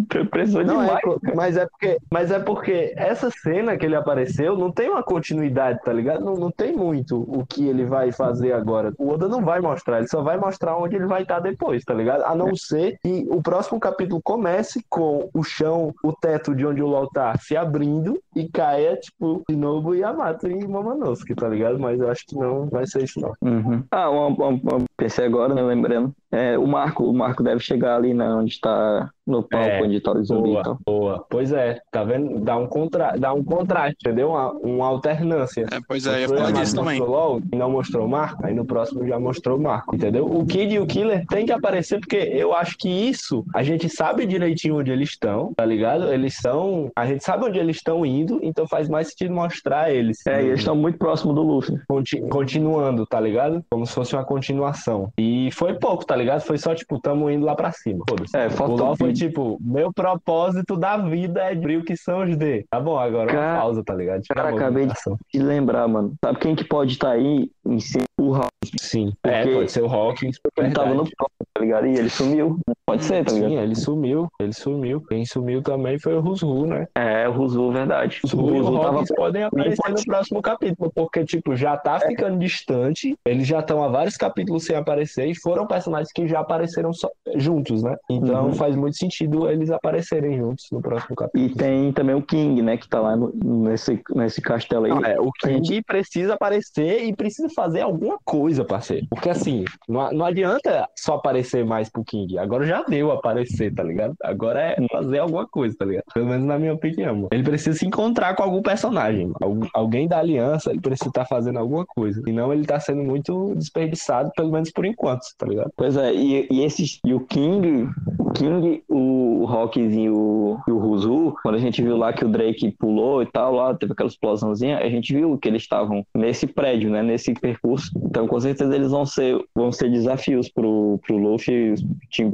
Não, 0.66 0.82
é, 0.82 0.84
demais. 0.86 1.01
co- 1.03 1.20
mas, 1.34 1.57
é 1.57 1.66
porque, 1.66 1.99
mas 2.11 2.30
é 2.30 2.38
porque 2.38 2.94
essa 2.97 3.30
cena 3.30 3.76
que 3.76 3.84
ele 3.86 3.94
apareceu 3.97 4.57
não 4.57 4.70
tem 4.72 4.88
uma 4.90 5.03
continuidade, 5.03 5.80
tá 5.84 5.92
ligado? 5.92 6.24
Não, 6.24 6.34
não 6.34 6.51
tem 6.51 6.74
muito 6.74 7.22
o 7.28 7.44
que 7.47 7.66
ele 7.68 7.84
vai 7.84 8.11
fazer 8.12 8.53
agora. 8.53 8.92
O 8.99 9.11
Oda 9.11 9.28
não 9.28 9.44
vai 9.44 9.61
mostrar, 9.61 9.99
ele 9.99 10.09
só 10.09 10.22
vai 10.22 10.36
mostrar 10.36 10.76
onde 10.76 10.97
ele 10.97 11.07
vai 11.07 11.22
estar 11.22 11.40
depois, 11.40 11.84
tá 11.84 11.94
ligado? 11.94 12.22
A 12.24 12.34
não 12.34 12.55
ser 12.57 12.99
que 13.03 13.26
o 13.30 13.42
próximo 13.42 13.78
capítulo 13.78 14.20
comece 14.22 14.84
com 14.88 15.28
o 15.32 15.42
chão, 15.42 15.94
o 16.03 16.12
teto 16.12 16.55
de 16.55 16.66
onde 16.66 16.82
o 16.82 16.86
LOL 16.86 17.09
tá 17.11 17.36
se 17.39 17.57
abrindo 17.57 18.20
e 18.37 18.49
caia, 18.49 18.97
tipo, 18.97 19.43
de 19.49 19.57
novo 19.57 19.95
Yamato 19.95 20.47
e 20.49 20.66
Momonosuke, 20.66 21.34
tá 21.34 21.49
ligado? 21.49 21.78
Mas 21.78 21.99
eu 21.99 22.11
acho 22.11 22.24
que 22.26 22.37
não 22.37 22.66
vai 22.66 22.87
ser 22.87 23.03
isso, 23.05 23.20
não. 23.20 23.32
Uhum. 23.43 23.82
Ah, 23.91 24.11
uma, 24.11 24.26
uma- 24.28 24.49
uma- 24.49 24.84
pensei 24.97 25.24
agora, 25.26 25.55
né? 25.55 25.62
Lembrando. 25.62 26.12
É, 26.30 26.59
o 26.59 26.66
Marco, 26.66 27.05
o 27.05 27.14
Marco 27.14 27.43
deve 27.43 27.61
chegar 27.61 27.97
ali, 27.97 28.12
né? 28.12 28.28
Onde 28.28 28.61
tá 28.61 29.09
no 29.26 29.43
palco, 29.43 29.66
É, 29.66 29.82
onde 29.82 30.01
tá 30.01 30.12
o 30.12 30.22
zumbi 30.24 30.51
Boa, 30.51 30.62
tal. 30.62 30.78
boa. 30.84 31.26
Pois 31.30 31.51
é, 31.53 31.80
tá 31.91 32.05
vendo? 32.05 32.39
Dá 32.41 32.57
um, 32.57 32.66
contra... 32.66 33.16
Dá 33.16 33.32
um 33.32 33.43
contraste, 33.43 33.97
entendeu? 34.05 34.30
Uma, 34.30 34.53
uma 34.53 34.87
alternância. 34.87 35.66
É, 35.72 35.78
pois 35.89 36.07
é, 36.07 36.11
eu 36.11 36.14
ia 36.14 36.20
Mostrou 36.28 36.39
falar 36.47 36.61
disso 36.61 36.76
também. 36.76 36.99
mostrou 36.99 37.16
LOL 37.16 37.41
e 37.53 37.57
não 37.57 37.70
mostrou 37.70 38.07
o 38.07 38.09
Marco, 38.09 38.45
aí 38.47 38.55
no 38.55 38.64
próximo 38.66 39.07
já 39.07 39.18
mostrou 39.18 39.57
o 39.59 39.62
Marco, 39.62 39.95
entendeu? 39.95 40.26
O 40.26 40.45
Kid 40.47 40.74
e 40.74 40.78
o 40.78 40.87
Killer 40.87 41.24
tem 41.26 41.47
que 41.47 41.53
aparecer 41.53 41.99
porque 42.01 42.16
eu 42.16 42.55
acho 42.55 42.76
que 42.76 42.89
isso 42.89 43.45
a 43.55 43.62
gente 43.62 43.89
sabe 43.89 44.26
direitinho 44.26 44.78
onde 44.78 44.91
eles 44.91 45.11
estão, 45.11 45.53
tá 45.57 45.64
ligado? 45.64 46.12
Eles 46.12 46.34
são. 46.37 46.91
A 46.95 47.07
gente 47.07 47.24
sabe 47.24 47.45
onde 47.47 47.59
eles 47.59 47.76
estão 47.76 48.05
indo, 48.05 48.25
então 48.42 48.66
faz 48.66 48.88
mais 48.88 49.08
sentido 49.08 49.34
mostrar 49.34 49.90
eles. 49.92 50.18
É, 50.26 50.42
e 50.42 50.46
eles 50.46 50.60
estão 50.60 50.74
muito 50.74 50.98
próximos 50.98 51.34
do 51.34 51.42
Luffy. 51.42 51.78
Conti- 51.88 52.20
continuando, 52.28 53.04
tá 53.06 53.20
ligado? 53.20 53.62
Como 53.70 53.86
se 53.86 53.92
fosse 53.92 54.14
uma 54.14 54.24
continuação. 54.24 55.10
E 55.18 55.50
foi 55.52 55.74
pouco, 55.74 56.04
tá 56.06 56.16
ligado? 56.16 56.40
Foi 56.40 56.58
só 56.58 56.74
tipo, 56.74 56.98
tamo 57.00 57.30
indo 57.30 57.44
lá 57.44 57.54
pra 57.54 57.70
cima. 57.72 58.04
Foda-se. 58.08 58.36
É, 58.36 58.46
O 58.46 58.50
faltou 58.50 58.86
LOL 58.86 58.96
foi 58.96 59.12
tipo, 59.12 59.58
meu 59.60 59.92
propósito 59.92 60.76
da 60.76 60.96
vida 60.96 61.42
é 61.42 61.48
descobrir 61.54 61.76
o 61.78 61.84
que 61.84 61.96
são 61.96 62.22
os 62.22 62.36
D. 62.36 62.64
Tá 62.70 62.78
bom, 62.80 62.98
agora 62.98 63.24
uma 63.30 63.32
Cara- 63.40 63.60
pausa, 63.60 63.82
tá 63.84 63.94
ligado? 63.94 64.22
Tira 64.22 64.42
cara, 64.42 64.54
acabei 64.54 64.86
de- 64.86 64.94
de 65.32 65.38
lembrar, 65.42 65.86
mano. 65.88 66.14
Sabe 66.24 66.38
quem 66.38 66.54
que 66.54 66.64
pode 66.64 66.92
estar 66.92 67.10
aí 67.10 67.50
em 67.66 67.80
cima? 67.80 68.04
O 68.18 68.30
Raul. 68.32 68.48
Sim. 68.80 69.12
É, 69.22 69.44
pode 69.46 69.70
ser 69.70 69.82
o 69.82 69.86
Hawkins. 69.86 70.38
Ele 70.56 70.70
tava 70.72 70.94
no 70.94 71.04
palco, 71.16 71.32
tá 71.54 71.60
ligado? 71.60 71.86
E 71.86 71.96
ele 71.98 72.08
sumiu. 72.08 72.58
Pode 72.86 73.04
ser, 73.04 73.24
tá 73.24 73.32
ligado? 73.32 73.50
Sim, 73.50 73.58
ele 73.58 73.74
sumiu, 73.74 74.28
ele 74.40 74.52
sumiu. 74.52 75.00
Quem 75.02 75.24
sumiu 75.26 75.62
também 75.62 75.98
foi 75.98 76.14
o 76.14 76.20
Rusru, 76.20 76.66
né? 76.66 76.86
É, 76.94 77.28
o 77.28 77.32
Ruzu, 77.32 77.70
verdade. 77.72 78.20
O 78.24 78.36
Rusru 78.36 78.80
tava 78.80 78.88
Hawkins 78.98 79.14
podem 79.14 79.42
aparecer 79.44 79.76
pode 79.82 79.94
no 80.00 80.04
próximo 80.04 80.42
capítulo, 80.42 80.92
porque, 80.94 81.24
tipo, 81.24 81.54
já 81.56 81.76
tá 81.76 82.00
ficando 82.00 82.38
distante, 82.38 83.16
eles 83.26 83.46
já 83.46 83.60
estão 83.60 83.84
há 83.84 83.88
vários 83.88 84.16
capítulos 84.16 84.64
sem 84.64 84.76
aparecer 84.76 85.26
e 85.26 85.34
foram 85.34 85.66
personagens 85.66 86.10
que 86.12 86.26
já 86.26 86.40
apareceram 86.40 86.92
só- 86.92 87.10
juntos, 87.36 87.82
né? 87.82 87.96
Então 88.10 88.46
Uhum. 88.46 88.52
faz 88.54 88.74
muito 88.76 88.96
sentido 88.96 89.48
eles 89.50 89.70
aparecerem 89.70 90.36
juntos 90.38 90.66
no 90.72 90.80
próximo 90.80 91.14
capítulo. 91.16 91.44
E 91.52 91.54
tem 91.54 91.92
também 91.92 92.14
o 92.14 92.22
King, 92.22 92.62
né? 92.62 92.76
Que 92.76 92.88
tá 92.88 93.00
lá 93.00 93.14
no- 93.16 93.32
nesse, 93.34 94.00
nesse 94.14 94.40
castelo 94.40 94.86
aí. 94.86 94.90
Não, 94.92 95.04
é, 95.04 95.20
o 95.20 95.30
gente- 95.44 95.68
King 95.68 95.82
precisa 95.82 96.34
aparecer 96.34 97.04
e 97.04 97.14
precisa 97.14 97.48
fazer 97.54 97.80
alguma 98.07 98.18
coisa, 98.24 98.64
parceiro. 98.64 99.07
Porque 99.11 99.28
assim, 99.28 99.64
não, 99.88 100.11
não 100.12 100.24
adianta 100.24 100.88
só 100.96 101.14
aparecer 101.14 101.64
mais 101.64 101.88
pro 101.88 102.04
King. 102.04 102.38
Agora 102.38 102.64
já 102.64 102.82
deu 102.82 103.11
aparecer, 103.11 103.74
tá 103.74 103.82
ligado? 103.82 104.14
Agora 104.22 104.61
é 104.61 104.76
fazer 104.90 105.18
alguma 105.18 105.46
coisa, 105.46 105.74
tá 105.78 105.84
ligado? 105.84 106.04
Pelo 106.14 106.26
menos 106.26 106.46
na 106.46 106.59
minha 106.59 106.74
opinião. 106.74 107.14
mano. 107.14 107.28
Ele 107.32 107.42
precisa 107.42 107.76
se 107.78 107.86
encontrar 107.86 108.34
com 108.36 108.42
algum 108.42 108.62
personagem. 108.62 109.32
Algum- 109.40 109.66
alguém 109.74 110.07
da 110.09 110.18
aliança, 110.18 110.70
ele 110.70 110.80
precisa 110.80 111.11
estar 111.11 111.24
fazendo 111.26 111.59
alguma 111.59 111.84
coisa. 111.86 112.20
Senão 112.22 112.52
ele 112.52 112.64
tá 112.64 112.78
sendo 112.78 113.02
muito 113.02 113.54
desperdiçado, 113.57 114.30
pelo 114.36 114.50
menos 114.52 114.70
por 114.70 114.84
enquanto, 114.84 115.22
tá 115.36 115.46
ligado? 115.46 115.70
Pois 115.76 115.96
é, 115.96 116.12
e, 116.14 116.46
e 116.50 116.62
esses. 116.64 117.00
E 117.04 117.12
o 117.14 117.20
King, 117.20 117.88
o 118.18 118.30
King, 118.32 118.82
o 118.88 119.46
Hawkins 119.48 119.92
e 119.94 120.09
o, 120.09 120.59
e 120.66 120.70
o 120.72 120.78
Ruzu, 120.78 121.34
quando 121.42 121.54
a 121.57 121.59
gente 121.61 121.82
viu 121.82 121.96
lá 121.96 122.12
que 122.12 122.24
o 122.24 122.28
Drake 122.28 122.70
pulou 122.78 123.22
e 123.22 123.26
tal, 123.26 123.54
lá 123.54 123.74
teve 123.74 123.92
aquela 123.92 124.09
explosãozinha, 124.09 124.78
a 124.78 124.88
gente 124.88 125.12
viu 125.14 125.36
que 125.38 125.48
eles 125.48 125.62
estavam 125.62 126.04
nesse 126.14 126.46
prédio, 126.46 126.90
né? 126.90 127.02
Nesse 127.02 127.32
percurso. 127.34 127.90
Então, 128.05 128.26
com 128.26 128.40
certeza, 128.40 128.74
eles 128.74 128.90
vão 128.90 129.05
ser, 129.07 129.38
vão 129.55 129.70
ser 129.72 129.90
desafios 129.90 130.49
pro, 130.49 130.99
pro 131.07 131.16
Luffy, 131.16 131.74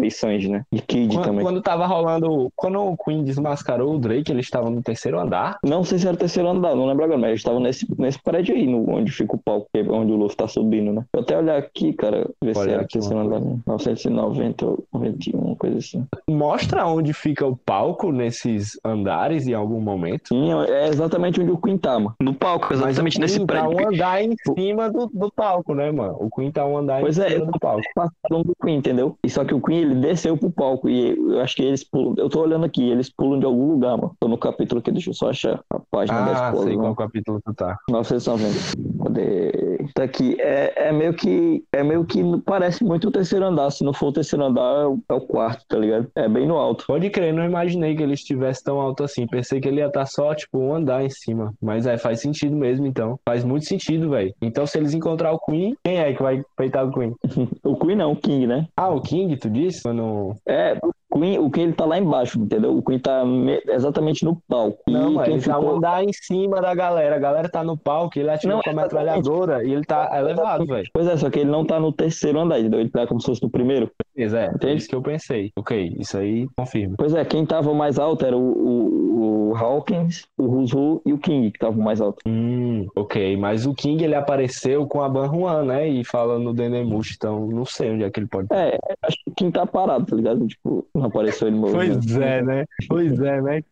e 0.02 0.10
Sanji, 0.10 0.48
né? 0.48 0.64
E 0.72 0.80
Kid 0.80 1.14
Quando, 1.14 1.24
também. 1.24 1.44
quando 1.44 1.62
tava 1.62 1.86
rolando. 1.86 2.50
Quando 2.56 2.80
o 2.80 2.96
Queen 2.96 3.24
desmascarou 3.24 3.94
o 3.94 3.98
Drake, 3.98 4.30
eles 4.30 4.46
estavam 4.46 4.70
no 4.70 4.82
terceiro 4.82 5.18
andar. 5.18 5.58
Não 5.64 5.84
sei 5.84 5.98
se 5.98 6.06
era 6.06 6.14
o 6.14 6.18
terceiro 6.18 6.48
andar, 6.48 6.74
não 6.74 6.86
lembro 6.86 7.04
agora, 7.04 7.18
mas 7.18 7.28
eles 7.30 7.40
estavam 7.40 7.60
nesse, 7.60 7.86
nesse 7.98 8.22
prédio 8.22 8.54
aí, 8.54 8.66
no, 8.66 8.88
onde 8.90 9.10
fica 9.12 9.34
o 9.34 9.38
palco, 9.38 9.66
é 9.74 9.82
onde 9.82 10.12
o 10.12 10.16
Luffy 10.16 10.36
tá 10.36 10.46
subindo, 10.48 10.92
né? 10.92 11.04
Vou 11.12 11.22
até 11.22 11.36
olhar 11.36 11.58
aqui, 11.58 11.92
cara, 11.92 12.28
ver 12.42 12.54
se 12.54 12.60
Olha 12.60 12.70
era 12.72 12.80
o 12.82 12.84
aqui 12.84 12.92
terceiro 12.94 13.18
andar. 13.20 13.40
né? 13.40 13.58
990 13.66 14.66
ou 14.66 14.84
91, 14.92 15.38
uma 15.38 15.56
coisa 15.56 15.78
assim. 15.78 16.04
Mostra 16.28 16.86
onde 16.86 17.12
fica 17.12 17.46
o 17.46 17.56
palco 17.56 18.10
nesses 18.12 18.78
andares 18.84 19.46
em 19.46 19.54
algum 19.54 19.80
momento. 19.80 20.28
Sim, 20.28 20.52
é 20.68 20.88
exatamente 20.88 21.40
onde 21.40 21.50
o 21.50 21.58
Queen 21.58 21.78
tá, 21.78 21.98
mano. 21.98 22.14
No 22.20 22.34
palco, 22.34 22.72
exatamente 22.72 23.02
Mas 23.02 23.16
o 23.16 23.20
nesse 23.20 23.36
Queen 23.36 23.46
prédio. 23.46 23.76
tá 23.76 23.82
um 23.82 23.88
andar 23.88 24.22
em 24.22 24.34
cima 24.56 24.90
do, 24.90 25.06
do 25.12 25.30
palco, 25.32 25.51
né, 25.74 25.90
mano? 25.90 26.16
O 26.20 26.30
Queen 26.30 26.50
tá 26.50 26.64
um 26.66 26.76
andar 26.78 27.00
Pois 27.00 27.18
em 27.18 27.22
é, 27.22 27.30
cima 27.30 27.46
do 27.46 27.58
palco. 27.58 27.82
passaram 27.94 28.42
do 28.42 28.54
Queen, 28.62 28.76
entendeu? 28.78 29.16
E 29.24 29.30
só 29.30 29.44
que 29.44 29.54
o 29.54 29.60
Queen, 29.60 29.78
ele 29.82 29.94
desceu 29.96 30.36
pro 30.36 30.50
palco 30.50 30.88
e 30.88 31.10
eu 31.10 31.40
acho 31.40 31.56
que 31.56 31.62
eles 31.62 31.84
pulam. 31.84 32.14
Eu 32.18 32.28
tô 32.28 32.40
olhando 32.40 32.64
aqui, 32.64 32.88
eles 32.88 33.10
pulam 33.10 33.38
de 33.38 33.46
algum 33.46 33.72
lugar, 33.72 33.96
mano. 33.96 34.14
Tô 34.20 34.28
no 34.28 34.38
capítulo 34.38 34.80
aqui, 34.80 34.90
deixa 34.90 35.10
eu 35.10 35.14
só 35.14 35.30
achar 35.30 35.60
a 35.70 35.80
página 35.90 36.20
da 36.22 36.30
Ah, 36.30 36.48
escola. 36.50 36.64
sei 36.66 36.76
mano. 36.76 36.94
qual 36.94 37.06
capítulo 37.08 37.40
tu 37.44 37.54
tá. 37.54 37.76
990. 37.90 39.02
Cadê? 39.04 39.52
Tá 39.94 40.04
aqui. 40.04 40.36
É, 40.40 40.88
é 40.88 40.92
meio 40.92 41.14
que. 41.14 41.64
É 41.72 41.82
meio 41.82 42.04
que 42.04 42.22
parece 42.44 42.84
muito 42.84 43.08
o 43.08 43.10
terceiro 43.12 43.44
andar. 43.44 43.70
Se 43.70 43.84
não 43.84 43.92
for 43.92 44.08
o 44.08 44.12
terceiro 44.12 44.44
andar, 44.44 44.82
é 44.82 44.86
o, 44.86 44.98
é 45.08 45.14
o 45.14 45.20
quarto, 45.20 45.64
tá 45.68 45.78
ligado? 45.78 46.08
É 46.14 46.28
bem 46.28 46.46
no 46.46 46.56
alto. 46.56 46.84
Pode 46.86 47.10
crer, 47.10 47.32
não 47.34 47.44
imaginei 47.44 47.94
que 47.96 48.02
ele 48.02 48.14
estivesse 48.14 48.62
tão 48.62 48.80
alto 48.80 49.04
assim. 49.04 49.26
Pensei 49.26 49.60
que 49.60 49.68
ele 49.68 49.80
ia 49.80 49.86
estar 49.86 50.06
só, 50.06 50.34
tipo, 50.34 50.58
um 50.58 50.74
andar 50.74 51.04
em 51.04 51.10
cima. 51.10 51.52
Mas 51.60 51.86
é, 51.86 51.98
faz 51.98 52.20
sentido 52.20 52.56
mesmo, 52.56 52.86
então. 52.86 53.18
Faz 53.26 53.44
muito 53.44 53.66
sentido, 53.66 54.10
velho. 54.10 54.32
Então, 54.40 54.66
se 54.66 54.78
eles 54.78 54.94
encontrar 54.94 55.32
o 55.32 55.38
Queen, 55.46 55.76
quem 55.84 55.98
é 55.98 56.12
que 56.12 56.22
vai 56.22 56.42
peitar 56.56 56.86
o 56.86 56.92
Queen? 56.92 57.14
O 57.64 57.76
Queen 57.76 57.96
não, 57.96 58.12
o 58.12 58.16
King, 58.16 58.46
né? 58.46 58.66
Ah, 58.76 58.88
o 58.90 59.00
King, 59.00 59.36
tu 59.36 59.48
disse? 59.50 59.82
Quando... 59.82 60.34
É, 60.46 60.78
o 61.10 61.18
Queen, 61.18 61.38
o 61.38 61.50
Queen 61.50 61.64
ele 61.66 61.72
tá 61.74 61.84
lá 61.84 61.98
embaixo, 61.98 62.38
entendeu? 62.38 62.76
O 62.76 62.82
Queen 62.82 62.98
tá 62.98 63.24
me- 63.24 63.62
exatamente 63.68 64.24
no 64.24 64.36
palco. 64.48 64.78
Não, 64.88 65.12
mano, 65.12 65.24
quem 65.24 65.34
ele 65.34 65.42
tá 65.44 65.54
ficou. 65.56 65.76
andar 65.76 66.04
em 66.04 66.12
cima 66.12 66.60
da 66.60 66.74
galera. 66.74 67.16
A 67.16 67.18
galera 67.18 67.48
tá 67.48 67.62
no 67.64 67.76
palco, 67.76 68.18
ele 68.18 68.30
atirou 68.30 68.56
Não, 68.56 68.62
com 68.62 68.70
a 68.70 68.82
metralhadora 68.82 69.64
e 69.64 69.72
ele 69.72 69.84
tá 69.84 70.10
elevado, 70.18 70.66
velho. 70.66 70.88
Pois 70.92 71.06
é, 71.06 71.16
só 71.16 71.28
que 71.30 71.40
ele 71.40 71.50
não 71.50 71.64
tá 71.64 71.78
no 71.80 71.92
terceiro 71.92 72.38
andar, 72.40 72.58
entendeu? 72.60 72.80
Ele 72.80 72.90
tá 72.90 73.06
como 73.06 73.20
se 73.20 73.26
fosse 73.26 73.42
no 73.42 73.50
primeiro. 73.50 73.90
Certeza, 74.12 74.40
é. 74.40 74.46
Entende? 74.46 74.76
isso 74.76 74.88
que 74.88 74.94
eu 74.94 75.02
pensei. 75.02 75.52
Ok, 75.56 75.96
isso 75.98 76.18
aí 76.18 76.48
confirma. 76.56 76.94
Pois 76.98 77.14
é, 77.14 77.24
quem 77.24 77.44
tava 77.44 77.72
mais 77.74 77.98
alto 77.98 78.24
era 78.24 78.36
o, 78.36 78.40
o, 78.40 79.50
o 79.50 79.56
Hawkins, 79.56 80.26
o 80.38 80.46
Rusu 80.46 81.02
e 81.04 81.12
o 81.12 81.18
King, 81.18 81.50
que 81.50 81.56
estavam 81.56 81.82
mais 81.82 82.00
alto. 82.00 82.18
Hum, 82.26 82.86
ok. 82.94 83.36
Mas 83.36 83.66
o 83.66 83.74
King 83.74 84.02
ele 84.04 84.14
apareceu 84.14 84.86
com 84.86 85.02
a 85.02 85.08
Ban 85.08 85.28
Juan, 85.28 85.64
né? 85.64 85.88
E 85.88 86.04
falando 86.04 86.44
no 86.44 86.54
Dendemush, 86.54 87.14
então 87.16 87.46
não 87.46 87.64
sei 87.64 87.90
onde 87.90 88.04
é 88.04 88.10
que 88.10 88.20
ele 88.20 88.26
pode. 88.26 88.48
É, 88.52 88.78
acho 89.02 89.16
que 89.24 89.30
o 89.30 89.34
King 89.34 89.52
tá 89.52 89.66
parado, 89.66 90.06
tá 90.06 90.16
ligado? 90.16 90.46
Tipo, 90.46 90.86
não 90.94 91.04
apareceu 91.04 91.48
ele 91.48 91.56
morrendo. 91.56 92.00
Pois 92.00 92.16
é, 92.16 92.42
né? 92.42 92.64
Pois 92.88 93.20
é, 93.20 93.40
né? 93.40 93.62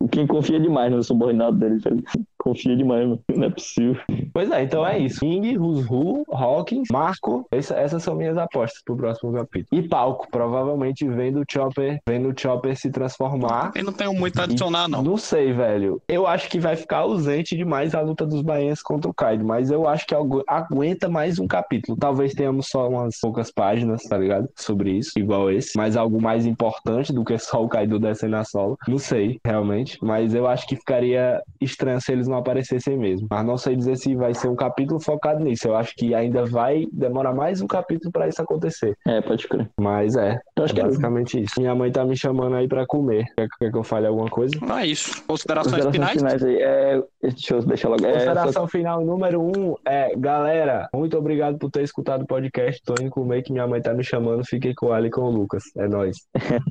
O 0.00 0.08
King 0.08 0.26
confia 0.26 0.60
demais 0.60 0.92
no 0.92 1.02
subordinado 1.02 1.56
dele, 1.56 1.80
tá 1.80 1.90
ligado? 1.90 2.26
Confia 2.46 2.76
demais, 2.76 3.02
mano. 3.08 3.20
Não 3.34 3.44
é 3.44 3.50
possível. 3.50 3.96
Pois 4.32 4.48
é, 4.52 4.62
então 4.62 4.86
é 4.86 4.98
isso. 4.98 5.18
King, 5.20 5.56
Rusru, 5.56 6.22
Hawkins, 6.30 6.86
Marco. 6.92 7.44
Essa- 7.50 7.74
essas 7.74 8.02
são 8.04 8.14
minhas 8.14 8.38
apostas 8.38 8.80
pro 8.84 8.96
próximo 8.96 9.32
capítulo. 9.32 9.66
E 9.82 9.88
palco, 9.88 10.28
provavelmente 10.30 11.06
vendo 11.08 11.40
o 11.40 11.44
Chopper, 11.50 11.98
vendo 12.08 12.28
o 12.28 12.34
Chopper 12.38 12.76
se 12.76 12.90
transformar. 12.90 13.72
Eu 13.74 13.82
não 13.84 13.92
tenho 13.92 14.14
muito 14.14 14.40
a 14.40 14.44
adicionar, 14.44 14.86
não. 14.88 15.02
Não 15.02 15.16
sei, 15.16 15.52
velho. 15.52 16.00
Eu 16.06 16.26
acho 16.26 16.48
que 16.48 16.60
vai 16.60 16.76
ficar 16.76 16.98
ausente 16.98 17.56
demais 17.56 17.94
a 17.94 18.00
luta 18.00 18.24
dos 18.24 18.42
Baianos 18.42 18.80
contra 18.82 19.10
o 19.10 19.14
Kaido, 19.14 19.44
mas 19.44 19.70
eu 19.70 19.88
acho 19.88 20.06
que 20.06 20.14
agu- 20.14 20.44
aguenta 20.46 21.08
mais 21.08 21.38
um 21.40 21.46
capítulo. 21.48 21.98
Talvez 21.98 22.32
tenhamos 22.32 22.68
só 22.68 22.88
umas 22.88 23.18
poucas 23.20 23.50
páginas, 23.50 24.02
tá 24.04 24.16
ligado? 24.16 24.48
Sobre 24.54 24.90
isso, 24.92 25.12
igual 25.18 25.50
esse, 25.50 25.76
mas 25.76 25.96
algo 25.96 26.22
mais 26.22 26.46
importante 26.46 27.12
do 27.12 27.24
que 27.24 27.36
só 27.38 27.64
o 27.64 27.68
Kaido 27.68 27.98
descendo 27.98 28.36
a 28.36 28.44
solo. 28.44 28.78
Não 28.86 28.98
sei, 28.98 29.40
realmente, 29.44 29.98
mas 30.00 30.32
eu 30.34 30.46
acho 30.46 30.66
que 30.66 30.76
ficaria 30.76 31.42
estranho 31.60 32.00
se 32.00 32.12
eles 32.12 32.28
não 32.28 32.35
aparecessem 32.36 32.96
mesmo. 32.96 33.26
Mas 33.30 33.44
não 33.44 33.56
sei 33.56 33.76
dizer 33.76 33.96
se 33.96 34.14
vai 34.14 34.34
ser 34.34 34.48
um 34.48 34.56
capítulo 34.56 35.00
focado 35.00 35.42
nisso. 35.42 35.68
Eu 35.68 35.76
acho 35.76 35.94
que 35.96 36.14
ainda 36.14 36.44
vai 36.44 36.86
demorar 36.92 37.32
mais 37.34 37.60
um 37.60 37.66
capítulo 37.66 38.10
pra 38.12 38.28
isso 38.28 38.40
acontecer. 38.42 38.96
É, 39.06 39.20
pode 39.20 39.46
crer. 39.48 39.68
Mas 39.78 40.16
é, 40.16 40.38
Eu 40.56 40.62
é 40.62 40.64
acho 40.64 40.74
que 40.74 40.80
é 40.80 40.84
basicamente 40.84 41.40
isso. 41.42 41.54
Minha 41.60 41.74
mãe 41.74 41.90
tá 41.90 42.04
me 42.04 42.16
chamando 42.16 42.56
aí 42.56 42.68
pra 42.68 42.86
comer. 42.86 43.24
Quer, 43.36 43.46
quer 43.58 43.70
que 43.72 43.78
eu 43.78 43.84
fale 43.84 44.06
alguma 44.06 44.28
coisa? 44.28 44.54
Não 44.60 44.78
é 44.78 44.86
isso. 44.86 45.24
Considerações 45.26 45.84
Considerações 45.84 46.16
finais? 46.16 46.40
finais 46.40 46.44
aí. 46.44 46.62
É, 46.62 47.02
deixa 47.22 47.54
eu 47.54 47.62
deixar 47.64 47.88
logo. 47.88 48.04
É, 48.06 48.10
só- 48.12 48.26
Consideração 48.26 48.68
final 48.68 49.04
número 49.04 49.40
um 49.40 49.74
é, 49.86 50.14
galera, 50.16 50.88
muito 50.94 51.16
obrigado 51.18 51.58
por 51.58 51.70
ter 51.70 51.82
escutado 51.82 52.22
o 52.22 52.26
podcast. 52.26 52.80
Tô 52.84 52.94
indo 53.00 53.10
comer 53.10 53.42
que 53.42 53.52
minha 53.52 53.66
mãe 53.66 53.80
tá 53.80 53.92
me 53.94 54.04
chamando. 54.04 54.44
Fiquei 54.46 54.74
com 54.74 54.94
ela 54.94 55.06
e 55.06 55.10
com 55.10 55.22
o 55.22 55.30
Lucas. 55.30 55.62
É 55.76 55.88
nóis. 55.88 56.16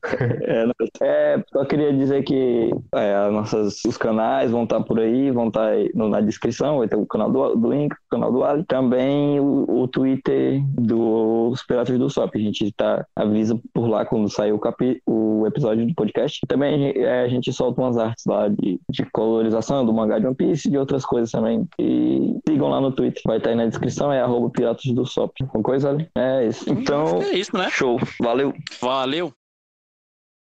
É, 0.48 0.66
não- 0.66 0.74
é, 1.02 1.44
só 1.52 1.66
queria 1.66 1.92
dizer 1.94 2.24
que 2.24 2.72
é, 2.96 3.14
as 3.16 3.32
nossas, 3.34 3.84
os 3.86 3.98
canais 3.98 4.52
vão 4.52 4.64
estar 4.64 4.82
por 4.84 5.00
aí, 5.00 5.32
vão 5.32 5.48
estar 5.56 5.68
aí 5.70 5.92
no- 5.96 6.10
na 6.10 6.20
descrição, 6.22 6.80
vai 6.80 6.88
ter 6.88 6.96
o 6.96 7.06
canal 7.06 7.32
do, 7.32 7.56
do 7.56 7.74
Inca, 7.74 7.96
o 7.96 8.10
canal 8.10 8.32
do 8.32 8.44
Ali, 8.44 8.64
também 8.66 9.40
o, 9.40 9.66
o 9.84 9.88
Twitter 9.88 10.62
dos 10.70 11.64
Piratas 11.66 11.98
do 11.98 12.10
Sop. 12.10 12.36
A 12.36 12.40
gente 12.40 12.72
tá, 12.74 13.06
avisa 13.16 13.60
por 13.74 13.88
lá 13.88 14.06
quando 14.06 14.30
sair 14.30 14.52
o, 14.52 14.60
capi, 14.60 15.02
o 15.06 15.46
episódio 15.48 15.86
do 15.86 15.94
podcast. 15.96 16.40
E 16.44 16.48
também 16.48 16.90
é, 16.96 17.22
a 17.24 17.28
gente 17.28 17.52
solta 17.54 17.82
umas 17.82 17.98
artes 17.98 18.26
lá 18.26 18.48
de, 18.50 18.80
de 18.90 19.06
colorização 19.12 19.86
do 19.86 19.94
mangá 19.94 20.20
de 20.20 20.26
One 20.28 20.36
Piece 20.36 20.68
e 20.68 20.72
de 20.72 20.78
outras 20.78 21.06
coisas 21.06 21.32
também. 21.32 21.68
E 21.80 22.38
sigam 22.48 22.70
lá 22.70 22.82
no 22.82 22.92
Twitter, 22.92 23.22
vai 23.26 23.38
estar 23.38 23.50
aí 23.52 23.56
na 23.56 23.66
descrição, 23.66 24.12
é 24.12 24.22
arroba 24.22 24.50
Piratas 24.50 24.92
do 24.92 25.06
Sop. 25.06 25.32
Uma 25.54 25.64
coisa 25.64 25.90
ali? 25.90 26.08
É 26.16 26.48
isso. 26.48 26.70
Então, 26.70 27.22
É 27.22 27.32
isso, 27.34 27.56
né? 27.58 27.70
show. 27.70 27.98
Valeu. 28.22 28.54
Valeu. 28.82 29.32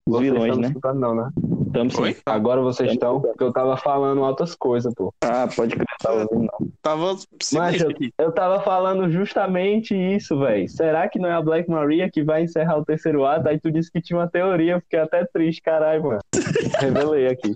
Os 0.07 0.19
vilões, 0.19 0.55
né? 0.57 0.71
não, 0.93 1.15
né? 1.15 1.29
Tamo 1.75 1.91
sim. 1.91 2.01
Oi? 2.01 2.15
Agora 2.25 2.61
vocês 2.61 2.93
estão, 2.93 3.19
porque 3.19 3.43
eu 3.43 3.51
tava 3.51 3.75
falando 3.75 4.21
outras 4.21 4.55
coisas, 4.55 4.93
pô. 4.95 5.13
Ah, 5.21 5.45
pode 5.53 5.75
crer, 5.75 5.85
tava 6.01 6.21
ouvindo, 6.21 6.47
não. 6.59 6.67
Tava 6.81 7.17
Mas 7.53 7.83
aqui. 7.83 8.13
Eu 8.17 8.31
tava 8.31 8.61
falando 8.61 9.11
justamente 9.11 9.93
isso, 9.93 10.39
velho. 10.39 10.69
Será 10.69 11.09
que 11.09 11.19
não 11.19 11.27
é 11.27 11.33
a 11.33 11.41
Black 11.41 11.69
Maria 11.69 12.09
que 12.09 12.23
vai 12.23 12.43
encerrar 12.43 12.77
o 12.77 12.85
terceiro 12.85 13.25
ato? 13.25 13.49
Aí 13.49 13.59
tu 13.59 13.69
disse 13.69 13.91
que 13.91 14.01
tinha 14.01 14.17
uma 14.17 14.29
teoria, 14.29 14.73
eu 14.75 14.79
fiquei 14.79 14.99
até 14.99 15.25
triste, 15.25 15.61
caralho, 15.61 16.03
mano. 16.03 16.19
Revelei 16.79 17.27
aqui. 17.27 17.53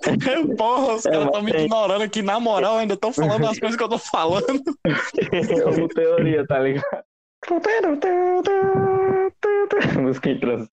Porra, 0.58 0.96
os 0.96 1.06
É, 1.06 1.12
caras 1.12 1.26
estão 1.28 1.42
me 1.42 1.52
tem- 1.52 1.62
ignorando 1.66 2.02
aqui, 2.04 2.22
na 2.22 2.40
moral, 2.42 2.78
ainda 2.78 2.96
estão 2.96 3.14
falando 3.14 3.48
as 3.48 3.58
coisas 3.58 3.78
que 3.78 3.84
eu 3.84 3.90
tô 3.90 3.98
falando. 3.98 4.62
Como 5.64 5.88
teoria, 5.88 6.46
tá 6.46 6.60
ligado? 6.60 6.84
Música 10.02 10.36
transição. 10.40 10.70